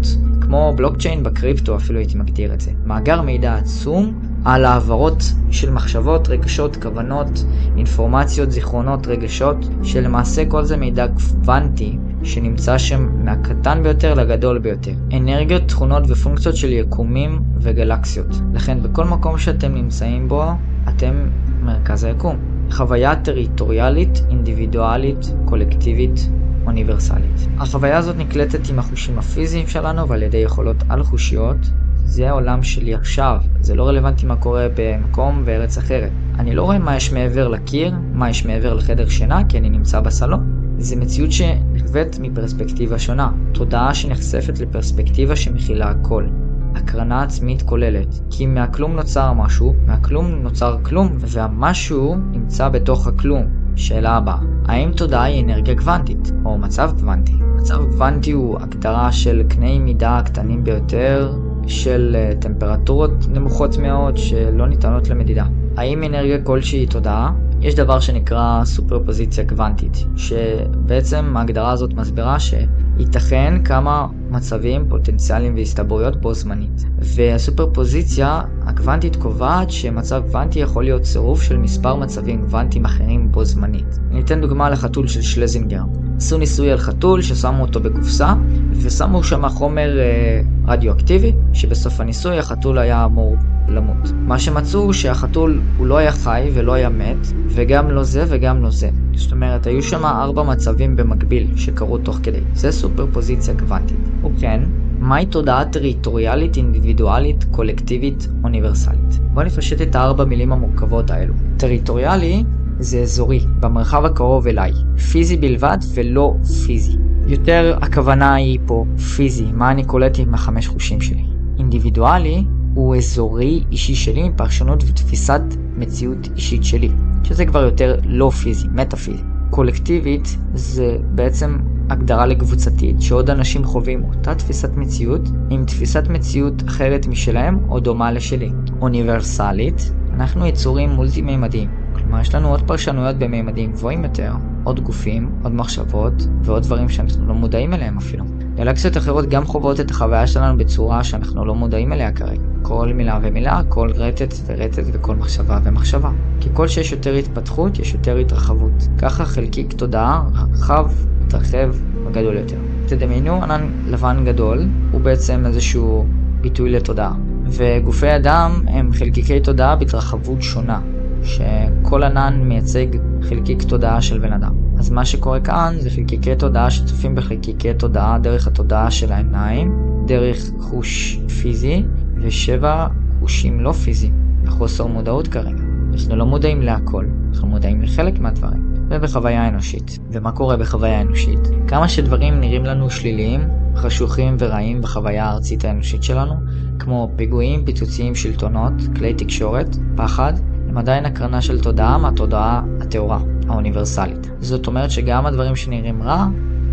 כמו 0.48 0.74
בלוקצ'יין 0.76 1.24
בקריפטו 1.24 1.76
אפילו 1.76 2.00
הייתי 2.00 2.18
מגדיר 2.18 2.54
את 2.54 2.62
זה. 2.62 2.72
מאגר 2.86 3.22
מידע 3.22 3.56
עצום 3.56 4.20
על 4.46 4.66
העברות 4.66 5.24
של 5.52 5.72
מחשבות, 5.72 6.30
רגשות, 6.30 6.76
כוונות, 6.76 7.46
אינפורמציות, 7.78 8.52
זיכרונות, 8.52 9.08
רגשות, 9.08 9.56
שלמעשה 9.84 10.46
כל 10.46 10.64
זה 10.64 10.78
מידע 10.78 11.06
קוונטי 11.08 11.98
שנמצא 12.24 12.78
שם 12.78 13.10
מהקטן 13.26 13.84
ביותר 13.84 14.14
לגדול 14.14 14.60
ביותר. 14.60 14.92
אנרגיות, 15.14 15.68
תכונות 15.68 16.04
ופונקציות 16.08 16.56
של 16.56 16.74
יקומים 16.74 17.42
וגלקסיות. 17.60 18.42
לכן 18.54 18.82
בכל 18.82 19.06
מקום 19.06 19.38
שאתם 19.38 19.76
נמצאים 19.76 20.28
בו, 20.28 20.44
אתם 20.90 21.30
מרכז 21.62 22.04
היקום. 22.04 22.36
חוויה 22.72 23.16
טריטוריאלית, 23.16 24.22
אינדיבידואלית, 24.30 25.34
קולקטיבית, 25.46 26.30
אוניברסלית. 26.68 27.48
החוויה 27.58 27.98
הזאת 27.98 28.16
נקלטת 28.18 28.70
עם 28.70 28.80
החושים 28.80 29.20
הפיזיים 29.20 29.68
שלנו 29.68 30.08
ועל 30.08 30.24
ידי 30.24 30.38
יכולות 30.38 30.78
על-חושיות. 30.90 31.58
זה 31.96 32.30
העולם 32.30 32.64
שלי 32.64 32.94
עכשיו, 32.94 33.38
זה 33.62 33.76
לא 33.76 33.88
רלוונטי 33.88 34.26
מה 34.26 34.36
קורה 34.36 34.68
במקום 34.76 35.42
וארץ 35.46 35.78
אחרת. 35.78 36.12
אני 36.40 36.56
לא 36.56 36.64
רואה 36.64 36.80
מה 36.80 36.96
יש 36.96 37.12
מעבר 37.12 37.48
לקיר, 37.48 37.94
מה 38.14 38.30
יש 38.30 38.46
מעבר 38.46 38.74
לחדר 38.74 39.10
שינה, 39.10 39.42
כי 39.50 39.58
אני 39.58 39.70
נמצא 39.70 40.00
בסלון. 40.00 40.58
זה 40.78 40.96
מציאות 40.96 41.32
שנחווית 41.32 42.20
מפרספקטיבה 42.20 43.00
שונה, 43.00 43.32
תודעה 43.54 43.94
שנחשפת 43.94 44.60
לפרספקטיבה 44.60 45.36
שמכילה 45.36 45.90
הכל. 45.90 46.28
הקרנה 46.76 47.24
עצמית 47.24 47.62
כוללת, 47.62 48.20
כי 48.30 48.46
מהכלום 48.46 48.96
נוצר 48.96 49.34
משהו, 49.34 49.76
מהכלום 49.86 50.26
נוצר 50.28 50.78
כלום, 50.84 51.18
והמשהו 51.20 52.16
נמצא 52.16 52.70
בתוך 52.70 53.08
הכלום. 53.08 53.67
שאלה 53.78 54.12
הבאה, 54.12 54.38
האם 54.66 54.92
תודעה 54.92 55.24
היא 55.24 55.44
אנרגיה 55.44 55.76
קוונטית, 55.76 56.32
או 56.46 56.58
מצב 56.58 56.92
קוונטי? 57.00 57.34
מצב 57.56 57.78
קוונטי 57.92 58.32
הוא 58.32 58.60
הגדרה 58.60 59.12
של 59.12 59.44
קני 59.50 59.80
מידה 59.80 60.18
הקטנים 60.18 60.63
ביותר 60.63 61.34
של 61.68 62.16
אה, 62.20 62.36
טמפרטורות 62.40 63.12
נמוכות 63.30 63.78
מאוד 63.78 64.18
שלא 64.18 64.68
ניתנות 64.68 65.10
למדידה. 65.10 65.46
האם 65.78 66.04
אנרגיה 66.04 66.42
כלשהי 66.44 66.80
היא 66.80 66.88
תודעה? 66.88 67.34
יש 67.62 67.76
דבר 67.76 68.00
שנקרא 68.00 68.62
סופרפוזיציה 68.65 69.48
קוונטית, 69.48 69.98
שבעצם 70.15 71.38
ההגדרה 71.38 71.72
הזאת 71.72 71.93
מסבירה 71.93 72.38
שייתכן 72.39 73.63
כמה 73.63 74.08
מצבים, 74.30 74.86
פוטנציאליים 74.89 75.56
והסתברויות 75.56 76.22
בו 76.22 76.34
זמנית. 76.34 76.84
והסופרפוזיציה 77.00 78.41
הקוונטית 78.62 79.15
קובעת 79.15 79.72
שמצב 79.72 80.22
קוונטי 80.26 80.60
יכול 80.60 80.84
להיות 80.84 81.02
צירוף 81.02 81.41
של 81.41 81.58
מספר 81.58 81.96
מצבים 81.96 82.41
קוונטיים 82.41 82.86
אחרים 82.86 83.32
בו 83.32 83.46
זמנית. 83.46 84.00
ניתן 84.12 84.41
דוגמה 84.41 84.70
לחתול 84.70 85.08
של 85.08 85.22
שלזינגר. 85.22 85.84
עשו 86.18 86.38
ניסוי 86.38 86.72
על 86.72 86.78
חתול 86.78 87.22
ששמו 87.22 87.62
אותו 87.62 87.80
בקופסה 87.80 88.34
ושמו 88.72 89.24
שם 89.24 89.50
חומר 89.50 90.00
אה, 90.00 90.42
רדיואקטיבי 90.68 91.34
שבסוף 91.54 92.00
הניסוי 92.00 92.40
החתול 92.40 92.78
היה 92.78 93.06
אמור 93.06 93.36
למות. 93.68 94.12
מה 94.14 94.40
שמצאו 94.40 94.94
שהחתול 94.94 95.62
הוא 95.78 95.88
לא 95.88 95.98
היה 95.98 96.12
חי 96.12 96.50
ולא 96.54 96.74
היה 96.74 96.90
מת 96.90 97.28
וגם 97.48 97.92
לא 97.92 98.04
זה 98.04 98.26
וגם 98.28 98.64
לא 98.64 98.70
זה. 98.70 98.90
זאת 99.16 99.32
אומרת 99.32 99.68
היו 99.68 99.84
שם 99.84 100.06
ארבע 100.06 100.44
מצבים 100.44 100.96
במקביל 100.96 101.48
שקרו 101.56 101.98
תוך 101.98 102.20
כדי. 102.24 102.40
זה 102.54 102.72
סופרפוזיציה 102.72 103.54
קוונטית. 103.60 103.98
ובכן, 104.24 104.64
מהי 105.00 105.26
תודעה 105.26 105.66
טריטוריאלית, 105.66 106.58
אינדיבידואלית, 106.58 107.46
קולקטיבית, 107.52 108.28
אוניברסלית? 108.44 109.20
בואו 109.34 109.46
נפשט 109.46 109.82
את 109.82 109.96
הארבע 109.96 110.26
מילים 110.26 110.52
המורכבות 110.52 111.12
האלו. 111.12 111.34
טריטוריאלי 111.58 112.44
זה 112.80 113.00
אזורי, 113.00 113.40
במרחב 113.60 114.06
הקרוב 114.06 114.48
אליי. 114.48 114.72
פיזי 115.12 115.38
בלבד 115.38 115.78
ולא 115.94 116.36
פיזי. 116.66 116.98
יותר 117.28 117.78
הכוונה 117.82 118.36
היא 118.36 118.60
פה 118.66 118.86
פיזי, 119.16 119.46
מה 119.54 119.72
אני 119.72 119.86
קולט 119.86 120.20
עם 120.20 120.34
החמש 120.34 120.68
חושים 120.68 121.02
שלי. 121.02 121.26
אינדיבידואלי 121.58 122.44
הוא 122.74 122.96
אזורי 122.96 123.63
אישי 123.72 123.96
שלי 123.96 124.22
עם 124.22 124.34
פרשנות 124.36 124.84
ותפיסת 124.88 125.42
מציאות 125.76 126.30
אישית 126.36 126.63
שלי, 126.63 126.90
שזה 127.24 127.46
כבר 127.46 127.63
יותר 127.63 128.00
לא 128.06 128.30
פיזי, 128.30 128.68
מטאפיזי. 128.72 129.24
קולקטיבית 129.50 130.38
זה 130.54 130.98
בעצם 131.16 131.58
הגדרה 131.90 132.26
לקבוצתית, 132.26 133.02
שעוד 133.02 133.30
אנשים 133.30 133.63
חווים 133.63 134.04
אותה 134.04 134.36
תפיסת 134.36 134.70
מציאות 134.76 135.22
עם 135.50 135.66
תפיסת 135.66 136.08
מציאות 136.10 136.63
אחרת 136.68 137.08
משלהם 137.08 137.70
או 137.70 137.80
דומה 137.80 138.12
לשלי. 138.12 138.52
אוניברסלית, 138.82 139.92
אנחנו 140.13 140.46
יצורים 140.46 140.90
מולטי-מימדיים, 140.90 141.70
כלומר 142.08 142.22
יש 142.22 142.36
לנו 142.36 142.50
עוד 142.50 142.62
פרשנויות 142.67 143.15
במימדים 143.15 143.72
גבוהים 143.72 144.04
יותר, 144.04 144.34
עוד 144.63 144.80
גופים, 144.80 145.32
עוד 145.43 145.54
מחשבות 145.54 146.13
ועוד 146.44 146.63
דברים 146.63 146.90
שאנחנו 146.90 147.27
לא 147.27 147.34
מודעים 147.34 147.73
אליהם 147.73 147.98
אפילו. 147.98 148.25
גלקסיות 148.56 148.98
אחרות 148.98 149.29
גם 149.29 149.46
חוות 149.46 149.79
את 149.79 149.92
החוויה 149.92 150.27
שלנו 150.27 150.58
בצורה 150.58 151.04
שאנחנו 151.04 151.46
לא 151.46 151.56
מודעים 151.56 151.94
אליה 151.94 152.12
כרגע. 152.12 152.42
כל 152.62 152.92
מילה 152.94 153.19
ומילה, 153.23 153.62
כל 153.69 153.92
רטט 153.96 154.34
ורטט 154.46 154.84
וכל 154.94 155.15
מחשבה 155.15 155.60
ומחשבה. 155.63 156.12
ככל 156.46 156.67
שיש 156.67 156.92
יותר 156.92 157.13
התפתחות, 157.13 157.79
יש 157.79 157.94
יותר 157.94 158.17
התרחבות. 158.17 158.88
ככה 158.98 159.25
חלקיק 159.25 159.73
תודעה 159.73 160.23
רחב, 160.54 160.92
מתרחב 161.25 161.75
וגדול 162.06 162.38
יותר. 162.38 162.58
תדמיינו 162.88 163.44
ענן 163.44 163.67
לבן 163.86 164.23
גדול, 164.25 164.67
הוא 164.92 165.02
בעצם 165.02 165.44
איזשהו 165.46 166.06
ביטוי 166.42 166.69
לתודעה. 166.69 167.13
וגופי 167.46 168.15
אדם 168.15 168.62
הם 168.67 168.94
חלקיקי 168.94 169.40
תודעה 169.40 169.75
בהתרחבות 169.75 170.42
שונה, 170.42 170.82
שכל 171.24 172.04
ענן 172.04 172.42
מייצג 172.44 172.86
חלקיק 173.22 173.63
תודעה 173.63 174.02
של 174.02 174.20
בן 174.20 174.34
אדם. 174.34 174.54
אז 174.80 174.90
מה 174.90 175.06
שקורה 175.06 175.40
כאן 175.40 175.76
זה 175.80 175.90
חלקיקי 175.90 176.36
תודעה 176.36 176.70
שצופים 176.72 177.15
בחלקיקי 177.15 177.74
תודעה 177.74 178.20
דרך 178.20 178.48
התודעה 178.48 178.92
של 178.92 179.12
העיניים, 179.12 179.72
דרך 180.06 180.50
חוש 180.60 181.20
פיזי, 181.42 181.84
ושבע 182.22 182.88
חושים 183.20 183.60
לא 183.60 183.72
פיזיים, 183.72 184.13
בחוסר 184.44 184.88
מודעות 184.88 185.28
כרגע. 185.28 185.63
אנחנו 185.94 186.15
לא 186.15 186.26
מודעים 186.26 186.62
להכל, 186.62 187.06
אנחנו 187.34 187.48
מודעים 187.48 187.82
לחלק 187.82 188.20
מהדברים. 188.20 188.68
ובחוויה 188.90 189.48
אנושית. 189.48 190.00
ומה 190.12 190.32
קורה 190.32 190.58
בחוויה 190.58 191.02
אנושית? 191.02 191.40
כמה 191.68 191.88
שדברים 191.88 192.40
נראים 192.40 192.65
לנו 192.65 192.90
שליליים, 192.90 193.42
חשוכים 193.76 194.36
ורעים 194.40 194.82
בחוויה 194.82 195.26
הארצית 195.26 195.65
האנושית 195.65 196.04
שלנו, 196.04 196.34
כמו 196.80 197.12
פיגועים, 197.15 197.65
פיצוצים, 197.65 198.15
שלטונות, 198.15 198.74
כלי 198.96 199.13
תקשורת, 199.13 199.76
פחד, 199.96 200.34
הם 200.70 200.78
עדיין 200.78 201.06
הקרנה 201.06 201.42
של 201.42 201.60
תודעה 201.62 201.98
מהתודעה 201.98 202.62
הטהורה, 202.82 203.20
האוניברסלית. 203.48 204.30
זאת 204.40 204.68
אומרת 204.68 204.92
שגם 204.92 205.26
הדברים 205.26 205.56
שנראים 205.56 206.04
רע, 206.04 206.28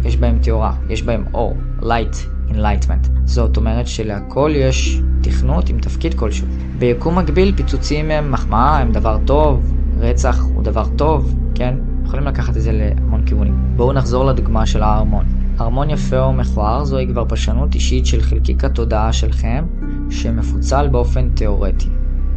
יש 0.04 0.16
בהם 0.16 0.38
טהורה, 0.42 0.72
יש 0.88 1.02
בהם 1.02 1.24
אור, 1.34 1.56
light, 1.80 2.16
enlightenment. 2.50 3.08
זאת 3.24 3.56
אומרת 3.56 3.86
שלהכל 3.86 4.52
יש 4.54 5.00
תכנות 5.22 5.68
עם 5.68 5.78
תפקיד 5.78 6.14
כלשהו. 6.14 6.46
ביקום 6.78 7.18
מקביל 7.18 7.56
פיצוצים 7.56 8.10
הם 8.10 8.32
מחמאה, 8.32 8.78
הם 8.78 8.92
דבר 8.92 9.18
טוב, 9.26 9.74
רצח 9.98 10.42
הוא 10.42 10.62
דבר 10.62 10.84
טוב, 10.96 11.34
כן? 11.54 11.74
יכולים 12.04 12.26
לקחת 12.26 12.56
את 12.56 12.62
זה 12.62 12.72
להמון 12.72 13.26
כיוונים. 13.26 13.54
בואו 13.76 13.92
נחזור 13.92 14.24
לדוגמה 14.24 14.66
של 14.66 14.82
הארמון. 14.82 15.24
ארמון 15.60 15.90
יפה 15.90 16.18
או 16.18 16.32
מכוער 16.32 16.84
זוהי 16.84 17.08
כבר 17.08 17.24
פרשנות 17.24 17.74
אישית 17.74 18.06
של 18.06 18.22
חלקיק 18.22 18.64
התודעה 18.64 19.12
שלכם, 19.12 19.64
שמפוצל 20.10 20.88
באופן 20.88 21.28
תאורטי, 21.34 21.88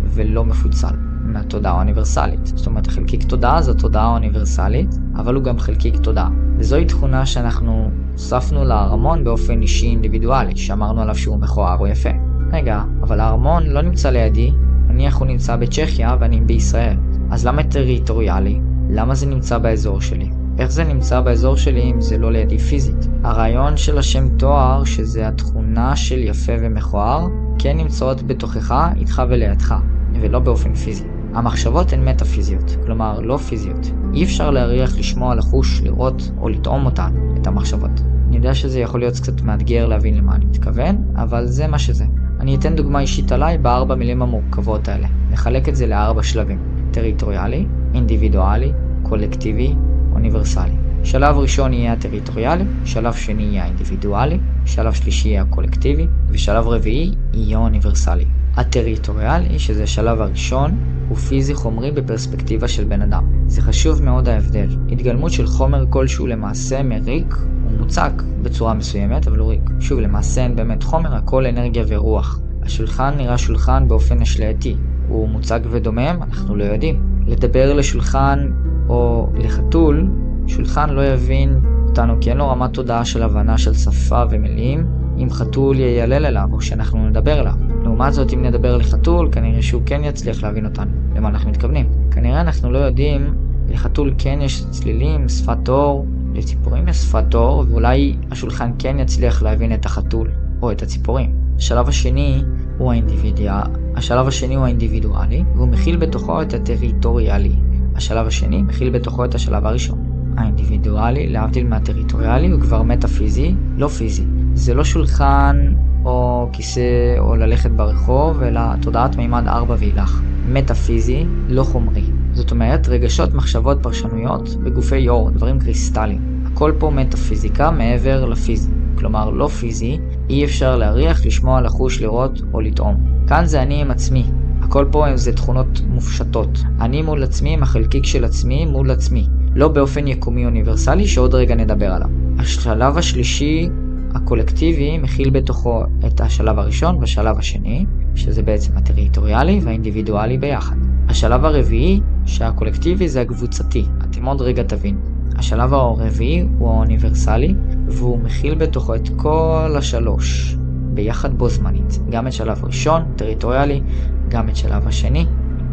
ולא 0.03 0.45
מפוצל 0.45 1.06
מהתודעה 1.27 1.73
האוניברסלית. 1.73 2.45
זאת 2.45 2.67
אומרת, 2.67 2.87
החלקיק 2.87 3.23
תודעה 3.23 3.61
זו 3.61 3.73
תודעה 3.73 4.13
אוניברסלית, 4.13 4.95
אבל 5.15 5.35
הוא 5.35 5.43
גם 5.43 5.59
חלקיק 5.59 5.97
תודעה. 5.97 6.29
וזוהי 6.57 6.85
תכונה 6.85 7.25
שאנחנו 7.25 7.89
הוספנו 8.11 8.65
לארמון 8.65 9.23
באופן 9.23 9.61
אישי 9.61 9.87
אינדיבידואלי, 9.87 10.55
שאמרנו 10.55 11.01
עליו 11.01 11.15
שהוא 11.15 11.37
מכוער 11.37 11.77
או 11.79 11.87
יפה. 11.87 12.09
רגע, 12.51 12.83
אבל 13.03 13.19
הארמון 13.19 13.67
לא 13.67 13.81
נמצא 13.81 14.09
לידי, 14.09 14.51
נניח 14.87 15.17
הוא 15.17 15.27
נמצא 15.27 15.55
בצ'כיה 15.55 16.15
ואני 16.19 16.41
בישראל. 16.41 16.97
אז 17.31 17.45
למה 17.45 17.63
טריטוריאלי? 17.63 18.59
למה 18.89 19.15
זה 19.15 19.25
נמצא 19.25 19.57
באזור 19.57 20.01
שלי? 20.01 20.29
איך 20.59 20.71
זה 20.71 20.83
נמצא 20.83 21.21
באזור 21.21 21.55
שלי 21.57 21.91
אם 21.91 22.01
זה 22.01 22.17
לא 22.17 22.31
לידי 22.31 22.57
פיזית? 22.57 23.07
הרעיון 23.23 23.77
של 23.77 23.97
השם 23.97 24.37
תואר, 24.37 24.83
שזה 24.83 25.27
התכונה 25.27 25.95
של 25.95 26.19
יפה 26.19 26.53
ומכוער, 26.61 27.27
כן 27.59 27.77
נמצאות 27.77 28.27
בתוכך, 28.27 28.87
איתך 28.95 29.21
ולידך, 29.29 29.75
ולא 30.21 30.39
באופן 30.39 30.75
פיזי. 30.75 31.16
המחשבות 31.37 31.93
הן 31.93 32.09
מטאפיזיות, 32.09 32.75
כלומר 32.85 33.19
לא 33.19 33.37
פיזיות. 33.37 33.91
אי 34.13 34.23
אפשר 34.23 34.51
להריח, 34.51 34.97
לשמוע, 34.97 35.35
לחוש, 35.35 35.81
לראות 35.81 36.31
או 36.37 36.49
לטעום 36.49 36.85
אותן, 36.85 37.13
את 37.41 37.47
המחשבות. 37.47 37.91
אני 38.27 38.35
יודע 38.35 38.53
שזה 38.53 38.79
יכול 38.79 38.99
להיות 38.99 39.13
קצת 39.13 39.41
מאתגר 39.41 39.87
להבין 39.87 40.17
למה 40.17 40.35
אני 40.35 40.45
מתכוון, 40.45 41.03
אבל 41.15 41.45
זה 41.45 41.67
מה 41.67 41.79
שזה. 41.79 42.05
אני 42.39 42.55
אתן 42.55 42.75
דוגמה 42.75 42.99
אישית 42.99 43.31
עליי 43.31 43.57
בארבע 43.57 43.95
מילים 43.95 44.21
המורכבות 44.21 44.87
האלה. 44.87 45.07
נחלק 45.31 45.69
את 45.69 45.75
זה 45.75 45.87
לארבע 45.87 46.23
שלבים. 46.23 46.59
טריטוריאלי, 46.91 47.65
אינדיבידואלי, 47.93 48.71
קולקטיבי, 49.03 49.75
אוניברסלי. 50.11 50.86
שלב 51.07 51.37
ראשון 51.37 51.73
יהיה 51.73 51.93
הטריטוריאלי, 51.93 52.63
שלב 52.85 53.13
שני 53.13 53.43
יהיה 53.43 53.63
האינדיבידואלי, 53.63 54.39
שלב 54.65 54.93
שלישי 54.93 55.29
יהיה 55.29 55.41
הקולקטיבי, 55.41 56.07
ושלב 56.29 56.67
רביעי 56.67 57.13
יהיה 57.33 57.57
אוניברסלי. 57.57 58.25
הטריטוריאלי, 58.55 59.59
שזה 59.59 59.83
השלב 59.83 60.21
הראשון, 60.21 60.77
הוא 61.09 61.17
פיזי 61.17 61.53
חומרי 61.53 61.91
בפרספקטיבה 61.91 62.67
של 62.67 62.83
בן 62.83 63.01
אדם. 63.01 63.23
זה 63.45 63.61
חשוב 63.61 64.03
מאוד 64.03 64.29
ההבדל. 64.29 64.67
התגלמות 64.91 65.31
של 65.31 65.45
חומר 65.47 65.85
כלשהו 65.89 66.27
למעשה 66.27 66.83
מריק, 66.83 67.35
הוא 67.63 67.79
מוצק 67.79 68.11
בצורה 68.41 68.73
מסוימת, 68.73 69.27
אבל 69.27 69.37
הוא 69.39 69.49
ריק. 69.49 69.69
שוב, 69.79 69.99
למעשה 69.99 70.43
אין 70.43 70.55
באמת 70.55 70.83
חומר, 70.83 71.15
הכל 71.15 71.45
אנרגיה 71.45 71.83
ורוח. 71.87 72.39
השולחן 72.61 73.13
נראה 73.17 73.37
שולחן 73.37 73.87
באופן 73.87 74.21
אשלייתי. 74.21 74.75
הוא 75.07 75.29
מוצג 75.29 75.59
ודומם, 75.69 76.19
אנחנו 76.21 76.55
לא 76.55 76.63
יודעים. 76.63 77.21
לדבר 77.27 77.73
לשולחן 77.73 78.51
או 78.89 79.29
לחתול, 79.35 80.07
שולחן 80.47 80.89
לא 80.89 81.05
יבין 81.05 81.59
אותנו 81.89 82.13
כי 82.21 82.29
אין 82.29 82.37
לו 82.37 82.49
רמת 82.49 82.73
תודעה 82.73 83.05
של 83.05 83.23
הבנה 83.23 83.57
של 83.57 83.73
שפה 83.73 84.23
ומילים, 84.29 84.85
אם 85.17 85.29
חתול 85.29 85.79
יילל 85.79 86.25
אליו 86.25 86.49
או 86.51 86.61
שאנחנו 86.61 87.09
נדבר 87.09 87.39
אליו. 87.39 87.53
לעומת 87.83 88.13
זאת, 88.13 88.33
אם 88.33 88.45
נדבר 88.45 88.77
לחתול, 88.77 89.29
כנראה 89.31 89.61
שהוא 89.61 89.81
כן 89.85 90.03
יצליח 90.03 90.43
להבין 90.43 90.65
אותנו, 90.65 90.91
למה 91.15 91.29
אנחנו 91.29 91.49
מתכוונים. 91.49 91.89
כנראה 92.11 92.41
אנחנו 92.41 92.71
לא 92.71 92.77
יודעים, 92.77 93.35
לחתול 93.69 94.13
כן 94.17 94.39
יש 94.41 94.65
צלילים, 94.69 95.29
שפת 95.29 95.69
אור, 95.69 96.05
לציפורים 96.33 96.87
יש 96.87 96.97
שפת 96.97 97.35
אור, 97.35 97.65
ואולי 97.69 98.15
השולחן 98.31 98.71
כן 98.79 98.99
יצליח 98.99 99.43
להבין 99.43 99.73
את 99.73 99.85
החתול 99.85 100.31
או 100.61 100.71
את 100.71 100.81
הציפורים. 100.81 101.31
השלב 101.57 101.87
השני 101.87 102.43
הוא 102.77 102.91
האינדיבידואל, 102.91 103.61
השלב 103.95 104.27
השני 104.27 104.55
הוא 104.55 104.65
האינדיבידואלי, 104.65 105.43
והוא 105.55 105.67
מכיל 105.67 105.97
בתוכו 105.97 106.41
את 106.41 106.53
הטריטוריאלי. 106.53 107.55
השלב 107.95 108.27
השני 108.27 108.61
מכיל 108.61 108.89
בתוכו 108.89 109.25
את 109.25 109.35
השלב 109.35 109.65
הראשון. 109.65 110.06
האינדיבידואלי, 110.37 111.29
להבדיל 111.29 111.67
מהטריטוריאלי, 111.67 112.51
הוא 112.51 112.61
כבר 112.61 112.83
מטאפיזי, 112.83 113.55
לא 113.77 113.87
פיזי. 113.87 114.23
זה 114.53 114.73
לא 114.73 114.83
שולחן 114.83 115.73
או 116.05 116.49
כיסא 116.53 117.15
או 117.19 117.35
ללכת 117.35 117.71
ברחוב, 117.71 118.43
אלא 118.43 118.61
תודעת 118.81 119.15
מימד 119.15 119.47
4 119.47 119.75
ואילך. 119.79 120.21
מטאפיזי, 120.47 121.25
לא 121.47 121.63
חומרי. 121.63 122.03
זאת 122.33 122.51
אומרת, 122.51 122.87
רגשות, 122.87 123.33
מחשבות, 123.33 123.77
פרשנויות 123.83 124.55
בגופי 124.63 125.09
אור, 125.09 125.29
דברים 125.29 125.59
קריסטליים. 125.59 126.43
הכל 126.45 126.71
פה 126.79 126.89
מטאפיזיקה 126.89 127.71
מעבר 127.71 128.25
לפיזי. 128.25 128.69
כלומר, 128.95 129.29
לא 129.29 129.47
פיזי, 129.47 129.97
אי 130.29 130.45
אפשר 130.45 130.75
להריח, 130.75 131.25
לשמוע, 131.25 131.61
לחוש, 131.61 132.01
לראות 132.01 132.41
או 132.53 132.61
לטעום. 132.61 132.95
כאן 133.27 133.45
זה 133.45 133.61
אני 133.61 133.81
עם 133.81 133.91
עצמי. 133.91 134.23
הכל 134.61 134.85
פה 134.91 135.05
זה 135.15 135.33
תכונות 135.33 135.81
מופשטות. 135.87 136.63
אני 136.81 137.01
מול 137.01 137.23
עצמי 137.23 137.53
עם 137.53 137.63
החלקיק 137.63 138.05
של 138.05 138.25
עצמי 138.25 138.65
מול 138.65 138.91
עצמי. 138.91 139.27
לא 139.57 139.67
באופן 139.67 140.07
יקומי 140.07 140.45
אוניברסלי 140.45 141.07
שעוד 141.07 141.35
רגע 141.35 141.55
נדבר 141.55 141.91
עליו. 141.91 142.09
השלב 142.39 142.97
השלישי, 142.97 143.69
הקולקטיבי, 144.13 144.97
מכיל 144.97 145.29
בתוכו 145.29 145.83
את 146.07 146.21
השלב 146.21 146.59
הראשון 146.59 146.97
והשלב 146.97 147.37
השני, 147.37 147.85
שזה 148.15 148.43
בעצם 148.43 148.77
הטריטוריאלי 148.77 149.59
והאינדיבידואלי 149.63 150.37
ביחד. 150.37 150.75
השלב 151.09 151.45
הרביעי, 151.45 152.01
שהקולקטיבי 152.25 153.09
זה 153.09 153.21
הקבוצתי. 153.21 153.85
אתם 154.09 154.25
עוד 154.25 154.41
רגע 154.41 154.63
תבין. 154.63 154.97
השלב 155.35 155.73
הרביעי 155.73 156.45
הוא 156.57 156.69
האוניברסלי, 156.69 157.55
והוא 157.87 158.19
מכיל 158.19 158.55
בתוכו 158.55 158.95
את 158.95 159.09
כל 159.15 159.73
השלוש, 159.77 160.55
ביחד 160.93 161.37
בו 161.37 161.49
זמנית. 161.49 161.99
גם 162.09 162.27
את 162.27 162.33
שלב 162.33 162.65
ראשון, 162.65 163.01
טריטוריאלי, 163.15 163.81
גם 164.29 164.49
את 164.49 164.55
שלב 164.55 164.87
השני, 164.87 165.25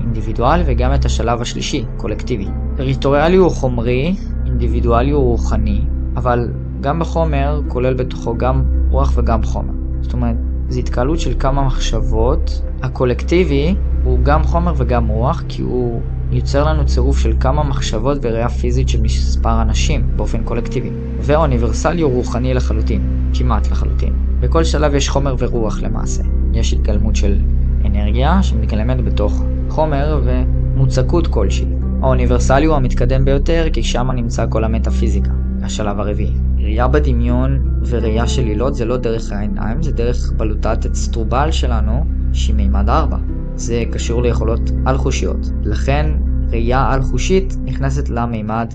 אינדיבידואלי, 0.04 0.62
וגם 0.66 0.94
את 0.94 1.04
השלב 1.04 1.40
השלישי, 1.40 1.84
קולקטיבי. 1.96 2.46
טריטוריאלי 2.76 3.36
הוא 3.36 3.50
חומרי, 3.50 4.16
אינדיבידואלי 4.46 5.10
הוא 5.10 5.24
רוחני, 5.24 5.80
אבל 6.16 6.48
גם 6.80 6.98
בחומר 6.98 7.60
כולל 7.68 7.94
בתוכו 7.94 8.36
גם 8.36 8.62
רוח 8.90 9.12
וגם 9.16 9.42
חומר. 9.42 9.72
זאת 10.00 10.12
אומרת, 10.12 10.36
זו 10.68 10.80
התקהלות 10.80 11.20
של 11.20 11.34
כמה 11.38 11.62
מחשבות. 11.62 12.62
הקולקטיבי 12.82 13.74
הוא 14.04 14.18
גם 14.22 14.44
חומר 14.44 14.72
וגם 14.76 15.06
רוח, 15.06 15.42
כי 15.48 15.62
הוא 15.62 16.00
יוצר 16.30 16.64
לנו 16.64 16.86
צירוף 16.86 17.18
של 17.18 17.32
כמה 17.40 17.62
מחשבות 17.62 18.18
וראייה 18.22 18.48
פיזית 18.48 18.88
של 18.88 19.00
מספר 19.00 19.62
אנשים 19.62 20.06
באופן 20.16 20.44
קולקטיבי. 20.44 20.90
והאוניברסלי 21.20 22.02
הוא 22.02 22.12
רוחני 22.12 22.54
לחלוטין, 22.54 23.30
כמעט 23.34 23.70
לחלוטין. 23.70 24.12
בכל 24.40 24.64
שלב 24.64 24.94
יש 24.94 25.08
חומר 25.08 25.34
ורוח 25.38 25.82
למעשה. 25.82 26.22
יש 26.52 26.72
התגלמות 26.72 27.16
של 27.16 27.38
אנרגיה 27.86 28.42
שמתגלמת 28.42 29.04
בתוך 29.04 29.44
חומר 29.68 30.20
ומוצקות 30.24 31.26
כלשהי. 31.26 31.66
האוניברסלי 32.02 32.66
הוא 32.66 32.76
המתקדם 32.76 33.24
ביותר 33.24 33.66
כי 33.72 33.82
שם 33.82 34.10
נמצא 34.10 34.46
כל 34.48 34.64
המטאפיזיקה, 34.64 35.30
השלב 35.62 36.00
הרביעי. 36.00 36.32
ראייה 36.58 36.88
בדמיון 36.88 37.80
וראייה 37.86 38.26
של 38.26 38.42
עילות 38.42 38.74
זה 38.74 38.84
לא 38.84 38.96
דרך 38.96 39.32
העיניים, 39.32 39.82
זה 39.82 39.92
דרך 39.92 40.32
בלוטת 40.36 40.86
אצטרובל 40.86 41.50
שלנו, 41.50 42.04
שהיא 42.32 42.54
מימד 42.54 42.88
4. 42.88 43.16
זה 43.54 43.82
קשור 43.92 44.22
ליכולות 44.22 44.70
על-חושיות. 44.84 45.50
לכן 45.62 46.10
ראייה 46.50 46.92
על-חושית 46.92 47.56
נכנסת 47.64 48.08
למימד 48.08 48.74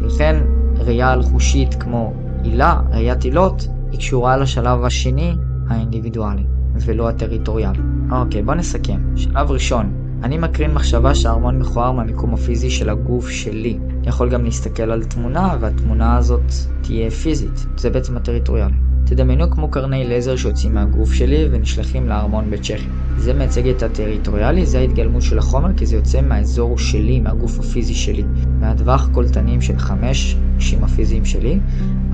לכן 0.00 0.36
ראייה 0.76 1.12
על-חושית 1.12 1.74
כמו 1.74 2.12
עילה, 2.42 2.80
ראיית 2.90 3.24
עילות, 3.24 3.68
היא 3.90 3.98
קשורה 3.98 4.36
לשלב 4.36 4.84
השני, 4.84 5.34
האינדיבידואלי, 5.68 6.44
ולא 6.84 7.08
הטריטוריאלי. 7.08 7.78
אוקיי, 8.10 8.42
בוא 8.42 8.54
נסכם. 8.54 9.00
שלב 9.16 9.50
ראשון, 9.50 9.92
אני 10.22 10.38
מקרין 10.38 10.74
מחשבה 10.74 11.14
שהארמון 11.14 11.58
מכוער 11.58 11.92
מהמיקום 11.92 12.34
הפיזי 12.34 12.70
של 12.70 12.90
הגוף 12.90 13.28
שלי. 13.28 13.78
אני 13.98 14.08
יכול 14.08 14.30
גם 14.30 14.44
להסתכל 14.44 14.90
על 14.90 15.04
תמונה, 15.04 15.56
והתמונה 15.60 16.16
הזאת 16.16 16.52
תהיה 16.80 17.10
פיזית. 17.10 17.66
זה 17.76 17.90
בעצם 17.90 18.16
הטריטוריאלי. 18.16 18.74
תדמיינו 19.04 19.50
כמו 19.50 19.68
קרני 19.68 20.04
לייזר 20.04 20.36
שיוצאים 20.36 20.74
מהגוף 20.74 21.12
שלי 21.12 21.48
ונשלחים 21.50 22.08
לארמון 22.08 22.50
בצ'כיה. 22.50 22.88
זה 23.16 23.34
מייצג 23.34 23.68
את 23.68 23.82
הטריטוריאלי, 23.82 24.66
זה 24.66 24.78
ההתגלמות 24.78 25.22
של 25.22 25.38
החומר, 25.38 25.72
כי 25.76 25.86
זה 25.86 25.96
יוצא 25.96 26.20
מהאזור 26.20 26.78
שלי, 26.78 27.20
מהגוף 27.20 27.58
הפיזי 27.58 27.94
שלי. 27.94 28.24
מהטווח 28.60 29.08
קולטנים 29.12 29.60
של 29.60 29.78
חמש 29.78 30.36
אישים 30.56 30.84
הפיזיים 30.84 31.24
שלי, 31.24 31.58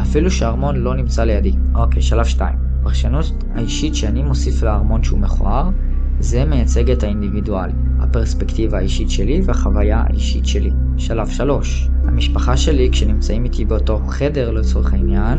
אפילו 0.02 0.30
שהארמון 0.30 0.76
לא 0.76 0.94
נמצא 0.94 1.24
לידי. 1.24 1.52
אוקיי, 1.74 2.02
שלב 2.02 2.24
2. 2.24 2.67
הפרשנות 2.80 3.44
האישית 3.54 3.94
שאני 3.94 4.22
מוסיף 4.22 4.62
לארמון 4.62 5.02
שהוא 5.02 5.18
מכוער, 5.18 5.70
זה 6.20 6.44
מייצג 6.44 6.90
את 6.90 7.02
האינדיבידואל, 7.02 7.70
הפרספקטיבה 8.00 8.78
האישית 8.78 9.10
שלי 9.10 9.40
והחוויה 9.44 10.04
האישית 10.06 10.46
שלי. 10.46 10.70
שלב 10.96 11.28
3. 11.28 11.88
המשפחה 12.04 12.56
שלי, 12.56 12.88
כשנמצאים 12.92 13.44
איתי 13.44 13.64
באותו 13.64 14.00
חדר 14.08 14.50
לצורך 14.50 14.92
העניין, 14.92 15.38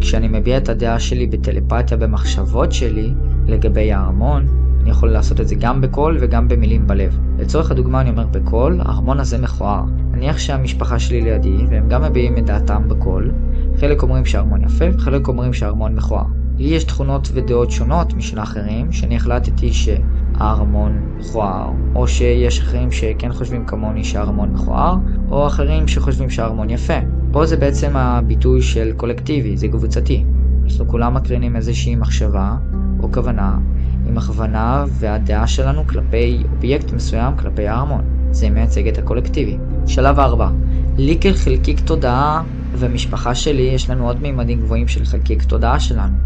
כשאני 0.00 0.28
מביע 0.28 0.58
את 0.58 0.68
הדעה 0.68 1.00
שלי 1.00 1.26
בטלפתיה 1.26 1.96
במחשבות 1.96 2.72
שלי 2.72 3.14
לגבי 3.46 3.92
הארמון, 3.92 4.46
אני 4.80 4.90
יכול 4.90 5.08
לעשות 5.10 5.40
את 5.40 5.48
זה 5.48 5.54
גם 5.54 5.80
בקול 5.80 6.16
וגם 6.20 6.48
במילים 6.48 6.86
בלב. 6.86 7.18
לצורך 7.38 7.70
הדוגמה 7.70 8.00
אני 8.00 8.10
אומר 8.10 8.26
בקול, 8.26 8.80
הארמון 8.80 9.20
הזה 9.20 9.38
מכוער. 9.38 9.84
נניח 10.10 10.38
שהמשפחה 10.38 10.98
שלי 10.98 11.20
לידי, 11.20 11.56
והם 11.70 11.88
גם 11.88 12.02
מביעים 12.02 12.38
את 12.38 12.46
דעתם 12.46 12.88
בקול, 12.88 13.32
חלק 13.80 14.02
אומרים 14.02 14.24
שהארמון 14.24 14.64
יפה 14.64 14.84
וחלק 14.92 15.28
אומרים 15.28 15.52
שהארמון 15.52 15.94
מכוער. 15.94 16.37
לי 16.58 16.68
יש 16.68 16.84
תכונות 16.84 17.30
ודעות 17.34 17.70
שונות 17.70 18.14
משל 18.14 18.38
האחרים, 18.38 18.92
שאני 18.92 19.16
החלטתי 19.16 19.72
שהארמון 19.72 21.16
מכוער, 21.18 21.70
או 21.94 22.08
שיש 22.08 22.60
אחרים 22.60 22.92
שכן 22.92 23.32
חושבים 23.32 23.66
כמוני 23.66 24.04
שהארמון 24.04 24.52
מכוער, 24.52 24.96
או 25.30 25.46
אחרים 25.46 25.88
שחושבים 25.88 26.30
שהארמון 26.30 26.70
יפה. 26.70 26.98
פה 27.32 27.46
זה 27.46 27.56
בעצם 27.56 27.96
הביטוי 27.96 28.62
של 28.62 28.92
קולקטיבי, 28.96 29.56
זה 29.56 29.68
קבוצתי. 29.68 30.24
אנחנו 30.64 30.88
כולם 30.88 31.14
מקרינים 31.14 31.56
איזושהי 31.56 31.96
מחשבה 31.96 32.56
או 33.02 33.12
כוונה, 33.12 33.58
עם 34.06 34.18
הכוונה 34.18 34.84
והדעה 34.88 35.46
שלנו 35.46 35.86
כלפי 35.86 36.42
אובייקט 36.52 36.92
מסוים, 36.92 37.36
כלפי 37.36 37.68
הארמון. 37.68 38.04
זה 38.30 38.50
מייצג 38.50 38.88
את 38.88 38.98
הקולקטיבי. 38.98 39.58
שלב 39.86 40.18
4. 40.18 40.50
לי 40.96 41.18
כחלקיק 41.20 41.80
תודעה 41.80 42.42
ומשפחה 42.72 43.34
שלי 43.34 43.62
יש 43.62 43.90
לנו 43.90 44.06
עוד 44.06 44.22
מימדים 44.22 44.60
גבוהים 44.60 44.88
של 44.88 45.04
חלקיק 45.04 45.42
תודעה 45.42 45.80
שלנו. 45.80 46.16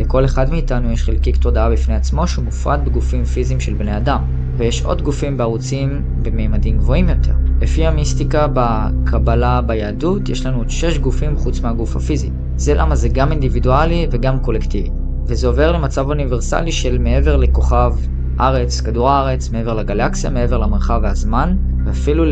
לכל 0.00 0.24
אחד 0.24 0.50
מאיתנו 0.50 0.92
יש 0.92 1.02
חלקיק 1.02 1.36
תודעה 1.36 1.70
בפני 1.70 1.94
עצמו 1.94 2.28
שהוא 2.28 2.44
מופרד 2.44 2.84
בגופים 2.84 3.24
פיזיים 3.24 3.60
של 3.60 3.74
בני 3.74 3.96
אדם, 3.96 4.22
ויש 4.56 4.82
עוד 4.82 5.02
גופים 5.02 5.36
בערוצים 5.36 6.02
במימדים 6.22 6.78
גבוהים 6.78 7.08
יותר. 7.08 7.32
לפי 7.60 7.86
המיסטיקה 7.86 8.46
בקבלה 8.54 9.60
ביהדות, 9.60 10.28
יש 10.28 10.46
לנו 10.46 10.58
עוד 10.58 10.70
6 10.70 10.98
גופים 10.98 11.36
חוץ 11.36 11.60
מהגוף 11.60 11.96
הפיזי. 11.96 12.30
זה 12.56 12.74
למה 12.74 12.96
זה 12.96 13.08
גם 13.08 13.32
אינדיבידואלי 13.32 14.06
וגם 14.10 14.38
קולקטיבי. 14.38 14.90
וזה 15.26 15.46
עובר 15.46 15.72
למצב 15.72 16.08
אוניברסלי 16.08 16.72
של 16.72 16.98
מעבר 16.98 17.36
לכוכב 17.36 17.92
ארץ, 18.40 18.80
כדור 18.80 19.10
הארץ, 19.10 19.50
מעבר 19.50 19.74
לגלקסיה, 19.74 20.30
מעבר 20.30 20.58
למרחב 20.58 21.00
והזמן, 21.02 21.56
ואפילו 21.86 22.24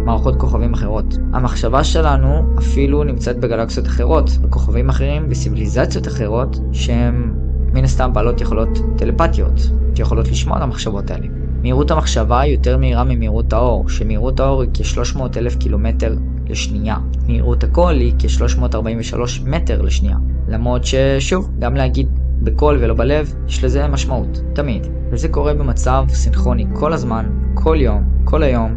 למערכות 0.00 0.36
כוכבים 0.36 0.74
אחרות. 0.74 1.18
המחשבה 1.32 1.84
שלנו 1.84 2.54
אפילו 2.58 3.04
נמצאת 3.04 3.40
בגלקסיות 3.40 3.86
אחרות, 3.86 4.30
בכוכבים 4.30 4.88
אחרים, 4.88 5.28
בסיביליזציות 5.28 6.08
אחרות, 6.08 6.60
שהן 6.72 7.32
מן 7.72 7.84
הסתם 7.84 8.12
בעלות 8.12 8.40
יכולות 8.40 8.78
טלפתיות, 8.96 9.70
שיכולות 9.94 10.28
לשמוע 10.28 10.56
על 10.56 10.62
המחשבות 10.62 11.10
האלה. 11.10 11.26
מהירות 11.62 11.90
המחשבה 11.90 12.40
היא 12.40 12.52
יותר 12.52 12.76
מהירה 12.76 13.04
ממהירות 13.04 13.52
האור, 13.52 13.88
שמהירות 13.88 14.40
האור 14.40 14.62
היא 14.62 14.70
כ-300 14.74 15.20
אלף 15.36 15.56
קילומטר 15.56 16.16
לשנייה. 16.48 16.96
מהירות 17.26 17.64
הקול 17.64 17.94
היא 17.94 18.14
כ-343 18.18 19.16
מטר 19.46 19.82
לשנייה. 19.82 20.16
למרות 20.48 20.82
ששוב, 20.84 21.50
גם 21.58 21.74
להגיד 21.74 22.08
בקול 22.42 22.78
ולא 22.80 22.94
בלב, 22.94 23.34
יש 23.48 23.64
לזה 23.64 23.86
משמעות, 23.86 24.42
תמיד. 24.54 24.86
וזה 25.10 25.28
קורה 25.28 25.54
במצב 25.54 26.04
סינכרוני 26.08 26.66
כל 26.72 26.92
הזמן, 26.92 27.26
כל 27.54 27.76
יום, 27.80 28.02
כל 28.24 28.42
היום, 28.42 28.74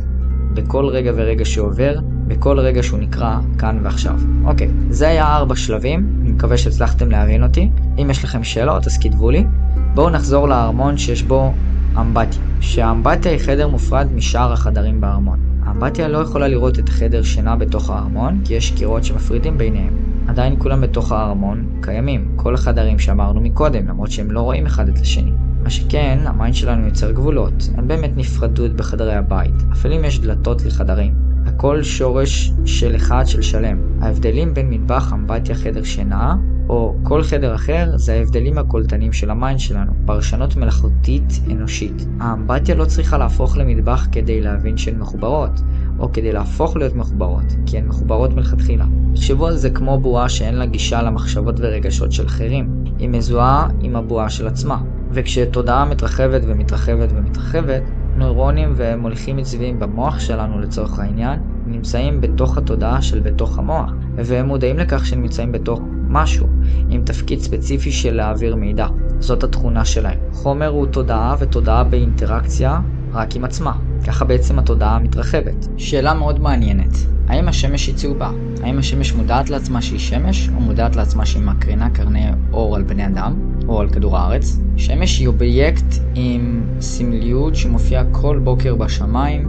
בכל 0.54 0.88
רגע 0.88 1.12
ורגע 1.16 1.46
שעובר, 1.46 2.00
בכל 2.28 2.60
רגע 2.60 2.84
שהוא 2.84 3.00
נקרא 3.00 3.38
כאן 3.58 3.80
ועכשיו. 3.84 4.20
אוקיי, 4.46 4.70
זה 4.90 5.08
היה 5.08 5.36
ארבע 5.36 5.56
שלבים, 5.56 6.20
אני 6.22 6.32
מקווה 6.32 6.58
שהצלחתם 6.58 7.12
להבין 7.12 7.44
אותי. 7.44 7.70
אם 8.02 8.10
יש 8.10 8.24
לכם 8.24 8.44
שאלות 8.44 8.88
אז 8.88 8.98
כתבו 8.98 9.32
לי. 9.32 9.46
בואו 9.94 10.10
נחזור 10.10 10.48
לארמון 10.48 10.98
שיש 10.98 11.24
בו 11.24 11.54
אמבטיה, 12.00 12.42
שהאמבטיה 12.60 13.32
היא 13.32 13.40
חדר 13.40 13.68
מופרד 13.68 14.08
משאר 14.16 14.54
החדרים 14.54 15.02
בארמון. 15.02 15.40
האמבטיה 15.66 16.08
לא 16.08 16.18
יכולה 16.18 16.48
לראות 16.48 16.80
את 16.80 16.90
חדר 16.90 17.24
שינה 17.24 17.56
בתוך 17.56 17.90
הארמון, 17.90 18.42
כי 18.46 18.54
יש 18.54 18.72
קירות 18.72 19.04
שמפרידים 19.04 19.58
ביניהם. 19.58 19.94
עדיין 20.28 20.56
כולם 20.60 20.82
בתוך 20.82 21.12
הארמון 21.12 21.66
קיימים, 21.82 22.32
כל 22.36 22.54
החדרים 22.54 23.00
שאמרנו 23.00 23.42
מקודם, 23.42 23.88
למרות 23.88 24.12
שהם 24.12 24.32
לא 24.32 24.42
רואים 24.42 24.66
אחד 24.66 24.90
את 24.90 24.98
השני. 24.98 25.32
מה 25.64 25.70
שכן, 25.70 26.20
ה 26.26 26.32
mind 26.32 26.56
שלנו 26.56 26.86
יוצר 26.86 27.12
גבולות, 27.12 27.70
אין 27.78 27.88
באמת 27.88 28.12
נפרדות 28.16 28.74
בחדרי 28.74 29.16
הבית, 29.16 29.54
אפילו 29.72 29.96
אם 29.96 30.06
יש 30.06 30.20
דלתות 30.20 30.66
לחדרים. 30.66 31.14
הכל 31.46 31.84
שורש 31.84 32.52
של 32.66 32.96
אחד 32.96 33.24
של 33.28 33.42
שלם. 33.42 33.78
ההבדלים 34.02 34.54
בין 34.54 34.70
מטבח, 34.70 35.14
אמבטיה, 35.14 35.56
חדר 35.56 35.84
שינה, 35.84 36.36
או 36.70 36.96
כל 37.04 37.24
חדר 37.24 37.56
אחר, 37.56 37.92
זה 37.96 38.14
ההבדלים 38.14 38.58
הקולטניים 38.58 39.14
של 39.14 39.30
ה 39.30 39.36
mind 39.36 39.60
שלנו, 39.60 39.92
פרשנות 40.06 40.56
מלאכותית 40.56 41.42
אנושית. 41.52 42.06
האמבטיה 42.20 42.76
לא 42.76 42.86
צריכה 42.86 43.18
להפוך 43.18 43.58
למטבח 43.58 44.08
כדי 44.12 44.42
להבין 44.42 44.78
שהן 44.78 45.00
מחוברות, 45.00 45.62
או 46.04 46.12
כדי 46.14 46.32
להפוך 46.32 46.78
להיות 46.78 46.96
מחוברות, 46.96 47.56
כי 47.66 47.78
הן 47.78 47.88
מחוברות 47.88 48.34
מלכתחילה. 48.34 48.86
תחשבו 49.14 49.48
על 49.48 49.58
זה 49.58 49.70
כמו 49.70 50.00
בועה 50.00 50.30
שאין 50.30 50.56
לה 50.56 50.66
גישה 50.66 51.02
למחשבות 51.02 51.56
ורגשות 51.58 52.12
של 52.12 52.26
אחרים, 52.26 52.84
היא 53.00 53.10
מזוהה 53.10 53.68
עם 53.82 53.96
הבועה 53.96 54.30
של 54.30 54.48
עצמה. 54.48 54.82
וכשתודעה 55.12 55.86
מתרחבת 55.86 56.42
ומתרחבת 56.46 57.10
ומתרחבת, 57.12 57.82
נוירונים 58.18 58.74
ומוליכים 58.76 59.38
עצביים 59.38 59.80
במוח 59.80 60.20
שלנו 60.20 60.60
לצורך 60.60 61.00
העניין, 61.00 61.40
נמצאים 61.68 62.22
בתוך 62.22 62.58
התודעה 62.58 63.02
של 63.02 63.20
בתוך 63.20 63.60
המוח, 63.60 63.92
והם 64.16 64.46
מודעים 64.46 64.78
לכך 64.78 65.06
שהם 65.06 65.22
נמצאים 65.22 65.52
בתוך 65.52 65.82
משהו, 66.08 66.48
עם 66.90 67.04
תפקיד 67.06 67.40
ספציפי 67.40 67.92
של 67.92 68.16
להעביר 68.16 68.56
מידע. 68.56 68.88
זאת 69.20 69.44
התכונה 69.44 69.86
שלהם. 69.86 70.20
חומר 70.32 70.68
הוא 70.68 70.86
תודעה 70.86 71.36
ותודעה 71.40 71.84
באינטראקציה 71.84 72.80
רק 73.14 73.36
עם 73.36 73.44
עצמה. 73.44 73.74
ככה 74.08 74.26
בעצם 74.26 74.60
התודעה 74.60 75.00
מתרחבת. 75.00 75.68
שאלה 75.78 76.14
מאוד 76.14 76.40
מעניינת, 76.40 76.98
האם 77.28 77.48
השמש 77.48 77.88
היא 77.88 77.96
צהובה? 77.96 78.32
האם 78.64 78.80
השמש 78.80 79.14
מודעת 79.14 79.50
לעצמה 79.50 79.82
שהיא 79.82 80.00
שמש, 80.00 80.50
או 80.50 80.62
מודעת 80.62 80.96
לעצמה 80.96 81.26
שהיא 81.26 81.44
מקרינה 81.44 81.90
קרני 81.90 82.26
אור 82.54 82.76
על 82.76 82.84
בני 82.84 83.08
אדם, 83.08 83.34
או 83.68 83.82
על 83.82 83.90
כדור 83.90 84.18
הארץ? 84.18 84.60
שמש 84.78 85.20
היא 85.20 85.28
אובייקט 85.28 85.96
עם 86.16 86.64
סמליות 86.80 87.56
שמופיע 87.56 88.04
כל 88.12 88.40
בוקר 88.44 88.76
בשמיים, 88.76 89.48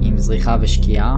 עם 0.00 0.18
זריחה 0.18 0.56
ושקיעה, 0.60 1.16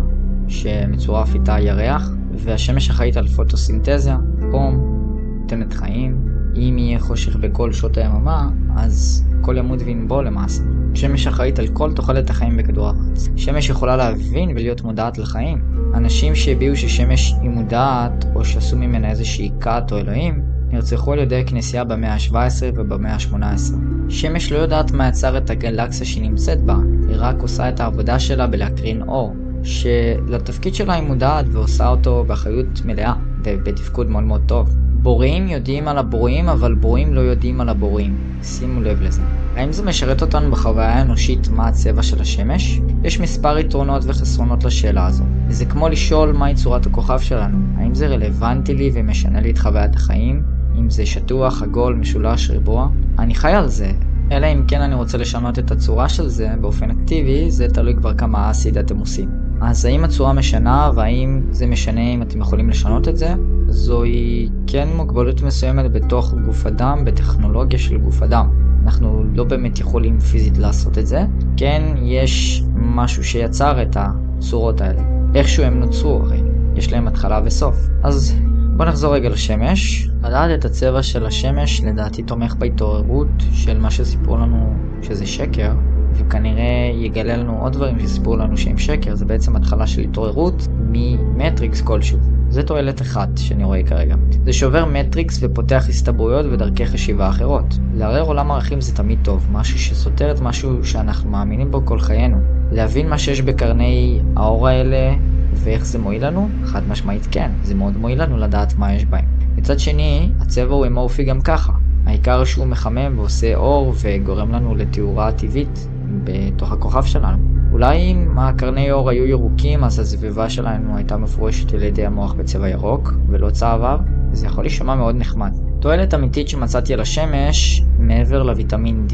שמצורף 0.49 1.35
איתה 1.35 1.59
ירח, 1.61 2.11
והשמש 2.35 2.91
אחראית 2.91 3.17
על 3.17 3.27
פוטוסינתזה, 3.29 4.13
חום, 4.51 4.93
נותנת 5.41 5.73
חיים. 5.73 6.29
אם 6.57 6.77
יהיה 6.79 7.01
חושך 7.01 7.37
בכל 7.37 7.73
שעות 7.73 7.99
היממה, 7.99 8.49
אז 8.77 9.25
הכל 9.41 9.57
ימות 9.59 9.81
וינבול 9.85 10.27
למעשה. 10.27 10.63
שמש 10.95 11.27
אחראית 11.27 11.59
על 11.59 11.69
כל 11.69 11.93
תוחלת 11.93 12.31
החיים 12.31 12.57
בכדור 12.57 12.87
הארץ. 12.87 13.29
שמש 13.37 13.69
יכולה 13.69 13.97
להבין 13.97 14.51
ולהיות 14.51 14.83
מודעת 14.83 15.19
לחיים. 15.19 15.63
אנשים 15.95 16.35
שהביעו 16.35 16.77
ששמש 16.77 17.35
היא 17.43 17.51
מודעת, 17.51 18.25
או 18.35 18.45
שעשו 18.45 18.77
ממנה 18.77 19.11
איזושהי 19.11 19.51
כת 19.61 19.93
או 19.93 19.99
אלוהים, 19.99 20.43
נרצחו 20.71 21.13
על 21.13 21.19
ידי 21.19 21.41
הכנסייה 21.41 21.85
במאה 21.85 22.15
ה-17 22.15 22.35
ובמאה 22.75 23.13
ה-18. 23.13 23.75
שמש 24.09 24.53
לא 24.53 24.59
יודעת 24.59 24.93
מה 24.93 25.09
יצר 25.09 25.39
את 25.39 25.51
הגלקסיה 25.51 26.07
שהיא 26.07 26.23
נמצאת 26.23 26.63
בה, 26.63 26.77
היא 27.09 27.17
רק 27.19 27.43
עושה 27.43 27.69
את 27.69 27.81
העבודה 27.81 28.19
שלה 28.19 28.47
בלהקרין 28.47 29.03
אור, 29.03 29.37
שלתפקיד 29.63 30.75
שלה 30.75 30.95
היא 30.95 31.03
מודעת 31.03 31.47
ועושה 31.53 31.89
אותו 31.89 32.25
באחריות 32.29 32.85
מלאה, 32.85 33.15
ובתפקוד 33.45 34.11
מאוד 34.11 34.23
מאוד 34.23 34.43
טוב. 34.47 34.77
בוראים 35.03 35.49
יודעים 35.49 35.89
על 35.89 35.99
הבוראים, 35.99 36.49
אבל 36.49 36.75
בוראים 36.75 37.15
לא 37.15 37.21
יודעים 37.21 37.61
על 37.61 37.69
הבוראים. 37.69 38.17
שימו 38.43 38.81
לב 38.81 39.03
לזה. 39.03 39.23
האם 39.57 39.73
זה 39.73 39.83
משרת 39.83 40.23
אותנו 40.23 40.51
בחוויה 40.51 40.89
האנושית 40.89 41.49
מה 41.49 41.69
הצבע 41.69 42.03
של 42.03 42.21
השמש? 42.21 42.81
יש 43.05 43.21
מספר 43.21 43.59
יתרונות 43.59 44.03
וחסרונות 44.07 44.65
לשאלה 44.65 45.07
הזו. 45.07 45.25
זה 45.49 45.65
כמו 45.65 45.89
לשאול 45.89 46.33
מהי 46.33 46.55
צורת 46.55 46.87
הכוכב 46.87 47.19
שלנו. 47.19 47.59
האם 47.77 47.95
זה 47.95 48.07
רלוונטי 48.07 48.75
לי 48.75 48.91
ומשנה 48.95 49.41
לי 49.41 49.51
את 49.51 49.59
חוויית 49.59 49.97
החיים? 49.97 50.43
אם 50.79 50.91
זה 50.91 51.07
שטוח, 51.07 51.63
עגול, 51.63 51.95
משולש, 51.95 52.51
ריבוע? 52.51 52.89
אני 53.19 53.35
חי 53.35 53.53
על 53.53 53.69
זה. 53.69 53.93
אלא 54.31 54.47
אם 54.47 54.65
כן 54.69 54.81
אני 54.81 54.95
רוצה 54.95 55.19
לשנות 55.19 55.59
את 55.59 55.71
הצורה 55.71 56.09
של 56.09 56.29
זה 56.29 56.49
באופן 56.61 56.91
אקטיבי, 56.91 57.51
זה 57.51 57.69
תלוי 57.69 57.95
כבר 57.95 58.15
כמה 58.15 58.51
אסיד 58.51 58.79
אתם 58.79 58.99
עושים. 58.99 59.29
אז 59.61 59.85
האם 59.85 60.05
הצורה 60.05 60.33
משנה, 60.33 60.91
והאם 60.95 61.43
זה 61.51 61.67
משנה 61.67 62.01
אם 62.01 62.23
אתם 62.23 62.41
יכולים 62.41 62.71
לשנות 62.71 63.09
את 63.09 63.17
זה? 63.17 63.35
זוהי 63.69 64.49
כן 64.67 64.89
מוגבלות 64.97 65.43
מסוימת 65.43 65.93
בתוך 65.93 66.35
גוף 66.45 66.67
אדם, 66.67 67.05
בטכנולוגיה 67.05 67.79
של 67.79 67.99
גוף 67.99 68.23
אדם. 68.23 68.51
אנחנו 68.85 69.25
לא 69.35 69.45
באמת 69.45 69.79
יכולים 69.79 70.21
פיזית 70.21 70.59
לעשות 70.59 70.99
את 70.99 71.07
זה. 71.07 71.25
כן, 71.57 71.83
יש 72.03 72.63
משהו 72.75 73.25
שיצר 73.25 73.83
את 73.83 73.97
הצורות 73.97 74.81
האלה. 74.81 75.03
איכשהו 75.35 75.65
הם 75.65 75.81
נוצרו 75.81 76.21
הרי, 76.23 76.43
יש 76.75 76.93
להם 76.93 77.09
התחלה 77.09 77.41
וסוף. 77.45 77.77
אז 78.03 78.35
בוא 78.83 78.89
נחזור 78.89 79.15
רגע 79.15 79.29
לשמש. 79.29 80.09
לדעת 80.25 80.59
את 80.59 80.65
הצבע 80.65 81.03
של 81.03 81.27
השמש 81.27 81.81
לדעתי 81.81 82.23
תומך 82.23 82.55
בהתעוררות 82.59 83.29
של 83.53 83.79
מה 83.79 83.91
שסיפרו 83.91 84.37
לנו 84.37 84.75
שזה 85.03 85.27
שקר, 85.27 85.73
וכנראה 86.13 86.91
יגלה 86.95 87.37
לנו 87.37 87.59
עוד 87.63 87.73
דברים 87.73 88.01
שסיפרו 88.01 88.37
לנו 88.37 88.57
שהם 88.57 88.79
שקר, 88.79 89.15
זה 89.15 89.25
בעצם 89.25 89.57
התחלה 89.57 89.87
של 89.87 90.01
התעוררות 90.01 90.67
ממטריקס 90.79 91.81
כלשהו. 91.81 92.19
זה 92.49 92.63
תועלת 92.63 93.03
אחת 93.03 93.29
שאני 93.37 93.65
רואה 93.65 93.83
כרגע. 93.83 94.15
זה 94.45 94.53
שובר 94.53 94.85
מטריקס 94.85 95.39
ופותח 95.43 95.85
הסתברויות 95.89 96.47
ודרכי 96.47 96.87
חשיבה 96.87 97.29
אחרות. 97.29 97.79
לערער 97.95 98.23
עולם 98.23 98.51
ערכים 98.51 98.81
זה 98.81 98.95
תמיד 98.95 99.19
טוב, 99.23 99.49
משהו 99.53 99.79
שסותר 99.79 100.31
את 100.31 100.41
משהו 100.41 100.85
שאנחנו 100.85 101.31
מאמינים 101.31 101.71
בו 101.71 101.83
כל 101.85 101.99
חיינו. 101.99 102.37
להבין 102.73 103.09
מה 103.09 103.19
שיש 103.19 103.43
בקרני 103.43 104.21
האור 104.37 104.69
האלה 104.69 105.15
ואיך 105.55 105.87
זה 105.87 105.99
מועיל 105.99 106.27
לנו? 106.27 106.49
חד 106.65 106.89
משמעית 106.89 107.29
כן, 107.31 107.51
זה 107.63 107.75
מאוד 107.75 107.97
מועיל 107.97 108.23
לנו 108.23 108.37
לדעת 108.37 108.79
מה 108.79 108.95
יש 108.95 109.05
בהם. 109.05 109.25
מצד 109.57 109.79
שני, 109.79 110.33
הצבע 110.41 110.75
הוא 110.75 110.87
אמורפי 110.87 111.25
גם 111.25 111.41
ככה. 111.41 111.73
העיקר 112.07 112.45
שהוא 112.45 112.67
מחמם 112.67 113.19
ועושה 113.19 113.55
אור 113.55 113.95
וגורם 114.03 114.53
לנו 114.53 114.75
לתאורה 114.75 115.33
טבעית 115.33 115.89
בתוך 116.25 116.73
הכוכב 116.73 117.05
שלנו. 117.05 117.39
אולי 117.73 117.97
אם 117.97 118.39
הקרני 118.39 118.93
אור 118.93 119.11
היו 119.11 119.27
ירוקים 119.27 119.85
אז 119.85 119.99
הסביבה 119.99 120.51
שלנו 120.51 120.97
הייתה 120.97 121.17
מפורשת 121.17 121.75
על 121.75 121.83
ידי 121.83 122.07
המוח 122.07 122.33
בצבע 122.33 122.69
ירוק 122.69 123.15
ולא 123.29 123.51
צהבהב, 123.51 124.01
זה 124.33 124.47
יכול 124.47 124.65
להישמע 124.65 124.95
מאוד 124.95 125.17
נחמד. 125.17 125.53
תועלת 125.81 126.15
אמיתית 126.15 126.49
שמצאתי 126.49 126.95
על 126.95 127.01
השמש, 127.01 127.83
מעבר 127.99 128.43
לויטמין 128.43 129.07
D, 129.11 129.13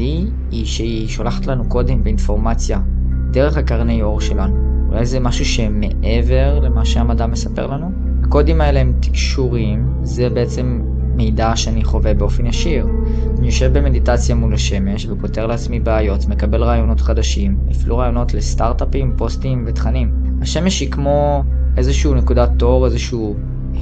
היא 0.51 0.65
שהיא 0.65 1.07
שולחת 1.07 1.47
לנו 1.47 1.69
קודים 1.69 2.01
ואינפורמציה 2.03 2.79
דרך 3.31 3.57
הקרני 3.57 4.01
אור 4.01 4.21
שלנו. 4.21 4.78
אולי 4.89 5.05
זה 5.05 5.19
משהו 5.19 5.45
שמעבר 5.45 6.59
למה 6.59 6.85
שהמדע 6.85 7.27
מספר 7.27 7.67
לנו? 7.67 7.91
הקודים 8.23 8.61
האלה 8.61 8.79
הם 8.79 8.93
תקשוריים, 8.99 9.93
זה 10.03 10.29
בעצם 10.29 10.81
מידע 11.15 11.55
שאני 11.55 11.83
חווה 11.83 12.13
באופן 12.13 12.45
ישיר. 12.45 12.87
אני 13.37 13.47
יושב 13.47 13.77
במדיטציה 13.77 14.35
מול 14.35 14.53
השמש 14.53 15.05
ופותר 15.05 15.47
לעצמי 15.47 15.79
בעיות, 15.79 16.27
מקבל 16.27 16.63
רעיונות 16.63 17.01
חדשים, 17.01 17.57
אפילו 17.71 17.97
רעיונות 17.97 18.33
לסטארט-אפים, 18.33 19.13
פוסטים 19.17 19.63
ותכנים. 19.67 20.11
השמש 20.41 20.79
היא 20.79 20.91
כמו 20.91 21.43
איזשהו 21.77 22.13
נקודת 22.13 22.61
אור, 22.61 22.85
איזשהו 22.85 23.35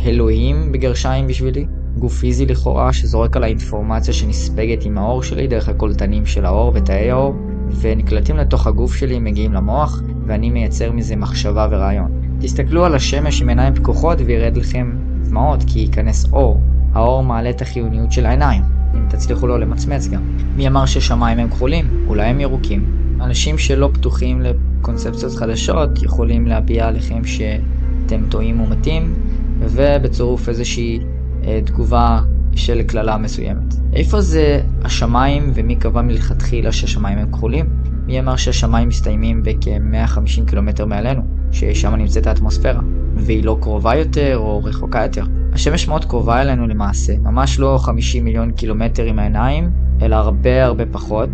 אלוהים 0.06 0.72
בגרשיים 0.72 1.28
בשבילי, 1.28 1.66
גוף 1.98 2.14
פיזי 2.20 2.46
לכאורה 2.46 2.94
שזורק 2.94 3.38
על 3.38 3.44
האינפורמציה 3.44 4.14
שנספגת 4.14 4.86
עם 4.86 4.98
האור 4.98 5.24
שלי 5.24 5.48
דרך 5.48 5.70
הקולטנים 5.70 6.26
של 6.26 6.46
האור 6.46 6.72
ותאי 6.76 7.12
האור, 7.12 7.36
ונקלטים 7.82 8.38
לתוך 8.38 8.68
הגוף 8.68 8.96
שלי, 8.96 9.20
מגיעים 9.20 9.54
למוח, 9.54 10.02
ואני 10.26 10.50
מייצר 10.50 10.92
מזה 10.92 11.16
מחשבה 11.16 11.68
ורעיון. 11.72 12.12
תסתכלו 12.40 12.86
על 12.86 12.96
השמש 12.96 13.42
עם 13.42 13.50
עיניים 13.50 13.76
פקוחות 13.76 14.18
וירד 14.26 14.58
לכם 14.58 14.92
דמעות 15.24 15.64
כי 15.68 15.80
ייכנס 15.80 16.26
אור. 16.34 16.62
האור 16.94 17.24
מעלה 17.24 17.50
את 17.50 17.62
החיוניות 17.62 18.12
של 18.12 18.26
העיניים, 18.26 18.62
אם 18.96 19.10
תצליחו 19.10 19.48
לא 19.48 19.60
למצמץ 19.60 20.08
גם. 20.08 20.22
מי 20.56 20.68
אמר 20.68 20.86
ששמיים 20.86 21.40
הם 21.40 21.50
כחולים? 21.50 22.06
אולי 22.08 22.26
הם 22.26 22.40
ירוקים. 22.40 22.86
אנשים 23.22 23.58
שלא 23.58 23.90
פתוחים 23.94 24.42
לקונספציות 24.42 25.34
חדשות 25.34 26.04
יכולים 26.04 26.48
להביע 26.48 26.88
עליכם 26.88 27.26
שאתם 27.26 28.22
טועים 28.30 28.62
ומתים, 28.62 29.14
ובצירוף 29.60 30.50
איזושהי 30.50 31.00
אה, 31.44 31.60
תגובה 31.66 32.22
של 32.58 32.84
קללה 32.84 33.18
מסוימת. 33.18 33.76
איפה 33.94 34.22
זה 34.22 34.62
השמיים 34.84 35.52
ומי 35.56 35.76
קבע 35.76 36.02
מלכתחילה 36.02 36.72
שהשמיים 36.72 37.18
הם 37.18 37.32
כחולים? 37.32 37.66
מי 38.08 38.20
אמר 38.20 38.36
שהשמיים 38.36 38.88
מסתיימים 38.88 39.44
בכ-150 39.44 40.50
קילומטר 40.50 40.86
מעלינו, 40.86 41.22
ששם 41.52 41.96
נמצאת 41.96 42.28
האטמוספירה, 42.28 42.82
והיא 43.16 43.44
לא 43.44 43.58
קרובה 43.62 43.96
יותר 43.96 44.38
או 44.38 44.64
רחוקה 44.64 45.04
יותר? 45.04 45.24
השמש 45.54 45.88
מאוד 45.88 46.06
קרובה 46.06 46.42
אלינו 46.42 46.68
למעשה, 46.68 47.18
ממש 47.18 47.60
לא 47.60 47.78
50 47.82 48.26
מיליון 48.26 48.52
קילומטר 48.52 49.04
עם 49.04 49.20
העיניים, 49.20 49.70
אלא 50.02 50.16
הרבה 50.16 50.66
הרבה 50.66 50.84
פחות. 50.92 51.30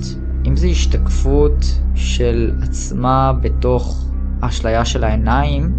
אם 0.47 0.55
זה 0.55 0.67
השתקפות 0.67 1.80
של 1.95 2.51
עצמה 2.61 3.34
בתוך 3.41 4.09
האשליה 4.41 4.86
של 4.86 5.03
העיניים, 5.03 5.71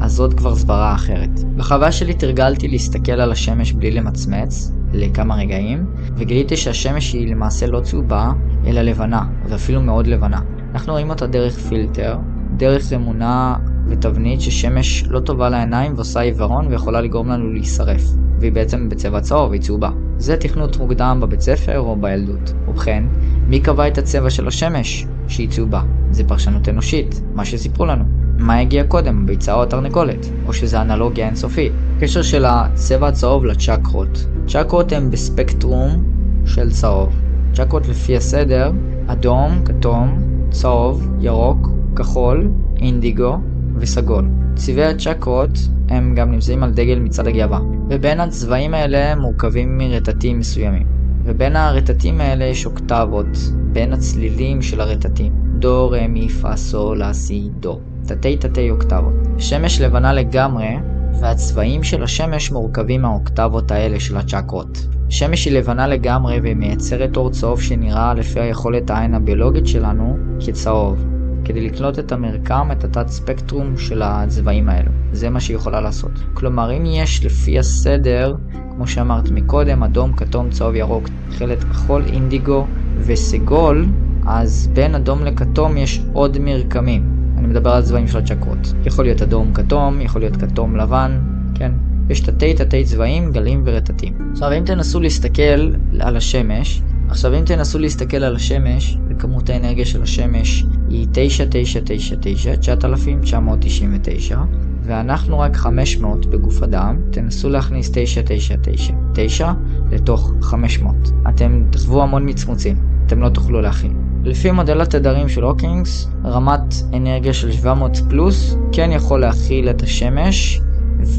אז 0.00 0.12
זאת 0.12 0.34
כבר 0.34 0.54
סברה 0.54 0.94
אחרת. 0.94 1.44
בחוויה 1.56 1.92
שלי 1.92 2.14
תרגלתי 2.14 2.68
להסתכל 2.68 3.12
על 3.12 3.32
השמש 3.32 3.72
בלי 3.72 3.90
למצמץ, 3.90 4.72
לכמה 4.92 5.36
רגעים, 5.36 5.86
וגיליתי 6.16 6.56
שהשמש 6.56 7.12
היא 7.12 7.30
למעשה 7.30 7.66
לא 7.66 7.80
צהובה, 7.80 8.32
אלא 8.66 8.82
לבנה, 8.82 9.22
ואפילו 9.48 9.82
מאוד 9.82 10.06
לבנה. 10.06 10.40
אנחנו 10.74 10.92
רואים 10.92 11.10
אותה 11.10 11.26
דרך 11.26 11.58
פילטר, 11.58 12.18
דרך 12.56 12.92
אמונה 12.92 13.56
ותבנית 13.88 14.40
ששמש 14.40 15.04
לא 15.08 15.20
טובה 15.20 15.48
לעיניים 15.48 15.94
ועושה 15.94 16.20
עיוורון 16.20 16.66
ויכולה 16.66 17.00
לגרום 17.00 17.28
לנו 17.28 17.52
להישרף, 17.52 18.02
והיא 18.40 18.52
בעצם 18.52 18.88
בצבע 18.88 19.20
צהוב, 19.20 19.50
והיא 19.50 19.60
צהובה. 19.60 19.90
זה 20.16 20.36
תכנות 20.36 20.76
מוקדם 20.76 21.18
בבית 21.22 21.40
ספר 21.40 21.78
או 21.78 21.96
בילדות. 21.96 22.52
ובכן, 22.68 23.04
מי 23.46 23.60
קבע 23.60 23.88
את 23.88 23.98
הצבע 23.98 24.30
של 24.30 24.48
השמש? 24.48 25.06
שהיא 25.30 25.48
צהובה. 25.48 25.82
זה 26.10 26.24
פרשנות 26.24 26.68
אנושית, 26.68 27.22
מה 27.34 27.44
שסיפרו 27.44 27.86
לנו. 27.86 28.04
מה 28.38 28.58
הגיע 28.58 28.84
קודם, 28.84 29.26
ביצה 29.26 29.54
או 29.54 29.62
התרנגולת? 29.62 30.26
או 30.46 30.52
שזה 30.52 30.80
אנלוגיה 30.80 31.26
אינסופית? 31.26 31.72
קשר 32.00 32.22
של 32.22 32.44
הצבע 32.48 33.08
הצהוב 33.08 33.44
לצ'קרות. 33.44 34.26
צ'קרות 34.46 34.92
הן 34.92 35.10
בספקטרום 35.10 36.04
של 36.44 36.70
צהוב. 36.70 37.20
צ'קרות 37.54 37.88
לפי 37.88 38.16
הסדר, 38.16 38.72
אדום, 39.06 39.62
כתום, 39.64 40.18
צהוב, 40.50 41.08
ירוק, 41.20 41.68
כחול, 41.96 42.50
אינדיגו 42.76 43.38
וסגול. 43.76 44.28
צבעי 44.54 44.84
הצ'קרות 44.84 45.58
הם 45.88 46.14
גם 46.14 46.30
נמצאים 46.30 46.62
על 46.62 46.70
דגל 46.70 46.98
מצד 46.98 47.26
הגאווה, 47.26 47.60
ובין 47.90 48.20
הצבעים 48.20 48.74
האלה 48.74 49.14
מורכבים 49.14 49.78
מרטטים 49.78 50.38
מסוימים. 50.38 50.99
ובין 51.30 51.56
הרטטים 51.56 52.20
האלה 52.20 52.44
יש 52.44 52.66
אוקטבות, 52.66 53.26
בין 53.72 53.92
הצלילים 53.92 54.62
של 54.62 54.80
הרטטים. 54.80 55.32
דו, 55.58 55.90
רה, 55.90 56.06
מי, 56.06 56.28
פה, 56.28 56.56
סו, 56.56 56.94
לה, 56.94 57.12
סי, 57.12 57.48
דו. 57.60 57.80
תתי 58.06 58.36
תתי 58.36 58.70
אוקטבות. 58.70 59.14
שמש 59.38 59.80
לבנה 59.80 60.12
לגמרי, 60.12 60.76
והצבעים 61.20 61.82
של 61.82 62.02
השמש 62.02 62.52
מורכבים 62.52 63.02
מהאוקטבות 63.02 63.70
האלה 63.70 64.00
של 64.00 64.16
הצ'קרות. 64.16 64.86
שמש 65.08 65.44
היא 65.44 65.58
לבנה 65.58 65.86
לגמרי 65.86 66.40
ומייצרת 66.42 67.16
אור 67.16 67.30
צהוב 67.30 67.60
שנראה 67.60 68.14
לפי 68.14 68.40
היכולת 68.40 68.90
העין 68.90 69.14
הביולוגית 69.14 69.66
שלנו 69.66 70.16
כצהוב, 70.46 71.06
כדי 71.50 71.60
לקלוט 71.60 71.98
את 71.98 72.12
המרקם, 72.12 72.68
את 72.72 72.84
התת 72.84 73.08
ספקטרום 73.08 73.76
של 73.76 74.02
הצבעים 74.02 74.68
האלו. 74.68 74.90
זה 75.12 75.30
מה 75.30 75.40
שהיא 75.40 75.56
יכולה 75.56 75.80
לעשות. 75.80 76.10
כלומר, 76.34 76.76
אם 76.76 76.86
יש 76.86 77.24
לפי 77.24 77.58
הסדר, 77.58 78.34
כמו 78.70 78.86
שאמרת 78.86 79.30
מקודם, 79.30 79.82
אדום, 79.82 80.12
כתום, 80.12 80.50
צהוב, 80.50 80.74
ירוק, 80.74 81.08
תכלת 81.30 81.64
כחול, 81.64 82.02
אינדיגו 82.06 82.66
וסגול, 82.96 83.86
אז 84.26 84.70
בין 84.74 84.94
אדום 84.94 85.24
לכתום 85.24 85.76
יש 85.76 86.00
עוד 86.12 86.38
מרקמים. 86.38 87.12
אני 87.38 87.46
מדבר 87.46 87.70
על 87.70 87.82
צבעים 87.82 88.08
של 88.08 88.18
הצ'קרות. 88.18 88.74
יכול 88.84 89.04
להיות 89.04 89.22
אדום 89.22 89.54
כתום, 89.54 90.00
יכול 90.00 90.20
להיות 90.20 90.36
כתום 90.36 90.76
לבן, 90.76 91.20
כן? 91.54 91.72
יש 92.10 92.20
תתי 92.20 92.54
תתי 92.54 92.84
צבעים, 92.84 93.32
גלים 93.32 93.62
ורטטים. 93.66 94.12
עכשיו 94.32 94.52
אם 94.58 94.64
תנסו 94.64 95.00
להסתכל 95.00 95.72
על 96.00 96.16
השמש, 96.16 96.82
עכשיו 97.10 97.38
אם 97.38 97.44
תנסו 97.44 97.78
להסתכל 97.78 98.16
על 98.16 98.36
השמש, 98.36 98.98
וכמות 99.08 99.50
האנרגיה 99.50 99.84
של 99.84 100.02
השמש 100.02 100.64
היא 100.88 101.06
9999, 101.12 102.56
9999, 102.56 104.38
ואנחנו 104.82 105.38
רק 105.38 105.56
500 105.56 106.26
בגוף 106.26 106.62
אדם, 106.62 106.98
תנסו 107.10 107.48
להכניס 107.48 107.90
9999 107.92 109.52
לתוך 109.92 110.32
500. 110.42 110.94
אתם 111.28 111.62
תחוו 111.70 112.02
המון 112.02 112.28
מצמוצים, 112.28 112.76
אתם 113.06 113.20
לא 113.22 113.28
תוכלו 113.28 113.60
להכין. 113.60 113.92
לפי 114.24 114.50
מודל 114.50 114.80
התדרים 114.80 115.28
של 115.28 115.42
הוקינגס, 115.42 116.08
רמת 116.24 116.74
אנרגיה 116.92 117.32
של 117.32 117.52
700 117.52 117.96
פלוס 118.08 118.56
כן 118.72 118.90
יכול 118.92 119.20
להכיל 119.20 119.70
את 119.70 119.82
השמש 119.82 120.60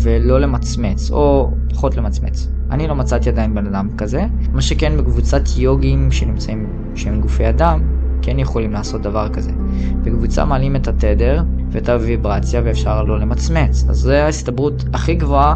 ולא 0.01 0.39
למצמץ, 0.39 1.11
או 1.11 1.51
פחות 1.69 1.97
למצמץ. 1.97 2.47
אני 2.71 2.87
לא 2.87 2.95
מצאתי 2.95 3.29
עדיין 3.29 3.55
בן 3.55 3.67
אדם 3.67 3.89
כזה, 3.97 4.25
מה 4.53 4.61
שכן 4.61 4.97
בקבוצת 4.97 5.41
יוגים 5.57 6.11
שנמצאים 6.11 6.67
שהם 6.95 7.21
גופי 7.21 7.49
אדם, 7.49 7.81
כן 8.21 8.39
יכולים 8.39 8.71
לעשות 8.71 9.01
דבר 9.01 9.29
כזה. 9.29 9.51
בקבוצה 10.03 10.45
מעלים 10.45 10.75
את 10.75 10.87
התדר 10.87 11.43
ואת 11.71 11.89
הוויברציה 11.89 12.61
ואפשר 12.65 13.03
לא 13.03 13.19
למצמץ. 13.19 13.85
אז 13.89 13.97
זו 13.97 14.11
ההסתברות 14.11 14.85
הכי 14.93 15.15
גבוהה 15.15 15.55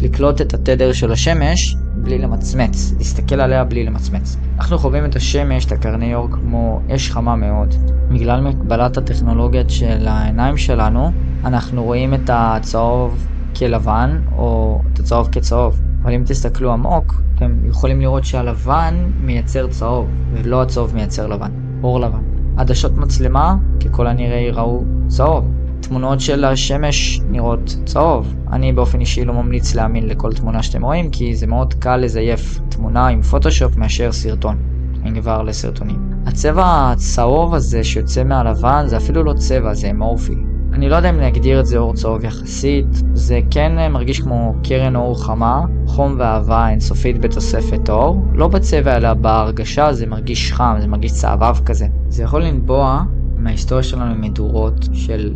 לקלוט 0.00 0.40
את 0.40 0.54
התדר 0.54 0.92
של 0.92 1.12
השמש 1.12 1.76
בלי 1.96 2.18
למצמץ, 2.18 2.94
להסתכל 2.98 3.40
עליה 3.40 3.64
בלי 3.64 3.84
למצמץ. 3.84 4.36
אנחנו 4.58 4.78
חווים 4.78 5.04
את 5.04 5.16
השמש, 5.16 5.64
את 5.64 5.72
הקרני 5.72 6.14
אור, 6.14 6.28
כמו 6.30 6.80
אש 6.90 7.10
חמה 7.10 7.36
מאוד. 7.36 7.74
בגלל 8.08 8.40
מגבלת 8.40 8.96
הטכנולוגיות 8.96 9.70
של 9.70 10.08
העיניים 10.08 10.56
שלנו, 10.56 11.10
אנחנו 11.44 11.84
רואים 11.84 12.14
את 12.14 12.30
הצהוב 12.32 13.26
כלבן, 13.58 14.20
או 14.36 14.80
את 14.92 14.98
הצהוב 14.98 15.28
כצהוב. 15.32 15.80
אבל 16.02 16.12
אם 16.12 16.22
תסתכלו 16.26 16.72
עמוק, 16.72 17.14
אתם 17.34 17.58
יכולים 17.64 18.00
לראות 18.00 18.24
שהלבן 18.24 19.10
מייצר 19.20 19.66
צהוב, 19.66 20.08
ולא 20.32 20.62
הצהוב 20.62 20.94
מייצר 20.94 21.26
לבן, 21.26 21.50
אור 21.82 22.00
לבן. 22.00 22.22
עדשות 22.56 22.92
מצלמה, 22.96 23.56
ככל 23.84 24.06
הנראה 24.06 24.38
יראו 24.38 24.84
צהוב. 25.08 25.50
תמונות 25.80 26.20
של 26.20 26.44
השמש 26.44 27.20
נראות 27.30 27.76
צהוב. 27.84 28.34
אני 28.52 28.72
באופן 28.72 29.00
אישי 29.00 29.24
לא 29.24 29.34
ממליץ 29.34 29.74
להאמין 29.74 30.08
לכל 30.08 30.32
תמונה 30.32 30.62
שאתם 30.62 30.84
רואים, 30.84 31.10
כי 31.10 31.36
זה 31.36 31.46
מאוד 31.46 31.74
קל 31.74 31.96
לזייף 31.96 32.58
תמונה 32.68 33.06
עם 33.06 33.22
פוטושופ 33.22 33.76
מאשר 33.76 34.12
סרטון. 34.12 34.56
אם 35.08 35.20
כבר 35.20 35.42
לסרטונים. 35.42 36.10
הצבע 36.26 36.92
הצהוב 36.92 37.54
הזה 37.54 37.84
שיוצא 37.84 38.24
מהלבן 38.24 38.84
זה 38.86 38.96
אפילו 38.96 39.24
לא 39.24 39.32
צבע, 39.32 39.74
זה 39.74 39.90
אמורפי. 39.90 40.36
אני 40.76 40.88
לא 40.88 40.96
יודע 40.96 41.10
אם 41.10 41.20
להגדיר 41.20 41.60
את 41.60 41.66
זה 41.66 41.78
אור 41.78 41.94
צהוב 41.94 42.24
יחסית, 42.24 42.86
זה 43.14 43.40
כן 43.50 43.78
אה, 43.78 43.88
מרגיש 43.88 44.20
כמו 44.20 44.54
קרן 44.62 44.96
אור 44.96 45.24
חמה, 45.24 45.64
חום 45.86 46.16
ואהבה 46.18 46.68
אינסופית 46.68 47.20
בתוספת 47.20 47.90
אור, 47.90 48.24
לא 48.34 48.48
בצבע 48.48 48.96
אלא 48.96 49.14
בהרגשה 49.14 49.92
זה 49.92 50.06
מרגיש 50.06 50.52
חם, 50.52 50.76
זה 50.80 50.88
מרגיש 50.88 51.12
צהבהב 51.12 51.56
כזה. 51.64 51.86
זה 52.08 52.22
יכול 52.22 52.42
לנבוע 52.42 53.02
מההיסטוריה 53.36 53.82
שלנו 53.82 54.04
עם 54.04 54.20
מדורות 54.20 54.88
של 54.92 55.34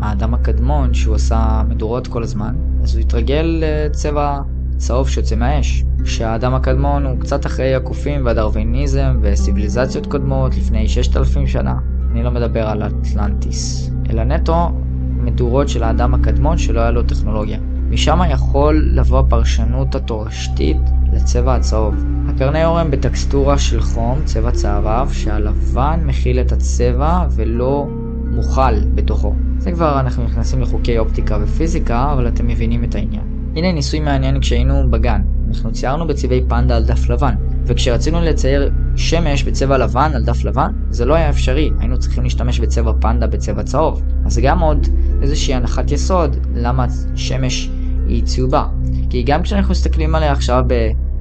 האדם 0.00 0.34
הקדמון 0.34 0.94
שהוא 0.94 1.14
עשה 1.14 1.62
מדורות 1.68 2.06
כל 2.06 2.22
הזמן, 2.22 2.54
אז 2.82 2.94
הוא 2.94 3.00
התרגל 3.00 3.62
לצבע 3.62 4.38
צהוב 4.76 5.08
שיוצא 5.08 5.36
מהאש. 5.36 5.84
שהאדם 6.04 6.54
הקדמון 6.54 7.06
הוא 7.06 7.20
קצת 7.20 7.46
אחרי 7.46 7.74
הקופים 7.74 8.26
והדרוויניזם 8.26 9.18
וסיביליזציות 9.22 10.06
קודמות 10.06 10.56
לפני 10.56 10.88
6,000 10.88 11.46
שנה. 11.46 11.74
אני 12.12 12.22
לא 12.22 12.30
מדבר 12.30 12.68
על 12.68 12.82
אטלנטיס, 12.82 13.90
אלא 14.10 14.24
נטו 14.24 14.70
מדורות 15.16 15.68
של 15.68 15.82
האדם 15.82 16.14
הקדמון 16.14 16.58
שלא 16.58 16.80
היה 16.80 16.90
לו 16.90 17.02
טכנולוגיה. 17.02 17.58
משם 17.90 18.20
יכול 18.30 18.90
לבוא 18.94 19.18
הפרשנות 19.18 19.94
התורשתית 19.94 20.76
לצבע 21.12 21.54
הצהוב. 21.54 21.94
הקרני 22.28 22.64
אור 22.64 22.78
הם 22.78 22.90
בטקסטורה 22.90 23.58
של 23.58 23.80
חום, 23.80 24.18
צבע 24.24 24.50
צהבהב, 24.50 25.10
שהלבן 25.10 26.00
מכיל 26.04 26.40
את 26.40 26.52
הצבע 26.52 27.26
ולא 27.30 27.86
מוכל 28.30 28.80
בתוכו. 28.94 29.34
זה 29.58 29.72
כבר 29.72 30.00
אנחנו 30.00 30.24
נכנסים 30.24 30.60
לחוקי 30.60 30.98
אופטיקה 30.98 31.38
ופיזיקה, 31.42 32.12
אבל 32.12 32.28
אתם 32.28 32.46
מבינים 32.46 32.84
את 32.84 32.94
העניין. 32.94 33.22
הנה 33.56 33.72
ניסוי 33.72 34.00
מעניין 34.00 34.40
כשהיינו 34.40 34.90
בגן. 34.90 35.22
אנחנו 35.48 35.72
ציירנו 35.72 36.06
בצבעי 36.06 36.44
פנדה 36.48 36.76
על 36.76 36.84
דף 36.84 37.10
לבן, 37.10 37.34
וכשרצינו 37.66 38.20
לצייר 38.20 38.70
שמש 38.96 39.42
בצבע 39.42 39.78
לבן 39.78 40.10
על 40.14 40.24
דף 40.24 40.44
לבן, 40.44 40.70
זה 40.90 41.04
לא 41.04 41.14
היה 41.14 41.28
אפשרי, 41.28 41.70
היינו 41.78 41.98
צריכים 41.98 42.24
להשתמש 42.24 42.60
בצבע 42.60 42.92
פנדה 43.00 43.26
בצבע 43.26 43.62
צהוב. 43.62 44.02
אז 44.24 44.34
זה 44.34 44.40
גם 44.40 44.60
עוד 44.60 44.86
איזושהי 45.22 45.54
הנחת 45.54 45.90
יסוד 45.90 46.36
למה 46.54 46.86
שמש 47.14 47.70
היא 48.06 48.24
צהובה. 48.24 48.66
כי 49.10 49.22
גם 49.22 49.42
כשאנחנו 49.42 49.70
מסתכלים 49.70 50.14
עליה 50.14 50.32
עכשיו 50.32 50.64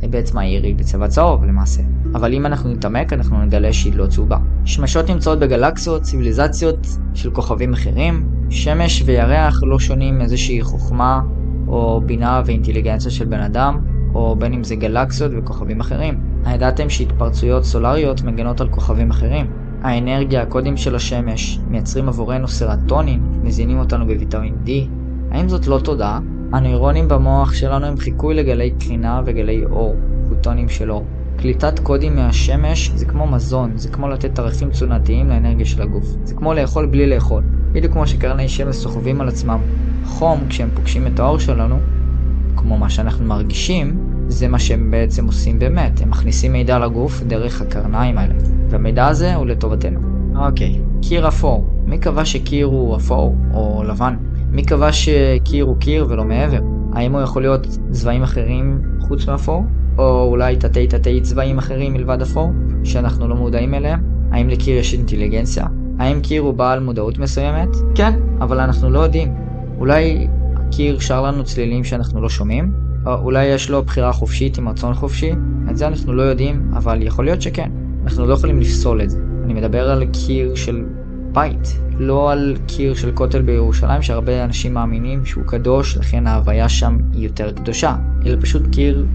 בעצם 0.10 0.38
העיר 0.38 0.64
היא 0.64 0.76
בצבע 0.76 1.08
צהוב 1.08 1.46
למעשה. 1.46 1.82
אבל 2.16 2.34
אם 2.34 2.46
אנחנו 2.46 2.70
נתעמק 2.70 3.14
אנחנו 3.14 3.46
נגלה 3.46 3.74
שהיא 3.74 3.94
לא 3.96 4.08
צהובה. 4.08 4.38
שמשות 4.66 5.10
נמצאות 5.10 5.40
בגלקסיות, 5.40 6.02
ציוויליזציות 6.02 6.88
של 7.14 7.32
כוכבים 7.32 7.74
אחרים. 7.74 8.30
שמש 8.50 9.04
וירח 9.06 9.64
לא 9.64 9.80
שונים 9.80 10.18
מאיזושהי 10.18 10.62
חוכמה 10.62 11.22
או 11.68 12.02
בינה 12.06 12.42
ואינטליגנציה 12.46 13.12
של 13.12 13.26
בן 13.26 13.40
אדם, 13.40 13.80
או 14.14 14.36
בין 14.36 14.54
אם 14.54 14.64
זה 14.64 14.76
גלקסיות 14.76 15.32
וכוכבים 15.38 15.80
אחרים. 15.80 16.20
הידעתם 16.46 16.90
שהתפרצויות 16.90 17.64
סולריות 17.64 18.24
מגנות 18.24 18.62
על 18.62 18.70
כוכבים 18.70 19.10
אחרים? 19.10 19.48
האנרגיה, 19.82 20.42
הקודים 20.42 20.78
של 20.78 20.96
השמש, 20.96 21.60
מייצרים 21.68 22.10
עבורנו 22.10 22.48
סרטונין, 22.48 23.22
מזינים 23.44 23.80
אותנו 23.80 24.06
בוויטמין 24.06 24.56
D. 24.66 24.70
האם 25.32 25.50
זאת 25.50 25.68
לא 25.68 25.80
תודעה? 25.84 26.20
הנוירונים 26.54 27.08
במוח 27.08 27.54
שלנו 27.54 27.86
הם 27.86 27.98
חיכוי 27.98 28.36
לגלי 28.36 28.72
קרינה 28.80 29.22
וגלי 29.26 29.66
אור, 29.66 29.96
פוטונים 30.30 30.70
של 30.70 30.92
אור. 30.92 31.06
קליטת 31.38 31.80
קודים 31.80 32.16
מהשמש 32.16 32.92
זה 32.96 33.06
כמו 33.06 33.28
מזון, 33.28 33.72
זה 33.76 33.90
כמו 33.90 34.08
לתת 34.08 34.40
ערכים 34.40 34.70
תזונתיים 34.70 35.30
לאנרגיה 35.30 35.66
של 35.66 35.82
הגוף. 35.82 36.06
זה 36.24 36.36
כמו 36.36 36.54
לאכול 36.54 36.86
בלי 36.86 37.10
לאכול. 37.10 37.44
בדיוק 37.72 37.94
כמו 37.94 38.08
שקרני 38.08 38.50
שמש 38.50 38.76
סוחבים 38.76 39.22
על 39.22 39.28
עצמם 39.28 39.60
חום 40.06 40.40
כשהם 40.50 40.70
פוגשים 40.76 41.08
את 41.08 41.20
האור 41.20 41.40
שלנו, 41.40 41.80
כמו 42.60 42.78
מה 42.78 42.90
שאנחנו 42.90 43.26
מרגישים, 43.26 44.10
זה 44.28 44.48
מה 44.48 44.60
שהם 44.60 44.92
בעצם 44.92 45.26
עושים 45.26 45.60
באמת. 45.60 46.02
הם 46.02 46.10
מכניסים 46.10 46.54
מידע 46.54 46.80
לגוף 46.80 47.24
דרך 47.24 47.62
הקרניים 47.62 48.18
האלה. 48.18 48.34
והמידע 48.70 49.08
הזה 49.08 49.36
הוא 49.36 49.46
לטובתנו. 49.46 50.00
אוקיי, 50.36 50.80
קיר 51.02 51.28
אפור. 51.28 51.68
מי 51.86 51.98
קבע 51.98 52.26
שקיר 52.26 52.66
הוא 52.66 52.96
אפור 52.96 53.36
או 53.54 53.84
לבן? 53.84 54.16
מי 54.52 54.64
קבע 54.64 54.92
שקיר 54.92 55.66
הוא 55.66 55.78
קיר 55.78 56.06
ולא 56.10 56.24
מעבר? 56.26 56.60
האם 56.94 57.14
הוא 57.14 57.22
יכול 57.22 57.42
להיות 57.42 57.68
צבעים 57.92 58.24
אחרים 58.24 58.82
חוץ 59.00 59.28
מאפור? 59.28 59.64
או 59.98 60.24
אולי 60.24 60.56
תתי 60.56 60.88
תתי 60.88 61.22
צבעים 61.22 61.58
אחרים 61.58 61.94
מלבד 61.94 62.22
אפור, 62.22 62.52
שאנחנו 62.84 63.28
לא 63.28 63.36
מודעים 63.36 63.74
אליהם? 63.74 64.00
האם 64.32 64.50
לקיר 64.50 64.78
יש 64.78 64.94
אינטליגנציה? 64.94 65.66
האם 66.00 66.22
קיר 66.22 66.42
הוא 66.42 66.54
בעל 66.54 66.80
מודעות 66.80 67.20
מסוימת? 67.20 67.70
כן, 67.96 68.20
אבל 68.42 68.60
אנחנו 68.60 68.90
לא 68.90 69.00
יודעים. 69.00 69.34
אולי 69.80 70.28
הקיר 70.70 71.00
שר 71.00 71.22
לנו 71.22 71.44
צלילים 71.44 71.84
שאנחנו 71.84 72.22
לא 72.22 72.30
שומעים? 72.30 72.74
או 73.06 73.14
אולי 73.14 73.46
יש 73.46 73.70
לו 73.70 73.84
בחירה 73.84 74.14
חופשית 74.14 74.58
עם 74.58 74.70
רצון 74.70 74.94
חופשי? 74.94 75.32
את 75.72 75.78
זה 75.78 75.88
אנחנו 75.88 76.14
לא 76.14 76.22
יודעים, 76.22 76.72
אבל 76.78 77.02
יכול 77.02 77.26
להיות 77.26 77.42
שכן. 77.42 77.72
אנחנו 78.04 78.28
לא 78.28 78.34
יכולים 78.34 78.60
לפסול 78.60 79.02
את 79.02 79.10
זה. 79.10 79.20
אני 79.46 79.54
מדבר 79.54 79.90
על 79.90 80.04
קיר 80.06 80.56
של 80.56 80.84
בית, 81.32 81.80
לא 81.98 82.32
על 82.32 82.58
קיר 82.68 82.94
של 82.94 83.12
כותל 83.12 83.42
בירושלים 83.42 84.02
שהרבה 84.02 84.44
אנשים 84.44 84.74
מאמינים 84.74 85.26
שהוא 85.26 85.44
קדוש, 85.44 85.98
לכן 85.98 86.28
ההוויה 86.28 86.70
שם 86.70 86.98
היא 87.14 87.24
יותר 87.24 87.52
קדושה, 87.52 87.96
אלא 88.26 88.38
פשוט 88.42 88.64
קיר 88.72 89.06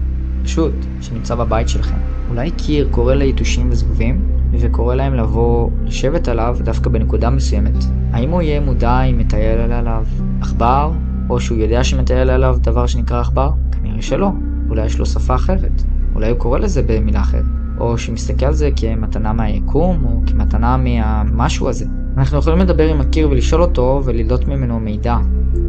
פשוט 0.43 0.73
שנמצא 1.01 1.35
בבית 1.35 1.69
שלכם. 1.69 1.97
אולי 2.29 2.51
קיר 2.51 2.87
קורא 2.91 3.13
ליתושים 3.13 3.69
וזבובים, 3.71 4.27
וקורא 4.51 4.95
להם 4.95 5.13
לבוא 5.13 5.69
לשבת 5.85 6.27
עליו 6.27 6.57
דווקא 6.63 6.89
בנקודה 6.89 7.29
מסוימת. 7.29 7.83
האם 8.11 8.29
הוא 8.29 8.41
יהיה 8.41 8.59
מודע 8.59 9.03
אם 9.03 9.17
מטייל 9.17 9.71
עליו 9.71 10.05
עכבר, 10.41 10.91
או 11.29 11.39
שהוא 11.39 11.57
יודע 11.57 11.83
שמטייל 11.83 12.29
עליו 12.29 12.57
דבר 12.61 12.85
שנקרא 12.85 13.21
עכבר? 13.21 13.49
כנראה 13.71 14.01
שלא. 14.01 14.29
אולי 14.69 14.85
יש 14.85 14.99
לו 14.99 15.05
שפה 15.05 15.35
אחרת. 15.35 15.83
אולי 16.15 16.29
הוא 16.29 16.39
קורא 16.39 16.59
לזה 16.59 16.81
במילה 16.81 17.21
אחרת. 17.21 17.43
או 17.79 17.97
שמסתכל 17.97 18.45
על 18.45 18.53
זה 18.53 18.69
כמתנה 18.75 19.33
מהיקום, 19.33 20.05
או 20.05 20.21
כמתנה 20.27 20.77
מהמשהו 20.77 21.69
הזה. 21.69 21.85
אנחנו 22.17 22.37
יכולים 22.37 22.59
לדבר 22.59 22.87
עם 22.87 23.01
הקיר 23.01 23.29
ולשאול 23.29 23.61
אותו 23.61 24.01
ולדלות 24.05 24.47
ממנו 24.47 24.79
מידע. 24.79 25.17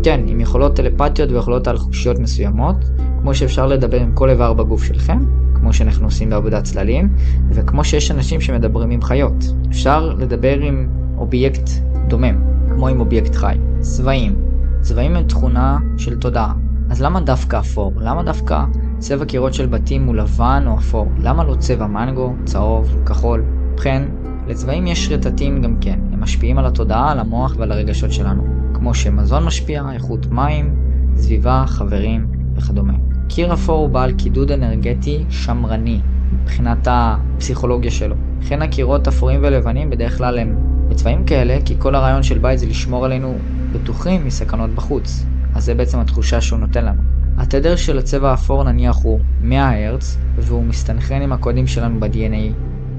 כן, 0.02 0.20
עם 0.26 0.40
יכולות 0.40 0.76
טלפתיות 0.76 1.30
ויכולות 1.30 1.68
על 1.68 1.78
חושיות 1.78 2.18
מסוימות, 2.18 2.76
כמו 3.20 3.34
שאפשר 3.34 3.66
לדבר 3.66 4.00
עם 4.00 4.12
כל 4.12 4.30
איבר 4.30 4.52
בגוף 4.52 4.84
שלכם, 4.84 5.18
כמו 5.54 5.72
שאנחנו 5.72 6.06
עושים 6.06 6.30
בעבודת 6.30 6.64
צללים, 6.64 7.08
וכמו 7.50 7.84
שיש 7.84 8.10
אנשים 8.10 8.40
שמדברים 8.40 8.90
עם 8.90 9.02
חיות. 9.02 9.44
אפשר 9.68 10.14
לדבר 10.18 10.60
עם 10.60 10.88
אובייקט 11.18 11.70
דומם, 12.08 12.36
כמו 12.74 12.88
עם 12.88 13.00
אובייקט 13.00 13.34
חי. 13.34 13.56
צבעים. 13.80 14.45
צבעים 14.86 15.16
הם 15.16 15.22
תכונה 15.22 15.78
של 15.96 16.18
תודעה. 16.18 16.52
אז 16.90 17.02
למה 17.02 17.20
דווקא 17.20 17.58
אפור? 17.58 17.92
למה 17.96 18.22
דווקא 18.22 18.64
צבע 18.98 19.24
קירות 19.24 19.54
של 19.54 19.66
בתים 19.66 20.06
הוא 20.06 20.14
לבן 20.14 20.64
או 20.66 20.78
אפור? 20.78 21.06
למה 21.18 21.44
לא 21.44 21.54
צבע 21.54 21.86
מנגו, 21.86 22.34
צהוב, 22.44 22.96
כחול? 23.06 23.44
ובכן, 23.72 24.02
לצבעים 24.46 24.86
יש 24.86 25.10
רטטים 25.10 25.62
גם 25.62 25.76
כן. 25.80 25.98
הם 26.12 26.20
משפיעים 26.20 26.58
על 26.58 26.66
התודעה, 26.66 27.12
על 27.12 27.18
המוח 27.18 27.54
ועל 27.58 27.72
הרגשות 27.72 28.12
שלנו. 28.12 28.44
כמו 28.74 28.94
שמזון 28.94 29.44
משפיע, 29.44 29.84
איכות 29.92 30.26
מים, 30.26 30.74
סביבה, 31.16 31.64
חברים 31.66 32.26
וכדומה. 32.56 32.94
קיר 33.28 33.52
אפור 33.52 33.78
הוא 33.78 33.88
בעל 33.88 34.12
קידוד 34.12 34.52
אנרגטי 34.52 35.24
שמרני, 35.28 36.00
מבחינת 36.32 36.88
הפסיכולוגיה 36.90 37.90
שלו. 37.90 38.16
לכן 38.40 38.62
הקירות 38.62 39.08
אפורים 39.08 39.40
ולבנים 39.42 39.90
בדרך 39.90 40.18
כלל 40.18 40.38
הם 40.38 40.56
בצבעים 40.88 41.24
כאלה, 41.24 41.58
כי 41.64 41.74
כל 41.78 41.94
הרעיון 41.94 42.22
של 42.22 42.38
בית 42.38 42.58
זה 42.58 42.66
לשמור 42.66 43.04
עלינו 43.04 43.38
בטוחים 43.72 44.24
מסכנות 44.24 44.70
בחוץ. 44.70 45.26
אז 45.54 45.64
זה 45.64 45.74
בעצם 45.74 45.98
התחושה 45.98 46.40
שהוא 46.40 46.58
נותן 46.58 46.84
לנו. 46.84 47.02
התדר 47.38 47.76
של 47.76 47.98
הצבע 47.98 48.30
האפור 48.30 48.64
נניח 48.64 48.96
הוא 49.02 49.20
100 49.40 49.88
הרץ, 49.88 50.18
והוא 50.36 50.64
מסתנכרן 50.64 51.22
עם 51.22 51.32
הקודים 51.32 51.66
שלנו 51.66 52.00
ב-DNA 52.00 52.52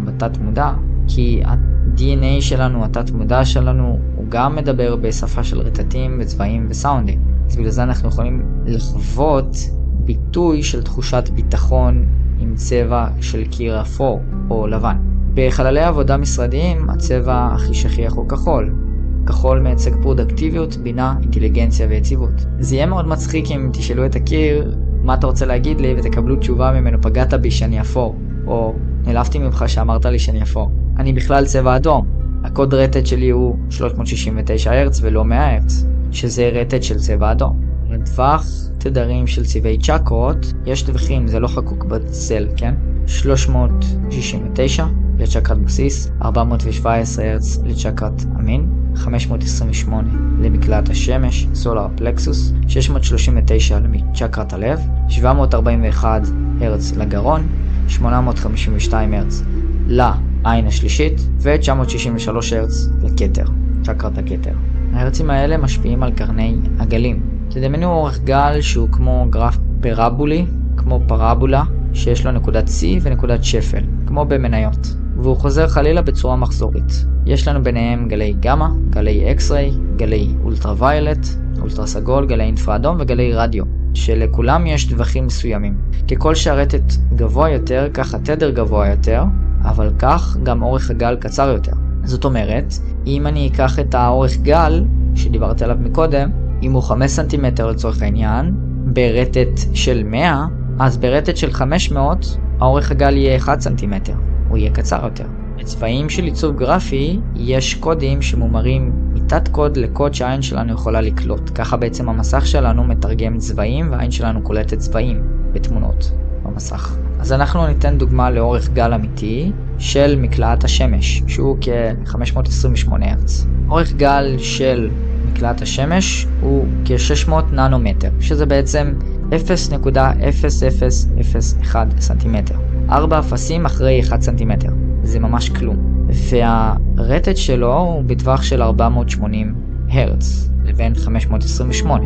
בתת 0.06 0.38
מודע, 0.38 0.74
כי 1.08 1.42
ה-DNA 1.46 2.42
שלנו, 2.42 2.86
התת 2.86 3.12
מודע 3.12 3.46
שלנו, 3.46 4.00
הוא 4.16 4.26
גם 4.30 4.56
מדבר 4.56 4.96
בשפה 4.96 5.44
של 5.44 5.60
רטטים 5.60 6.18
וצבעים 6.22 6.68
וסאונדים. 6.70 7.20
אז 7.50 7.56
בגלל 7.56 7.70
זה 7.70 7.84
אנחנו 7.84 8.10
יכולים 8.10 8.46
לחוות 8.66 9.56
ביטוי 9.94 10.64
של 10.64 10.84
תחושת 10.84 11.30
ביטחון 11.30 12.06
עם 12.40 12.56
צבע 12.56 13.08
של 13.22 13.46
קיר 13.46 13.82
אפור 13.82 14.22
או 14.50 14.68
לבן. 14.68 14.98
בחללי 15.34 15.84
עבודה 15.84 16.18
משרדיים 16.18 16.90
הצבע 16.90 17.50
הכי 17.54 17.74
שכיח 17.74 18.14
הוא 18.14 18.30
כחול. 18.30 18.87
כחול 19.28 19.60
מייצג 19.60 19.92
פרודקטיביות, 20.02 20.78
בינה, 20.78 21.16
אינטליגנציה 21.22 21.88
ויציבות. 21.90 22.46
זה 22.60 22.76
יהיה 22.76 22.86
מאוד 22.86 23.08
מצחיק 23.08 23.52
אם 23.52 23.70
תשאלו 23.74 24.06
את 24.06 24.16
הקיר 24.16 24.76
מה 25.04 25.14
אתה 25.14 25.28
רוצה 25.28 25.46
להגיד 25.46 25.82
לי 25.82 25.96
ותקבלו 25.98 26.36
תשובה 26.36 26.72
ממנו 26.72 27.02
פגעת 27.02 27.34
בי 27.34 27.52
שאני 27.52 27.82
אפור, 27.82 28.16
או 28.48 28.74
נעלבתי 29.06 29.40
ממך 29.40 29.64
שאמרת 29.68 30.06
לי 30.06 30.20
שאני 30.20 30.44
אפור. 30.44 30.72
אני 30.98 31.14
בכלל 31.14 31.46
צבע 31.46 31.76
אדום. 31.76 32.08
הקוד 32.44 32.74
רטט 32.74 33.06
שלי 33.06 33.30
הוא 33.30 33.56
369 33.70 34.72
הרץ 34.72 35.00
ולא 35.02 35.26
100 35.26 35.54
הרץ, 35.54 35.86
שזה 36.12 36.50
רטט 36.54 36.84
של 36.84 36.98
צבע 36.98 37.32
אדום. 37.32 37.62
לטווח 37.90 38.46
תדרים 38.78 39.28
של 39.28 39.46
צבעי 39.46 39.78
צ'קרות, 39.78 40.54
יש 40.66 40.82
טווחים, 40.82 41.28
זה 41.28 41.40
לא 41.40 41.48
חקוק 41.48 41.86
בצל, 41.86 42.48
כן? 42.58 42.74
369 43.08 44.86
לצ'קרת 45.18 45.58
בסיס, 45.58 46.12
417 46.22 47.26
הרץ 47.26 47.60
לצ'קרת 47.64 48.22
המין, 48.36 48.70
528 48.98 50.10
למקלט 50.42 50.90
השמש, 50.90 51.48
סולר 51.54 51.88
פלקסוס, 51.96 52.54
639 52.68 53.80
לצ'קרת 53.80 54.54
הלב, 54.54 54.80
741 55.10 56.22
הרץ 56.62 56.92
לגרון, 56.98 57.48
852 57.88 59.14
הרץ 59.14 59.44
לעין 59.88 60.68
השלישית, 60.68 61.22
ו-963 61.40 62.56
הרץ 62.56 62.88
לכתר, 63.04 63.46
צ'קרת 63.84 64.18
הכתר. 64.18 64.54
ההרצים 64.94 65.30
האלה 65.30 65.58
משפיעים 65.58 66.04
על 66.04 66.12
קרני 66.12 66.56
הגלים. 66.80 67.22
תדמיינו 67.50 67.92
אורך 67.92 68.20
גל 68.24 68.62
שהוא 68.62 68.90
כמו 68.92 69.28
גרף 69.30 69.58
פרבולי, 69.82 70.46
כמו 70.78 71.02
פרבולה, 71.08 71.64
שיש 71.94 72.26
לו 72.26 72.32
נקודת 72.32 72.68
שיא 72.68 73.00
ונקודת 73.04 73.44
שפל, 73.44 73.84
כמו 74.08 74.26
במניות, 74.26 74.96
והוא 75.22 75.38
חוזר 75.38 75.68
חלילה 75.68 76.02
בצורה 76.02 76.36
מחזורית. 76.36 77.06
יש 77.26 77.48
לנו 77.48 77.64
ביניהם 77.64 78.08
גלי 78.08 78.36
גמא, 78.40 78.68
גלי 78.90 79.32
אקס-ריי, 79.32 79.72
גלי 79.96 80.34
אולטרה 80.44 80.74
ויולט, 80.78 81.28
אולטרה 81.62 81.88
סגול, 81.88 82.26
גלי 82.26 82.44
אינפרה 82.44 82.76
אדום 82.76 82.98
וגלי 83.00 83.34
רדיו, 83.34 83.64
שלכולם 83.94 84.68
יש 84.68 84.86
טווחים 84.86 85.26
מסוימים. 85.26 85.78
ככל 86.12 86.36
שהרטט 86.36 86.94
גבוה 87.16 87.50
יותר, 87.50 87.88
כך 87.94 88.14
התדר 88.14 88.50
גבוה 88.50 88.88
יותר, 88.88 89.24
אבל 89.64 89.90
כך 90.00 90.38
גם 90.44 90.64
אורך 90.64 90.92
הגל 90.92 91.16
קצר 91.16 91.48
יותר. 91.50 91.72
זאת 92.04 92.26
אומרת, 92.26 92.74
אם 93.08 93.28
אני 93.28 93.48
אקח 93.48 93.80
את 93.80 93.96
האורך 93.96 94.38
גל, 94.38 94.84
שדיברתי 95.16 95.64
עליו 95.64 95.78
מקודם, 95.80 96.30
אם 96.64 96.72
הוא 96.72 96.84
5 96.84 97.12
סנטימטר 97.12 97.68
לצורך 97.68 98.02
העניין, 98.02 98.54
ברטט 98.94 99.60
של 99.74 100.04
100, 100.04 100.46
אז 100.80 100.98
ברטט 100.98 101.38
של 101.38 101.52
500, 101.52 102.38
האורך 102.60 102.92
הגל 102.92 103.18
יהיה 103.18 103.38
1 103.38 103.60
סנטימטר, 103.60 104.14
הוא 104.58 104.62
יהיה 104.62 104.74
קצר 104.74 105.00
יותר. 105.04 105.26
בצבעים 105.60 106.10
של 106.10 106.24
עיצוב 106.24 106.56
גרפי, 106.56 107.20
יש 107.36 107.76
קודים 107.76 108.22
שמומרים 108.22 108.92
מתת 109.14 109.48
קוד 109.48 109.78
לקוד 109.78 110.14
שהעין 110.14 110.42
שלנו 110.42 110.74
יכולה 110.74 111.02
לקלוט. 111.02 111.52
ככה 111.56 111.78
בעצם 111.78 112.10
המסך 112.10 112.48
שלנו 112.48 112.84
מתרגם 112.84 113.38
צבעים 113.38 113.92
והעין 113.92 114.12
שלנו 114.12 114.42
קולטת 114.42 114.78
צבעים 114.78 115.24
בתמונות 115.54 116.12
במסך. 116.44 116.98
אז 117.20 117.34
אנחנו 117.34 117.68
ניתן 117.68 117.98
דוגמה 117.98 118.30
לאורך 118.30 118.70
גל 118.70 118.94
אמיתי 118.94 119.52
של 119.80 120.16
מקלעת 120.20 120.64
השמש, 120.64 121.24
שהוא 121.28 121.58
כ-528 121.62 122.92
הרץ. 123.02 123.46
אורך 123.70 123.94
גל 123.94 124.36
של 124.38 124.90
מקלעת 125.32 125.62
השמש 125.62 126.28
הוא 126.42 126.66
כ-600 126.86 127.32
ננומטר, 127.52 128.10
שזה 128.20 128.46
בעצם 128.46 128.94
0.0001 129.30 131.76
סנטימטר. 132.00 132.56
4 132.90 133.20
אפסים 133.20 133.66
אחרי 133.66 134.02
1 134.02 134.22
סנטימטר. 134.22 134.70
זה 135.04 135.20
ממש 135.20 135.50
כלום. 135.50 136.08
והרטט 136.10 137.38
שלו 137.38 137.78
הוא 137.78 138.04
בטווח 138.04 138.42
של 138.42 138.62
480 138.62 139.56
הרץ, 139.90 140.50
לבין 140.64 140.96
528. 140.96 142.06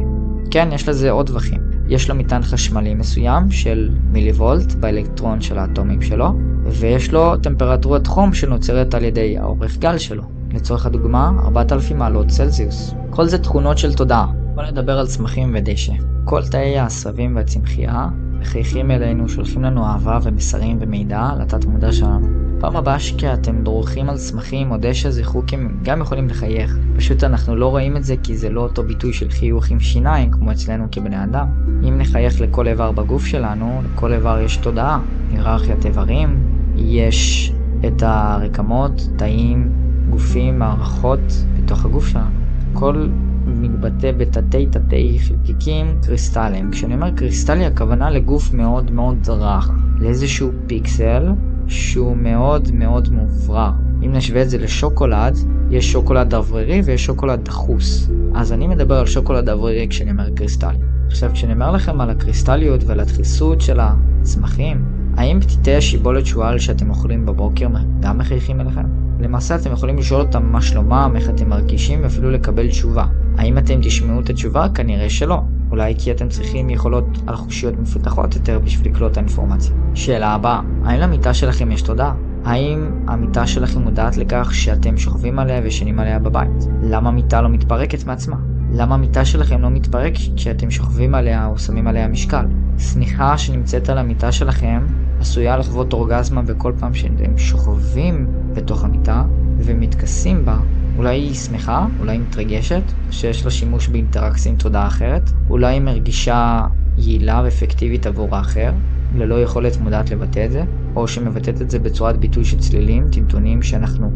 כן, 0.51 0.69
יש 0.71 0.89
לזה 0.89 1.11
עוד 1.11 1.27
טווחים. 1.27 1.61
יש 1.87 2.09
לו 2.09 2.15
מטען 2.15 2.41
חשמלי 2.41 2.93
מסוים 2.93 3.51
של 3.51 3.89
מיליוולט 4.11 4.73
באלקטרון 4.73 5.41
של 5.41 5.57
האטומים 5.57 6.01
שלו, 6.01 6.33
ויש 6.65 7.11
לו 7.11 7.37
טמפרטורת 7.37 8.07
חום 8.07 8.33
שנוצרת 8.33 8.93
על 8.93 9.03
ידי 9.03 9.37
האורך 9.37 9.77
גל 9.77 9.97
שלו. 9.97 10.23
לצורך 10.53 10.85
הדוגמה, 10.85 11.31
4,000 11.43 11.97
מעלות 11.97 12.27
צלזיוס. 12.27 12.93
כל 13.09 13.27
זה 13.27 13.37
תכונות 13.37 13.77
של 13.77 13.93
תודעה. 13.93 14.27
בוא 14.55 14.63
נדבר 14.63 14.99
על 14.99 15.07
צמחים 15.07 15.51
ודשא. 15.55 15.93
כל 16.25 16.41
תאי 16.47 16.79
העשבים 16.79 17.35
והצמחייה 17.35 18.07
מחייכים 18.41 18.91
אלינו, 18.91 19.29
שולחים 19.29 19.63
לנו 19.63 19.85
אהבה 19.85 20.19
ומסרים 20.23 20.77
ומידע 20.81 21.29
לתת 21.39 21.65
מודע 21.65 21.91
שלנו. 21.91 22.27
פעם 22.59 22.75
הבאה 22.75 22.99
שכאתם 22.99 23.63
דורכים 23.63 24.09
על 24.09 24.17
צמחים 24.17 24.71
או 24.71 24.77
דשא 24.79 25.09
זכרו 25.09 25.43
כי 25.47 25.55
הם 25.55 25.77
גם 25.83 26.01
יכולים 26.01 26.27
לחייך. 26.27 26.77
פשוט 26.95 27.23
אנחנו 27.23 27.55
לא 27.55 27.67
רואים 27.67 27.97
את 27.97 28.03
זה 28.03 28.15
כי 28.23 28.37
זה 28.37 28.49
לא 28.49 28.61
אותו 28.61 28.83
ביטוי 28.83 29.13
של 29.13 29.29
חיוך 29.29 29.71
עם 29.71 29.79
שיניים 29.79 30.31
כמו 30.31 30.51
אצלנו 30.51 30.87
כבני 30.91 31.23
אדם. 31.23 31.47
אם 31.87 31.97
נחייך 31.97 32.41
לכל 32.41 32.67
איבר 32.67 32.91
בגוף 32.91 33.25
שלנו, 33.25 33.81
לכל 33.85 34.13
איבר 34.13 34.39
יש 34.39 34.57
תודעה. 34.57 34.99
היררכיית 35.31 35.85
איברים, 35.85 36.39
יש 36.77 37.53
את 37.87 38.03
הרקמות, 38.05 39.01
תאים, 39.17 39.71
גופים, 40.09 40.59
מערכות 40.59 41.45
בתוך 41.57 41.85
הגוף 41.85 42.07
שלנו. 42.07 42.40
כל 42.73 43.07
מתבטא 43.45 44.11
בתתי 44.11 44.65
תתי 44.65 45.17
חלקיקים 45.19 45.99
קריסטליים. 46.01 46.71
כשאני 46.71 46.93
אומר 46.93 47.11
קריסטלי 47.11 47.65
הכוונה 47.65 48.09
לגוף 48.09 48.53
מאוד 48.53 48.91
מאוד 48.91 49.29
רך, 49.29 49.71
לאיזשהו 49.99 50.51
פיקסל 50.67 51.31
שהוא 51.67 52.17
מאוד 52.17 52.71
מאוד 52.73 53.09
מוברר. 53.11 53.71
אם 54.05 54.11
נשווה 54.13 54.41
את 54.41 54.49
זה 54.49 54.57
לשוקולד, 54.57 55.37
יש 55.69 55.91
שוקולד 55.91 56.29
דברירי 56.29 56.81
ויש 56.85 57.05
שוקולד 57.05 57.43
דחוס. 57.43 58.09
אז 58.35 58.53
אני 58.53 58.67
מדבר 58.67 58.95
על 58.99 59.05
שוקולד 59.05 59.49
דברירי 59.49 59.87
כשאני 59.89 60.11
אומר 60.11 60.29
קריסטלי. 60.29 60.77
עכשיו, 61.07 61.29
כשאני 61.33 61.53
אומר 61.53 61.71
לכם 61.71 62.01
על 62.01 62.09
הקריסטליות 62.09 62.83
ועל 62.83 62.99
הדחיסות 62.99 63.61
של 63.61 63.79
הצמחים, 63.79 64.85
האם 65.17 65.41
פתיתי 65.41 65.75
השיבולת 65.75 66.25
שועל 66.25 66.59
שאתם 66.59 66.89
אוכלים 66.89 67.25
בבוקר 67.25 67.67
גם 67.99 68.17
מחייכים 68.17 68.61
אליכם? 68.61 68.85
למעשה 69.19 69.55
אתם 69.55 69.71
יכולים 69.71 69.97
לשאול 69.97 70.21
אותם 70.21 70.43
מה 70.51 70.61
שלומם, 70.61 71.13
איך 71.15 71.29
אתם 71.29 71.49
מרגישים, 71.49 71.99
ואפילו 72.03 72.31
לקבל 72.31 72.67
תשובה. 72.67 73.05
האם 73.37 73.57
אתם 73.57 73.79
תשמעו 73.81 74.19
את 74.19 74.29
התשובה? 74.29 74.67
כנראה 74.75 75.09
שלא. 75.09 75.41
אולי 75.71 75.95
כי 75.97 76.11
אתם 76.11 76.29
צריכים 76.29 76.69
יכולות 76.69 77.05
אלחושיות 77.29 77.79
מפותחות 77.79 78.35
יותר 78.35 78.59
בשביל 78.59 78.91
לקלוט 78.91 79.11
את 79.11 79.17
האינפורמציה. 79.17 79.75
שאלה 79.93 80.27
הבאה, 80.27 80.61
האם 80.83 80.99
למיטה 80.99 81.33
שלכם 81.33 81.71
יש 81.71 81.81
תודעה? 81.81 82.13
האם 82.45 82.89
המיטה 83.07 83.47
שלכם 83.47 83.81
מודעת 83.81 84.17
לכך 84.17 84.49
שאתם 84.53 84.97
שוכבים 84.97 85.39
עליה 85.39 85.61
וישנים 85.63 85.99
עליה 85.99 86.19
בבית? 86.19 86.67
למה 86.83 87.09
המיטה 87.09 87.41
לא 87.41 87.49
מתפרקת 87.49 88.05
מעצמה? 88.05 88.37
למה 88.73 88.95
המיטה 88.95 89.25
שלכם 89.25 89.61
לא 89.61 89.69
מתפרקת 89.69 90.19
כשאתם 90.35 90.71
שוכבים 90.71 91.15
עליה 91.15 91.45
או 91.45 91.57
שמים 91.57 91.87
עליה 91.87 92.07
משקל? 92.07 92.45
שמיכה 92.77 93.37
שנמצאת 93.37 93.89
על 93.89 93.97
המיטה 93.97 94.31
שלכם 94.31 94.81
עשויה 95.21 95.57
לחוות 95.57 95.93
אורגזמה 95.93 96.41
בכל 96.41 96.73
פעם 96.79 96.93
שאתם 96.93 97.37
שוכבים 97.37 98.27
בתוך 98.53 98.83
המיטה 98.83 99.23
ומתכסים 99.57 100.45
בה. 100.45 100.59
אולי 100.97 101.15
היא 101.15 101.33
שמחה, 101.33 101.87
אולי 101.99 102.11
היא 102.11 102.21
מתרגשת, 102.21 102.83
שיש 103.11 103.45
לה 103.45 103.51
שימוש 103.51 103.87
באינטראקציה 103.87 104.51
עם 104.51 104.57
תודעה 104.57 104.87
אחרת, 104.87 105.31
אולי 105.49 105.73
היא 105.73 105.81
מרגישה 105.81 106.67
יעילה 106.97 107.41
ואפקטיבית 107.45 108.05
עבור 108.05 108.35
האחר, 108.35 108.71
ללא 109.15 109.41
יכולת 109.41 109.77
מודעת 109.77 110.11
לבטא 110.11 110.45
את 110.45 110.51
זה, 110.51 110.63
או 110.95 111.07
שמבטאת 111.07 111.61
את 111.61 111.69
זה 111.69 111.79
בצורת 111.79 112.17
ביטוי 112.17 112.45
של 112.45 112.59
צלילים, 112.59 113.07
טמטונים 113.11 113.61
שאנחנו 113.61 114.11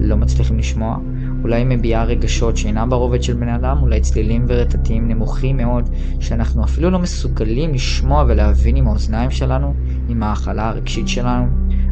לא 0.00 0.16
מצליחים 0.16 0.58
לשמוע, 0.58 0.98
אולי 1.42 1.64
מביעה 1.64 2.04
רגשות 2.04 2.56
שאינם 2.56 2.90
ברובד 2.90 3.22
של 3.22 3.34
בני 3.34 3.54
אדם, 3.54 3.76
אולי 3.80 4.00
צלילים 4.00 4.44
ורטטים 4.48 5.08
נמוכים 5.08 5.56
מאוד, 5.56 5.90
שאנחנו 6.20 6.64
אפילו 6.64 6.90
לא 6.90 6.98
מסוגלים 6.98 7.74
לשמוע 7.74 8.24
ולהבין 8.28 8.76
עם 8.76 8.86
האוזניים 8.86 9.30
שלנו, 9.30 9.74
עם 10.08 10.22
ההכלה 10.22 10.68
הרגשית 10.68 11.08
שלנו, 11.08 11.46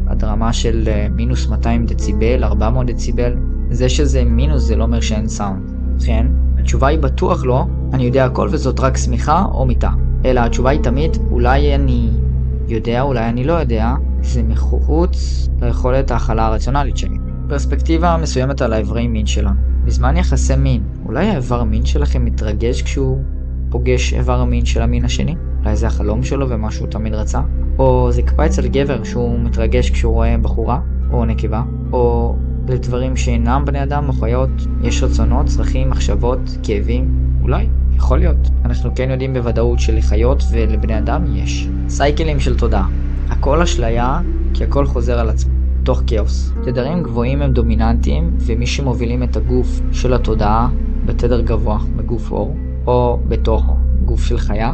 עד 0.07 0.23
רמה 0.23 0.53
של 0.53 0.83
אה, 0.87 1.07
מינוס 1.11 1.47
200 1.47 1.85
דציבל, 1.85 2.43
400 2.43 2.87
דציבל. 2.87 3.33
זה 3.71 3.89
שזה 3.89 4.23
מינוס 4.25 4.61
זה 4.61 4.75
לא 4.75 4.83
אומר 4.83 5.01
שאין 5.01 5.27
סאונד. 5.27 5.71
כן? 6.05 6.27
התשובה 6.57 6.87
היא 6.87 6.99
בטוח 6.99 7.45
לא, 7.45 7.65
אני 7.93 8.03
יודע 8.03 8.25
הכל 8.25 8.47
וזאת 8.51 8.79
רק 8.79 8.97
שמיכה 8.97 9.45
או 9.51 9.65
מיטה. 9.65 9.91
אלא 10.25 10.39
התשובה 10.39 10.69
היא 10.69 10.79
תמיד, 10.83 11.17
אולי 11.31 11.75
אני 11.75 12.09
יודע, 12.67 13.01
אולי 13.01 13.29
אני 13.29 13.43
לא 13.43 13.53
יודע, 13.53 13.93
זה 14.21 14.43
מחוץ 14.43 15.49
ליכולת 15.61 16.11
ההכלה 16.11 16.45
הרציונלית 16.45 16.97
שלי. 16.97 17.28
פרספקטיבה 17.49 18.17
מסוימת 18.17 18.61
על 18.61 18.73
האיברי 18.73 19.07
מין 19.07 19.25
שלנו. 19.25 19.59
בזמן 19.85 20.17
יחסי 20.17 20.55
מין, 20.55 20.81
אולי 21.05 21.27
האיבר 21.27 21.63
מין 21.63 21.85
שלכם 21.85 22.25
מתרגש 22.25 22.81
כשהוא 22.81 23.23
פוגש 23.69 24.13
איבר 24.13 24.43
מין 24.43 24.65
של 24.65 24.81
המין 24.81 25.05
השני? 25.05 25.35
אולי 25.59 25.75
זה 25.75 25.87
החלום 25.87 26.23
שלו 26.23 26.49
ומה 26.49 26.71
שהוא 26.71 26.87
תמיד 26.87 27.13
רצה? 27.13 27.41
או 27.79 28.11
זה 28.11 28.21
קפה 28.21 28.45
אצל 28.45 28.67
גבר 28.67 29.03
שהוא 29.03 29.39
מתרגש 29.39 29.89
כשהוא 29.89 30.13
רואה 30.13 30.37
בחורה, 30.37 30.79
או 31.11 31.25
נקבה, 31.25 31.63
או 31.91 32.35
לדברים 32.67 33.15
שאינם 33.15 33.63
בני 33.65 33.83
אדם 33.83 34.07
או 34.07 34.13
חיות, 34.13 34.49
יש 34.83 35.03
רצונות, 35.03 35.45
צרכים, 35.45 35.89
מחשבות, 35.89 36.39
כאבים? 36.63 37.13
אולי, 37.41 37.67
יכול 37.95 38.19
להיות. 38.19 38.49
אנחנו 38.65 38.95
כן 38.95 39.09
יודעים 39.09 39.33
בוודאות 39.33 39.79
שלחיות 39.79 40.43
ולבני 40.51 40.97
אדם 40.97 41.35
יש. 41.35 41.67
סייקלים 41.89 42.39
של 42.39 42.57
תודעה. 42.57 42.87
הכל 43.29 43.61
אשליה, 43.61 44.19
כי 44.53 44.63
הכל 44.63 44.85
חוזר 44.85 45.19
על 45.19 45.29
עצמו. 45.29 45.58
תוך 45.89 46.01
כאוס. 46.07 46.53
תדרים 46.63 47.03
גבוהים 47.03 47.41
הם 47.41 47.53
דומיננטיים, 47.53 48.37
ומי 48.39 48.67
שמובילים 48.67 49.23
את 49.23 49.37
הגוף 49.37 49.81
של 49.91 50.13
התודעה 50.13 50.69
בתדר 51.05 51.41
גבוה, 51.41 51.79
בגוף 51.95 52.31
אור, 52.31 52.55
או 52.87 53.19
בתוך 53.27 53.65
גוף 54.05 54.23
של 54.23 54.37
חיה, 54.37 54.73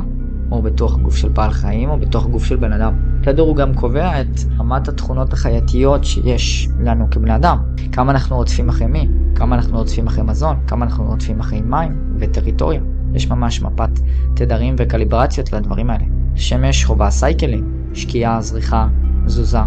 או 0.51 0.61
בתוך 0.61 0.99
גוף 0.99 1.15
של 1.15 1.29
בעל 1.29 1.51
חיים, 1.51 1.89
או 1.89 1.99
בתוך 1.99 2.27
גוף 2.27 2.45
של 2.45 2.55
בן 2.55 2.73
אדם. 2.73 2.93
תדר 3.23 3.43
הוא 3.43 3.55
גם 3.55 3.73
קובע 3.73 4.21
את 4.21 4.39
רמת 4.59 4.87
התכונות 4.87 5.33
החייתיות 5.33 6.03
שיש 6.03 6.69
לנו 6.79 7.07
כבני 7.11 7.35
אדם. 7.35 7.57
כמה 7.91 8.11
אנחנו 8.11 8.35
רודפים 8.35 8.69
אחרי 8.69 8.87
מי, 8.87 9.09
כמה 9.35 9.55
אנחנו 9.55 9.77
רודפים 9.77 10.07
אחרי 10.07 10.23
מזון, 10.23 10.57
כמה 10.67 10.85
אנחנו 10.85 11.05
רודפים 11.05 11.39
אחרי 11.39 11.61
מים 11.61 11.91
וטריטוריה. 12.19 12.81
יש 13.13 13.29
ממש 13.29 13.61
מפת 13.61 13.99
תדרים 14.33 14.75
וקליברציות 14.77 15.53
לדברים 15.53 15.89
האלה. 15.89 16.05
שמש 16.35 16.85
חובה 16.85 17.09
סייקלים, 17.09 17.89
שקיעה, 17.93 18.41
זריחה, 18.41 18.87
תזוזה, 19.25 19.59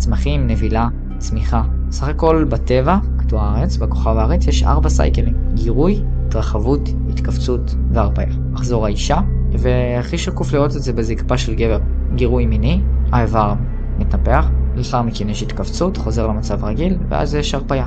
צמחים, 0.00 0.46
נבילה, 0.46 0.88
צמיחה. 1.18 1.62
סך 1.90 2.08
הכל 2.08 2.44
בטבע, 2.48 2.98
כדור 3.18 3.40
הארץ, 3.40 3.76
בכוכב 3.76 4.16
הארץ, 4.16 4.46
יש 4.46 4.62
ארבע 4.62 4.88
סייקלים. 4.88 5.34
גירוי, 5.54 6.02
התרחבות, 6.26 6.88
התכווצות 7.10 7.74
והרפאיה. 7.92 8.34
מחזור 8.50 8.86
האישה, 8.86 9.20
והכי 9.52 10.18
שקוף 10.18 10.52
לראות 10.52 10.76
את 10.76 10.82
זה 10.82 10.92
בזקפה 10.92 11.38
של 11.38 11.54
גבר. 11.54 11.78
גירוי 12.14 12.46
מיני, 12.46 12.80
האיבר 13.12 13.54
מתנפח, 13.98 14.50
לאחר 14.76 15.02
מכן 15.02 15.28
יש 15.28 15.42
התכווצות, 15.42 15.96
חוזר 15.96 16.26
למצב 16.26 16.64
רגיל, 16.64 16.98
ואז 17.08 17.34
יש 17.34 17.54
הרפאיה. 17.54 17.86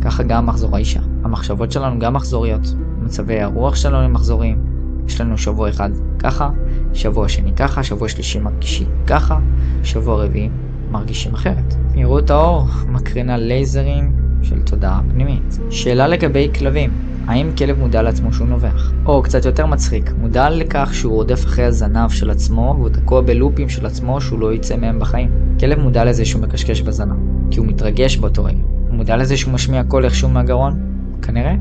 ככה 0.00 0.22
גם 0.22 0.46
מחזור 0.46 0.76
האישה. 0.76 1.00
המחשבות 1.24 1.72
שלנו 1.72 1.98
גם 1.98 2.12
מחזוריות, 2.12 2.74
מצבי 3.02 3.40
הרוח 3.40 3.76
שלנו 3.76 3.96
הם 3.96 4.12
מחזוריים. 4.12 4.64
יש 5.06 5.20
לנו 5.20 5.38
שבוע 5.38 5.68
אחד 5.68 5.90
ככה, 6.18 6.50
שבוע 6.92 7.28
שני 7.28 7.52
ככה, 7.56 7.82
שבוע 7.82 8.08
שלישי 8.08 8.38
מרגישים 8.38 8.88
ככה, 9.06 9.38
שבוע 9.82 10.24
רביעי 10.24 10.50
מרגישים 10.94 11.34
אחרת. 11.34 11.74
מהירות 11.94 12.30
האור 12.30 12.66
מקרינה 12.88 13.36
לייזרים 13.36 14.12
של 14.42 14.62
תודעה 14.62 15.00
פנימית. 15.10 15.58
שאלה 15.70 16.08
לגבי 16.08 16.50
כלבים, 16.58 16.90
האם 17.26 17.50
כלב 17.58 17.78
מודע 17.78 18.02
לעצמו 18.02 18.32
שהוא 18.32 18.48
נובח? 18.48 18.92
או 19.06 19.22
קצת 19.22 19.44
יותר 19.44 19.66
מצחיק, 19.66 20.12
מודע 20.18 20.50
לכך 20.50 20.90
שהוא 20.94 21.12
רודף 21.12 21.44
אחרי 21.44 21.64
הזנב 21.64 22.10
של 22.10 22.30
עצמו 22.30 22.74
והוא 22.78 22.88
תקוע 22.88 23.20
בלופים 23.20 23.68
של 23.68 23.86
עצמו 23.86 24.20
שהוא 24.20 24.40
לא 24.40 24.54
יצא 24.54 24.76
מהם 24.76 24.98
בחיים. 24.98 25.30
כלב 25.60 25.78
מודע 25.78 26.04
לזה 26.04 26.24
שהוא 26.24 26.42
מקשקש 26.42 26.80
בזנב, 26.80 27.14
כי 27.50 27.58
הוא 27.58 27.66
מתרגש 27.66 28.16
באותו 28.16 28.44
רגע. 28.44 28.62
הוא 28.88 28.94
מודע 28.94 29.16
לזה 29.16 29.36
שהוא 29.36 29.54
משמיע 29.54 29.84
קול 29.84 30.04
איכשהו 30.04 30.28
מהגרון? 30.28 30.80
כנראה. 31.22 31.54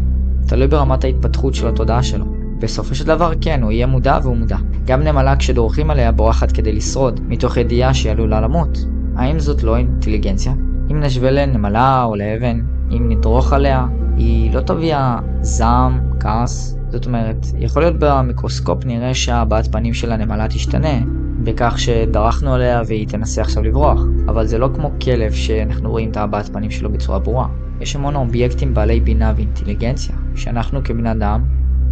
תלוי 0.47 0.67
ברמת 0.67 1.03
ההתפתחות 1.03 1.55
של 1.55 1.67
התודעה 1.67 2.03
שלו. 2.03 2.25
בסופו 2.59 2.95
של 2.95 3.05
דבר 3.05 3.31
כן, 3.41 3.63
הוא 3.63 3.71
יהיה 3.71 3.87
מודע 3.87 4.19
והוא 4.23 4.37
מודע. 4.37 4.57
גם 4.85 5.01
נמלה 5.01 5.35
כשדורכים 5.35 5.89
עליה 5.89 6.11
בורחת 6.11 6.51
כדי 6.51 6.71
לשרוד, 6.71 7.19
מתוך 7.27 7.57
ידיעה 7.57 7.93
שהיא 7.93 8.11
עלולה 8.11 8.41
למות. 8.41 8.85
האם 9.15 9.39
זאת 9.39 9.63
לא 9.63 9.77
אינטליגנציה? 9.77 10.53
אם 10.91 10.99
נשווה 10.99 11.31
לנמלה 11.31 12.03
או 12.03 12.15
לאבן, 12.15 12.61
אם 12.91 13.09
נדרוך 13.09 13.53
עליה, 13.53 13.87
היא 14.17 14.53
לא 14.53 14.61
תביע 14.61 15.17
זעם, 15.41 15.99
כעס. 16.19 16.77
זאת 16.89 17.05
אומרת, 17.05 17.45
יכול 17.57 17.81
להיות 17.81 17.95
במיקרוסקופ 17.99 18.85
נראה 18.85 19.13
שהבעת 19.13 19.71
פנים 19.71 19.93
של 19.93 20.11
הנמלה 20.11 20.47
תשתנה, 20.47 20.99
בכך 21.43 21.79
שדרכנו 21.79 22.53
עליה 22.53 22.81
והיא 22.87 23.07
תנסה 23.07 23.41
עכשיו 23.41 23.63
לברוח, 23.63 24.01
אבל 24.27 24.45
זה 24.45 24.57
לא 24.57 24.69
כמו 24.75 24.91
כלב 25.03 25.31
שאנחנו 25.31 25.91
רואים 25.91 26.11
את 26.11 26.17
הבעת 26.17 26.49
פנים 26.53 26.71
שלו 26.71 26.91
בצורה 26.91 27.19
ברורה. 27.19 27.47
יש 27.81 27.95
המון 27.95 28.15
אובייקטים 28.15 28.73
בעלי 28.73 28.99
בינה 28.99 29.33
ואינטליגנציה, 29.35 30.15
שאנחנו 30.35 30.83
כבני 30.83 31.11
אדם 31.11 31.43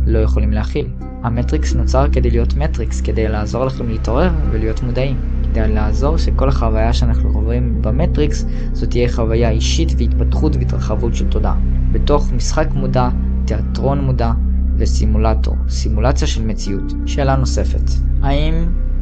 לא 0.05 0.19
יכולים 0.19 0.51
להכיל. 0.51 0.88
המטריקס 1.24 1.76
נוצר 1.76 2.05
כדי 2.11 2.30
להיות 2.30 2.55
מטריקס, 2.55 3.01
כדי 3.01 3.28
לעזור 3.28 3.65
לכם 3.65 3.89
להתעורר 3.89 4.30
ולהיות 4.51 4.84
מודעים. 4.84 5.41
כדי 5.52 5.74
לעזור 5.74 6.18
שכל 6.18 6.49
החוויה 6.49 6.93
שאנחנו 6.93 7.30
עוברים 7.34 7.82
במטריקס, 7.82 8.45
זאת 8.74 8.89
תהיה 8.89 9.12
חוויה 9.12 9.49
אישית 9.49 9.93
והתפתחות 9.97 10.56
והתרחבות 10.56 11.16
של 11.16 11.28
תודעה. 11.28 11.56
בתוך 11.91 12.32
משחק 12.32 12.68
מודע, 12.74 13.10
תיאטרון 13.45 14.02
מודע 14.02 14.32
וסימולטור, 14.78 15.56
סימולציה 15.70 16.28
של 16.28 16.45
מציאות. 16.45 16.93
שאלה 17.06 17.36
נוספת, 17.36 17.91
האם 18.22 18.54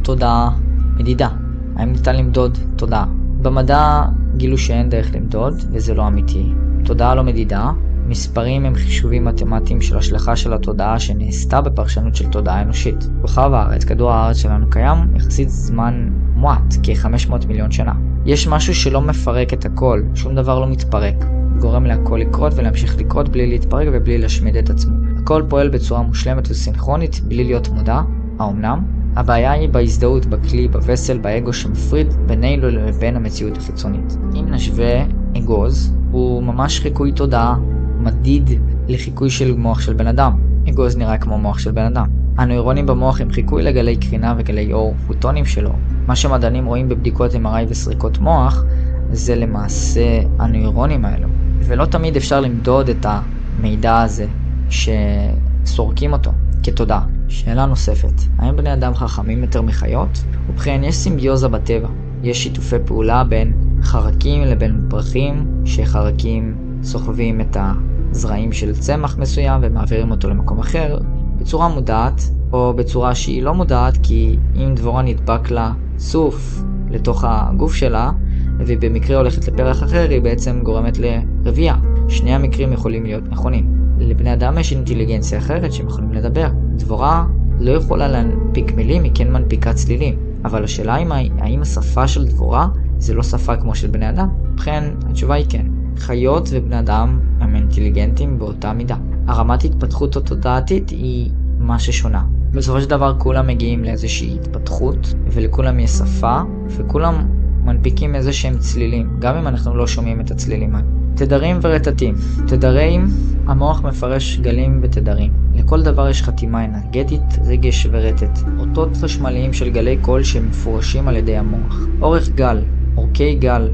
תודעה 0.04 0.58
מדידה? 1.00 1.30
האם 1.76 1.92
ניתן 1.92 2.16
למדוד 2.16 2.58
תודעה? 2.76 3.06
במדע 3.42 4.04
גילו 4.38 4.58
שאין 4.58 4.90
דרך 4.90 5.10
למדוד, 5.16 5.54
וזה 5.72 5.94
לא 5.94 6.08
אמיתי. 6.08 6.54
תודעה 6.86 7.16
לא 7.16 7.24
מדידה, 7.24 7.72
מספרים 8.10 8.66
הם 8.66 8.76
חישובים 8.76 9.26
מתמטיים 9.26 9.82
של 9.82 9.98
השלכה 9.98 10.36
של 10.36 10.54
התודעה 10.54 11.00
שנעשתה 11.00 11.62
בפרשנות 11.62 12.16
של 12.16 12.28
תודעה 12.28 12.62
אנושית. 12.62 13.10
כוכב 13.22 13.52
הארץ, 13.54 13.84
כדור 13.84 14.12
הארץ 14.12 14.38
שלנו 14.38 14.70
קיים 14.70 14.98
יחסית 15.16 15.50
זמן 15.50 16.10
מועט, 16.36 16.76
כ-500 16.84 17.48
מיליון 17.48 17.72
שנה. 17.72 17.94
יש 18.26 18.48
משהו 18.48 18.76
שלא 18.76 19.02
מפרק 19.02 19.54
את 19.54 19.66
הכל, 19.66 20.02
שום 20.16 20.36
דבר 20.36 20.60
לא 20.60 20.68
מתפרק. 20.68 21.16
גורם 21.60 21.86
להכל 21.86 22.18
לקרות 22.22 22.54
ולהמשיך 22.56 22.98
לקרות 22.98 23.30
בלי 23.30 23.48
להתפרק 23.48 23.88
ובלי 23.94 24.18
להשמיד 24.18 24.56
את 24.56 24.70
עצמו. 24.70 24.96
הכל 25.18 25.44
פועל 25.50 25.70
בצורה 25.70 26.02
מושלמת 26.02 26.48
וסינכרונית 26.52 27.22
בלי 27.24 27.44
להיות 27.44 27.70
מודע, 27.70 28.02
האומנם? 28.40 28.84
הבעיה 29.16 29.52
היא 29.52 29.70
בהזדהות, 29.70 30.26
בכלי, 30.26 30.68
בווסל, 30.68 31.18
באגו 31.18 31.54
שמפריד 31.54 32.14
בינינו 32.26 32.70
לבין 32.70 33.16
המציאות 33.16 33.58
החיצונית. 33.58 34.18
אם 34.36 34.46
נשווה 34.50 35.04
אגוז, 35.38 35.94
הוא 36.12 36.44
ממש 36.44 36.80
חיקוי 36.80 37.12
תודעה 37.12 37.58
מדיד 38.00 38.50
לחיקוי 38.88 39.30
של 39.30 39.56
מוח 39.58 39.82
של 39.82 39.94
בן 39.94 40.08
אדם. 40.08 40.40
אגוז 40.70 40.98
נראה 40.98 41.18
כמו 41.18 41.38
מוח 41.38 41.60
של 41.60 41.72
בן 41.72 41.86
אדם. 41.86 42.08
הנוירונים 42.38 42.86
במוח 42.86 43.22
הם 43.22 43.32
חיקוי 43.32 43.64
לגלי 43.64 43.98
קרינה 43.98 44.34
וגלי 44.38 44.74
אור, 44.74 44.96
פוטונים 45.08 45.46
שלו. 45.46 45.72
מה 46.08 46.16
שמדענים 46.16 46.66
רואים 46.66 46.90
בבדיקות 46.90 47.34
MRI 47.34 47.66
וסריקות 47.70 48.20
מוח, 48.20 48.64
זה 49.12 49.36
למעשה 49.36 50.22
הנוירונים 50.40 51.06
האלו. 51.06 51.28
ולא 51.60 51.86
תמיד 51.86 52.16
אפשר 52.16 52.40
למדוד 52.40 52.90
את 52.90 53.06
המידע 53.06 54.02
הזה 54.02 54.26
שסורקים 54.70 56.14
אותו 56.14 56.32
כתודעה. 56.64 57.06
שאלה 57.28 57.66
נוספת, 57.66 58.14
האם 58.38 58.56
בני 58.56 58.74
אדם 58.74 58.94
חכמים 58.94 59.42
יותר 59.42 59.62
מחיות? 59.62 60.24
ובכן, 60.50 60.82
יש 60.84 60.96
סימביוזה 60.96 61.48
בטבע. 61.48 61.88
יש 62.24 62.44
שיתופי 62.44 62.76
פעולה 62.86 63.24
בין 63.24 63.54
חרקים 63.84 64.44
לבין 64.44 64.82
פרחים, 64.90 65.46
שחרקים 65.66 66.69
סוחבים 66.84 67.42
את 67.42 67.58
הזרעים 67.60 68.52
של 68.52 68.76
צמח 68.76 69.18
מסוים 69.18 69.62
ומעבירים 69.64 70.12
אותו 70.12 70.30
למקום 70.30 70.60
אחר 70.60 70.98
בצורה 71.40 71.68
מודעת, 71.68 72.22
או 72.54 72.74
בצורה 72.74 73.16
שהיא 73.16 73.44
לא 73.44 73.54
מודעת, 73.54 73.98
כי 74.04 74.38
אם 74.56 74.76
דבורה 74.76 75.02
נדבק 75.02 75.52
לה 75.52 75.74
סוף 75.98 76.64
לתוך 76.90 77.24
הגוף 77.28 77.74
שלה, 77.74 78.12
והיא 78.60 78.78
במקרה 78.82 79.18
הולכת 79.18 79.48
לפרח 79.48 79.84
אחר, 79.84 80.10
היא 80.10 80.22
בעצם 80.22 80.60
גורמת 80.64 80.98
לרבייה. 81.00 81.76
שני 82.08 82.36
המקרים 82.36 82.74
יכולים 82.74 83.04
להיות 83.04 83.24
נכונים. 83.30 83.80
לבני 84.00 84.34
אדם 84.34 84.58
יש 84.58 84.72
אינטליגנציה 84.72 85.38
אחרת 85.38 85.74
שהם 85.74 85.88
יכולים 85.88 86.14
לדבר. 86.14 86.50
דבורה 86.76 87.26
לא 87.60 87.72
יכולה 87.72 88.08
להנפיק 88.08 88.72
מילים, 88.72 89.04
היא 89.04 89.12
כן 89.16 89.32
מנפיקה 89.32 89.74
צלילים. 89.74 90.16
אבל 90.46 90.64
השאלה 90.64 90.96
היא 90.96 91.32
האם 91.40 91.62
השפה 91.62 92.08
של 92.08 92.28
דבורה 92.28 92.68
זה 92.98 93.14
לא 93.14 93.24
שפה 93.24 93.56
כמו 93.56 93.76
של 93.76 93.88
בני 93.88 94.10
אדם? 94.10 94.28
ובכן, 94.54 94.84
התשובה 95.10 95.36
היא 95.36 95.46
כן. 95.50 95.66
חיות 96.00 96.50
ובני 96.52 96.80
אדם 96.80 97.20
הם 97.40 97.56
אינטליגנטים 97.56 98.40
באותה 98.40 98.74
מידה. 98.74 98.96
הרמת 99.28 99.64
התפתחות 99.64 100.16
התודעתית 100.16 100.90
היא 100.90 101.32
מה 101.60 101.80
ששונה. 101.80 102.24
בסופו 102.52 102.82
של 102.82 102.90
דבר 102.90 103.16
כולם 103.18 103.48
מגיעים 103.48 103.84
לאיזושהי 103.84 104.36
התפתחות, 104.36 105.14
ולכולם 105.26 105.80
יש 105.80 105.92
שפה, 105.92 106.40
וכולם 106.68 107.28
מנפיקים 107.66 108.16
איזה 108.16 108.34
שהם 108.34 108.58
צלילים, 108.58 109.16
גם 109.20 109.36
אם 109.36 109.48
אנחנו 109.48 109.76
לא 109.76 109.88
שומעים 109.88 110.22
את 110.22 110.32
הצלילים 110.32 110.76
האלה. 110.76 110.88
תדרים 111.16 111.60
ורטטים. 111.62 112.16
תדרים, 112.48 113.08
המוח 113.48 113.82
מפרש 113.82 114.40
גלים 114.40 114.80
ותדרים. 114.84 115.32
לכל 115.56 115.82
דבר 115.82 116.10
יש 116.10 116.24
חתימה 116.24 116.66
אנרגטית, 116.66 117.40
רגש 117.46 117.88
ורטט. 117.92 118.40
אותות 118.60 118.98
חשמליים 118.98 119.54
של 119.54 119.70
גלי 119.70 119.98
קול 120.02 120.24
שמפורשים 120.24 121.08
על 121.08 121.16
ידי 121.16 121.38
המוח. 121.38 121.80
אורך 122.02 122.30
גל, 122.30 122.62
אורכי 122.98 123.36
גל, 123.36 123.70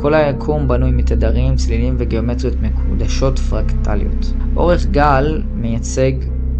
כל 0.00 0.14
היקום 0.14 0.68
בנוי 0.68 0.90
מתדרים, 0.90 1.56
צלילים 1.56 1.94
וגיאומטריות 1.98 2.56
מקודשות 2.62 3.38
פרקטליות. 3.38 4.32
אורך 4.56 4.86
גל 4.86 5.42
מייצג 5.54 6.12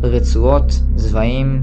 רצועות, 0.03 0.81
זבעים 0.97 1.63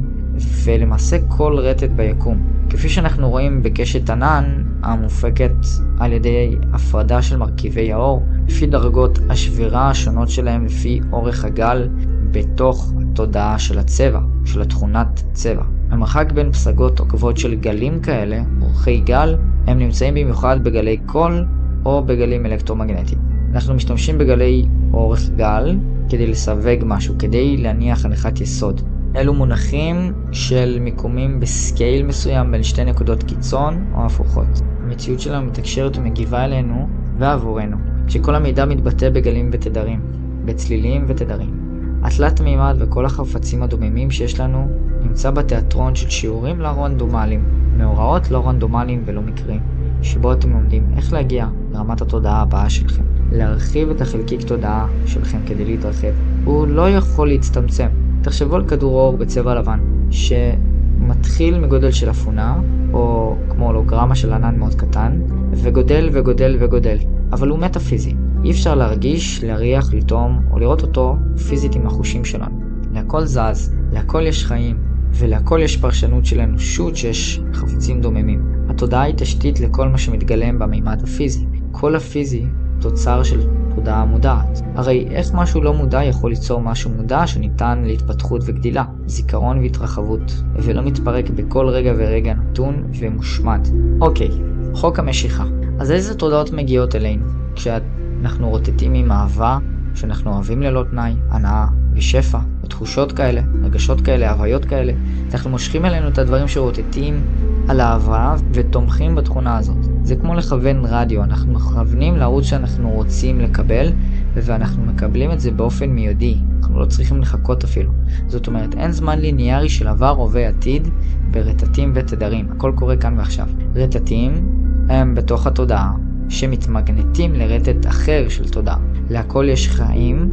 ולמעשה 0.64 1.18
כל 1.28 1.60
רטט 1.60 1.90
ביקום. 1.90 2.44
כפי 2.70 2.90
שאנחנו 2.90 3.30
רואים 3.30 3.64
בקשת 3.64 4.10
ענן 4.10 4.64
המופקת 4.84 5.56
על 6.00 6.14
ידי 6.14 6.56
הפרדה 6.74 7.22
של 7.22 7.38
מרכיבי 7.38 7.94
האור, 7.94 8.24
לפי 8.48 8.66
דרגות 8.66 9.20
השבירה 9.30 9.90
השונות 9.90 10.30
שלהם 10.30 10.66
לפי 10.66 11.02
אורך 11.12 11.46
הגל 11.46 11.90
בתוך 12.32 12.94
התודעה 13.02 13.60
של 13.60 13.80
הצבע, 13.80 14.20
של 14.46 14.62
התכונת 14.62 15.24
צבע. 15.34 15.64
המרחק 15.90 16.32
בין 16.32 16.52
פסגות 16.52 17.00
עוקבות 17.00 17.38
של 17.38 17.56
גלים 17.56 18.00
כאלה, 18.00 18.42
אורכי 18.62 19.00
גל, 19.00 19.36
הם 19.68 19.80
נמצאים 19.80 20.14
במיוחד 20.14 20.64
בגלי 20.64 20.98
קול 21.06 21.46
או 21.86 22.04
בגלים 22.06 22.46
אלקטרומגנטיים. 22.46 23.20
אנחנו 23.54 23.74
משתמשים 23.74 24.18
בגלי 24.18 24.66
אורך 24.94 25.30
גל 25.36 25.78
כדי 26.10 26.28
לסווג 26.28 26.84
משהו, 26.86 27.16
כדי 27.20 27.58
להניח 27.58 28.06
הנחת 28.06 28.42
יסוד. 28.42 28.82
אלו 29.16 29.34
מונחים 29.34 30.14
של 30.32 30.78
מיקומים 30.82 31.40
בסקייל 31.40 32.06
מסוים 32.06 32.52
בין 32.52 32.64
שתי 32.64 32.84
נקודות 32.84 33.24
קיצון 33.24 33.92
או 33.96 34.06
הפוכות. 34.06 34.62
המציאות 34.84 35.20
שלנו 35.20 35.46
מתקשרת 35.46 35.98
ומגיבה 35.98 36.46
אלינו 36.46 36.88
ועבורנו, 37.18 37.78
כשכל 38.08 38.36
המידע 38.36 38.66
מתבטא 38.66 39.10
בגלים 39.10 39.50
ותדרים, 39.54 40.00
בצלילים 40.46 41.06
ותדרים. 41.08 41.66
התלת 42.04 42.42
מימד 42.42 42.76
וכל 42.80 43.06
החפצים 43.06 43.64
הדוממים 43.64 44.12
שיש 44.12 44.40
לנו 44.40 44.68
נמצא 45.02 45.32
בתיאטרון 45.32 45.96
של 45.96 46.10
שיעורים 46.10 46.62
לא 46.62 46.68
רנדומליים, 46.68 47.46
מאורעות 47.78 48.32
לא 48.32 48.48
רנדומליים 48.48 49.04
ולא 49.06 49.22
מקרים. 49.22 49.75
שבו 50.02 50.34
אתם 50.34 50.50
לומדים 50.50 50.88
איך 50.98 51.14
להגיע 51.14 51.48
לרמת 51.72 52.02
התודעה 52.02 52.42
הבאה 52.42 52.70
שלכם. 52.70 53.04
להרחיב 53.32 53.90
את 53.90 54.02
החלקיק 54.02 54.42
תודעה 54.42 54.88
שלכם 55.06 55.38
כדי 55.48 55.66
להתרחב. 55.66 56.14
הוא 56.46 56.68
לא 56.68 56.90
יכול 56.90 57.28
להצטמצם. 57.28 57.88
תחשבו 58.22 58.56
על 58.56 58.68
כדור 58.68 59.02
אור 59.02 59.18
בצבע 59.18 59.56
לבן, 59.56 59.80
שמתחיל 60.10 61.60
מגודל 61.60 61.92
של 61.92 62.10
אפונה, 62.10 62.60
או 62.94 63.36
כמו 63.50 63.66
הולוגרמה 63.66 64.16
של 64.16 64.34
ענן 64.34 64.58
מאוד 64.58 64.76
קטן, 64.76 65.22
וגודל 65.52 66.10
וגודל 66.14 66.58
וגודל, 66.60 66.98
אבל 67.32 67.50
הוא 67.50 67.60
מטאפיזי. 67.60 68.16
אי 68.44 68.52
אפשר 68.52 68.76
להרגיש, 68.76 69.44
להריח, 69.44 69.94
לטעום, 69.94 70.40
או 70.52 70.60
לראות 70.60 70.82
אותו 70.82 71.16
פיזית 71.48 71.76
עם 71.76 71.88
החושים 71.88 72.26
שלנו. 72.26 72.60
להכל 72.94 73.26
זז, 73.26 73.76
להכל 73.92 74.24
יש 74.28 74.46
חיים, 74.46 74.78
ולהכל 75.12 75.60
יש 75.64 75.78
פרשנות 75.78 76.26
של 76.26 76.40
אנושות 76.40 76.96
שיש 76.96 77.42
חפצים 77.54 78.02
דוממים. 78.02 78.55
התודעה 78.76 79.02
היא 79.02 79.14
תשתית 79.18 79.60
לכל 79.60 79.88
מה 79.88 79.98
שמתגלם 79.98 80.60
במימד 80.60 81.04
הפיזי. 81.04 81.46
כל 81.72 81.96
הפיזי 81.96 82.46
תוצר 82.82 83.24
של 83.24 83.48
תודעה 83.76 84.06
מודעת. 84.06 84.62
הרי 84.76 85.08
איך 85.12 85.34
משהו 85.34 85.62
לא 85.62 85.74
מודע 85.74 86.04
יכול 86.04 86.30
ליצור 86.30 86.62
משהו 86.62 86.90
מודע 86.90 87.28
שניתן 87.28 87.84
להתפתחות 87.86 88.42
וגדילה, 88.46 88.84
זיכרון 89.06 89.58
והתרחבות, 89.60 90.44
ולא 90.56 90.82
מתפרק 90.82 91.30
בכל 91.30 91.68
רגע 91.68 91.94
ורגע 91.98 92.34
נתון 92.34 92.84
ומושמד. 93.00 93.68
אוקיי, 94.02 94.30
חוק 94.74 95.00
המשיכה. 95.00 95.46
אז 95.80 95.92
איזה 95.92 96.16
תודעות 96.16 96.52
מגיעות 96.52 96.96
אלינו? 96.96 97.26
כשאנחנו 97.56 98.50
רוטטים 98.50 98.94
עם 98.94 99.12
אהבה, 99.12 99.58
כשאנחנו 99.94 100.34
אוהבים 100.34 100.62
ללא 100.62 100.84
תנאי, 100.92 101.14
הנאה 101.30 101.66
ושפע, 101.94 102.40
ותחושות 102.64 103.12
כאלה, 103.12 103.42
רגשות 103.64 104.02
כאלה, 104.02 104.32
הוויות 104.32 104.66
כאלה, 104.66 104.94
אנחנו 105.34 105.50
מושכים 105.50 105.86
אלינו 105.86 106.08
את 106.08 106.18
הדברים 106.18 106.48
שרוטטים 106.48 107.22
על 107.68 107.82
אהבה 107.82 108.36
ותומכים 108.54 109.16
בתכונה 109.16 109.58
הזאת. 109.58 109.78
זה 110.04 110.16
כמו 110.16 110.34
לכוון 110.36 110.86
רדיו, 110.86 111.24
אנחנו 111.24 111.54
מכוונים 111.54 112.18
לערוץ 112.18 112.46
שאנחנו 112.46 112.90
רוצים 112.90 113.40
לקבל, 113.40 113.92
ואנחנו 114.34 114.86
מקבלים 114.86 115.32
את 115.32 115.40
זה 115.40 115.52
באופן 115.52 115.90
מיידי. 115.90 116.38
אנחנו 116.60 116.80
לא 116.80 116.86
צריכים 116.86 117.22
לחכות 117.22 117.64
אפילו. 117.64 117.92
זאת 118.28 118.48
אומרת, 118.48 118.76
אין 118.76 118.92
זמן 118.92 119.20
ליניארי 119.20 119.70
של 119.70 119.88
עבר, 119.88 120.10
הווה, 120.10 120.48
עתיד, 120.48 120.88
ברטטים 121.32 121.92
ותדרים. 121.96 122.48
הכל 122.52 122.72
קורה 122.76 122.98
כאן 122.98 123.18
ועכשיו. 123.18 123.48
רטטים 123.76 124.50
הם 124.90 125.16
בתוך 125.16 125.48
התודעה, 125.48 125.94
שמתמגנטים 126.30 127.34
לרטט 127.34 127.88
אחר 127.88 128.26
של 128.30 128.50
תודעה. 128.50 128.78
להכל 129.10 129.46
יש 129.50 129.70
חיים, 129.70 130.30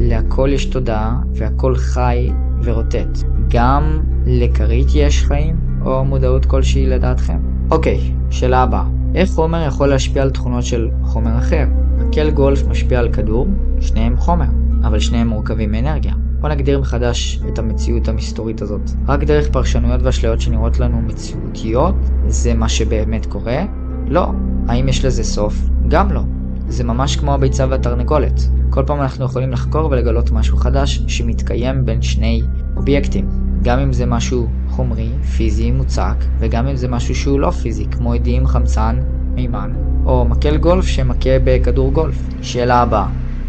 להכל 0.00 0.50
יש 0.52 0.64
תודעה, 0.64 1.20
והכל 1.34 1.76
חי 1.76 2.30
ורוטט. 2.62 3.18
גם 3.48 4.00
לכרית 4.26 4.88
יש 4.94 5.24
חיים, 5.24 5.56
או 5.84 6.04
מודעות 6.04 6.46
כלשהי 6.46 6.86
לדעתכם? 6.86 7.38
אוקיי, 7.70 8.00
שאלה 8.30 8.62
הבאה. 8.62 8.84
איך 9.14 9.30
חומר 9.30 9.66
יכול 9.66 9.88
להשפיע 9.88 10.22
על 10.22 10.30
תכונות 10.30 10.64
של 10.64 10.88
חומר 11.02 11.38
אחר? 11.38 11.64
מקל 11.98 12.30
גולף 12.30 12.66
משפיע 12.66 12.98
על 12.98 13.12
כדור, 13.12 13.46
שניהם 13.80 14.16
חומר, 14.16 14.46
אבל 14.84 14.98
שניהם 14.98 15.28
מורכבים 15.28 15.72
מאנרגיה. 15.72 16.14
בוא 16.40 16.48
נגדיר 16.48 16.80
מחדש 16.80 17.40
את 17.48 17.58
המציאות 17.58 18.08
המסתורית 18.08 18.62
הזאת. 18.62 18.90
רק 19.08 19.24
דרך 19.24 19.48
פרשנויות 19.50 20.02
ואשליות 20.02 20.40
שנראות 20.40 20.78
לנו 20.78 21.00
מציאותיות, 21.00 21.94
זה 22.26 22.54
מה 22.54 22.68
שבאמת 22.68 23.26
קורה? 23.26 23.64
לא. 24.08 24.26
האם 24.68 24.88
יש 24.88 25.04
לזה 25.04 25.24
סוף? 25.24 25.54
גם 25.88 26.12
לא. 26.12 26.20
זה 26.68 26.84
ממש 26.84 27.16
כמו 27.16 27.34
הביצה 27.34 27.66
והתרנגולת. 27.70 28.40
כל 28.70 28.82
פעם 28.86 29.00
אנחנו 29.00 29.24
יכולים 29.24 29.50
לחקור 29.50 29.90
ולגלות 29.90 30.30
משהו 30.30 30.56
חדש 30.56 31.02
שמתקיים 31.06 31.84
בין 31.84 32.02
שני 32.02 32.42
אובייקטים. 32.76 33.28
גם 33.62 33.78
אם 33.78 33.92
זה 33.92 34.06
משהו 34.06 34.48
חומרי, 34.76 35.10
פיזי, 35.36 35.70
מוצק, 35.70 36.24
וגם 36.38 36.66
אם 36.66 36.76
זה 36.76 36.88
משהו 36.88 37.14
שהוא 37.14 37.40
לא 37.40 37.50
פיזי, 37.50 37.86
כמו 37.90 38.12
עדים, 38.12 38.46
חמצן, 38.46 39.00
מימן, 39.34 39.72
או 40.06 40.24
מקל 40.24 40.56
גולף 40.56 40.86
שמכה 40.86 41.38
בכדור 41.44 41.92
גולף. 41.92 42.28
שאלה 42.42 42.82
הבאה, 42.82 43.06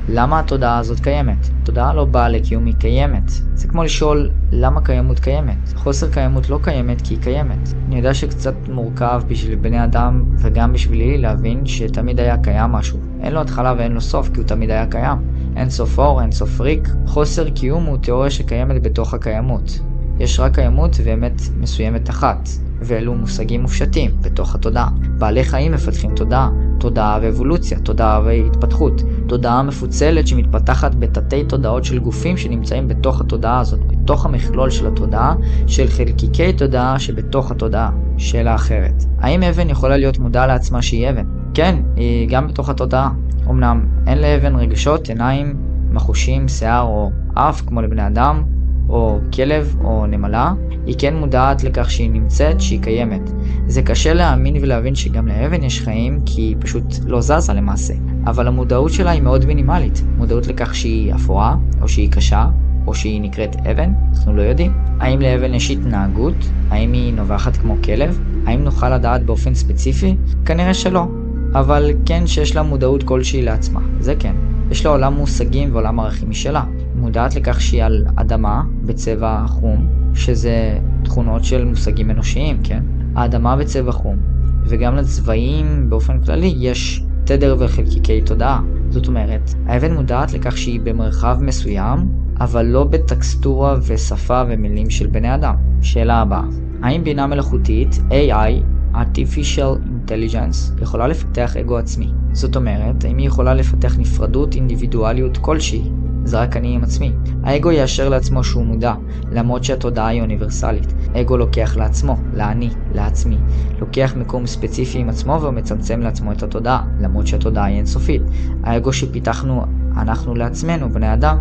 למה 0.09 0.39
התודעה 0.39 0.77
הזאת 0.77 0.99
קיימת? 0.99 1.47
תודעה 1.63 1.93
לא 1.93 2.05
באה 2.05 2.29
לקיום, 2.29 2.65
היא 2.65 2.73
קיימת. 2.79 3.31
זה 3.53 3.67
כמו 3.67 3.83
לשאול 3.83 4.29
למה 4.51 4.81
קיימות 4.81 5.19
קיימת. 5.19 5.73
חוסר 5.75 6.11
קיימות 6.11 6.49
לא 6.49 6.59
קיימת 6.63 7.01
כי 7.01 7.13
היא 7.13 7.21
קיימת. 7.21 7.69
אני 7.87 7.97
יודע 7.97 8.13
שקצת 8.13 8.55
מורכב 8.69 9.21
בשביל 9.27 9.55
בני 9.55 9.83
אדם 9.83 10.23
וגם 10.37 10.73
בשבילי 10.73 11.17
להבין 11.17 11.65
שתמיד 11.65 12.19
היה 12.19 12.37
קיים 12.37 12.71
משהו. 12.71 12.99
אין 13.21 13.33
לו 13.33 13.41
התחלה 13.41 13.73
ואין 13.77 13.91
לו 13.91 14.01
סוף 14.01 14.29
כי 14.29 14.39
הוא 14.39 14.47
תמיד 14.47 14.69
היה 14.69 14.85
קיים. 14.85 15.17
אין 15.55 15.69
סוף 15.69 15.99
אור, 15.99 16.21
אין 16.21 16.31
סוף 16.31 16.61
ריק. 16.61 16.89
חוסר 17.05 17.49
קיום 17.49 17.85
הוא 17.85 17.97
תיאוריה 17.97 18.29
שקיימת 18.29 18.83
בתוך 18.83 19.13
הקיימות. 19.13 19.79
יש 20.19 20.39
רק 20.39 20.55
קיימות 20.55 20.97
ואמת 21.03 21.41
מסוימת 21.59 22.09
אחת, 22.09 22.49
ואלו 22.81 23.15
מושגים 23.15 23.61
מופשטים 23.61 24.11
בתוך 24.21 24.55
התודעה. 24.55 24.89
בעלי 25.17 25.43
חיים 25.43 25.71
מפתחים 25.71 26.15
תודעה, 26.15 26.49
תודעה 26.79 27.19
ואבולוציה, 27.21 27.79
תודעה 27.79 28.21
והתפתחות, 28.25 29.01
תודעה 29.27 29.63
מפוצלת 29.63 30.27
שמתפתחת 30.27 30.95
בתתי 30.95 31.43
תודעות 31.43 31.83
של 31.85 31.99
גופים 31.99 32.37
שנמצאים 32.37 32.87
בתוך 32.87 33.21
התודעה 33.21 33.59
הזאת, 33.59 33.79
בתוך 33.87 34.25
המכלול 34.25 34.69
של 34.69 34.87
התודעה, 34.87 35.35
של 35.67 35.87
חלקיקי 35.87 36.53
תודעה 36.53 36.99
שבתוך 36.99 37.51
התודעה. 37.51 37.91
שאלה 38.17 38.55
אחרת, 38.55 39.03
האם 39.19 39.43
אבן 39.43 39.69
יכולה 39.69 39.97
להיות 39.97 40.19
מודעה 40.19 40.47
לעצמה 40.47 40.81
שהיא 40.81 41.09
אבן? 41.09 41.25
כן, 41.53 41.75
היא 41.95 42.29
גם 42.29 42.47
בתוך 42.47 42.69
התודעה. 42.69 43.11
אמנם 43.49 43.85
אין 44.07 44.17
לאבן 44.17 44.55
רגשות, 44.55 45.09
עיניים, 45.09 45.55
מחושים, 45.91 46.47
שיער 46.47 46.83
או 46.83 47.11
אף 47.33 47.61
כמו 47.61 47.81
לבני 47.81 48.07
אדם, 48.07 48.43
או 48.89 49.19
כלב 49.33 49.75
או 49.83 50.05
נמלה, 50.05 50.53
היא 50.85 50.95
כן 50.97 51.15
מודעת 51.15 51.63
לכך 51.63 51.91
שהיא 51.91 52.11
נמצאת, 52.11 52.61
שהיא 52.61 52.81
קיימת. 52.81 53.31
זה 53.67 53.81
קשה 53.81 54.13
להאמין 54.13 54.55
ולהבין 54.61 54.95
שגם 54.95 55.27
לאבן 55.27 55.63
יש 55.63 55.81
חיים, 55.81 56.21
כי 56.25 56.41
היא 56.41 56.55
פשוט 56.59 56.83
לא 57.05 57.21
זזה 57.21 57.53
למעשה. 57.53 57.93
אבל 58.25 58.47
המודעות 58.47 58.91
שלה 58.91 59.11
היא 59.11 59.21
מאוד 59.21 59.45
מינימלית. 59.45 60.01
מודעות 60.17 60.47
לכך 60.47 60.75
שהיא 60.75 61.13
אפורה, 61.15 61.55
או 61.81 61.87
שהיא 61.87 62.11
קשה, 62.11 62.47
או 62.87 62.95
שהיא 62.95 63.21
נקראת 63.21 63.55
אבן, 63.55 63.93
אנחנו 64.13 64.35
לא 64.35 64.41
יודעים. 64.41 64.73
האם 64.99 65.21
לאבן 65.21 65.53
יש 65.53 65.71
התנהגות? 65.71 66.51
האם 66.69 66.93
היא 66.93 67.13
נובחת 67.13 67.57
כמו 67.57 67.75
כלב? 67.83 68.19
האם 68.45 68.63
נוכל 68.63 68.95
לדעת 68.95 69.25
באופן 69.25 69.53
ספציפי? 69.53 70.15
כנראה 70.45 70.73
שלא. 70.73 71.24
אבל 71.53 71.91
כן 72.05 72.27
שיש 72.27 72.55
לה 72.55 72.63
מודעות 72.63 73.03
כלשהי 73.03 73.41
לעצמה, 73.41 73.79
זה 73.99 74.15
כן. 74.19 74.35
יש 74.71 74.85
לה 74.85 74.91
עולם 74.91 75.13
מושגים 75.13 75.69
ועולם 75.73 75.99
ערכים 75.99 76.29
משלה. 76.29 76.63
מודעת 76.95 77.35
לכך 77.35 77.61
שהיא 77.61 77.83
על 77.83 78.05
אדמה 78.15 78.63
בצבע 78.85 79.43
חום, 79.47 79.87
שזה 80.13 80.77
תכונות 81.03 81.43
של 81.43 81.65
מושגים 81.65 82.11
אנושיים, 82.11 82.57
כן? 82.63 82.83
האדמה 83.15 83.55
בצבע 83.55 83.91
חום, 83.91 84.15
וגם 84.63 84.95
לצבעים 84.95 85.89
באופן 85.89 86.21
כללי 86.21 86.53
יש 86.57 87.03
תדר 87.23 87.55
וחלקיקי 87.59 88.21
תודעה. 88.21 88.61
זאת 88.89 89.07
אומרת, 89.07 89.53
האבן 89.65 89.93
מודעת 89.93 90.33
לכך 90.33 90.57
שהיא 90.57 90.79
במרחב 90.83 91.37
מסוים, 91.41 92.07
אבל 92.39 92.65
לא 92.65 92.83
בטקסטורה 92.83 93.75
ושפה 93.87 94.41
ומילים 94.47 94.89
של 94.89 95.07
בני 95.07 95.35
אדם. 95.35 95.55
שאלה 95.81 96.21
הבאה, 96.21 96.43
האם 96.81 97.03
בינה 97.03 97.27
מלאכותית, 97.27 97.99
AI, 98.09 98.63
artificial 98.93 99.79
intelligence, 100.05 100.81
יכולה 100.81 101.07
לפתח 101.07 101.57
אגו 101.57 101.77
עצמי? 101.77 102.11
זאת 102.31 102.55
אומרת, 102.55 103.05
האם 103.05 103.17
היא 103.17 103.27
יכולה 103.27 103.53
לפתח 103.53 103.95
נפרדות, 103.97 104.55
אינדיבידואליות 104.55 105.37
כלשהי? 105.37 105.91
זה 106.25 106.41
רק 106.41 106.57
אני 106.57 106.75
עם 106.75 106.83
עצמי. 106.83 107.11
האגו 107.43 107.71
יאשר 107.71 108.09
לעצמו 108.09 108.43
שהוא 108.43 108.65
מודע, 108.65 108.93
למרות 109.31 109.63
שהתודעה 109.63 110.07
היא 110.07 110.21
אוניברסלית. 110.21 110.93
אגו 111.15 111.37
לוקח 111.37 111.77
לעצמו, 111.77 112.17
לאני, 112.33 112.69
לעצמי. 112.93 113.37
לוקח 113.79 114.13
מקום 114.17 114.47
ספציפי 114.47 114.99
עם 114.99 115.09
עצמו 115.09 115.41
ומצמצם 115.41 116.01
לעצמו 116.01 116.31
את 116.31 116.43
התודעה, 116.43 116.83
למרות 116.99 117.27
שהתודעה 117.27 117.65
היא 117.65 117.77
אינסופית. 117.77 118.21
האגו 118.63 118.93
שפיתחנו 118.93 119.65
אנחנו 119.97 120.35
לעצמנו, 120.35 120.89
בני 120.89 121.13
אדם, 121.13 121.37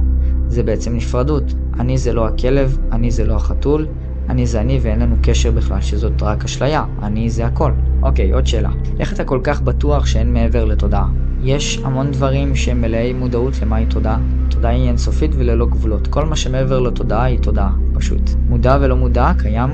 זה 0.49 0.63
בעצם 0.63 0.95
נפרדות. 0.97 1.55
אני 1.81 1.99
זה 1.99 2.13
לא 2.13 2.27
הכלב, 2.27 2.79
אני 2.93 3.11
זה 3.11 3.25
לא 3.25 3.35
החתול, 3.35 3.87
אני 4.29 4.47
זה 4.47 4.61
אני 4.61 4.79
ואין 4.83 4.99
לנו 4.99 5.17
קשר 5.23 5.51
בכלל 5.51 5.81
שזאת 5.81 6.23
רק 6.23 6.45
אשליה, 6.45 6.85
אני 7.03 7.31
זה 7.31 7.47
הכל. 7.47 7.73
אוקיי, 8.05 8.33
עוד 8.33 8.47
שאלה. 8.47 8.71
איך 8.99 9.13
אתה 9.13 9.25
כל 9.25 9.41
כך 9.45 9.63
בטוח 9.63 10.07
שאין 10.07 10.33
מעבר 10.33 10.65
לתודעה? 10.65 11.09
יש 11.43 11.81
המון 11.85 12.11
דברים 12.11 12.57
שהם 12.57 12.81
מלאי 12.81 13.13
מודעות 13.13 13.63
למהי 13.63 13.87
תודעה. 13.87 14.19
תודעה 14.49 14.73
היא 14.73 14.89
אינסופית 14.89 15.31
וללא 15.35 15.67
גבולות. 15.67 16.07
כל 16.07 16.25
מה 16.25 16.37
שמעבר 16.37 16.81
לתודעה 16.81 17.25
היא 17.25 17.39
תודעה, 17.39 17.73
פשוט. 17.95 18.31
מודע 18.49 18.79
ולא 18.81 18.97
מודע 18.97 19.33
קיים 19.39 19.71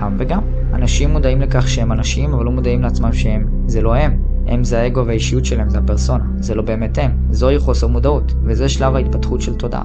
גם 0.00 0.16
וגם. 0.18 0.40
אנשים 0.72 1.10
מודעים 1.10 1.40
לכך 1.40 1.68
שהם 1.68 1.92
אנשים, 1.92 2.34
אבל 2.34 2.44
לא 2.44 2.50
מודעים 2.50 2.82
לעצמם 2.82 3.12
שהם. 3.12 3.46
זה 3.66 3.82
לא 3.82 3.94
הם. 3.94 4.22
הם 4.46 4.64
זה 4.64 4.80
האגו 4.80 5.06
והאישיות 5.06 5.44
שלהם, 5.44 5.68
זה 5.68 5.78
הפרסונה. 5.78 6.24
זה 6.36 6.54
לא 6.54 6.62
באמת 6.62 6.98
הם. 6.98 7.10
זוהי 7.30 7.58
חוסר 7.58 7.86
מודעות, 7.86 8.34
וזה 8.44 8.68
שלב 8.68 8.94
ההתפתחות 8.94 9.40
של 9.40 9.54
תודעה. 9.54 9.84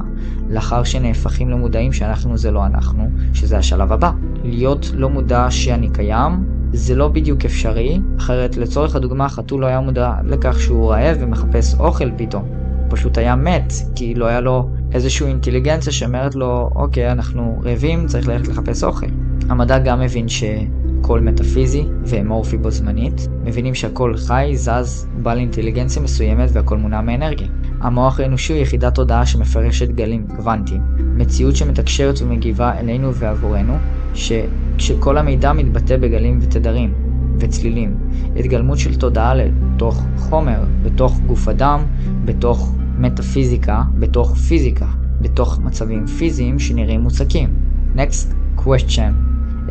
לאחר 0.49 0.84
שנהפכים 0.84 1.49
למודעים 1.49 1.93
שאנחנו 1.93 2.38
זה 2.38 2.51
לא 2.51 2.65
אנחנו, 2.65 3.09
שזה 3.34 3.57
השלב 3.57 3.91
הבא. 3.91 4.11
להיות 4.43 4.91
לא 4.93 5.09
מודע 5.09 5.47
שאני 5.49 5.89
קיים, 5.89 6.56
זה 6.73 6.95
לא 6.95 7.07
בדיוק 7.07 7.45
אפשרי, 7.45 7.99
אחרת 8.18 8.57
לצורך 8.57 8.95
הדוגמה 8.95 9.30
חתול 9.30 9.61
לא 9.61 9.65
היה 9.65 9.80
מודע 9.80 10.14
לכך 10.26 10.60
שהוא 10.60 10.91
רעב 10.91 11.18
ומחפש 11.19 11.76
אוכל 11.80 12.10
פתאום. 12.18 12.44
פשוט 12.89 13.18
היה 13.18 13.35
מת, 13.35 13.73
כי 13.95 14.15
לא 14.15 14.26
היה 14.26 14.41
לו 14.41 14.69
איזושהי 14.94 15.27
אינטליגנציה 15.27 15.94
שאומרת 15.94 16.35
לו, 16.35 16.69
אוקיי, 16.76 17.11
אנחנו 17.11 17.61
רעבים, 17.64 18.07
צריך 18.07 18.27
ללכת 18.27 18.48
לחפש 18.48 18.84
אוכל. 18.84 19.07
המדע 19.49 19.80
גם 19.80 19.99
מבין 19.99 20.27
שהכל 20.27 21.19
מטאפיזי 21.19 21.85
ואמורפי 22.06 22.57
בו 22.57 22.72
זמנית, 22.72 23.27
מבינים 23.44 23.76
שהכל 23.76 24.18
חי, 24.18 24.52
זז, 24.56 25.07
בעל 25.22 25.38
אינטליגנציה 25.38 26.02
מסוימת 26.02 26.49
והכל 26.53 26.77
מונע 26.77 27.02
מאנרגיה. 27.02 27.48
המוח 27.81 28.19
האנושי 28.19 28.53
הוא 28.53 28.61
יחידת 28.61 28.95
תודעה 28.95 29.26
שמפרשת 29.26 29.89
גלים 29.89 30.27
קוונטיים, 30.35 30.81
מציאות 30.98 31.56
שמתקשרת 31.56 32.22
ומגיבה 32.22 32.80
אלינו 32.80 33.14
ועבורנו, 33.14 33.77
שכשכל 34.18 35.18
המידע 35.18 35.53
מתבטא 35.53 35.98
בגלים 35.98 36.39
ותדרים 36.41 36.94
וצלילים, 37.39 37.98
התגלמות 38.35 38.77
של 38.77 38.95
תודעה 38.95 39.34
לתוך 39.35 40.03
חומר, 40.18 40.64
בתוך 40.84 41.19
גוף 41.27 41.48
אדם, 41.48 41.85
בתוך 42.26 42.76
מטאפיזיקה, 42.98 43.84
בתוך 43.99 44.35
פיזיקה, 44.35 44.88
בתוך 45.22 45.60
מצבים 45.60 46.07
פיזיים 46.07 46.60
שנראים 46.60 47.02
מוצקים. 47.02 47.49
Next 47.95 48.34
question 48.57 49.14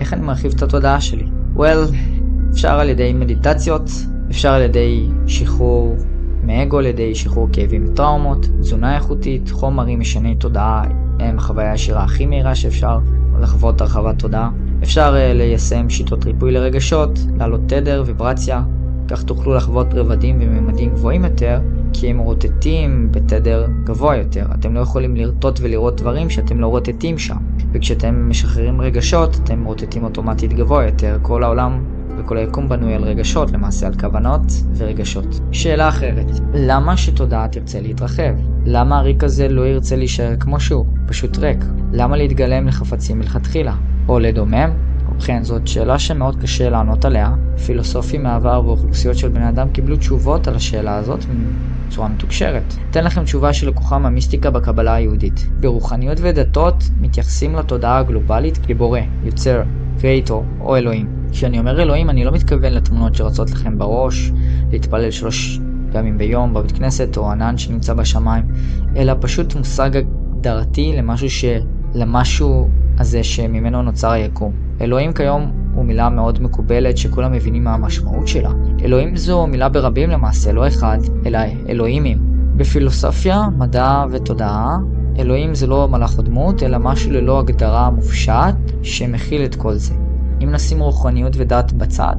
איך 0.00 0.12
אני 0.12 0.22
מרחיב 0.22 0.52
את 0.56 0.62
התודעה 0.62 1.00
שלי? 1.00 1.26
well, 1.56 1.94
אפשר 2.52 2.80
על 2.80 2.88
ידי 2.88 3.12
מדיטציות, 3.12 3.90
אפשר 4.30 4.52
על 4.52 4.62
ידי 4.62 5.08
שחרור 5.26 5.96
מאגו, 6.42 6.78
על 6.78 6.86
ידי 6.86 7.14
שחרור 7.14 7.48
כאבים 7.52 7.84
וטראומות, 7.88 8.46
תזונה 8.60 8.96
איכותית, 8.96 9.50
חומרים 9.50 10.00
משני 10.00 10.34
תודעה 10.34 10.84
הם 11.20 11.38
החוויה 11.38 11.70
הישירה 11.70 12.04
הכי 12.04 12.26
מהירה 12.26 12.54
שאפשר 12.54 12.98
לחוות 13.40 13.80
הרחבת 13.80 14.18
תודעה. 14.18 14.50
אפשר 14.82 15.14
uh, 15.14 15.34
ליישם 15.34 15.90
שיטות 15.90 16.24
ריפוי 16.24 16.52
לרגשות, 16.52 17.18
להעלות 17.38 17.60
תדר, 17.66 18.02
ויברציה, 18.06 18.62
כך 19.08 19.22
תוכלו 19.22 19.54
לחוות 19.54 19.86
רבדים 19.94 20.38
וממדים 20.40 20.90
גבוהים 20.90 21.24
יותר, 21.24 21.60
כי 21.92 22.10
הם 22.10 22.18
רוטטים 22.18 23.08
בתדר 23.12 23.66
גבוה 23.84 24.16
יותר. 24.16 24.46
אתם 24.54 24.74
לא 24.74 24.80
יכולים 24.80 25.16
לרטוט 25.16 25.58
ולראות 25.62 26.00
דברים 26.00 26.30
שאתם 26.30 26.60
לא 26.60 26.66
רוטטים 26.66 27.18
שם. 27.18 27.36
וכשאתם 27.72 28.30
משחררים 28.30 28.80
רגשות, 28.80 29.36
אתם 29.44 29.64
רוטטים 29.64 30.04
אוטומטית 30.04 30.52
גבוה 30.52 30.84
יותר. 30.84 31.18
כל 31.22 31.44
העולם 31.44 31.84
וכל 32.18 32.36
היקום 32.36 32.68
בנוי 32.68 32.94
על 32.94 33.04
רגשות, 33.04 33.50
למעשה 33.50 33.86
על 33.86 33.94
כוונות 33.94 34.42
ורגשות. 34.76 35.40
שאלה 35.52 35.88
אחרת, 35.88 36.26
למה 36.54 36.96
שתודעה 36.96 37.48
תרצה 37.48 37.80
להתרחב? 37.80 38.32
למה 38.66 38.98
הריק 38.98 39.24
הזה 39.24 39.48
לא 39.48 39.66
ירצה 39.66 39.96
להישאר 39.96 40.36
כמו 40.40 40.60
שהוא? 40.60 40.86
פשוט 41.06 41.38
ריק. 41.38 41.64
למה 41.92 42.16
להתגלם 42.16 42.68
לחפצים 42.68 43.18
מלכתחילה? 43.18 43.74
או 44.08 44.18
לדומם? 44.18 44.70
ובכן, 45.12 45.44
זאת 45.44 45.66
שאלה 45.66 45.98
שמאוד 45.98 46.36
קשה 46.42 46.70
לענות 46.70 47.04
עליה. 47.04 47.34
פילוסופים 47.66 48.22
מהעבר 48.22 48.62
ואוכלוסיות 48.66 49.16
של 49.16 49.28
בני 49.28 49.48
אדם 49.48 49.68
קיבלו 49.68 49.96
תשובות 49.96 50.48
על 50.48 50.54
השאלה 50.54 50.96
הזאת 50.96 51.24
בצורה 51.88 52.08
מתוקשרת. 52.08 52.74
אתן 52.90 53.04
לכם 53.04 53.24
תשובה 53.24 53.52
שלקוחה 53.52 53.98
מהמיסטיקה 53.98 54.50
בקבלה 54.50 54.94
היהודית. 54.94 55.46
ברוחניות 55.60 56.18
ודתות 56.20 56.84
מתייחסים 57.00 57.54
לתודעה 57.54 57.98
הגלובלית 57.98 58.58
כבורא, 58.66 59.00
יוצר, 59.24 59.62
קרייטור 60.00 60.44
או 60.60 60.76
אלוהים. 60.76 61.25
כשאני 61.36 61.58
אומר 61.58 61.82
אלוהים 61.82 62.10
אני 62.10 62.24
לא 62.24 62.32
מתכוון 62.32 62.72
לתמונות 62.72 63.14
שרצות 63.14 63.50
לכם 63.50 63.78
בראש, 63.78 64.32
להתפלל 64.72 65.10
שלוש 65.10 65.60
פעמים 65.92 66.18
ביום 66.18 66.54
בבית 66.54 66.72
כנסת 66.72 67.16
או 67.16 67.30
ענן 67.30 67.58
שנמצא 67.58 67.94
בשמיים, 67.94 68.44
אלא 68.96 69.12
פשוט 69.20 69.54
מושג 69.54 69.90
הגדרתי 69.96 70.94
למשהו 70.96 71.30
ש... 71.30 71.44
למשהו 71.94 72.68
הזה 72.98 73.24
שממנו 73.24 73.82
נוצר 73.82 74.10
היקום. 74.10 74.52
אלוהים 74.80 75.12
כיום 75.12 75.52
הוא 75.74 75.84
מילה 75.84 76.08
מאוד 76.08 76.42
מקובלת 76.42 76.98
שכולם 76.98 77.32
מבינים 77.32 77.64
מה 77.64 77.74
המשמעות 77.74 78.28
שלה. 78.28 78.50
אלוהים 78.82 79.16
זו 79.16 79.46
מילה 79.46 79.68
ברבים 79.68 80.10
למעשה, 80.10 80.52
לא 80.52 80.66
אחד, 80.66 80.98
אלא 81.26 81.38
אלוהימים. 81.68 82.18
בפילוסופיה, 82.56 83.48
מדע 83.58 84.04
ותודעה, 84.10 84.76
אלוהים 85.18 85.54
זה 85.54 85.66
לא 85.66 85.88
מלאך 85.88 86.18
או 86.18 86.22
דמות, 86.22 86.62
אלא 86.62 86.78
משהו 86.78 87.10
ללא 87.10 87.38
הגדרה 87.38 87.90
מופשט 87.90 88.54
שמכיל 88.82 89.44
את 89.44 89.54
כל 89.54 89.74
זה. 89.74 90.05
אם 90.42 90.50
נשים 90.50 90.80
רוחניות 90.80 91.32
ודת 91.36 91.72
בצד, 91.72 92.16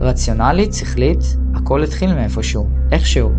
רציונלית, 0.00 0.74
שכלית, 0.74 1.36
הכל 1.54 1.82
התחיל 1.82 2.14
מאיפשהו, 2.14 2.68
איכשהו, 2.92 3.30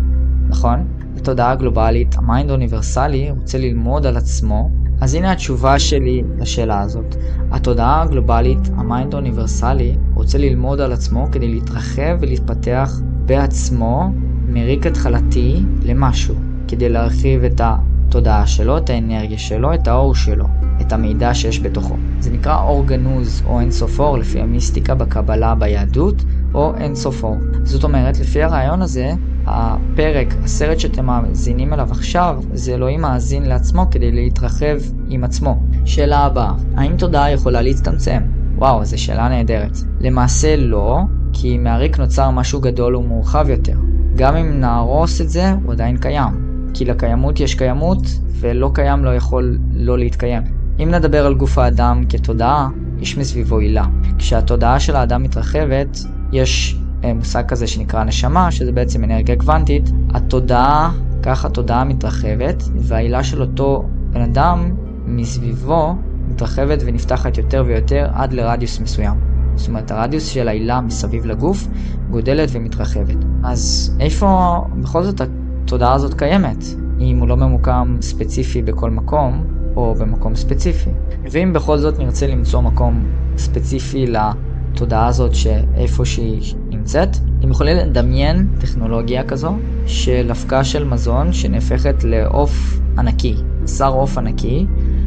נכון? 0.48 0.86
בתודעה 1.14 1.50
הגלובלית, 1.50 2.14
ה 2.18 2.24
mind 2.24 2.50
האוניברסלי 2.50 3.30
רוצה 3.30 3.58
ללמוד 3.58 4.06
על 4.06 4.16
עצמו 4.16 4.70
אז 5.00 5.14
הנה 5.14 5.32
התשובה 5.32 5.78
שלי 5.78 6.22
לשאלה 6.38 6.80
הזאת. 6.80 7.16
התודעה 7.50 8.02
הגלובלית, 8.02 8.58
ה 8.76 8.84
mind 8.84 9.14
האוניברסלי, 9.14 9.96
רוצה 10.14 10.38
ללמוד 10.38 10.80
על 10.80 10.92
עצמו 10.92 11.26
כדי 11.32 11.48
להתרחב 11.48 12.16
ולהתפתח 12.20 13.00
בעצמו 13.26 14.10
מריק 14.48 14.86
התחלתי 14.86 15.62
למשהו, 15.82 16.34
כדי 16.68 16.88
להרחיב 16.88 17.44
את 17.44 17.60
התודעה 17.64 18.46
שלו, 18.46 18.78
את 18.78 18.90
האנרגיה 18.90 19.38
שלו, 19.38 19.74
את 19.74 19.88
האור 19.88 20.14
שלו, 20.14 20.46
את 20.88 20.92
המידע 20.92 21.34
שיש 21.34 21.60
בתוכו. 21.60 21.96
זה 22.18 22.30
נקרא 22.30 22.62
אור 22.62 22.86
גנוז 22.86 23.42
או 23.46 23.60
אינסוף 23.60 24.00
אור 24.00 24.18
לפי 24.18 24.40
המיסטיקה 24.40 24.94
בקבלה 24.94 25.54
ביהדות, 25.54 26.24
או 26.54 26.74
אינסוף 26.76 27.24
אור. 27.24 27.36
זאת 27.62 27.84
אומרת, 27.84 28.18
לפי 28.18 28.42
הרעיון 28.42 28.82
הזה, 28.82 29.12
הפרק, 29.46 30.34
הסרט 30.44 30.78
שאתם 30.78 31.06
מאזינים 31.06 31.72
אליו 31.72 31.88
עכשיו, 31.90 32.40
זה 32.52 32.74
אלוהים 32.74 33.00
מאזין 33.00 33.46
לעצמו 33.46 33.86
כדי 33.90 34.12
להתרחב 34.12 34.76
עם 35.08 35.24
עצמו. 35.24 35.62
שאלה 35.84 36.18
הבאה, 36.18 36.52
האם 36.76 36.96
תודעה 36.96 37.30
יכולה 37.30 37.62
להצטמצם? 37.62 38.20
וואו, 38.56 38.84
זו 38.84 39.02
שאלה 39.02 39.28
נהדרת. 39.28 39.78
למעשה 40.00 40.56
לא, 40.56 40.98
כי 41.32 41.58
מהריק 41.58 41.98
נוצר 41.98 42.30
משהו 42.30 42.60
גדול 42.60 42.96
ומורחב 42.96 43.46
יותר. 43.50 43.76
גם 44.16 44.36
אם 44.36 44.60
נהרוס 44.60 45.20
את 45.20 45.28
זה, 45.28 45.52
הוא 45.64 45.72
עדיין 45.72 45.96
קיים. 45.96 46.48
כי 46.74 46.84
לקיימות 46.84 47.40
יש 47.40 47.54
קיימות, 47.54 48.02
ולא 48.40 48.70
קיים 48.74 49.04
לא 49.04 49.14
יכול 49.14 49.58
לא 49.72 49.98
להתקיים. 49.98 50.57
אם 50.82 50.90
נדבר 50.90 51.26
על 51.26 51.34
גוף 51.34 51.58
האדם 51.58 52.02
כתודעה, 52.08 52.68
יש 53.00 53.18
מסביבו 53.18 53.58
עילה. 53.58 53.84
כשהתודעה 54.18 54.80
של 54.80 54.96
האדם 54.96 55.22
מתרחבת, 55.22 55.98
יש 56.32 56.78
אה, 57.04 57.14
מושג 57.14 57.42
כזה 57.48 57.66
שנקרא 57.66 58.04
נשמה, 58.04 58.50
שזה 58.50 58.72
בעצם 58.72 59.04
אנרגיה 59.04 59.36
קוונטית, 59.36 59.90
התודעה, 60.10 60.92
ככה 61.22 61.48
התודעה 61.48 61.84
מתרחבת, 61.84 62.62
והעילה 62.76 63.24
של 63.24 63.40
אותו 63.40 63.84
בן 64.12 64.20
אדם 64.20 64.74
מסביבו 65.06 65.94
מתרחבת 66.28 66.78
ונפתחת 66.86 67.38
יותר 67.38 67.64
ויותר 67.66 68.08
עד 68.12 68.32
לרדיוס 68.32 68.80
מסוים. 68.80 69.14
זאת 69.54 69.68
אומרת, 69.68 69.90
הרדיוס 69.90 70.26
של 70.26 70.48
העילה 70.48 70.80
מסביב 70.80 71.26
לגוף 71.26 71.66
גודלת 72.10 72.48
ומתרחבת. 72.52 73.16
אז 73.44 73.96
איפה 74.00 74.58
בכל 74.80 75.02
זאת 75.02 75.20
התודעה 75.64 75.92
הזאת 75.92 76.14
קיימת? 76.14 76.64
אם 77.00 77.18
הוא 77.18 77.28
לא 77.28 77.36
ממוקם 77.36 77.96
ספציפי 78.00 78.62
בכל 78.62 78.90
מקום, 78.90 79.57
או 79.78 79.94
במקום 79.94 80.36
ספציפי. 80.36 80.90
ואם 81.30 81.52
בכל 81.52 81.78
זאת 81.78 81.98
נרצה 81.98 82.26
למצוא 82.26 82.60
מקום 82.60 83.06
ספציפי 83.36 84.06
לתודעה 84.06 85.06
הזאת 85.06 85.34
שאיפה 85.34 86.04
שהיא 86.04 86.54
נמצאת, 86.70 87.16
אתם 87.38 87.50
יכולים 87.50 87.76
לדמיין 87.76 88.48
טכנולוגיה 88.60 89.24
כזו 89.24 89.56
של 89.86 90.30
הפקה 90.30 90.64
של 90.64 90.84
מזון 90.84 91.32
שנהפכת 91.32 92.04
לעוף 92.04 92.80
ענקי, 92.98 93.34
בשר 93.62 93.92
עוף 93.92 94.18
ענקי, 94.18 94.66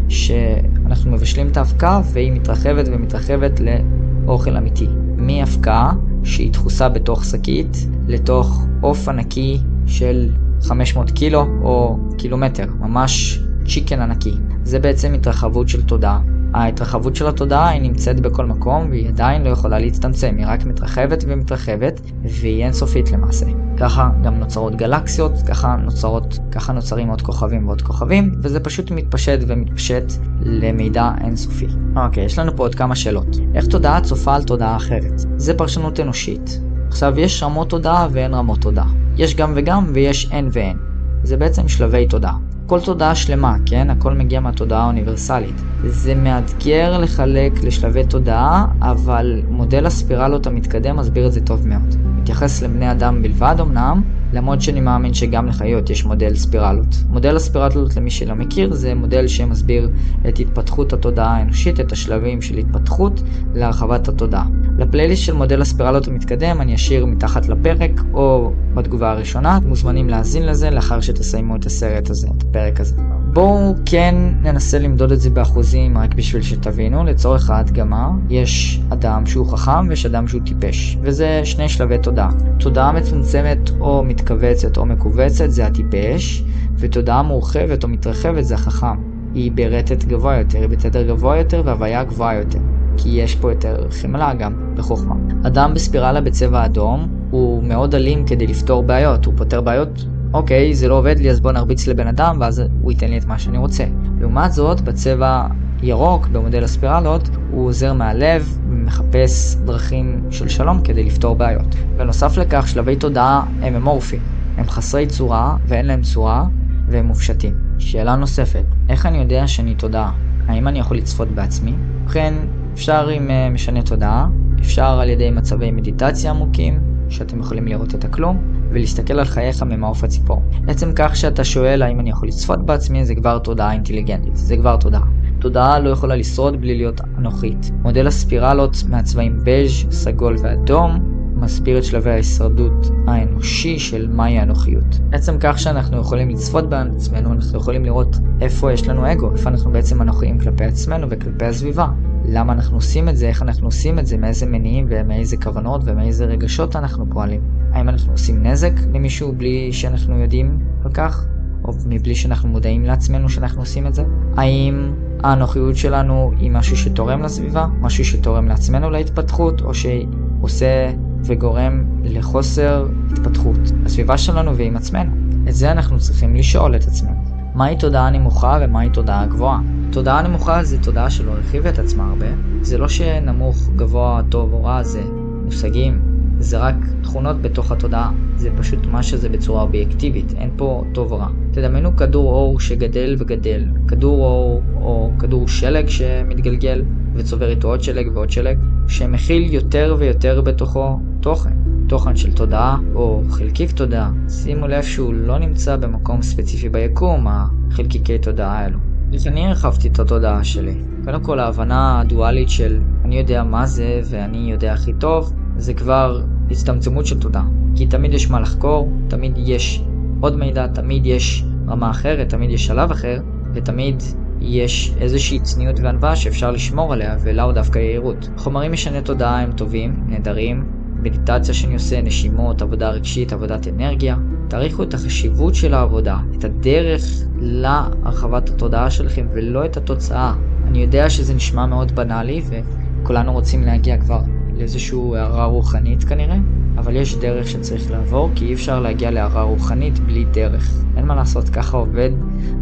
שאנחנו 0.09 1.11
מבשלים 1.11 1.47
את 1.47 1.57
ההפקה 1.57 2.01
והיא 2.13 2.31
מתרחבת 2.31 2.85
ומתרחבת 2.91 3.59
לאוכל 3.59 4.57
אמיתי. 4.57 4.87
מהפקה 5.17 5.91
שהיא 6.23 6.51
דחוסה 6.51 6.89
בתוך 6.89 7.25
שקית 7.25 7.87
לתוך 8.07 8.65
עוף 8.81 9.09
ענקי 9.09 9.57
של 9.85 10.29
500 10.61 11.11
קילו 11.11 11.45
או 11.61 11.97
קילומטר, 12.17 12.65
ממש 12.79 13.39
צ'יקן 13.65 14.01
ענקי. 14.01 14.33
זה 14.63 14.79
בעצם 14.79 15.13
התרחבות 15.13 15.69
של 15.69 15.81
תודעה. 15.81 16.19
ההתרחבות 16.53 17.15
של 17.15 17.27
התודעה 17.27 17.69
היא 17.69 17.81
נמצאת 17.81 18.19
בכל 18.19 18.45
מקום 18.45 18.89
והיא 18.89 19.07
עדיין 19.07 19.43
לא 19.43 19.49
יכולה 19.49 19.79
להצטמצם, 19.79 20.35
היא 20.37 20.45
רק 20.49 20.65
מתרחבת 20.65 21.23
ומתרחבת 21.27 22.01
והיא 22.23 22.63
אינסופית 22.63 23.11
למעשה. 23.11 23.45
ככה 23.77 24.09
גם 24.23 24.35
נוצרות 24.39 24.75
גלקסיות, 24.75 25.31
ככה 25.47 25.75
נוצרות, 25.75 26.39
ככה 26.51 26.73
נוצרים 26.73 27.07
עוד 27.07 27.21
כוכבים 27.21 27.67
ועוד 27.67 27.81
כוכבים, 27.81 28.31
וזה 28.41 28.59
פשוט 28.59 28.91
מתפשט 28.91 29.39
ומתפשט 29.47 30.03
למידע 30.41 31.11
אינסופי. 31.23 31.67
אוקיי, 31.95 32.25
יש 32.25 32.39
לנו 32.39 32.55
פה 32.55 32.63
עוד 32.63 32.75
כמה 32.75 32.95
שאלות. 32.95 33.37
איך 33.55 33.65
תודעה 33.67 34.01
צופה 34.01 34.35
על 34.35 34.43
תודעה 34.43 34.75
אחרת? 34.75 35.13
זה 35.37 35.53
פרשנות 35.53 35.99
אנושית. 35.99 36.59
עכשיו, 36.87 37.19
יש 37.19 37.43
רמות 37.43 37.69
תודעה 37.69 38.07
ואין 38.11 38.33
רמות 38.33 38.61
תודעה. 38.61 38.87
יש 39.17 39.35
גם 39.35 39.53
וגם 39.55 39.91
ויש 39.93 40.31
אין 40.31 40.49
ואין. 40.51 40.77
זה 41.23 41.37
בעצם 41.37 41.67
שלבי 41.67 42.07
תודעה. 42.07 42.50
כל 42.71 42.79
תודעה 42.79 43.15
שלמה, 43.15 43.55
כן? 43.65 43.89
הכל 43.89 44.13
מגיע 44.13 44.39
מהתודעה 44.39 44.83
האוניברסלית. 44.83 45.61
זה 45.85 46.15
מאתגר 46.15 46.97
לחלק 46.97 47.63
לשלבי 47.63 48.05
תודעה, 48.05 48.65
אבל 48.81 49.41
מודל 49.49 49.85
הספירלות 49.85 50.47
המתקדם 50.47 50.97
מסביר 50.97 51.27
את 51.27 51.33
זה 51.33 51.41
טוב 51.41 51.67
מאוד. 51.67 51.95
מתייחס 52.15 52.61
לבני 52.61 52.91
אדם 52.91 53.21
בלבד 53.21 53.55
אמנם, 53.59 54.01
למרות 54.33 54.61
שאני 54.61 54.81
מאמין 54.81 55.13
שגם 55.13 55.47
לחיות 55.47 55.89
יש 55.89 56.05
מודל 56.05 56.35
ספירלות. 56.35 56.95
מודל 57.09 57.35
הספירלות, 57.35 57.95
למי 57.95 58.11
שלא 58.11 58.35
מכיר, 58.35 58.73
זה 58.73 58.95
מודל 58.95 59.27
שמסביר 59.27 59.89
את 60.27 60.39
התפתחות 60.39 60.93
התודעה 60.93 61.37
האנושית, 61.37 61.79
את 61.79 61.91
השלבים 61.91 62.41
של 62.41 62.57
התפתחות 62.57 63.21
להרחבת 63.55 64.07
התודעה. 64.07 64.45
לפלייליסט 64.77 65.23
של 65.23 65.33
מודל 65.33 65.61
הספירלות 65.61 66.07
המתקדם 66.07 66.61
אני 66.61 66.75
אשאיר 66.75 67.05
מתחת 67.05 67.49
לפרק 67.49 68.01
או 68.13 68.51
בתגובה 68.73 69.11
הראשונה, 69.11 69.59
מוזמנים 69.59 70.09
להאזין 70.09 70.45
לזה 70.45 70.69
לאחר 70.69 71.01
שתסיימו 71.01 71.55
את 71.55 71.65
הסרט 71.65 72.09
הזה, 72.09 72.27
את 72.37 72.43
הפרק 72.43 72.79
הזה. 72.79 72.95
בואו 73.33 73.75
כן 73.85 74.15
ננסה 74.41 74.79
למדוד 74.79 75.11
את 75.11 75.19
זה 75.19 75.29
באחוזים 75.29 75.97
רק 75.97 76.15
בשביל 76.15 76.41
שתבינו, 76.41 77.03
לצורך 77.03 77.49
ההדגמה, 77.49 78.09
יש 78.29 78.81
אדם 78.89 79.25
שהוא 79.25 79.47
חכם 79.47 79.87
ויש 79.89 80.05
אדם 80.05 80.27
שהוא 80.27 80.41
טיפש, 80.45 80.97
וזה 81.01 81.41
שני 81.43 81.69
שלבי 81.69 81.97
תודעה. 81.97 82.29
תודעה 82.59 82.91
מצומצמת 82.91 83.69
או 83.79 84.03
מתכווצת 84.03 84.77
או 84.77 84.85
מכווצת 84.85 85.49
זה 85.49 85.65
הטיפש, 85.65 86.43
ותודעה 86.77 87.23
מורחבת 87.23 87.83
או 87.83 87.89
מתרחבת 87.89 88.45
זה 88.45 88.55
החכם. 88.55 88.97
היא 89.33 89.51
ברטט 89.51 90.03
גבוה 90.03 90.37
יותר, 90.37 90.59
היא 90.59 90.67
בתדר 90.67 91.07
גבוה 91.07 91.37
יותר 91.37 91.61
והוויה 91.65 92.03
גבוהה 92.03 92.35
יותר. 92.35 92.59
כי 92.97 93.09
יש 93.09 93.35
פה 93.35 93.51
יותר 93.51 93.87
חמלה 93.91 94.33
גם 94.33 94.53
בחוכמה. 94.75 95.15
אדם 95.47 95.73
בספירלה 95.73 96.21
בצבע 96.21 96.65
אדום 96.65 97.07
הוא 97.29 97.63
מאוד 97.63 97.95
אלים 97.95 98.25
כדי 98.25 98.47
לפתור 98.47 98.83
בעיות, 98.83 99.25
הוא 99.25 99.33
פותר 99.37 99.61
בעיות 99.61 100.05
אוקיי, 100.33 100.75
זה 100.75 100.87
לא 100.87 100.97
עובד 100.97 101.19
לי, 101.19 101.29
אז 101.29 101.39
בוא 101.39 101.51
נרביץ 101.51 101.87
לבן 101.87 102.07
אדם, 102.07 102.37
ואז 102.39 102.63
הוא 102.81 102.91
ייתן 102.91 103.07
לי 103.07 103.17
את 103.17 103.25
מה 103.25 103.39
שאני 103.39 103.57
רוצה. 103.57 103.85
לעומת 104.19 104.51
זאת, 104.51 104.81
בצבע 104.81 105.47
ירוק, 105.83 106.27
במודל 106.27 106.63
הספירלות, 106.63 107.29
הוא 107.51 107.67
עוזר 107.67 107.93
מהלב 107.93 108.57
ומחפש 108.69 109.55
דרכים 109.55 110.21
של 110.31 110.47
שלום 110.47 110.81
כדי 110.81 111.03
לפתור 111.03 111.35
בעיות. 111.35 111.75
בנוסף 111.97 112.37
לכך, 112.37 112.67
שלבי 112.67 112.95
תודעה 112.95 113.45
הם 113.61 113.75
אמורפיים. 113.75 114.21
הם 114.57 114.69
חסרי 114.69 115.07
צורה 115.07 115.57
ואין 115.67 115.85
להם 115.85 116.01
צורה, 116.01 116.45
והם 116.87 117.05
מופשטים. 117.05 117.53
שאלה 117.79 118.15
נוספת, 118.15 118.63
איך 118.89 119.05
אני 119.05 119.17
יודע 119.17 119.47
שאני 119.47 119.75
תודעה? 119.75 120.11
האם 120.47 120.67
אני 120.67 120.79
יכול 120.79 120.97
לצפות 120.97 121.27
בעצמי? 121.27 121.73
ובכן, 122.03 122.33
אפשר 122.73 123.07
עם 123.07 123.27
uh, 123.27 123.53
משנה 123.53 123.81
תודעה, 123.81 124.27
אפשר 124.59 124.99
על 124.99 125.09
ידי 125.09 125.31
מצבי 125.31 125.71
מדיטציה 125.71 126.31
עמוקים, 126.31 126.79
שאתם 127.09 127.39
יכולים 127.39 127.67
לראות 127.67 127.95
את 127.95 128.05
הכלום, 128.05 128.60
ולהסתכל 128.71 129.19
על 129.19 129.25
חייך 129.25 129.63
ממעוף 129.63 130.03
הציפור. 130.03 130.41
עצם 130.67 130.91
כך 130.95 131.15
שאתה 131.15 131.43
שואל 131.43 131.81
האם 131.81 131.99
אני 131.99 132.09
יכול 132.09 132.27
לצפות 132.27 132.65
בעצמי 132.65 133.05
זה 133.05 133.15
כבר 133.15 133.39
תודעה 133.39 133.73
אינטליגנטית, 133.73 134.35
זה 134.35 134.57
כבר 134.57 134.77
תודעה. 134.77 135.03
תודעה 135.39 135.79
לא 135.79 135.89
יכולה 135.89 136.15
לשרוד 136.15 136.61
בלי 136.61 136.77
להיות 136.77 137.01
אנוכית. 137.17 137.71
מודל 137.81 138.07
הספירלות 138.07 138.75
מהצבעים 138.89 139.37
בז', 139.43 139.85
סגול 139.91 140.35
ואדום 140.43 141.20
מסביר 141.41 141.77
את 141.77 141.83
שלבי 141.83 142.09
ההישרדות 142.09 142.91
האנושי 143.07 143.79
של 143.79 144.07
מהי 144.11 144.39
האנוכיות. 144.39 144.99
עצם 145.11 145.35
כך 145.39 145.59
שאנחנו 145.59 145.97
יכולים 145.97 146.29
לצפות 146.29 146.69
בעצמנו, 146.69 147.33
אנחנו 147.33 147.59
יכולים 147.59 147.85
לראות 147.85 148.17
איפה 148.41 148.71
יש 148.73 148.87
לנו 148.87 149.11
אגו, 149.11 149.31
איפה 149.31 149.49
אנחנו 149.49 149.71
בעצם 149.71 150.01
אנוכיים 150.01 150.39
כלפי 150.39 150.63
עצמנו 150.63 151.07
וכלפי 151.09 151.45
הסביבה. 151.45 151.87
למה 152.25 152.53
אנחנו 152.53 152.77
עושים 152.77 153.09
את 153.09 153.17
זה, 153.17 153.27
איך 153.27 153.41
אנחנו 153.41 153.67
עושים 153.67 153.99
את 153.99 154.07
זה, 154.07 154.17
מאיזה 154.17 154.45
מניעים 154.45 154.85
ומאיזה 154.89 155.37
כוונות 155.37 155.81
ומאיזה 155.85 156.25
רגשות 156.25 156.75
אנחנו 156.75 157.05
פועלים. 157.09 157.41
האם 157.71 157.89
אנחנו 157.89 158.11
עושים 158.11 158.43
נזק 158.43 158.73
למישהו 158.93 159.33
בלי 159.33 159.73
שאנחנו 159.73 160.19
יודעים 160.19 160.59
על 160.85 160.91
כך? 160.91 161.25
או 161.65 161.73
מבלי 161.85 162.15
שאנחנו 162.15 162.49
מודעים 162.49 162.85
לעצמנו 162.85 163.29
שאנחנו 163.29 163.61
עושים 163.61 163.87
את 163.87 163.93
זה? 163.93 164.03
האם 164.37 164.93
האנוכיות 165.23 165.75
שלנו 165.75 166.31
היא 166.39 166.51
משהו 166.51 166.77
שתורם 166.77 167.21
לסביבה, 167.21 167.67
משהו 167.81 168.05
שתורם 168.05 168.47
לעצמנו 168.47 168.89
להתפתחות, 168.89 169.61
או 169.61 169.71
שעושה 169.73 170.91
וגורם 171.23 171.83
לחוסר 172.03 172.87
התפתחות 173.11 173.71
בסביבה 173.83 174.17
שלנו 174.17 174.57
ועם 174.57 174.77
עצמנו? 174.77 175.11
את 175.49 175.55
זה 175.55 175.71
אנחנו 175.71 175.99
צריכים 175.99 176.35
לשאול 176.35 176.75
את 176.75 176.83
עצמנו. 176.83 177.21
מהי 177.55 177.77
תודעה 177.77 178.09
נמוכה 178.09 178.59
ומהי 178.61 178.89
תודעה 178.89 179.25
גבוהה? 179.25 179.59
תודעה 179.91 180.21
נמוכה 180.21 180.63
זה 180.63 180.77
תודעה 180.83 181.09
שלא 181.09 181.31
הרחיבה 181.31 181.69
את 181.69 181.79
עצמה 181.79 182.09
הרבה. 182.09 182.25
זה 182.61 182.77
לא 182.77 182.87
שנמוך, 182.87 183.69
גבוה, 183.75 184.21
טוב 184.29 184.53
או 184.53 184.63
רע, 184.63 184.83
זה 184.83 185.01
מושגים, 185.43 186.01
זה 186.39 186.57
רק 186.57 186.75
תכונות 187.03 187.41
בתוך 187.41 187.71
התודעה. 187.71 188.11
זה 188.35 188.49
פשוט 188.57 188.85
מה 188.85 189.03
שזה 189.03 189.29
בצורה 189.29 189.61
אובייקטיבית, 189.61 190.33
אין 190.37 190.49
פה 190.55 190.83
טוב 190.93 191.11
או 191.11 191.17
רע. 191.17 191.27
תדמיינו 191.51 191.95
כדור 191.95 192.33
אור 192.33 192.59
שגדל 192.59 193.15
וגדל. 193.19 193.65
כדור 193.87 194.25
אור 194.25 194.61
או 194.81 195.11
כדור 195.19 195.47
שלג 195.47 195.87
שמתגלגל 195.87 196.83
וצובר 197.15 197.49
איתו 197.49 197.67
עוד 197.67 197.83
שלג 197.83 198.09
ועוד 198.13 198.29
שלג, 198.29 198.57
שמכיל 198.87 199.53
יותר 199.53 199.95
ויותר 199.99 200.41
בתוכו 200.41 200.99
תוכן. 201.21 201.53
תוכן 201.87 202.15
של 202.15 202.33
תודעה 202.33 202.77
או 202.95 203.21
חלקיק 203.29 203.71
תודעה. 203.71 204.11
שימו 204.29 204.67
לב 204.67 204.83
שהוא 204.83 205.13
לא 205.13 205.37
נמצא 205.37 205.75
במקום 205.75 206.21
ספציפי 206.21 206.69
ביקום, 206.69 207.27
החלקיקי 207.27 208.19
תודעה 208.19 208.59
האלו. 208.59 208.79
איך 209.13 209.27
אני 209.27 209.47
הרחבתי 209.47 209.87
את 209.87 209.99
התודעה 209.99 210.43
שלי? 210.43 210.81
קודם 211.05 211.23
כל 211.23 211.39
ההבנה 211.39 211.99
הדואלית 211.99 212.49
של 212.49 212.79
אני 213.05 213.19
יודע 213.19 213.43
מה 213.43 213.65
זה 213.65 214.01
ואני 214.05 214.51
יודע 214.51 214.73
הכי 214.73 214.93
טוב, 214.93 215.33
זה 215.57 215.73
כבר 215.73 216.21
הצטמצמות 216.51 217.05
של 217.05 217.19
תודעה. 217.19 217.45
כי 217.75 217.87
תמיד 217.87 218.13
יש 218.13 218.29
מה 218.29 218.39
לחקור, 218.39 218.91
תמיד 219.07 219.33
יש 219.37 219.83
עוד 220.19 220.35
מידע, 220.35 220.67
תמיד 220.67 221.05
יש 221.05 221.43
רמה 221.67 221.89
אחרת, 221.91 222.29
תמיד 222.29 222.49
יש 222.49 222.65
שלב 222.65 222.91
אחר, 222.91 223.19
ותמיד 223.53 224.03
יש 224.39 224.93
איזושהי 224.99 225.39
צניעות 225.39 225.79
וענווה 225.79 226.15
שאפשר 226.15 226.51
לשמור 226.51 226.93
עליה, 226.93 227.15
ולאו 227.21 227.51
דווקא 227.51 227.79
יהירות. 227.79 228.29
חומרים 228.37 228.71
משני 228.71 229.01
תודעה 229.01 229.41
הם 229.41 229.51
טובים, 229.51 230.03
נהדרים, 230.07 230.80
מדיטציה 231.01 231.53
שאני 231.53 231.73
עושה, 231.73 232.01
נשימות, 232.01 232.61
עבודה 232.61 232.89
רגשית, 232.89 233.33
עבודת 233.33 233.67
אנרגיה. 233.67 234.17
תעריכו 234.47 234.83
את 234.83 234.93
החשיבות 234.93 235.55
של 235.55 235.73
העבודה, 235.73 236.17
את 236.37 236.43
הדרך 236.43 237.03
להרחבת 237.39 238.49
התודעה 238.49 238.89
שלכם 238.89 239.27
ולא 239.33 239.65
את 239.65 239.77
התוצאה. 239.77 240.33
אני 240.67 240.81
יודע 240.81 241.09
שזה 241.09 241.33
נשמע 241.33 241.65
מאוד 241.65 241.91
בנאלי 241.91 242.41
וכולנו 242.49 243.33
רוצים 243.33 243.63
להגיע 243.63 243.97
כבר 243.97 244.21
לאיזושהי 244.57 244.99
הערה 245.15 245.45
רוחנית 245.45 246.03
כנראה, 246.03 246.37
אבל 246.77 246.95
יש 246.95 247.15
דרך 247.15 247.47
שצריך 247.47 247.91
לעבור 247.91 248.29
כי 248.35 248.45
אי 248.45 248.53
אפשר 248.53 248.79
להגיע 248.79 249.11
להערה 249.11 249.41
רוחנית 249.41 249.99
בלי 249.99 250.25
דרך. 250.25 250.83
אין 250.97 251.05
מה 251.05 251.15
לעשות, 251.15 251.49
ככה 251.49 251.77
עובד 251.77 252.09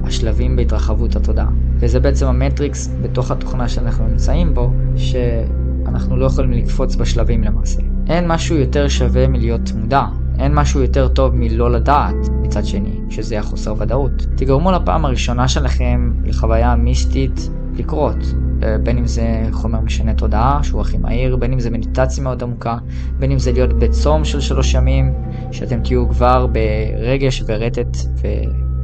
השלבים 0.04 0.56
בהתרחבות 0.56 1.16
התודעה. 1.16 1.50
וזה 1.80 2.00
בעצם 2.00 2.28
המטריקס 2.28 2.92
בתוך 3.02 3.32
התוכנה 3.32 3.70
שאנחנו 3.70 4.08
נמצאים 4.08 4.54
בו, 4.54 4.72
שאנחנו 4.96 6.18
לא 6.18 6.26
יכולים 6.26 6.52
לקפוץ 6.52 6.96
בשלבים 6.96 7.44
למעשה. 7.44 7.89
אין 8.10 8.28
משהו 8.28 8.56
יותר 8.56 8.88
שווה 8.88 9.28
מלהיות 9.28 9.72
מודע. 9.76 10.06
אין 10.40 10.56
משהו 10.56 10.82
יותר 10.82 11.08
טוב 11.08 11.36
מלא 11.36 11.72
לדעת 11.72 12.16
מצד 12.42 12.66
שני, 12.66 13.00
שזה 13.10 13.40
החוסר 13.40 13.74
ודאות. 13.78 14.12
תגרמו 14.36 14.72
לפעם 14.72 15.06
הראשונה 15.06 15.48
שלכם 15.48 16.12
לחוויה 16.26 16.76
מיסטית 16.76 17.50
לקרות. 17.76 18.16
אה, 18.64 18.78
בין 18.84 18.98
אם 18.98 19.08
זה 19.08 19.44
חומר 19.52 19.80
משנה 19.80 20.14
תודעה, 20.14 20.60
שהוא 20.64 20.82
הכי 20.82 20.98
מהיר, 20.98 21.36
בין 21.36 21.54
אם 21.54 21.60
זה 21.60 21.70
מדיטציה 21.70 22.24
מאוד 22.24 22.44
עמוקה, 22.44 22.78
בין 23.20 23.32
אם 23.32 23.40
זה 23.40 23.52
להיות 23.52 23.74
בצום 23.74 24.26
של 24.26 24.40
שלוש 24.40 24.74
ימים, 24.74 25.14
שאתם 25.52 25.80
תהיו 25.84 26.10
כבר 26.10 26.48
ברגש 26.48 27.44
ורטט 27.48 27.98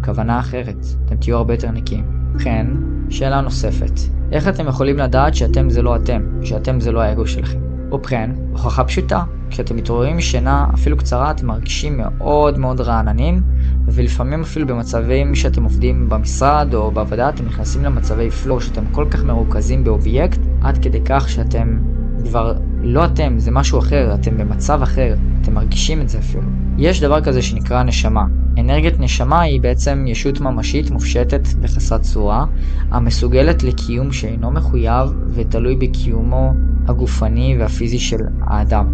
וכוונה 0.01 0.39
אחרת. 0.39 0.85
אתם 1.05 1.15
תהיו 1.15 1.37
הרבה 1.37 1.53
יותר 1.53 1.71
נקיים. 1.71 2.05
ובכן, 2.33 2.67
שאלה 3.09 3.41
נוספת. 3.41 3.99
איך 4.31 4.47
אתם 4.47 4.67
יכולים 4.67 4.97
לדעת 4.97 5.35
שאתם 5.35 5.69
זה 5.69 5.81
לא 5.81 5.95
אתם, 5.95 6.21
שאתם 6.43 6.79
זה 6.79 6.91
לא 6.91 7.01
האגו 7.01 7.27
שלכם? 7.27 7.74
ובכן, 7.95 8.29
הוכחה 8.51 8.83
פשוטה, 8.83 9.23
כשאתם 9.49 9.75
מתעוררים 9.75 10.17
משינה 10.17 10.67
אפילו 10.73 10.97
קצרה 10.97 11.31
אתם 11.31 11.47
מרגישים 11.47 11.97
מאוד 11.97 12.57
מאוד 12.57 12.81
רעננים 12.81 13.41
ולפעמים 13.85 14.41
אפילו 14.41 14.67
במצבים 14.67 15.35
שאתם 15.35 15.63
עובדים 15.63 16.09
במשרד 16.09 16.73
או 16.73 16.91
בעבודה 16.91 17.29
אתם 17.29 17.45
נכנסים 17.45 17.83
למצבי 17.83 18.31
פלואו 18.31 18.61
שאתם 18.61 18.83
כל 18.91 19.05
כך 19.11 19.23
מרוכזים 19.23 19.83
באובייקט 19.83 20.39
עד 20.61 20.83
כדי 20.83 20.99
כך 21.05 21.29
שאתם 21.29 21.79
כבר 22.25 22.53
לא 22.81 23.05
אתם, 23.05 23.39
זה 23.39 23.51
משהו 23.51 23.79
אחר, 23.79 24.13
אתם 24.13 24.37
במצב 24.37 24.81
אחר, 24.81 25.15
אתם 25.41 25.53
מרגישים 25.53 26.01
את 26.01 26.09
זה 26.09 26.17
אפילו. 26.19 26.43
יש 26.77 27.01
דבר 27.01 27.21
כזה 27.21 27.41
שנקרא 27.41 27.83
נשמה. 27.83 28.25
אנרגיית 28.59 28.99
נשמה 28.99 29.41
היא 29.41 29.61
בעצם 29.61 30.05
ישות 30.07 30.41
ממשית 30.41 30.91
מופשטת 30.91 31.47
וחסרת 31.61 32.01
צורה, 32.01 32.45
המסוגלת 32.91 33.63
לקיום 33.63 34.11
שאינו 34.11 34.51
מחויב 34.51 35.09
ותלוי 35.33 35.75
בקיומו 35.75 36.53
הגופני 36.87 37.57
והפיזי 37.59 37.99
של 37.99 38.19
האדם. 38.41 38.87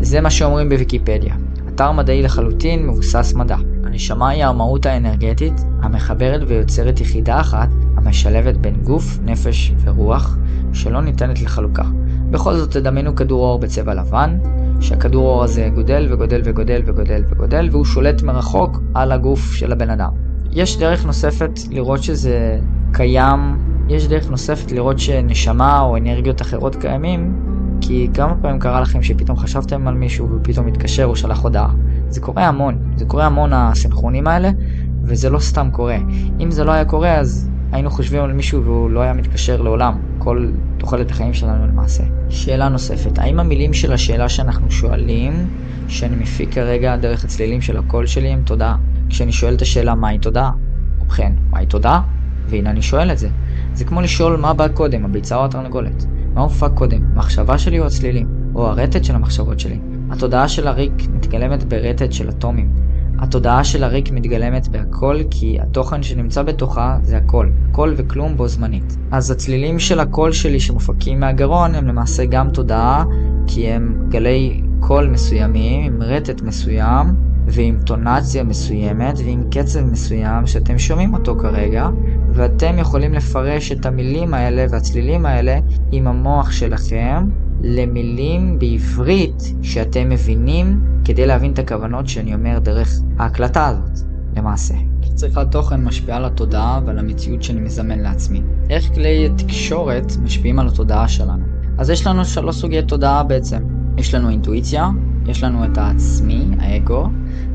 זה 0.00 0.20
מה 0.20 0.30
שאומרים 0.30 0.68
בוויקיפדיה. 0.68 1.34
אתר 1.68 1.92
מדעי 1.92 2.22
לחלוטין 2.22 2.86
מבוסס 2.86 3.32
מדע. 3.34 3.56
הנשמה 3.84 4.28
היא 4.28 4.44
המהות 4.44 4.86
האנרגטית 4.86 5.64
המחברת 5.82 6.40
ויוצרת 6.46 7.00
יחידה 7.00 7.40
אחת 7.40 7.68
המשלבת 7.96 8.56
בין 8.56 8.74
גוף, 8.74 9.18
נפש 9.24 9.72
ורוח 9.84 10.36
שלא 10.72 11.02
ניתנת 11.02 11.42
לחלוקה. 11.42 11.84
בכל 12.30 12.54
זאת 12.54 12.70
תדמיינו 12.70 13.14
כדור 13.14 13.44
אור 13.44 13.58
בצבע 13.58 13.94
לבן, 13.94 14.38
שהכדור 14.80 15.28
אור 15.28 15.44
הזה 15.44 15.68
גודל 15.74 16.06
וגודל 16.10 16.40
וגודל 16.44 16.82
וגודל 16.86 17.22
וגודל 17.30 17.68
והוא 17.72 17.84
שולט 17.84 18.22
מרחוק 18.22 18.80
על 18.94 19.12
הגוף 19.12 19.52
של 19.52 19.72
הבן 19.72 19.90
אדם. 19.90 20.10
יש 20.52 20.78
דרך 20.78 21.06
נוספת 21.06 21.50
לראות 21.70 22.02
שזה 22.02 22.58
קיים, 22.92 23.58
יש 23.88 24.08
דרך 24.08 24.30
נוספת 24.30 24.72
לראות 24.72 24.98
שנשמה 24.98 25.80
או 25.80 25.96
אנרגיות 25.96 26.42
אחרות 26.42 26.76
קיימים, 26.76 27.36
כי 27.80 28.08
כמה 28.14 28.34
פעמים 28.42 28.58
קרה 28.58 28.80
לכם 28.80 29.02
שפתאום 29.02 29.36
חשבתם 29.36 29.88
על 29.88 29.94
מישהו 29.94 30.28
ופתאום 30.30 30.66
מתקשר 30.66 31.04
או 31.04 31.16
שלח 31.16 31.40
הודעה. 31.42 31.70
זה 32.08 32.20
קורה 32.20 32.46
המון, 32.46 32.78
זה 32.96 33.04
קורה 33.04 33.26
המון 33.26 33.52
הסנכרונים 33.52 34.26
האלה, 34.26 34.50
וזה 35.02 35.30
לא 35.30 35.38
סתם 35.38 35.68
קורה. 35.72 35.96
אם 36.40 36.50
זה 36.50 36.64
לא 36.64 36.72
היה 36.72 36.84
קורה 36.84 37.14
אז 37.14 37.50
היינו 37.72 37.90
חושבים 37.90 38.22
על 38.22 38.32
מישהו 38.32 38.64
והוא 38.64 38.90
לא 38.90 39.00
היה 39.00 39.12
מתקשר 39.12 39.62
לעולם, 39.62 39.98
כל 40.28 40.50
תוחלת 40.78 41.10
החיים 41.10 41.34
שלנו 41.34 41.66
למעשה. 41.66 42.02
שאלה 42.28 42.68
נוספת, 42.68 43.18
האם 43.18 43.40
המילים 43.40 43.72
של 43.72 43.92
השאלה 43.92 44.28
שאנחנו 44.28 44.70
שואלים, 44.70 45.32
שאני 45.88 46.16
מפיק 46.16 46.54
כרגע 46.54 46.96
דרך 46.96 47.24
הצלילים 47.24 47.60
של 47.60 47.76
הקול 47.76 48.06
שלי 48.06 48.28
הם 48.28 48.42
תודעה? 48.44 48.76
כשאני 49.08 49.32
שואל 49.32 49.54
את 49.54 49.62
השאלה 49.62 49.94
מהי 49.94 50.18
תודעה? 50.18 50.50
ובכן, 51.00 51.32
מהי 51.50 51.66
תודעה? 51.66 52.02
והנה 52.46 52.70
אני 52.70 52.82
שואל 52.82 53.12
את 53.12 53.18
זה. 53.18 53.28
זה 53.74 53.84
כמו 53.84 54.00
לשאול 54.00 54.36
מה 54.36 54.54
בא 54.54 54.68
קודם, 54.68 55.04
הביצה 55.04 55.36
או 55.36 55.44
התרנגולת. 55.44 56.04
מה 56.34 56.40
הופק 56.40 56.70
קודם, 56.74 57.00
המחשבה 57.14 57.58
שלי 57.58 57.80
או 57.80 57.86
הצלילים, 57.86 58.26
או 58.54 58.66
הרטט 58.66 59.04
של 59.04 59.14
המחשבות 59.14 59.60
שלי. 59.60 59.78
התודעה 60.10 60.48
של 60.48 60.68
הריק 60.68 60.92
מתגלמת 61.14 61.64
ברטט 61.64 62.12
של 62.12 62.28
אטומים. 62.28 62.70
התודעה 63.18 63.64
של 63.64 63.84
הריק 63.84 64.10
מתגלמת 64.10 64.68
בהכל 64.68 65.20
כי 65.30 65.58
התוכן 65.60 66.02
שנמצא 66.02 66.42
בתוכה 66.42 66.98
זה 67.02 67.16
הכל, 67.16 67.48
הכל 67.70 67.94
וכלום 67.96 68.36
בו 68.36 68.48
זמנית. 68.48 68.96
אז 69.10 69.30
הצלילים 69.30 69.78
של 69.78 70.00
הקול 70.00 70.32
שלי 70.32 70.60
שמופקים 70.60 71.20
מהגרון 71.20 71.74
הם 71.74 71.88
למעשה 71.88 72.24
גם 72.24 72.50
תודעה 72.50 73.04
כי 73.46 73.68
הם 73.68 74.06
גלי 74.08 74.62
קול 74.80 75.08
מסוימים 75.08 75.84
עם 75.84 76.02
רטט 76.02 76.42
מסוים 76.42 77.06
ועם 77.46 77.78
טונציה 77.86 78.44
מסוימת 78.44 79.18
ועם 79.18 79.42
קצב 79.50 79.80
מסוים 79.80 80.46
שאתם 80.46 80.78
שומעים 80.78 81.14
אותו 81.14 81.36
כרגע 81.38 81.88
ואתם 82.32 82.78
יכולים 82.78 83.12
לפרש 83.12 83.72
את 83.72 83.86
המילים 83.86 84.34
האלה 84.34 84.66
והצלילים 84.70 85.26
האלה 85.26 85.58
עם 85.92 86.06
המוח 86.06 86.50
שלכם 86.50 87.28
למילים 87.62 88.58
בעברית 88.58 89.54
שאתם 89.62 90.08
מבינים 90.08 90.80
כדי 91.04 91.26
להבין 91.26 91.52
את 91.52 91.58
הכוונות 91.58 92.08
שאני 92.08 92.34
אומר 92.34 92.58
דרך 92.58 93.00
ההקלטה 93.18 93.66
הזאת, 93.66 93.98
למעשה. 94.36 94.74
צריכת 95.18 95.46
תוכן 95.50 95.84
משפיעה 95.84 96.18
על 96.18 96.24
התודעה 96.24 96.80
ועל 96.86 96.98
המציאות 96.98 97.42
שאני 97.42 97.60
מזמן 97.60 97.98
לעצמי. 97.98 98.42
איך 98.70 98.94
כלי 98.94 99.28
תקשורת 99.36 100.12
משפיעים 100.22 100.58
על 100.58 100.68
התודעה 100.68 101.08
שלנו? 101.08 101.44
אז 101.78 101.90
יש 101.90 102.06
לנו 102.06 102.24
שלוש 102.24 102.56
סוגי 102.56 102.82
תודעה 102.82 103.22
בעצם. 103.22 103.58
יש 103.96 104.14
לנו 104.14 104.28
אינטואיציה, 104.28 104.88
יש 105.26 105.44
לנו 105.44 105.64
את 105.64 105.78
העצמי, 105.78 106.46
האגו, 106.58 107.06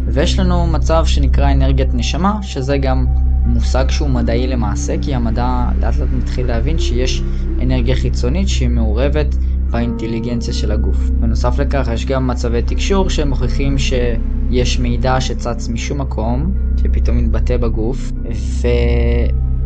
ויש 0.07 0.39
לנו 0.39 0.67
מצב 0.67 1.05
שנקרא 1.05 1.51
אנרגיית 1.51 1.93
נשמה, 1.93 2.39
שזה 2.41 2.77
גם 2.77 3.05
מושג 3.45 3.89
שהוא 3.89 4.09
מדעי 4.09 4.47
למעשה, 4.47 4.95
כי 5.01 5.15
המדע 5.15 5.69
לאט 5.81 5.97
לאט 5.97 6.09
מתחיל 6.17 6.47
להבין 6.47 6.79
שיש 6.79 7.21
אנרגיה 7.61 7.95
חיצונית 7.95 8.47
שהיא 8.49 8.69
מעורבת 8.69 9.35
באינטליגנציה 9.73 10.53
של 10.53 10.71
הגוף. 10.71 11.09
בנוסף 11.09 11.59
לכך 11.59 11.89
יש 11.93 12.05
גם 12.05 12.27
מצבי 12.27 12.61
תקשור 12.61 13.09
שמוכיחים 13.09 13.77
שיש 13.77 14.79
מידע 14.79 15.21
שצץ 15.21 15.69
משום 15.69 16.01
מקום, 16.01 16.53
שפתאום 16.77 17.17
מתבטא 17.17 17.57
בגוף, 17.57 18.11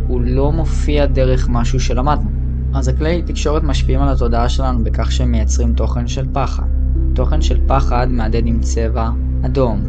והוא 0.06 0.22
לא 0.22 0.52
מופיע 0.52 1.06
דרך 1.06 1.50
משהו 1.50 1.80
שלמדנו. 1.80 2.30
אז 2.74 2.88
הכלי 2.88 3.22
תקשורת 3.22 3.64
משפיעים 3.64 4.02
על 4.02 4.10
התודעה 4.10 4.50
שלנו 4.50 4.84
בכך 4.84 5.12
שהם 5.12 5.32
מייצרים 5.32 5.74
תוכן 5.74 6.08
של 6.08 6.26
פחד. 6.34 6.68
תוכן 7.14 7.42
של 7.42 7.60
פחד 7.68 8.08
מהדהד 8.10 8.48
עם 8.48 8.60
צבע 8.60 9.10
אדום, 9.46 9.84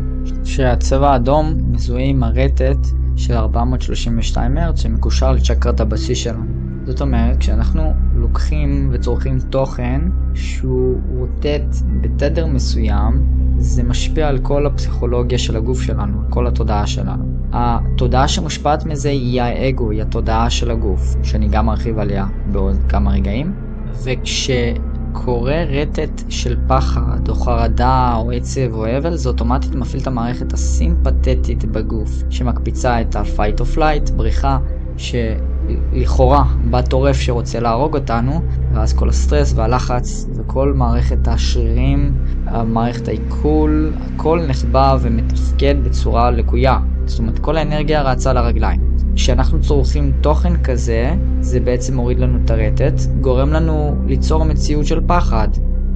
שהצבע 0.45 1.11
האדום 1.11 1.55
מזוהה 1.73 2.05
עם 2.05 2.23
הרטט 2.23 2.87
של 3.17 3.35
432 3.35 4.55
מרץ 4.55 4.81
שמקושר 4.81 5.33
לצ'קרת 5.33 5.81
הבסיס 5.81 6.19
שלנו. 6.19 6.68
זאת 6.89 7.01
אומרת, 7.01 7.37
כשאנחנו 7.37 7.95
לוקחים 8.15 8.89
וצורכים 8.93 9.39
תוכן 9.41 10.01
שהוא 10.35 11.01
רוטט 11.09 11.77
בתדר 12.01 12.47
מסוים, 12.47 13.27
זה 13.59 13.83
משפיע 13.83 14.29
על 14.29 14.39
כל 14.39 14.67
הפסיכולוגיה 14.67 15.39
של 15.39 15.57
הגוף 15.57 15.83
שלנו, 15.83 16.19
כל 16.31 16.47
התודעה 16.47 16.87
שלנו. 16.87 17.25
התודעה 17.53 18.29
שמושפעת 18.29 18.87
מזה 18.87 19.09
היא 19.09 19.43
האגו, 19.43 19.91
היא 19.91 20.03
התודעה 20.03 20.51
של 20.51 20.71
הגוף, 20.71 21.17
שאני 21.23 21.49
גם 21.49 21.71
ארחיב 21.71 21.99
עליה 21.99 22.27
בעוד 22.53 22.77
כמה 22.89 23.11
רגעים. 23.13 23.53
וכשקורה 24.05 25.65
רטט 25.65 26.23
של 26.29 26.57
פחד, 26.69 27.29
או 27.29 27.35
חרדה, 27.35 28.15
או 28.17 28.31
עצב, 28.31 28.75
או 28.75 28.97
אבל, 28.99 29.17
זה 29.17 29.29
אוטומטית 29.29 29.75
מפעיל 29.75 30.03
את 30.03 30.07
המערכת 30.07 30.53
הסימפתטית 30.53 31.65
בגוף, 31.65 32.11
שמקפיצה 32.31 33.01
את 33.01 33.17
ה-fight 33.17 33.61
or 33.61 33.77
flight, 33.77 34.13
בריחה, 34.13 34.59
ש... 34.97 35.15
לכאורה 35.93 36.45
בא 36.71 36.83
טורף 36.83 37.17
שרוצה 37.17 37.61
להרוג 37.61 37.97
אותנו, 37.97 38.41
ואז 38.75 38.93
כל 38.93 39.09
הסטרס 39.09 39.53
והלחץ 39.57 40.27
וכל 40.37 40.73
מערכת 40.73 41.29
השרירים, 41.29 42.13
מערכת 42.67 43.09
העיכול, 43.09 43.93
הכל 44.01 44.41
נחבא 44.49 44.97
ומתפקד 45.01 45.75
בצורה 45.85 46.31
לקויה. 46.31 46.79
זאת 47.05 47.19
אומרת, 47.19 47.39
כל 47.39 47.57
האנרגיה 47.57 48.03
רצה 48.03 48.33
לרגליים. 48.33 48.81
כשאנחנו 49.15 49.61
צורכים 49.61 50.13
תוכן 50.21 50.63
כזה, 50.63 51.15
זה 51.41 51.61
בעצם 51.61 51.97
מוריד 51.97 52.21
לנו 52.21 52.39
את 52.45 52.51
הרטט, 52.51 53.01
גורם 53.21 53.53
לנו 53.53 53.97
ליצור 54.07 54.45
מציאות 54.45 54.87
של 54.87 55.01
פחד. 55.07 55.49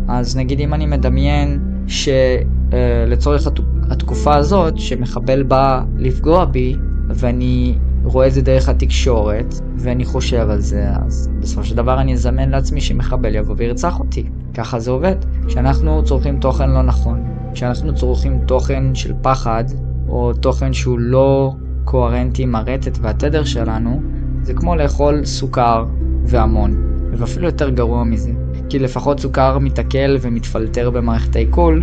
אז 0.09 0.37
נגיד 0.37 0.61
אם 0.61 0.75
אני 0.75 0.87
מדמיין 0.87 1.61
שלצורך 1.87 3.49
התקופה 3.91 4.35
הזאת, 4.35 4.79
שמחבל 4.79 5.43
בא 5.43 5.83
לפגוע 5.97 6.45
בי, 6.45 6.77
ואני 7.09 7.75
רואה 8.05 8.27
את 8.27 8.33
זה 8.33 8.43
דרך 8.43 8.69
התקשורת, 8.69 9.55
ואני 9.77 10.05
חושב 10.05 10.51
על 10.51 10.61
זה, 10.61 10.87
אז 11.07 11.31
בסופו 11.41 11.65
של 11.65 11.77
דבר 11.77 12.01
אני 12.01 12.13
אזמן 12.13 12.51
לעצמי 12.51 12.81
שמחבל 12.81 13.35
יבוא 13.35 13.55
וירצח 13.59 14.01
אותי. 14.01 14.29
ככה 14.55 14.79
זה 14.79 14.91
עובד. 14.91 15.17
כשאנחנו 15.47 16.05
צורכים 16.05 16.41
תוכן 16.41 16.71
לא 16.71 16.83
נכון, 16.83 17.23
כשאנחנו 17.55 17.95
צורכים 17.95 18.39
תוכן 18.47 18.95
של 18.95 19.13
פחד, 19.23 19.65
או 20.09 20.33
תוכן 20.33 20.73
שהוא 20.73 20.99
לא 20.99 21.53
קוהרנטי 21.85 22.43
עם 22.43 22.55
הרטט 22.55 22.99
והתדר 23.01 23.45
שלנו, 23.45 24.03
זה 24.43 24.55
כמו 24.55 24.77
לאכול 24.77 25.25
סוכר 25.25 25.85
והמון, 26.25 26.77
ואפילו 27.13 27.47
יותר 27.47 27.71
גרוע 27.71 28.05
מזה. 28.05 28.31
כי 28.69 28.79
לפחות 28.79 29.21
סוכר 29.21 29.59
מתעכל 29.59 30.17
ומתפלטר 30.21 30.91
במערכת 30.91 31.37
העיכול, 31.37 31.83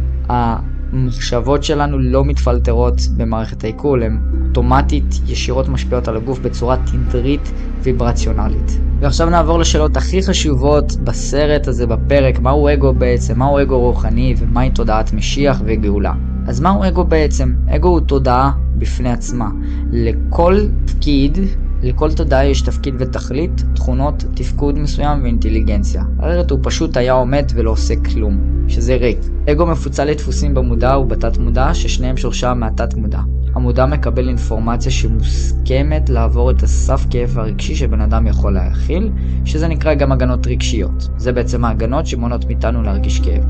המחשבות 0.91 1.63
שלנו 1.63 1.99
לא 1.99 2.25
מתפלטרות 2.25 3.01
במערכת 3.17 3.63
העיכול, 3.63 4.03
הן 4.03 4.19
אוטומטית 4.47 5.19
ישירות 5.27 5.69
משפיעות 5.69 6.07
על 6.07 6.17
הגוף 6.17 6.39
בצורה 6.39 6.77
תדרית 6.77 7.51
ויברציונלית. 7.83 8.79
ועכשיו 8.99 9.29
נעבור 9.29 9.59
לשאלות 9.59 9.97
הכי 9.97 10.23
חשובות 10.23 10.95
בסרט 11.03 11.67
הזה, 11.67 11.87
בפרק, 11.87 12.39
מהו 12.39 12.69
אגו 12.73 12.93
בעצם, 12.93 13.39
מהו 13.39 13.61
אגו 13.61 13.79
רוחני 13.79 14.35
ומהי 14.37 14.69
תודעת 14.69 15.13
משיח 15.13 15.61
וגאולה. 15.65 16.13
אז 16.47 16.59
מהו 16.59 16.83
אגו 16.83 17.03
בעצם? 17.03 17.53
אגו 17.75 17.87
הוא 17.87 17.99
תודעה 17.99 18.51
בפני 18.77 19.11
עצמה. 19.11 19.49
לכל 19.91 20.59
תפקיד 20.85 21.37
לכל 21.83 22.13
תודעה 22.13 22.45
יש 22.45 22.61
תפקיד 22.61 22.95
ותכלית, 22.99 23.63
תכונות, 23.75 24.23
תפקוד 24.33 24.79
מסוים 24.79 25.23
ואינטליגנציה. 25.23 26.03
אחרת 26.19 26.51
הוא 26.51 26.59
פשוט 26.63 26.97
היה 26.97 27.13
עומד 27.13 27.45
ולא 27.55 27.71
עושה 27.71 27.93
כלום, 27.95 28.37
שזה 28.67 28.95
ריק. 28.95 29.19
אגו 29.51 29.65
מפוצל 29.65 30.05
לדפוסים 30.05 30.53
במודע 30.53 30.97
ובתת 30.97 31.37
מודע, 31.37 31.73
ששניהם 31.73 32.17
שורשם 32.17 32.57
מהתת 32.59 32.93
מודע. 32.93 33.19
המודע 33.55 33.85
מקבל 33.85 34.27
אינפורמציה 34.27 34.91
שמוסכמת 34.91 36.09
לעבור 36.09 36.51
את 36.51 36.63
הסף 36.63 37.05
כאב 37.09 37.37
הרגשי 37.37 37.75
שבן 37.75 38.01
אדם 38.01 38.27
יכול 38.27 38.53
להכיל, 38.53 39.11
שזה 39.45 39.67
נקרא 39.67 39.93
גם 39.93 40.11
הגנות 40.11 40.47
רגשיות. 40.47 41.09
זה 41.17 41.31
בעצם 41.31 41.65
ההגנות 41.65 42.05
שמונעות 42.05 42.45
מאיתנו 42.45 42.83
להרגיש 42.83 43.19
כאב. 43.19 43.43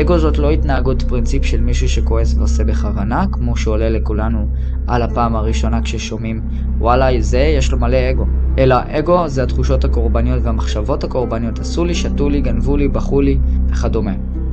אגו 0.00 0.18
זאת 0.18 0.38
לא 0.38 0.50
התנהגות 0.50 1.02
פרינציפ 1.02 1.44
של 1.44 1.60
מישהו 1.60 1.88
שכועס 1.88 2.34
ועושה 2.38 2.64
בכוונה, 2.64 3.24
כמו 3.32 3.56
שעולה 3.56 3.88
לכולנו 3.88 4.48
על 4.86 5.02
הפעם 5.02 5.36
הראשונה 5.36 5.82
כששומעים 5.82 6.40
וואלה 6.78 7.20
זה 7.20 7.38
יש 7.38 7.72
לו 7.72 7.78
מלא 7.78 8.10
אגו. 8.10 8.26
אלא 8.58 8.76
אגו 8.88 9.28
זה 9.28 9.42
התחושות 9.42 9.84
הקורבניות 9.84 10.40
והמחשבות 10.42 11.04
הקורבניות 11.04 11.58
עשו 11.58 11.84
לי, 11.84 11.94
שתו 11.94 12.28
לי, 12.28 12.40
גנבו 12.40 12.76
לי, 12.76 12.88
בכו 12.88 13.20
לי 13.20 13.38
וכדומה. 13.68 14.12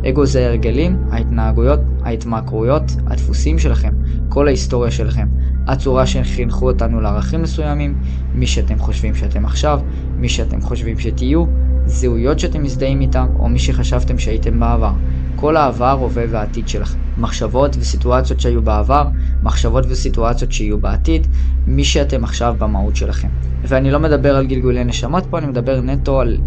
אגו 0.10 0.26
זה 0.26 0.48
הרגלים, 0.48 0.98
ההתנהגויות, 1.12 1.80
ההתמכרויות, 2.04 2.84
הדפוסים 3.08 3.60
שלכם, 3.60 3.94
כל 4.34 4.48
ההיסטוריה 4.48 4.92
שלכם, 4.92 5.28
הצורה 5.68 6.06
שחינכו 6.06 6.68
אותנו 6.68 7.02
לערכים 7.02 7.42
מסוימים, 7.42 7.96
מי 8.34 8.48
שאתם 8.48 8.80
חושבים 8.80 9.16
שאתם 9.16 9.46
עכשיו, 9.46 9.80
מי 10.18 10.30
שאתם 10.30 10.62
חושבים 10.62 11.00
שתהיו, 11.00 11.46
זהויות 11.86 12.40
שאתם 12.40 12.64
מזדהים 12.64 13.02
איתם, 13.02 13.28
או 13.40 13.50
מי 13.50 13.60
שחשבתם 13.60 14.20
שהייתם 14.20 14.60
בעבר. 14.60 14.92
כל 15.36 15.58
העבר, 15.58 15.92
הווה 15.92 16.24
והעתיד 16.30 16.68
שלכם. 16.68 17.00
מחשבות 17.18 17.76
וסיטואציות 17.80 18.40
שהיו 18.40 18.62
בעבר, 18.62 19.08
מחשבות 19.44 19.86
וסיטואציות 19.90 20.52
שיהיו 20.52 20.78
בעתיד, 20.78 21.28
מי 21.68 21.84
שאתם 21.84 22.24
עכשיו 22.24 22.56
במהות 22.58 22.96
שלכם. 22.96 23.28
ואני 23.64 23.92
לא 23.92 24.00
מדבר 24.00 24.36
על 24.36 24.46
גלגולי 24.46 24.84
נשמות 24.84 25.24
פה, 25.30 25.38
אני 25.38 25.48
מדבר 25.48 25.82
נטו 25.82 26.22
על 26.22 26.38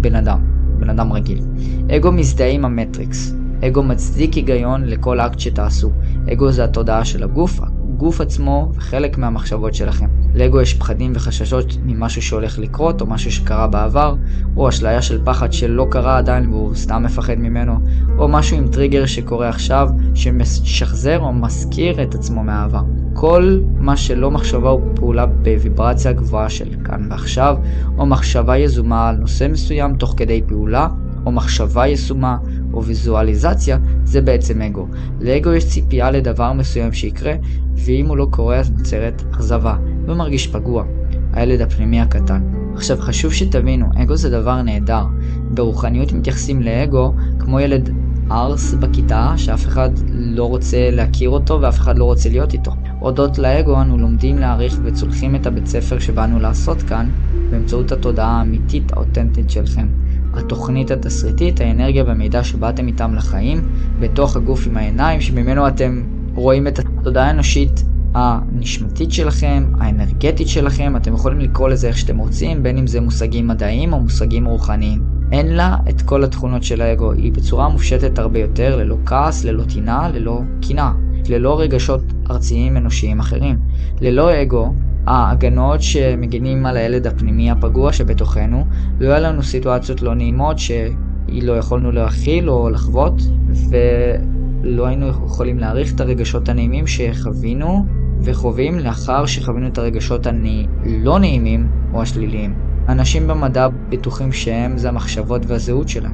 בן 0.00 0.14
אדם. 0.14 0.40
בן 0.78 0.90
אדם 0.90 1.12
רגיל. 1.12 1.40
אגו 1.96 2.12
מזדהה 2.12 2.50
עם 2.50 2.64
המטריקס. 2.64 3.34
אגו 3.66 3.82
מצדיק 3.82 4.34
היגיון 4.34 4.84
לכל 4.84 5.20
אקט 5.20 5.38
שתעשו. 5.38 5.92
אגו 6.32 6.52
זה 6.52 6.64
התודעה 6.64 7.04
של 7.04 7.22
הגוף, 7.22 7.60
הגוף 7.62 8.20
עצמו 8.20 8.70
וחלק 8.74 9.18
מהמחשבות 9.18 9.74
שלכם. 9.74 10.06
לאגו 10.34 10.60
יש 10.60 10.74
פחדים 10.74 11.12
וחששות 11.14 11.76
ממשהו 11.84 12.22
שהולך 12.22 12.58
לקרות, 12.58 13.00
או 13.00 13.06
משהו 13.06 13.32
שקרה 13.32 13.66
בעבר, 13.66 14.14
או 14.56 14.68
אשליה 14.68 15.02
של 15.02 15.20
פחד 15.24 15.52
שלא 15.52 15.86
קרה 15.90 16.18
עדיין 16.18 16.50
והוא 16.50 16.74
סתם 16.74 17.02
מפחד 17.02 17.34
ממנו, 17.34 17.74
או 18.18 18.28
משהו 18.28 18.56
עם 18.56 18.68
טריגר 18.68 19.06
שקורה 19.06 19.48
עכשיו, 19.48 19.88
שמשחזר 20.14 21.18
או 21.18 21.32
מזכיר 21.32 22.02
את 22.02 22.14
עצמו 22.14 22.44
מהעבר. 22.44 22.82
כל 23.14 23.60
מה 23.78 23.96
שלא 23.96 24.30
מחשבה 24.30 24.70
הוא 24.70 24.80
פעולה 24.94 25.26
בוויברציה 25.26 26.12
גבוהה 26.12 26.48
של 26.50 26.68
כאן 26.84 27.06
ועכשיו, 27.10 27.56
או 27.98 28.06
מחשבה 28.06 28.58
יזומה 28.58 29.08
על 29.08 29.16
נושא 29.16 29.46
מסוים 29.50 29.94
תוך 29.94 30.14
כדי 30.16 30.42
פעולה, 30.46 30.88
או 31.26 31.32
מחשבה 31.32 31.86
יזומה, 31.86 32.36
או 32.72 32.84
ויזואליזציה, 32.84 33.78
זה 34.04 34.20
בעצם 34.20 34.62
אגו. 34.62 34.86
לאגו 35.20 35.52
יש 35.52 35.68
ציפייה 35.68 36.10
לדבר 36.10 36.52
מסוים 36.52 36.92
שיקרה, 36.92 37.32
ואם 37.74 38.06
הוא 38.06 38.16
לא 38.16 38.26
קורה 38.30 38.56
אז 38.56 38.70
נוצרת 38.70 39.22
אכזבה, 39.30 39.76
ומרגיש 40.06 40.46
פגוע. 40.46 40.84
הילד 41.32 41.60
הפנימי 41.60 42.00
הקטן. 42.00 42.42
עכשיו 42.74 42.96
חשוב 43.00 43.32
שתבינו, 43.32 43.86
אגו 44.02 44.16
זה 44.16 44.30
דבר 44.30 44.62
נהדר. 44.62 45.04
ברוחניות 45.50 46.12
מתייחסים 46.12 46.62
לאגו 46.62 47.14
כמו 47.38 47.60
ילד 47.60 47.90
ארס 48.30 48.74
בכיתה 48.74 49.32
שאף 49.36 49.66
אחד 49.66 49.90
לא 50.10 50.44
רוצה 50.44 50.90
להכיר 50.90 51.30
אותו 51.30 51.58
ואף 51.60 51.78
אחד 51.78 51.98
לא 51.98 52.04
רוצה 52.04 52.28
להיות 52.28 52.52
איתו. 52.52 52.70
הודות 52.98 53.38
לאגו 53.38 53.80
אנו 53.80 53.98
לומדים 53.98 54.38
להעריך 54.38 54.80
וצולחים 54.84 55.34
את 55.34 55.46
הבית 55.46 55.66
ספר 55.66 55.98
שבאנו 55.98 56.38
לעשות 56.38 56.82
כאן 56.82 57.10
באמצעות 57.50 57.92
התודעה 57.92 58.38
האמיתית 58.38 58.92
האותנטית 58.92 59.50
שלכם. 59.50 59.88
התוכנית 60.34 60.90
התסריטית, 60.90 61.60
האנרגיה 61.60 62.04
והמידע 62.04 62.44
שבאתם 62.44 62.86
איתם 62.86 63.14
לחיים, 63.14 63.62
בתוך 64.00 64.36
הגוף 64.36 64.66
עם 64.66 64.76
העיניים 64.76 65.20
שממנו 65.20 65.68
אתם 65.68 66.02
רואים 66.34 66.66
את 66.66 66.78
התודעה 66.78 67.26
האנושית 67.26 67.84
הנשמתית 68.14 69.12
שלכם, 69.12 69.64
האנרגטית 69.78 70.48
שלכם, 70.48 70.96
אתם 70.96 71.14
יכולים 71.14 71.40
לקרוא 71.40 71.68
לזה 71.68 71.88
איך 71.88 71.98
שאתם 71.98 72.18
רוצים, 72.18 72.62
בין 72.62 72.78
אם 72.78 72.86
זה 72.86 73.00
מושגים 73.00 73.46
מדעיים 73.46 73.92
או 73.92 74.00
מושגים 74.00 74.44
רוחניים. 74.44 75.02
אין 75.32 75.56
לה 75.56 75.76
את 75.88 76.02
כל 76.02 76.24
התכונות 76.24 76.62
של 76.62 76.80
האגו, 76.80 77.12
היא 77.12 77.32
בצורה 77.32 77.68
מופשטת 77.68 78.18
הרבה 78.18 78.38
יותר, 78.38 78.76
ללא 78.76 78.96
כעס, 79.06 79.44
ללא 79.44 79.64
טינה, 79.64 80.08
ללא 80.08 80.40
קינה, 80.60 80.92
ללא 81.28 81.60
רגשות 81.60 82.02
ארציים 82.30 82.76
אנושיים 82.76 83.20
אחרים. 83.20 83.58
ללא 84.00 84.42
אגו, 84.42 84.74
ההגנות 85.06 85.82
שמגינים 85.82 86.66
על 86.66 86.76
הילד 86.76 87.06
הפנימי 87.06 87.50
הפגוע 87.50 87.92
שבתוכנו, 87.92 88.64
לא 89.00 89.08
היה 89.08 89.20
לנו 89.20 89.42
סיטואציות 89.42 90.02
לא 90.02 90.14
נעימות 90.14 90.58
שלא 90.58 91.52
יכולנו 91.58 91.92
להכיל 91.92 92.50
או 92.50 92.70
לחוות, 92.70 93.22
ולא 93.70 94.86
היינו 94.86 95.08
יכולים 95.08 95.58
להעריך 95.58 95.94
את 95.94 96.00
הרגשות 96.00 96.48
הנעימים 96.48 96.86
שחווינו 96.86 97.86
וחווים 98.20 98.78
לאחר 98.78 99.26
שחווינו 99.26 99.66
את 99.66 99.78
הרגשות 99.78 100.26
הלא 100.26 101.18
נעימים 101.18 101.68
או 101.92 102.02
השליליים. 102.02 102.54
אנשים 102.88 103.28
במדע 103.28 103.68
בטוחים 103.88 104.32
שהם 104.32 104.78
זה 104.78 104.88
המחשבות 104.88 105.42
והזהות 105.46 105.88
שלהם. 105.88 106.12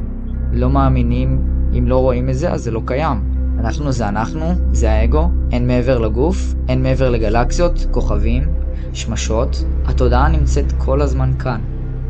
לא 0.53 0.71
מאמינים, 0.71 1.41
אם 1.79 1.89
לא 1.89 1.99
רואים 1.99 2.29
את 2.29 2.35
זה, 2.35 2.53
אז 2.53 2.65
זה 2.65 2.71
לא 2.71 2.83
קיים. 2.85 3.37
אנחנו 3.59 3.93
זה 3.93 4.09
אנחנו, 4.09 4.47
זה 4.73 4.93
האגו, 4.93 5.31
אין 5.53 5.67
מעבר 5.67 5.99
לגוף, 5.99 6.55
אין 6.69 6.83
מעבר 6.83 7.11
לגלקסיות, 7.11 7.87
כוכבים, 7.91 8.43
שמשות. 8.93 9.65
התודעה 9.85 10.29
נמצאת 10.29 10.73
כל 10.79 11.03
הזמן 11.03 11.33
כאן. 11.39 11.61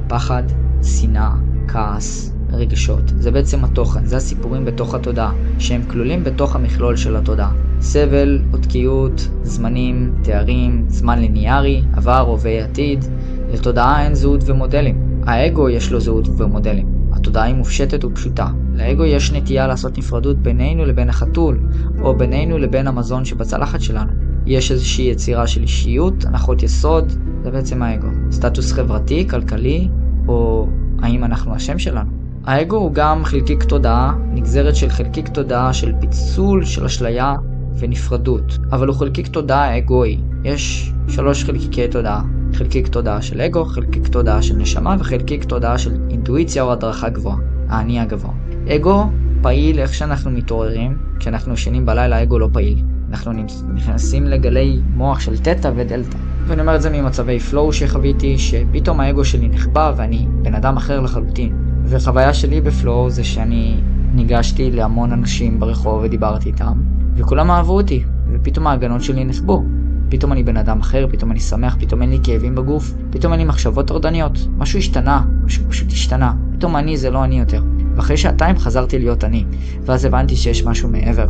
פחד, 0.09 0.43
שנאה, 0.82 1.32
כעס, 1.68 2.32
רגשות. 2.52 3.02
זה 3.18 3.30
בעצם 3.30 3.64
התוכן, 3.64 4.06
זה 4.06 4.16
הסיפורים 4.16 4.64
בתוך 4.64 4.94
התודעה, 4.94 5.32
שהם 5.59 5.82
כלולים 5.82 6.24
בתוך 6.24 6.56
המכלול 6.56 6.97
של 6.97 7.16
התודעה. 7.16 7.52
סבל, 7.80 8.43
עותקיות, 8.52 9.28
זמנים, 9.43 10.14
תארים, 10.22 10.84
זמן 10.88 11.18
ליניארי, 11.18 11.82
עבר, 11.93 12.20
הווה, 12.20 12.64
עתיד. 12.64 13.05
לתודעה 13.52 14.05
אין 14.05 14.14
זהות 14.14 14.43
ומודלים. 14.47 15.22
האגו 15.26 15.68
יש 15.68 15.93
לו 15.93 16.01
זהות 16.01 16.28
ומודלים. 16.36 16.88
התודעה 17.12 17.44
היא 17.44 17.55
מופשטת 17.55 18.05
ופשוטה. 18.05 18.47
לאגו 18.74 19.05
יש 19.05 19.32
נטייה 19.32 19.66
לעשות 19.66 19.98
נפרדות 19.98 20.38
בינינו 20.38 20.84
לבין 20.84 21.09
החתול, 21.09 21.60
או 22.01 22.16
בינינו 22.16 22.59
לבין 22.59 22.86
המזון 22.86 23.24
שבצלחת 23.24 23.80
שלנו. 23.80 24.26
יש 24.47 24.73
איזושהי 24.73 25.05
יצירה 25.05 25.47
של 25.47 25.62
אישיות, 25.62 26.24
הנחות 26.24 26.62
יסוד, 26.62 27.12
זה 27.43 27.51
בעצם 27.51 27.82
האגו. 27.82 28.09
סטטוס 28.31 28.73
חברתי, 28.73 29.28
כלכלי, 29.28 29.89
או 30.28 30.68
האם 31.02 31.24
אנחנו 31.24 31.55
השם 31.55 31.78
שלנו. 31.78 32.10
האגו 32.44 32.77
הוא 32.77 32.93
גם 32.93 33.24
חלקיק 33.24 33.62
תודעה, 33.62 34.14
נגזרת 34.32 34.77
של 34.77 34.89
חלקיק 34.89 35.28
תודעה 35.28 35.73
של 35.73 35.93
פיצול, 36.01 36.64
של 36.64 36.85
אשליה 36.85 37.35
ונפרדות, 37.78 38.59
אבל 38.73 38.89
הוא 38.89 38.97
חלקיק 38.97 39.28
תודעה 39.28 39.78
אגואי. 39.78 40.18
יש 40.44 40.93
שלוש 41.09 41.44
חלקיקי 41.44 41.89
תודעה, 41.89 42.23
חלקיק 42.55 42.89
תודעה 42.89 43.23
של 43.23 43.40
אגו, 43.40 43.64
חלקיק 43.64 44.09
תודעה 44.09 44.43
של 44.43 44.56
נשמה 44.56 44.97
וחלקיק 44.98 45.44
תודעה 45.44 45.78
של 45.78 45.93
אינטואיציה 46.10 46.62
או 46.62 46.73
הדרכה 46.73 47.09
גבוהה, 47.09 47.36
האני 47.68 48.01
הגבוה. 48.01 48.32
אגו 48.68 49.05
פעיל 49.43 49.78
איך 49.78 49.94
שאנחנו 49.94 50.31
מתעוררים, 50.31 50.98
כשאנחנו 51.18 51.55
ישנים 51.55 51.86
בלילה 51.86 52.23
אגו 52.23 52.39
לא 52.39 52.48
פעיל. 52.52 52.95
אנחנו 53.11 53.33
נכנסים 53.74 54.24
לגלי 54.24 54.81
מוח 54.95 55.20
של 55.20 55.39
תטא 55.39 55.70
ודלתא. 55.77 56.19
ואני 56.47 56.61
אומר 56.61 56.77
את 56.77 56.83
זה 56.83 56.91
ממצבי 56.91 57.41
פלואו 57.41 57.73
שחוויתי, 57.73 58.39
שפתאום 58.39 59.01
האגו 59.01 59.24
שלי 59.24 59.49
נחבא 59.49 59.93
ואני 59.97 60.27
בן 60.43 60.55
אדם 60.55 60.77
אחר 60.77 61.01
לחלוטין. 61.01 61.57
וחוויה 61.85 62.35
שלי 62.35 62.61
בפלואו 62.61 63.11
זה 63.11 63.24
שאני 63.24 63.81
ניגשתי 64.15 64.70
להמון 64.70 65.12
אנשים 65.12 65.61
ברחוב 65.61 66.01
ודיברתי 66.05 66.49
איתם, 66.49 66.83
וכולם 67.16 67.51
אהבו 67.51 67.73
אותי, 67.73 68.05
ופתאום 68.33 68.66
ההגנות 68.66 69.03
שלי 69.03 69.24
נחבו. 69.24 69.65
פתאום 70.09 70.33
אני 70.33 70.43
בן 70.43 70.57
אדם 70.57 70.81
אחר, 70.81 71.07
פתאום 71.11 71.31
אני 71.31 71.41
שמח, 71.41 71.77
פתאום 71.81 72.03
אין 72.03 72.11
לי 72.11 72.19
כאבים 72.23 72.55
בגוף, 72.55 72.95
פתאום 73.11 73.33
אין 73.33 73.41
לי 73.41 73.47
מחשבות 73.47 73.87
טורדניות. 73.87 74.49
משהו 74.57 74.78
השתנה, 74.78 75.24
משהו 75.45 75.65
פשוט 75.69 75.93
השתנה. 75.93 76.33
פתאום 76.53 76.77
אני 76.77 76.97
זה 76.97 77.11
לא 77.11 77.24
אני 77.24 77.39
יותר. 77.39 77.62
ואחרי 77.97 78.16
שעתיים 78.16 78.59
חזרתי 78.59 78.99
להיות 78.99 79.24
אני, 79.24 79.45
ואז 79.85 80.05
הבנתי 80.05 80.37
שיש 80.37 80.65
משהו 80.65 80.89
מעבר 80.89 81.27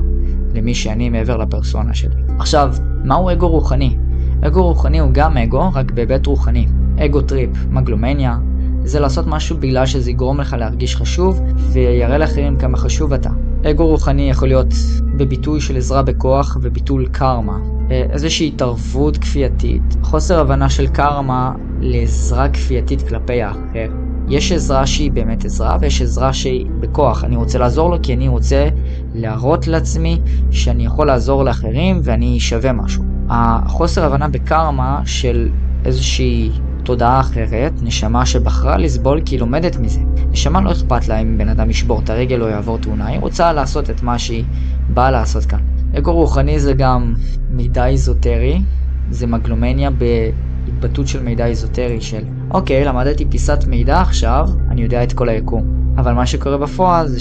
למי 0.57 0.75
שאני, 0.75 1.09
מעבר 1.09 1.37
לפרסונה 1.37 1.95
שלי. 1.95 2.15
עכשיו, 2.39 2.75
מהו 3.05 3.33
אגו 3.33 3.49
רוחני? 3.49 3.97
אגו 4.41 4.63
רוחני 4.63 4.99
הוא 4.99 5.11
גם 5.13 5.37
אגו, 5.37 5.71
רק 5.75 5.91
בהיבט 5.91 6.27
רוחני. 6.27 6.67
ego 6.99 7.21
trip, 7.21 7.51
מגלומניה, 7.71 8.39
זה 8.85 9.01
לעשות 9.01 9.27
משהו 9.27 9.57
בגלל 9.57 9.87
שזה 9.87 10.11
יגרום 10.11 10.41
לך 10.41 10.57
להרגיש 10.59 10.97
חשוב, 10.97 11.41
ויראה 11.73 12.19
לאחרים 12.19 12.57
כמה 12.57 12.77
חשוב 12.77 13.13
אתה. 13.13 13.31
אגו 13.71 13.87
רוחני 13.87 14.31
יכול 14.31 14.49
להיות 14.49 14.75
בביטוי 15.17 15.61
של 15.61 15.77
עזרה 15.77 16.03
בכוח 16.03 16.59
וביטול 16.63 17.09
קרמה. 17.13 17.59
אה, 17.91 18.07
איזושהי 18.11 18.49
התערבות 18.49 19.17
כפייתית, 19.17 19.97
חוסר 20.03 20.41
הבנה 20.41 20.71
של 20.71 20.87
קרמה 20.87 21.53
לעזרה 21.81 22.49
כפייתית 22.49 23.09
כלפי 23.09 23.43
האחר. 23.43 23.91
יש 24.29 24.53
עזרה 24.53 24.87
שהיא 24.87 25.13
באמת 25.13 25.45
עזרה, 25.45 25.77
ויש 25.81 26.03
עזרה 26.03 26.33
שהיא 26.33 26.67
בכוח. 26.81 27.25
אני 27.25 27.37
רוצה 27.37 27.59
לעזור 27.59 27.91
לו 27.91 27.97
כי 28.03 28.15
אני 28.15 28.29
רוצה 28.29 28.69
להראות 29.17 29.67
לעצמי 29.67 30.21
שאני 30.51 30.87
יכול 30.87 31.07
לעזור 31.07 31.45
לאחרים 31.45 32.01
ואני 32.03 32.41
שווה 32.41 32.73
משהו. 32.73 33.05
החוסר 33.29 34.05
הבנה 34.05 34.29
בקרמה 34.29 35.03
של 35.05 35.49
איזושהי 35.85 36.51
תודעה 36.85 37.21
אחרת, 37.21 37.73
נשמה 37.83 38.27
שבחרה 38.27 38.79
לסבול 38.79 39.21
כי 39.25 39.35
היא 39.35 39.41
לומדת 39.41 39.77
מזה. 39.77 40.01
נשמה 40.31 40.61
לא 40.61 40.73
אכפת 40.73 41.09
לה 41.09 41.19
אם 41.19 41.39
בן 41.39 41.49
אדם 41.49 41.71
ישבור 41.71 42.01
את 42.01 42.11
הרגל 42.11 42.43
או 42.43 42.49
יעבור 42.49 42.79
תאונה, 42.79 43.07
היא 43.07 43.21
רוצה 43.21 43.53
לעשות 43.53 43.91
את 43.91 44.03
מה 44.03 44.19
שהיא 44.19 44.45
באה 44.89 45.11
לעשות 45.11 45.45
כאן. 45.45 45.61
אגו 45.99 46.13
רוחני 46.13 46.61
זה 46.61 46.73
גם 46.73 47.15
מידע 47.51 47.87
איזוטרי, 47.87 48.63
זה 49.11 49.27
מגלומניה 49.27 49.91
בהתבטאות 49.91 51.07
של 51.07 51.23
מידע 51.23 51.47
איזוטרי 51.47 52.01
של 52.01 52.23
אוקיי, 52.51 52.85
למדתי 52.85 53.25
פיסת 53.25 53.65
מידע 53.69 54.01
עכשיו, 54.01 54.49
אני 54.71 54.83
יודע 54.83 55.03
את 55.03 55.13
כל 55.13 55.29
היקום. 55.29 55.77
אבל 55.97 56.13
מה 56.13 56.27
שקורה 56.27 56.59
בפועל 56.59 57.09
זה 57.09 57.21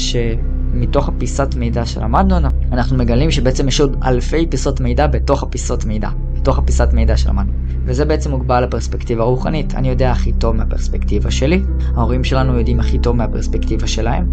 שמתוך 0.75 1.09
הפיסת 1.09 1.55
מידע 1.55 1.85
שלמדנו, 1.85 2.47
אנחנו 2.71 2.97
מגלים 2.97 3.31
שבעצם 3.31 3.67
יש 3.67 3.81
עוד 3.81 3.97
אלפי 4.03 4.47
פיסות 4.49 4.81
מידע 4.81 5.07
בתוך 5.07 5.43
הפיסות 5.43 5.85
מידע, 5.85 6.09
בתוך 6.33 6.57
הפיסת 6.57 6.89
מידע 6.93 7.17
שלמדנו. 7.17 7.53
וזה 7.85 8.05
בעצם 8.05 8.31
מוגבל 8.31 8.63
לפרספקטיבה 8.63 9.23
הרוחנית. 9.23 9.75
אני 9.75 9.89
יודע 9.89 10.11
הכי 10.11 10.33
טוב 10.33 10.55
מהפרספקטיבה 10.55 11.31
שלי, 11.31 11.61
ההורים 11.95 12.23
שלנו 12.23 12.57
יודעים 12.57 12.79
הכי 12.79 12.99
טוב 12.99 13.15
מהפרספקטיבה 13.15 13.87
שלהם. 13.87 14.27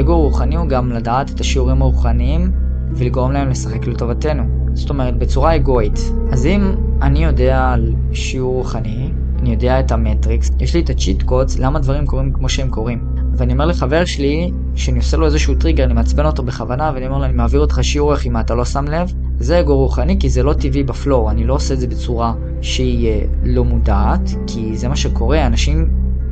אגו 0.00 0.20
רוחני 0.20 0.56
הוא 0.56 0.68
גם 0.68 0.92
לדעת 0.92 1.30
את 1.30 1.40
השיעורים 1.40 1.82
הרוחניים 1.82 2.50
ולגרום 2.96 3.32
להם 3.32 3.48
לשחק 3.48 3.86
לטובתנו. 3.86 4.42
זאת 4.74 4.90
אומרת, 4.90 5.18
בצורה 5.18 5.56
אגואית. 5.56 6.12
אז 6.32 6.46
אם 6.46 6.74
אני 7.02 7.24
יודע 7.24 7.68
על 7.72 7.94
שיעור 8.12 8.54
רוחני, 8.54 9.10
אני 9.38 9.50
יודע 9.50 9.80
את 9.80 9.92
המטריקס, 9.92 10.50
יש 10.60 10.74
לי 10.74 10.80
את 10.80 10.90
ה 10.90 10.95
cheat 10.95 11.22
codes, 11.22 11.58
למה 11.58 11.78
דברים 11.78 12.06
קורים 12.06 12.32
כמו 12.32 12.48
שהם 12.48 12.68
קורים. 12.70 13.15
ואני 13.36 13.52
אומר 13.52 13.66
לחבר 13.66 14.04
שלי, 14.04 14.50
שאני 14.74 14.98
עושה 14.98 15.16
לו 15.16 15.26
איזשהו 15.26 15.54
טריגר, 15.54 15.84
אני 15.84 15.94
מעצבן 15.94 16.26
אותו 16.26 16.42
בכוונה, 16.42 16.90
ואני 16.94 17.06
אומר 17.06 17.18
לו, 17.18 17.24
אני 17.24 17.32
מעביר 17.32 17.60
אותך 17.60 17.78
שיעור 17.82 18.12
איך 18.12 18.26
אם 18.26 18.40
אתה 18.40 18.54
לא 18.54 18.64
שם 18.64 18.84
לב, 18.84 19.12
זה 19.38 19.60
אגו 19.60 19.76
רוחני, 19.76 20.18
כי 20.20 20.28
זה 20.28 20.42
לא 20.42 20.52
טבעי 20.52 20.82
ב 20.82 20.90
flow, 20.90 21.30
אני 21.30 21.44
לא 21.44 21.54
עושה 21.54 21.74
את 21.74 21.80
זה 21.80 21.86
בצורה 21.86 22.34
שהיא 22.62 23.08
אה, 23.08 23.20
לא 23.44 23.64
מודעת, 23.64 24.30
כי 24.46 24.76
זה 24.76 24.88
מה 24.88 24.96
שקורה, 24.96 25.46
אנשים, 25.46 25.88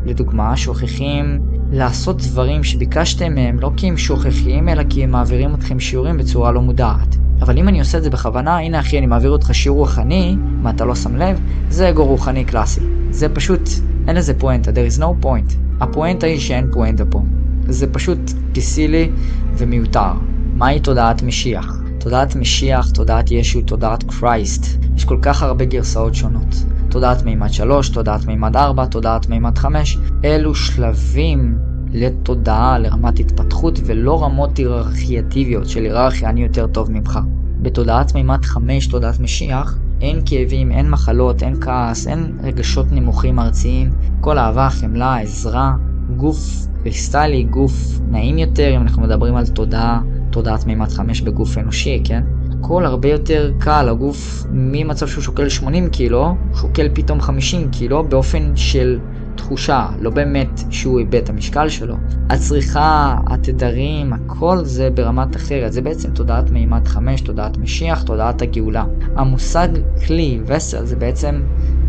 לדוגמה, 0.07 0.57
שוכחים 0.57 1.41
לעשות 1.73 2.23
דברים 2.23 2.65
שביקשתם 2.65 3.35
מהם, 3.35 3.61
לא 3.61 3.71
כי 3.77 3.89
הם 3.89 3.97
שוכחים, 3.97 4.69
אלא 4.69 4.83
כי 4.89 5.05
הם 5.05 5.11
מעבירים 5.11 5.55
אתכם 5.55 5.81
שיעורים 5.81 6.19
בצורה 6.19 6.53
לא 6.53 6.63
מודעת. 6.63 7.17
אבל 7.41 7.59
אם 7.59 7.69
אני 7.69 7.79
עושה 7.79 7.99
את 7.99 8.03
זה 8.03 8.11
בכוונה, 8.11 8.59
הנה 8.59 8.81
אחי, 8.81 8.99
אני 8.99 9.07
מעביר 9.07 9.31
אותך 9.31 9.55
שיעור 9.55 9.79
רוחני, 9.79 10.37
מה 10.39 10.71
אתה 10.71 10.85
לא 10.85 10.95
שם 10.95 11.17
לב, 11.17 11.41
זה 11.69 11.89
אגו 11.89 12.05
רוחני 12.05 12.45
קלאסי. 12.45 12.81
זה 13.11 13.29
פשוט, 13.29 13.69
אין 14.09 14.17
לזה 14.17 14.35
פואנטה, 14.39 14.71
there 14.71 14.97
is 14.97 15.01
no 15.01 15.25
point. 15.25 15.64
הפואנטה 15.81 16.27
היא 16.27 16.41
שאין 16.41 16.71
פואנטה 16.73 17.05
פה. 17.05 17.23
זה 17.69 17.93
פשוט 17.93 18.19
פיסילי 18.53 19.11
ומיותר. 19.57 20.13
מהי 20.55 20.81
תודעת 20.81 21.23
משיח? 21.23 21.81
תודעת 21.99 22.37
משיח, 22.37 22.91
תודעת 22.91 23.31
ישו, 23.31 23.63
תודעת 23.63 24.03
קרייסט. 24.03 24.67
יש 24.97 25.05
כל 25.05 25.19
כך 25.23 25.43
הרבה 25.43 25.65
גרסאות 25.65 26.15
שונות. 26.15 26.65
תודעת 26.89 27.23
מימד 27.23 27.53
3, 27.53 27.89
תודעת 27.89 28.27
מימד 28.27 28.57
4, 28.57 28.87
תודעת 28.87 29.29
מימד 29.29 29.59
5. 29.59 29.99
אלו 30.25 30.55
שלבים 30.55 31.59
לתודעה, 31.93 32.79
לרמת 32.79 33.19
התפתחות, 33.19 33.81
ולא 33.85 34.23
רמות 34.23 34.57
היררכייטיביות 34.57 35.69
של 35.69 35.83
היררכיה 35.83 36.29
אני 36.29 36.43
יותר 36.43 36.67
טוב 36.67 36.91
ממך. 36.91 37.19
בתודעת 37.63 38.15
מימד 38.15 38.45
5, 38.45 38.87
תודעת 38.87 39.21
משיח, 39.21 39.79
אין 40.05 40.21
כאבים, 40.27 40.73
אין 40.73 40.91
מחלות, 40.91 41.43
אין 41.43 41.61
כעס, 41.61 42.07
אין 42.07 42.39
רגשות 42.43 42.87
נמוכים 42.93 43.39
ארציים, 43.39 43.91
כל 44.21 44.39
אהבה, 44.39 44.69
חמלה, 44.71 45.17
עזרה, 45.17 45.73
גוף 46.17 46.67
קריסטלי, 46.83 47.45
גוף 47.45 47.73
נעים 48.09 48.39
יותר, 48.39 48.77
אם 48.77 48.83
אנחנו 48.83 49.03
מדברים 49.03 49.37
על 49.37 49.47
תודעה, 49.47 50.01
תודעת 50.31 50.67
מימד 50.67 50.89
5 50.89 51.21
בגוף 51.21 51.59
אנושי, 51.59 52.01
כן? 52.05 52.23
הכל 52.61 52.87
הרבה 52.87 53.09
יותר 53.09 53.53
קל, 53.59 53.89
הגוף 53.89 54.47
ממצב 54.51 55.07
שהוא 55.07 55.23
שוקל 55.23 55.49
80 55.49 55.89
קילו, 55.89 56.35
שוקל 56.55 56.89
פתאום 56.95 57.21
50 57.21 57.71
קילו 57.71 58.05
באופן 58.05 58.57
של 58.57 58.99
תחושה, 59.45 59.87
לא 60.01 60.11
באמת 60.11 60.61
שהוא 60.71 60.99
איבד 60.99 61.15
את 61.15 61.29
המשקל 61.29 61.69
שלו. 61.69 61.97
הצריכה, 62.31 63.17
התדרים, 63.27 64.13
הכל 64.13 64.65
זה 64.65 64.91
ברמת 64.91 65.37
אחרת. 65.37 65.73
זה 65.73 65.83
בעצם 65.83 66.11
תודעת 66.11 66.51
מימד 66.51 66.89
5, 66.89 67.21
תודעת 67.21 67.57
משיח, 67.57 68.03
תודעת 68.03 68.43
הגאולה. 68.43 68.85
המושג 69.17 69.69
כלי, 70.07 70.41
וסל, 70.47 70.85
זה 70.85 70.97
בעצם 70.97 71.43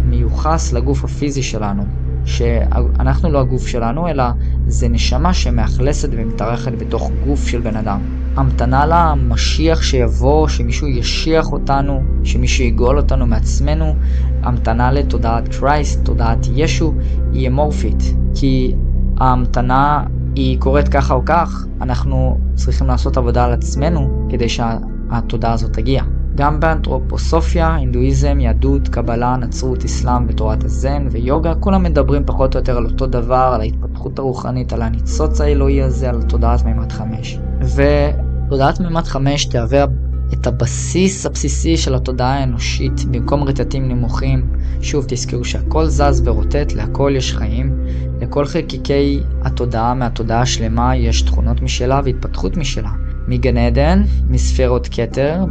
מיוחס 0.05 0.73
לגוף 0.73 1.03
הפיזי 1.03 1.43
שלנו. 1.43 2.04
שאנחנו 2.25 3.31
לא 3.31 3.39
הגוף 3.39 3.67
שלנו, 3.67 4.07
אלא 4.07 4.23
זה 4.67 4.87
נשמה 4.87 5.33
שמאכלסת 5.33 6.09
ומתארחת 6.11 6.71
בתוך 6.77 7.11
גוף 7.25 7.47
של 7.47 7.61
בן 7.61 7.75
אדם. 7.75 7.99
המתנה 8.35 8.85
למשיח 8.85 9.81
שיבוא, 9.81 10.47
שמישהו 10.47 10.87
ישיח 10.87 11.51
אותנו, 11.51 12.03
שמישהו 12.23 12.63
יגאול 12.63 12.97
אותנו 12.97 13.25
מעצמנו, 13.27 13.95
המתנה 14.43 14.91
לתודעת 14.91 15.47
קרייסט, 15.47 16.05
תודעת 16.05 16.47
ישו, 16.55 16.93
היא 17.33 17.47
אמורפית. 17.47 18.03
כי 18.35 18.73
ההמתנה 19.17 20.03
היא 20.35 20.59
קורית 20.59 20.87
ככה 20.87 21.13
או 21.13 21.21
כך, 21.25 21.65
אנחנו 21.81 22.37
צריכים 22.55 22.87
לעשות 22.87 23.17
עבודה 23.17 23.45
על 23.45 23.53
עצמנו 23.53 24.27
כדי 24.29 24.49
שהתודעה 24.49 25.53
הזאת 25.53 25.73
תגיע. 25.73 26.03
גם 26.35 26.59
באנתרופוסופיה, 26.59 27.75
הינדואיזם, 27.75 28.39
יהדות, 28.39 28.87
קבלה, 28.87 29.37
נצרות, 29.37 29.85
אסלאם 29.85 30.25
ותורת 30.27 30.63
הזן 30.63 31.07
ויוגה, 31.11 31.55
כולם 31.55 31.83
מדברים 31.83 32.23
פחות 32.25 32.55
או 32.55 32.59
יותר 32.59 32.77
על 32.77 32.85
אותו 32.85 33.07
דבר, 33.07 33.51
על 33.53 33.61
ההתפתחות 33.61 34.19
הרוחנית, 34.19 34.73
על 34.73 34.81
הניצוץ 34.81 35.41
האלוהי 35.41 35.81
הזה, 35.81 36.09
על 36.09 36.21
תודעת 36.21 36.65
מימד 36.65 36.91
חמש. 36.91 37.39
ותודעת 37.61 38.79
מימד 38.79 39.03
חמש 39.03 39.45
תהווה 39.45 39.85
את 40.33 40.47
הבסיס 40.47 41.25
הבסיסי 41.25 41.77
של 41.77 41.95
התודעה 41.95 42.33
האנושית 42.33 43.05
במקום 43.05 43.43
רטטים 43.43 43.87
נמוכים. 43.87 44.45
שוב, 44.81 45.05
תזכרו 45.07 45.43
שהכל 45.43 45.85
זז 45.85 46.21
ורוטט, 46.25 46.73
להכל 46.73 47.13
יש 47.15 47.35
חיים. 47.35 47.77
לכל 48.21 48.45
חלקיקי 48.45 49.19
התודעה 49.41 49.93
מהתודעה 49.93 50.41
השלמה 50.41 50.95
יש 50.95 51.21
תכונות 51.21 51.61
משלה 51.61 52.01
והתפתחות 52.03 52.57
משלה. 52.57 52.91
מגן 53.27 53.57
עדן, 53.57 54.03
מספירות 54.29 54.87
כתר, 54.91 55.45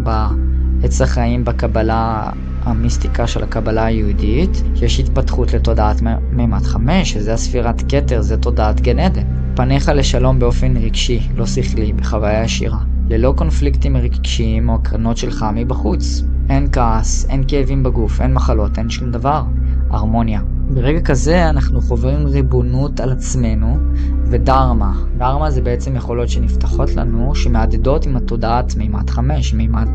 עץ 0.84 1.00
החיים 1.00 1.44
בקבלה, 1.44 2.30
המיסטיקה 2.62 3.26
של 3.26 3.42
הקבלה 3.42 3.84
היהודית, 3.84 4.62
יש 4.74 5.00
התפתחות 5.00 5.54
לתודעת 5.54 6.02
מימד 6.30 6.62
חמש, 6.62 7.12
שזה 7.12 7.34
הספירת 7.34 7.82
כתר, 7.88 8.20
זה 8.20 8.36
תודעת 8.36 8.80
גן 8.80 8.98
עדן. 8.98 9.22
פניך 9.54 9.88
לשלום 9.94 10.38
באופן 10.38 10.76
רגשי, 10.76 11.28
לא 11.34 11.46
שכלי, 11.46 11.92
בחוויה 11.92 12.42
ישירה. 12.42 12.78
ללא 13.08 13.34
קונפליקטים 13.36 13.96
רגשיים 13.96 14.68
או 14.68 14.74
הקרנות 14.74 15.16
שלך 15.16 15.46
מבחוץ. 15.54 16.22
אין 16.48 16.68
כעס, 16.72 17.26
אין 17.28 17.44
כאבים 17.48 17.82
בגוף, 17.82 18.20
אין 18.20 18.34
מחלות, 18.34 18.78
אין 18.78 18.90
שום 18.90 19.10
דבר. 19.10 19.42
הרמוניה. 19.90 20.40
ברגע 20.70 21.00
כזה 21.00 21.50
אנחנו 21.50 21.80
חוברים 21.80 22.26
ריבונות 22.26 23.00
על 23.00 23.12
עצמנו 23.12 23.78
ודרמה. 24.24 24.92
דרמה 25.16 25.50
זה 25.50 25.62
בעצם 25.62 25.96
יכולות 25.96 26.28
שנפתחות 26.28 26.96
לנו, 26.96 27.34
שמהדהדות 27.34 28.06
עם 28.06 28.16
התודעת 28.16 28.76
מימד 28.76 29.10
חמש, 29.10 29.54
מימד 29.54 29.88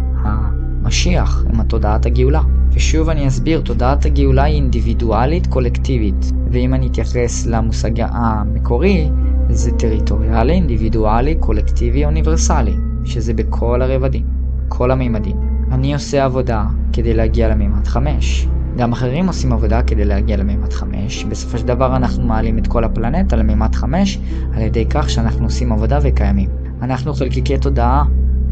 המשיח, 0.83 1.45
עם 1.53 1.59
התודעת 1.59 2.05
הגאולה. 2.05 2.41
ושוב 2.71 3.09
אני 3.09 3.27
אסביר, 3.27 3.61
תודעת 3.61 4.05
הגאולה 4.05 4.43
היא 4.43 4.55
אינדיבידואלית 4.55 5.47
קולקטיבית, 5.47 6.31
ואם 6.51 6.73
אני 6.73 6.87
אתייחס 6.87 7.45
למושג 7.45 7.91
המקורי, 7.99 9.09
זה 9.49 9.71
טריטוריאלי, 9.71 10.53
אינדיבידואלי, 10.53 11.35
קולקטיבי, 11.35 12.05
אוניברסלי, 12.05 12.73
שזה 13.05 13.33
בכל 13.33 13.81
הרבדים, 13.81 14.25
כל 14.67 14.91
המימדים. 14.91 15.35
אני 15.71 15.93
עושה 15.93 16.25
עבודה 16.25 16.65
כדי 16.93 17.13
להגיע 17.13 17.49
למימד 17.49 17.87
5. 17.87 18.47
גם 18.77 18.91
אחרים 18.91 19.27
עושים 19.27 19.53
עבודה 19.53 19.83
כדי 19.83 20.05
להגיע 20.05 20.37
למימד 20.37 20.73
5. 20.73 21.25
בסופו 21.25 21.57
של 21.57 21.65
דבר 21.65 21.95
אנחנו 21.95 22.27
מעלים 22.27 22.57
את 22.57 22.67
כל 22.67 22.83
הפלנטה 22.83 23.35
למימד 23.35 23.75
5 23.75 24.19
על 24.53 24.61
ידי 24.61 24.85
כך 24.89 25.09
שאנחנו 25.09 25.43
עושים 25.45 25.71
עבודה 25.71 25.99
וקיימים. 26.03 26.49
אנחנו 26.81 27.13
חלקיקי 27.13 27.57
תודעה 27.57 28.03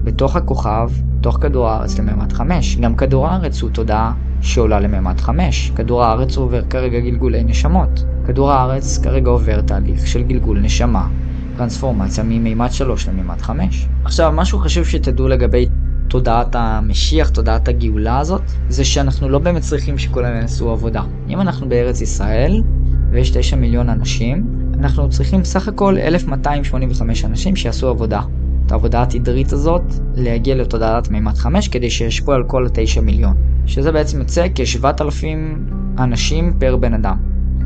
בתוך 0.08 0.36
הכוכב, 0.36 0.90
בתוך 1.20 1.38
כדור 1.42 1.70
הארץ 1.70 2.00
למימד 2.00 2.34
5. 2.34 2.78
גם 2.78 2.96
כדור 2.96 3.28
הארץ 3.28 3.62
הוא 3.62 3.70
תודעה 3.70 4.14
שעולה 4.42 4.80
למימד 4.80 5.20
5. 5.20 5.72
כדור 5.76 6.04
הארץ 6.04 6.38
עובר 6.38 6.62
כרגע 6.70 7.00
גלגולי 7.00 7.44
נשמות. 7.44 8.04
כדור 8.28 8.52
הארץ 8.52 8.98
כרגע 9.04 9.30
עובר 9.30 9.62
תהליך 9.62 10.08
של 10.08 10.24
גלגול 10.24 10.60
נשמה, 10.60 11.08
טרנספורמציה 11.58 12.24
ממימד 12.24 12.72
3 12.72 13.08
למימד 13.08 13.42
5. 13.42 13.88
עכשיו, 14.04 14.32
משהו 14.36 14.60
חשוב 14.60 14.86
שתדעו 14.86 15.28
לגבי 15.28 15.68
תודעת 16.08 16.56
המשיח, 16.56 17.30
תודעת 17.30 17.68
הגאולה 17.68 18.20
הזאת, 18.20 18.42
זה 18.70 18.86
שאנחנו 18.86 19.30
לא 19.30 19.40
באמת 19.40 19.62
צריכים 19.62 19.98
שכולם 19.98 20.36
יעשו 20.42 20.72
עבודה. 20.72 21.02
אם 21.30 21.42
אנחנו 21.42 21.70
בארץ 21.70 22.02
ישראל, 22.02 22.64
ויש 23.12 23.30
9 23.30 23.56
מיליון 23.56 23.90
אנשים, 23.90 24.48
אנחנו 24.80 25.10
צריכים 25.10 25.44
סך 25.44 25.68
הכל 25.68 25.98
1,285 25.98 27.26
אנשים 27.26 27.56
שיעשו 27.56 27.88
עבודה. 27.88 28.22
את 28.68 28.72
העבודה 28.72 29.04
התדרית 29.04 29.54
הזאת, 29.54 29.82
להגיע 30.16 30.56
לתודעת 30.56 31.10
מימד 31.10 31.38
5 31.38 31.68
כדי 31.68 31.90
שישפו 31.90 32.34
על 32.34 32.44
כל 32.44 32.66
ה-9 32.66 33.02
מיליון. 33.02 33.36
שזה 33.66 33.92
בעצם 33.92 34.20
יוצא 34.20 34.48
כ-7,000 34.56 35.26
אנשים 35.98 36.54
פר 36.60 36.76
בן 36.76 36.94
אדם, 36.94 37.18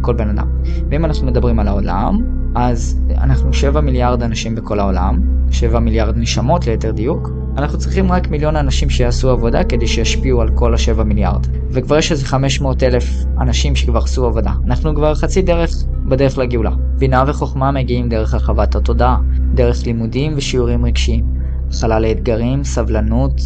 כל 0.01 0.13
בן 0.13 0.29
אדם. 0.29 0.47
ואם 0.89 1.05
אנחנו 1.05 1.27
מדברים 1.27 1.59
על 1.59 1.67
העולם, 1.67 2.17
אז 2.55 2.99
אנחנו 3.17 3.53
7 3.53 3.81
מיליארד 3.81 4.23
אנשים 4.23 4.55
בכל 4.55 4.79
העולם, 4.79 5.19
7 5.51 5.79
מיליארד 5.79 6.17
נשמות 6.17 6.67
ליתר 6.67 6.91
דיוק, 6.91 7.29
אנחנו 7.57 7.77
צריכים 7.77 8.11
רק 8.11 8.27
מיליון 8.27 8.55
אנשים 8.55 8.89
שיעשו 8.89 9.29
עבודה 9.29 9.63
כדי 9.63 9.87
שישפיעו 9.87 10.41
על 10.41 10.49
כל 10.55 10.73
השבע 10.73 11.03
מיליארד. 11.03 11.47
וכבר 11.71 11.97
יש 11.97 12.11
איזה 12.11 12.25
500 12.25 12.83
אלף 12.83 13.03
אנשים 13.39 13.75
שכבר 13.75 13.99
עשו 13.99 14.25
עבודה. 14.25 14.51
אנחנו 14.65 14.95
כבר 14.95 15.15
חצי 15.15 15.41
דרך 15.41 15.69
בדרך 16.11 16.37
לגאולה. 16.37 16.71
בינה 16.97 17.23
וחוכמה 17.27 17.71
מגיעים 17.71 18.09
דרך 18.09 18.33
הרחבת 18.33 18.75
התודעה, 18.75 19.17
דרך 19.53 19.85
לימודים 19.85 20.33
ושיעורים 20.35 20.85
רגשיים. 20.85 21.25
חלל 21.71 22.01
לאתגרים, 22.01 22.63
סבלנות, 22.63 23.41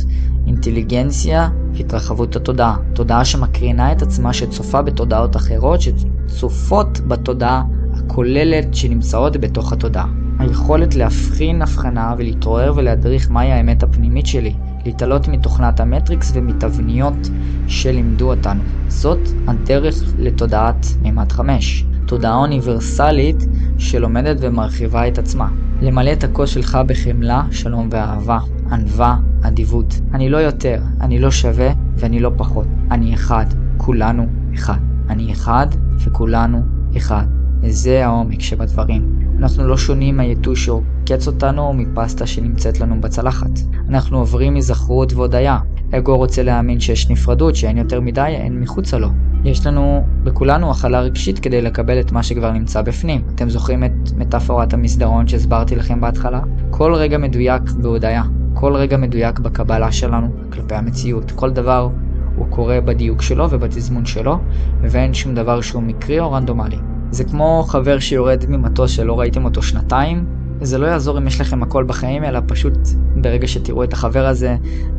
אינטליגנציה 0.48 1.50
והתרחבות 1.74 2.36
התודעה. 2.36 2.78
תודעה 2.94 3.26
שמקרינה 3.26 3.92
את 3.92 4.02
עצמה 4.02 4.34
שצופה 4.34 4.82
בתודעות 4.82 5.36
אחרות 5.36 5.80
שצופות 5.82 7.00
בתודעה 7.08 7.64
הכוללת 7.94 8.76
שנמצאות 8.76 9.38
בתוך 9.38 9.74
התודעה. 9.74 10.08
היכולת 10.40 10.96
להבחין 10.96 11.62
הבחנה 11.62 12.14
ולהתעורר 12.18 12.74
ולהדריך 12.76 13.32
מהי 13.32 13.52
האמת 13.52 13.84
הפנימית 13.84 14.26
שלי, 14.26 14.54
להתעלות 14.86 15.28
מתוכנת 15.28 15.80
המטריקס 15.80 16.32
ומתבניות 16.36 17.30
שלימדו 17.68 18.32
אותנו. 18.32 18.64
זאת 18.88 19.30
הדרך 19.48 19.96
לתודעת 20.18 20.86
מימד 21.02 21.32
5. 21.32 21.86
תודעה 22.06 22.36
אוניברסלית 22.36 23.46
שלומדת 23.78 24.38
ומרחיבה 24.40 25.08
את 25.08 25.18
עצמה. 25.18 25.48
למלא 25.82 26.14
את 26.14 26.24
הכוס 26.24 26.50
שלך 26.50 26.78
בחמלה, 26.88 27.44
שלום 27.52 27.88
ואהבה, 27.92 28.40
ענווה, 28.72 29.18
אדיבות. 29.42 30.00
אני 30.14 30.30
לא 30.30 30.38
יותר, 30.38 30.82
אני 31.02 31.20
לא 31.20 31.32
שווה 31.32 31.70
ואני 31.96 32.20
לא 32.20 32.32
פחות. 32.38 32.68
אני 32.92 33.14
אחד, 33.14 33.46
כולנו 33.78 34.28
אחד. 34.54 34.78
אני 35.10 35.32
אחד 35.32 35.68
וכולנו 35.98 36.64
אחד. 36.98 37.26
וזה 37.62 38.06
העומק 38.06 38.42
שבדברים. 38.42 39.20
אנחנו 39.40 39.68
לא 39.68 39.78
שונים 39.78 40.18
מהיתוש 40.18 40.66
שעוקץ 40.66 41.28
אותנו 41.28 41.62
או 41.62 41.74
מפסטה 41.74 42.28
שנמצאת 42.28 42.80
לנו 42.80 43.02
בצלחת. 43.02 43.60
אנחנו 43.90 44.18
עוברים 44.18 44.54
מזכרות 44.54 45.14
והודיה. 45.14 45.60
אגו 45.92 46.18
רוצה 46.18 46.44
להאמין 46.44 46.80
שיש 46.80 47.10
נפרדות, 47.10 47.56
שאין 47.56 47.78
יותר 47.78 48.02
מדי, 48.02 48.22
אין 48.22 48.60
מחוצה 48.60 48.98
לו. 48.98 49.08
יש 49.44 49.68
לנו, 49.68 50.04
בכולנו, 50.24 50.72
הכלה 50.72 51.02
רגשית 51.02 51.40
כדי 51.40 51.62
לקבל 51.62 52.00
את 52.00 52.12
מה 52.12 52.24
שכבר 52.24 52.52
נמצא 52.52 52.82
בפנים. 52.82 53.22
אתם 53.36 53.50
זוכרים 53.50 53.84
את 53.84 54.12
מטאפורת 54.18 54.74
המסדרון 54.74 55.28
שהסברתי 55.28 55.76
לכם 55.76 56.02
בהתחלה? 56.02 56.42
כל 56.70 56.94
רגע 56.94 57.18
מדויק 57.18 57.62
בהודיה. 57.72 58.24
כל 58.54 58.76
רגע 58.76 58.98
מדויק 58.98 59.40
בקבלה 59.40 59.92
שלנו 59.92 60.28
כלפי 60.52 60.76
המציאות. 60.76 61.32
כל 61.32 61.52
דבר 61.52 61.90
הוא 62.36 62.48
קורה 62.50 62.82
בדיוק 62.82 63.22
שלו 63.22 63.50
ובתזמון 63.50 64.06
שלו, 64.06 64.40
ואין 64.82 65.14
שום 65.14 65.36
דבר 65.36 65.62
שהוא 65.62 65.84
מקרי 65.84 66.20
או 66.20 66.32
רנדומלי. 66.32 66.78
זה 67.12 67.24
כמו 67.24 67.64
חבר 67.68 68.00
שיורד 68.00 68.44
ממטוס 68.50 68.92
שלא 68.92 69.20
ראיתם 69.20 69.46
אותו 69.46 69.62
שנתיים, 69.62 70.26
זה 70.62 70.78
לא 70.78 70.88
יעזור 70.88 71.18
אם 71.18 71.28
יש 71.28 71.42
לכם 71.42 71.64
הכל 71.64 71.84
בחיים, 71.84 72.24
אלא 72.24 72.40
פשוט 72.48 72.78
ברגע 73.16 73.48
שתראו 73.48 73.84
את 73.84 73.94
החבר 73.94 74.26
הזה, 74.26 74.56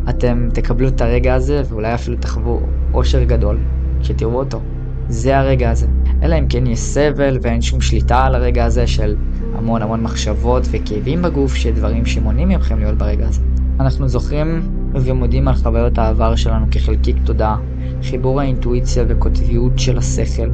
אתם 0.08 0.48
תקבלו 0.52 0.88
את 0.88 1.00
הרגע 1.00 1.34
הזה, 1.34 1.62
ואולי 1.68 1.94
אפילו 1.94 2.16
תחוו 2.16 2.60
אושר 2.94 3.24
גדול 3.24 3.58
כשתראו 4.00 4.38
אותו. 4.38 4.60
זה 5.08 5.38
הרגע 5.38 5.70
הזה. 5.70 5.86
אלא 6.22 6.38
אם 6.38 6.46
כן 6.48 6.66
יש 6.66 6.78
סבל 6.78 7.38
ואין 7.42 7.62
שום 7.62 7.80
שליטה 7.80 8.24
על 8.24 8.34
הרגע 8.34 8.64
הזה 8.64 8.86
של 8.86 9.16
המון 9.54 9.82
המון 9.82 10.02
מחשבות 10.02 10.62
וכאבים 10.70 11.22
בגוף, 11.22 11.54
שדברים 11.54 12.06
שמונעים 12.06 12.48
מכם 12.48 12.78
להיות 12.78 12.98
ברגע 12.98 13.28
הזה. 13.28 13.40
אנחנו 13.80 14.08
זוכרים 14.08 14.62
ומודים 14.94 15.48
על 15.48 15.54
חוויות 15.54 15.98
העבר 15.98 16.36
שלנו 16.36 16.66
כחלקיק 16.70 17.16
תודעה, 17.24 17.56
חיבור 18.02 18.40
האינטואיציה 18.40 19.04
וקוטביות 19.08 19.78
של 19.78 19.98
השכל, 19.98 20.48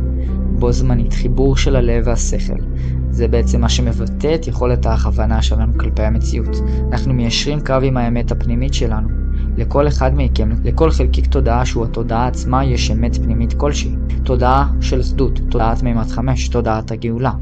בו 0.58 0.72
זמנית, 0.72 1.12
חיבור 1.12 1.56
של 1.56 1.76
הלב 1.76 2.02
והשכל. 2.06 2.58
זה 3.12 3.28
בעצם 3.28 3.60
מה 3.60 3.68
שמבטא 3.68 4.34
את 4.34 4.46
יכולת 4.46 4.86
ההכוונה 4.86 5.42
שלנו 5.42 5.72
כלפי 5.78 6.02
המציאות. 6.02 6.56
אנחנו 6.92 7.14
מיישרים 7.14 7.60
קו 7.60 7.74
עם 7.82 7.96
האמת 7.96 8.32
הפנימית 8.32 8.74
שלנו. 8.74 9.08
לכל 9.56 9.88
אחד 9.88 10.10
מכם, 10.14 10.50
לכל 10.64 10.90
חלקיק 10.90 11.26
תודעה 11.26 11.66
שהוא 11.66 11.84
התודעה 11.84 12.26
עצמה, 12.26 12.64
יש 12.64 12.90
אמת 12.90 13.16
פנימית 13.16 13.52
כלשהי. 13.52 13.94
תודעה 14.24 14.72
של 14.80 15.00
אחדות, 15.00 15.40
תודעת 15.50 15.82
מימד 15.82 16.06
חמש, 16.06 16.48
תודעת 16.48 16.90
הגאולה, 16.90 17.32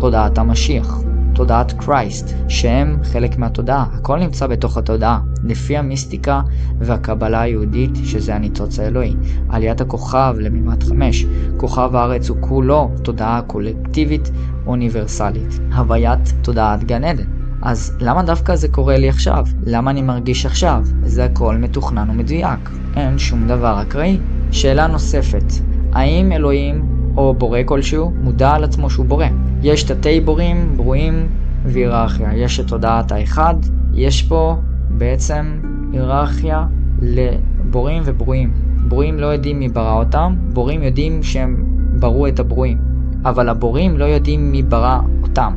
תודעת 0.00 0.38
המשיח, 0.38 1.02
תודעת 1.34 1.72
קרייסט, 1.72 2.34
שהם 2.48 2.98
חלק 3.02 3.38
מהתודעה. 3.38 3.86
הכל 3.92 4.18
נמצא 4.18 4.46
בתוך 4.46 4.76
התודעה, 4.76 5.20
לפי 5.44 5.76
המיסטיקה 5.76 6.40
והקבלה 6.78 7.40
היהודית, 7.40 7.90
שזה 8.04 8.34
הניצוץ 8.34 8.78
האלוהי. 8.78 9.14
עליית 9.48 9.80
הכוכב 9.80 10.34
למימד 10.38 10.82
חמש, 10.82 11.26
כוכב 11.56 11.96
הארץ 11.96 12.28
הוא 12.28 12.36
כולו 12.40 12.90
תודעה 13.02 13.42
קולקטיבית 13.46 14.30
אוניברסלית. 14.68 15.60
הוויית 15.76 16.32
תודעת 16.42 16.84
גן 16.84 17.04
עדן. 17.04 17.24
אז 17.62 17.96
למה 18.00 18.22
דווקא 18.22 18.56
זה 18.56 18.68
קורה 18.68 18.96
לי 18.96 19.08
עכשיו? 19.08 19.46
למה 19.66 19.90
אני 19.90 20.02
מרגיש 20.02 20.46
עכשיו? 20.46 20.82
זה 21.02 21.24
הכל 21.24 21.56
מתוכנן 21.56 22.10
ומדויק. 22.10 22.70
אין 22.96 23.18
שום 23.18 23.48
דבר 23.48 23.82
אקראי. 23.82 24.18
שאלה 24.50 24.86
נוספת, 24.86 25.52
האם 25.92 26.32
אלוהים 26.32 26.86
או 27.16 27.34
בורא 27.34 27.58
כלשהו 27.64 28.10
מודע 28.10 28.50
על 28.50 28.64
עצמו 28.64 28.90
שהוא 28.90 29.06
בורא? 29.06 29.26
יש 29.62 29.82
תתי 29.82 30.20
בורים, 30.20 30.76
ברואים 30.76 31.28
והיררכיה. 31.64 32.34
יש 32.34 32.60
את 32.60 32.68
תודעת 32.68 33.12
האחד, 33.12 33.54
יש 33.94 34.22
פה 34.22 34.56
בעצם 34.88 35.58
היררכיה 35.92 36.66
לבורים 37.02 38.02
וברואים. 38.06 38.52
ברואים 38.88 39.18
לא 39.18 39.26
יודעים 39.26 39.58
מי 39.58 39.68
ברא 39.68 39.98
אותם, 39.98 40.34
בורים 40.52 40.82
יודעים 40.82 41.22
שהם 41.22 41.64
ברו 41.98 42.26
את 42.26 42.40
הברואים. 42.40 42.87
אבל 43.28 43.48
הבורים 43.48 43.98
לא 43.98 44.04
יודעים 44.04 44.52
מי 44.52 44.62
ברא 44.62 44.98
אותם. 45.22 45.52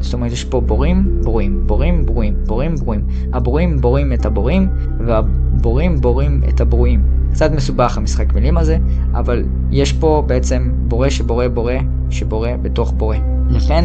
זאת 0.00 0.14
אומרת, 0.14 0.32
יש 0.32 0.44
פה 0.44 0.60
בורים, 0.60 1.20
בורים, 1.22 1.66
בורים, 1.66 2.06
ברואים, 2.06 2.34
בורים, 2.46 2.74
ברואים. 2.74 3.04
הבורים 3.32 3.80
בורים 3.80 4.12
את 4.12 4.26
הבורים, 4.26 4.68
והבורים 5.06 6.00
בורים 6.00 6.40
את 6.48 6.60
הברואים. 6.60 7.02
קצת 7.32 7.50
מסובך 7.52 7.96
המשחק 7.96 8.34
מילים 8.34 8.58
הזה, 8.58 8.78
אבל 9.12 9.44
יש 9.70 9.92
פה 9.92 10.24
בעצם 10.26 10.70
בורא 10.88 11.08
שבורא 11.08 11.48
בורא 11.48 11.74
שבורא 12.10 12.48
בתוך 12.62 12.92
בורא. 12.92 13.16
לכן 13.50 13.84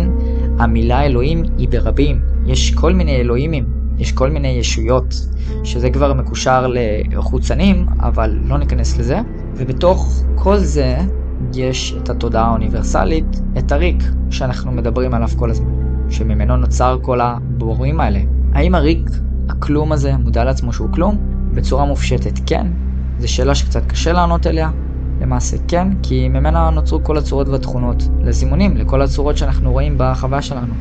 המילה 0.59 1.05
אלוהים 1.05 1.43
היא 1.57 1.69
ברבים. 1.69 2.19
יש 2.45 2.75
כל 2.75 2.93
מיני 2.93 3.15
אלוהימים, 3.15 3.65
יש 3.97 4.11
כל 4.11 4.29
מיני 4.29 4.47
ישויות, 4.47 5.13
שזה 5.63 5.89
כבר 5.89 6.13
מקושר 6.13 6.67
לחוצנים, 7.11 7.85
אבל 7.99 8.39
לא 8.43 8.57
ניכנס 8.57 8.97
לזה. 8.97 9.19
ובתוך 9.55 10.23
כל 10.35 10.57
זה 10.57 10.97
יש 11.53 11.95
את 11.97 12.09
התודעה 12.09 12.45
האוניברסלית, 12.47 13.41
את 13.57 13.71
הריק, 13.71 14.03
שאנחנו 14.29 14.71
מדברים 14.71 15.13
עליו 15.13 15.29
כל 15.35 15.49
הזמן, 15.49 15.71
שממנו 16.09 16.57
נוצר 16.57 16.97
כל 17.01 17.21
הבורים 17.21 17.99
האלה. 17.99 18.19
האם 18.53 18.75
הריק, 18.75 19.09
הכלום 19.49 19.91
הזה, 19.91 20.17
מודע 20.17 20.43
לעצמו 20.43 20.73
שהוא 20.73 20.89
כלום? 20.93 21.17
בצורה 21.53 21.85
מופשטת 21.85 22.39
כן. 22.45 22.67
זו 23.19 23.33
שאלה 23.33 23.55
שקצת 23.55 23.85
קשה 23.85 24.13
לענות 24.13 24.47
אליה. 24.47 24.71
למעשה 25.21 25.57
כן, 25.67 25.87
כי 26.03 26.27
ממנה 26.29 26.69
נוצרו 26.69 27.03
כל 27.03 27.17
הצורות 27.17 27.47
והתכונות 27.47 28.03
לזימונים, 28.23 28.77
לכל 28.77 29.01
הצורות 29.01 29.37
שאנחנו 29.37 29.71
רואים 29.71 29.95
בחוויה 29.97 30.41
שלנו. 30.41 30.73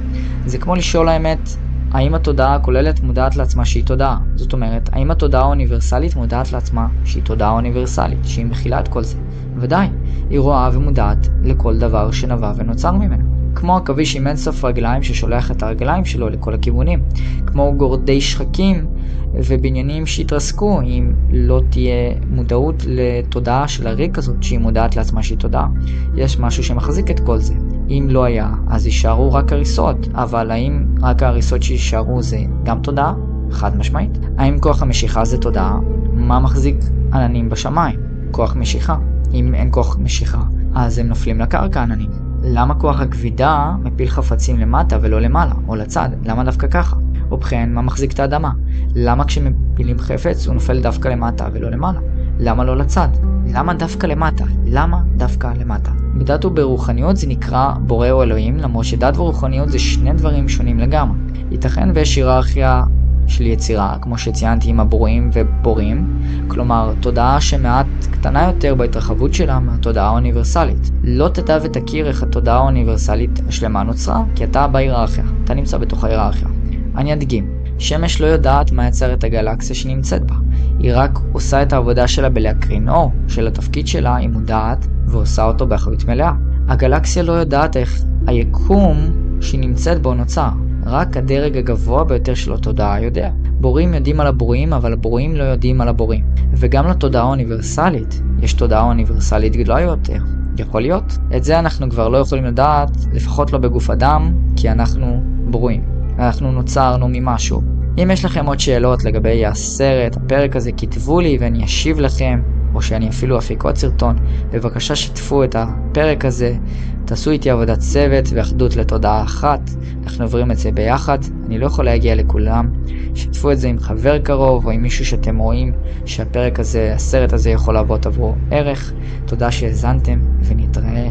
זה 0.47 0.59
כמו 0.59 0.75
לשאול 0.75 1.09
האמת, 1.09 1.49
האם 1.93 2.15
התודעה 2.15 2.55
הכוללת 2.55 3.01
מודעת 3.01 3.37
לעצמה 3.37 3.65
שהיא 3.65 3.85
תודעה? 3.85 4.19
זאת 4.35 4.53
אומרת, 4.53 4.91
האם 4.93 5.11
התודעה 5.11 5.43
האוניברסלית 5.43 6.17
מודעת 6.17 6.53
לעצמה 6.53 6.87
שהיא 7.05 7.23
תודעה 7.23 7.51
אוניברסלית, 7.51 8.19
שהיא 8.25 8.47
מכילה 8.47 8.81
את 8.81 8.89
כל 8.89 9.05
זה? 9.05 9.17
ודאי, 9.57 9.89
היא 10.31 10.41
רואה 10.41 10.71
ומודעת 10.73 11.29
לכל 11.45 11.79
דבר 11.79 12.11
שנבע 12.11 12.53
ונוצר 12.57 12.93
ממנו. 12.93 13.39
כמו 13.55 13.77
עכביש 13.77 14.17
עם 14.17 14.27
אינסוף 14.27 14.65
רגליים 14.65 15.03
ששולח 15.03 15.51
את 15.51 15.63
הרגליים 15.63 16.05
שלו 16.05 16.29
לכל 16.29 16.55
הכיוונים. 16.55 17.03
כמו 17.47 17.75
גורדי 17.77 18.21
שחקים 18.21 18.87
ובניינים 19.35 20.07
שיתרסקו 20.07 20.81
אם 20.81 21.13
לא 21.31 21.63
תהיה 21.71 22.15
מודעות 22.31 22.83
לתודעה 22.87 23.69
של 23.69 23.87
הריק 23.87 24.19
הזאת 24.19 24.43
שהיא 24.43 24.59
מודעת 24.59 24.97
לעצמה 24.97 25.23
שהיא 25.23 25.39
תודעה. 25.39 25.67
יש 26.15 26.39
משהו 26.39 26.65
שמחזיק 26.65 27.11
את 27.11 27.21
כל 27.21 27.39
זה. 27.39 27.55
אם 27.89 28.07
לא 28.11 28.25
היה, 28.25 28.51
אז 28.69 28.87
יישארו 28.87 29.33
רק 29.33 29.53
הריסות, 29.53 30.09
אבל 30.15 30.51
האם 30.51 30.85
רק 31.03 31.23
ההריסות 31.23 31.63
שיישארו 31.63 32.23
זה 32.23 32.39
גם 32.63 32.81
תודעה? 32.83 33.15
חד 33.51 33.77
משמעית. 33.77 34.19
האם 34.39 34.59
כוח 34.59 34.83
המשיכה 34.83 35.25
זה 35.25 35.39
תודעה? 35.39 35.79
מה 36.13 36.41
מחזיק 36.41 36.77
עננים 37.13 37.49
בשמיים? 37.49 38.01
כוח 38.31 38.57
משיכה. 38.57 38.97
אם 39.33 39.55
אין 39.55 39.69
כוח 39.71 39.99
משיכה, 39.99 40.43
אז 40.75 40.99
הם 40.99 41.07
נופלים 41.07 41.41
לקרקע 41.41 41.83
עננים. 41.83 42.11
למה 42.43 42.75
כוח 42.75 43.01
הכבידה 43.01 43.73
מפיל 43.83 44.09
חפצים 44.09 44.59
למטה 44.59 44.99
ולא 45.03 45.21
למעלה, 45.21 45.53
או 45.69 45.77
לצד? 45.77 46.09
למה 46.25 46.45
דווקא 46.45 46.67
ככה? 46.67 46.97
ובכן, 47.31 47.73
מה 47.73 47.83
מחזיק 47.83 48.13
את 48.13 48.21
האדמה? 48.21 48.51
למה 48.95 49.25
כשמפילים 49.25 49.99
חפץ 49.99 50.47
הוא 50.47 50.55
נופל 50.55 50.83
דווקא 50.83 51.09
למטה 51.09 51.49
ולא 51.53 51.71
למעלה? 51.71 52.01
למה 52.39 52.65
לא 52.65 52.77
לצד? 52.77 53.09
למה 53.47 53.75
דווקא 53.75 54.07
למטה? 54.07 54.45
למה 54.67 55.01
דווקא 55.17 55.53
למטה? 55.61 55.91
בדת 56.15 56.45
וברוחניות 56.45 57.17
זה 57.17 57.27
נקרא 57.27 57.73
בורא 57.81 58.11
או 58.11 58.23
אלוהים, 58.23 58.57
למרות 58.57 58.85
שדת 58.85 59.17
ורוחניות 59.17 59.69
זה 59.69 59.79
שני 59.79 60.13
דברים 60.13 60.49
שונים 60.49 60.79
לגמרי. 60.79 61.19
ייתכן 61.51 61.89
ויש 61.95 62.17
היררכיה 62.17 62.85
של 63.29 63.47
יצירה, 63.47 63.97
כמו 64.03 64.19
שציינתי 64.19 64.71
עם 64.71 64.81
הברואים 64.81 65.31
ובורים, 65.33 66.23
כלומר 66.49 66.95
תודעה 67.01 67.41
שמעט 67.41 67.87
קטנה 68.11 68.45
יותר 68.47 68.75
בהתרחבות 68.75 69.35
שלה 69.35 69.59
מהתודעה 69.59 70.07
האוניברסלית. 70.07 70.91
לא 71.03 71.29
תדע 71.29 71.59
ותכיר 71.63 72.09
איך 72.09 72.23
התודעה 72.23 72.57
האוניברסלית 72.57 73.41
השלמה 73.49 73.83
נוצרה, 73.83 74.23
כי 74.35 74.45
אתה 74.45 74.67
בהיררכיה, 74.67 75.25
אתה 75.45 75.55
נמצא 75.55 75.79
בתוך 75.79 76.05
ההיררכיה. 76.05 76.49
אני 76.97 77.13
אדגים, 77.13 77.51
שמש 77.79 78.21
לא 78.21 78.27
יודעת 78.27 78.73
מה 78.73 78.87
יצר 78.87 79.13
את 79.13 79.25
הגלקסיה 79.25 79.77
שנמצאת 79.77 80.25
בה, 80.25 80.35
היא 80.79 80.93
רק 80.95 81.19
עושה 81.33 81.63
את 81.63 81.73
העבודה 81.73 82.09
שלה 82.09 82.29
בלהקרין 82.29 82.89
אור, 82.89 83.13
של 83.29 83.47
התפקיד 83.47 83.87
שלה 83.87 84.17
היא 84.17 84.29
מודעת 84.29 84.87
ועושה 85.07 85.45
אותו 85.45 85.67
באחריות 85.67 86.05
מלאה. 86.05 86.33
הגלקסיה 86.69 87.23
לא 87.23 87.33
יודעת 87.33 87.77
איך 87.77 88.03
היקום 88.27 88.97
שהיא 89.41 89.61
נמצאת 89.61 90.03
בו 90.03 90.15
נוצר, 90.15 90.49
רק 90.91 91.17
הדרג 91.17 91.57
הגבוה 91.57 92.05
ביותר 92.05 92.35
של 92.35 92.53
התודעה 92.53 93.01
יודע. 93.01 93.31
בורים 93.61 93.95
יודעים 93.95 94.21
על 94.21 94.27
הבורים, 94.27 94.73
אבל 94.73 94.93
הבורים 94.93 95.37
לא 95.37 95.43
יודעים 95.43 95.81
על 95.81 95.89
הבורים. 95.89 96.25
וגם 96.53 96.87
לתודעה 96.87 97.23
האוניברסלית, 97.23 98.23
יש 98.43 98.53
תודעה 98.53 98.83
אוניברסלית 98.83 99.57
גדולה 99.57 99.81
יותר. 99.81 100.19
יכול 100.59 100.83
להיות. 100.83 101.19
את 101.37 101.45
זה 101.45 101.59
אנחנו 101.59 101.91
כבר 101.91 102.09
לא 102.09 102.19
יכולים 102.19 102.45
לדעת, 102.45 102.91
לפחות 103.13 103.53
לא 103.53 103.59
בגוף 103.59 103.91
אדם, 103.91 104.33
כי 104.57 104.71
אנחנו 104.71 105.23
בורים. 105.51 105.83
אנחנו 106.19 106.53
נוצרנו 106.53 107.07
ממשהו. 107.09 107.78
אם 108.03 108.11
יש 108.11 108.25
לכם 108.25 108.47
עוד 108.47 108.61
שאלות 108.61 109.05
לגבי 109.05 109.47
הסרט, 109.47 110.17
הפרק 110.17 110.57
הזה, 110.57 110.71
כתבו 110.73 111.21
לי 111.21 111.37
ואני 111.41 111.65
אשיב 111.65 112.01
לכם. 112.01 112.41
או 112.75 112.83
שאני 112.83 113.09
אפילו 113.09 113.39
אפיק 113.39 113.63
עוד 113.63 113.77
סרטון, 113.77 114.17
בבקשה 114.53 114.97
שתפו 114.97 115.45
את 115.45 115.57
הפרק 115.59 116.25
הזה, 116.25 116.57
תעשו 117.05 117.31
איתי 117.31 117.51
עבודת 117.51 117.79
צוות 117.79 118.25
ואחדות 118.35 118.77
לתודעה 118.77 119.23
אחת, 119.23 119.61
אנחנו 120.03 120.25
עוברים 120.25 120.51
את 120.51 120.59
זה 120.59 120.73
ביחד, 120.73 121.19
אני 121.47 121.59
לא 121.59 121.67
יכול 121.67 121.85
להגיע 121.85 122.15
לכולם, 122.15 122.71
שתפו 123.15 123.53
את 123.53 123.59
זה 123.59 123.69
עם 123.69 123.79
חבר 123.79 124.19
קרוב 124.19 124.67
או 124.67 124.71
עם 124.71 124.83
מישהו 124.83 125.05
שאתם 125.05 125.39
רואים 125.39 125.73
שהפרק 126.05 126.61
הזה, 126.61 126.93
הסרט 126.95 127.33
הזה 127.33 127.51
יכול 127.51 127.75
להוות 127.75 128.07
עבורו 128.07 128.35
ערך. 128.51 128.93
תודה 129.27 129.51
שהאזנתם 129.51 130.21
ונתראה 130.43 131.09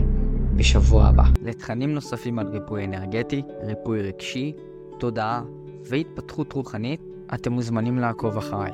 בשבוע 0.56 1.06
הבא. 1.06 1.24
לתכנים 1.44 1.94
נוספים 1.94 2.40
על 2.40 2.48
ריפוי 2.48 2.86
אנרגטי, 2.86 3.42
ריפוי 3.64 4.02
רגשי, 4.02 4.54
תודעה 5.00 5.42
והתפתחות 5.90 6.54
רוחנית, 6.54 7.02
אתם 7.34 7.52
מוזמנים 7.52 8.00
לעקוב 8.00 8.38
אחריי. 8.38 8.72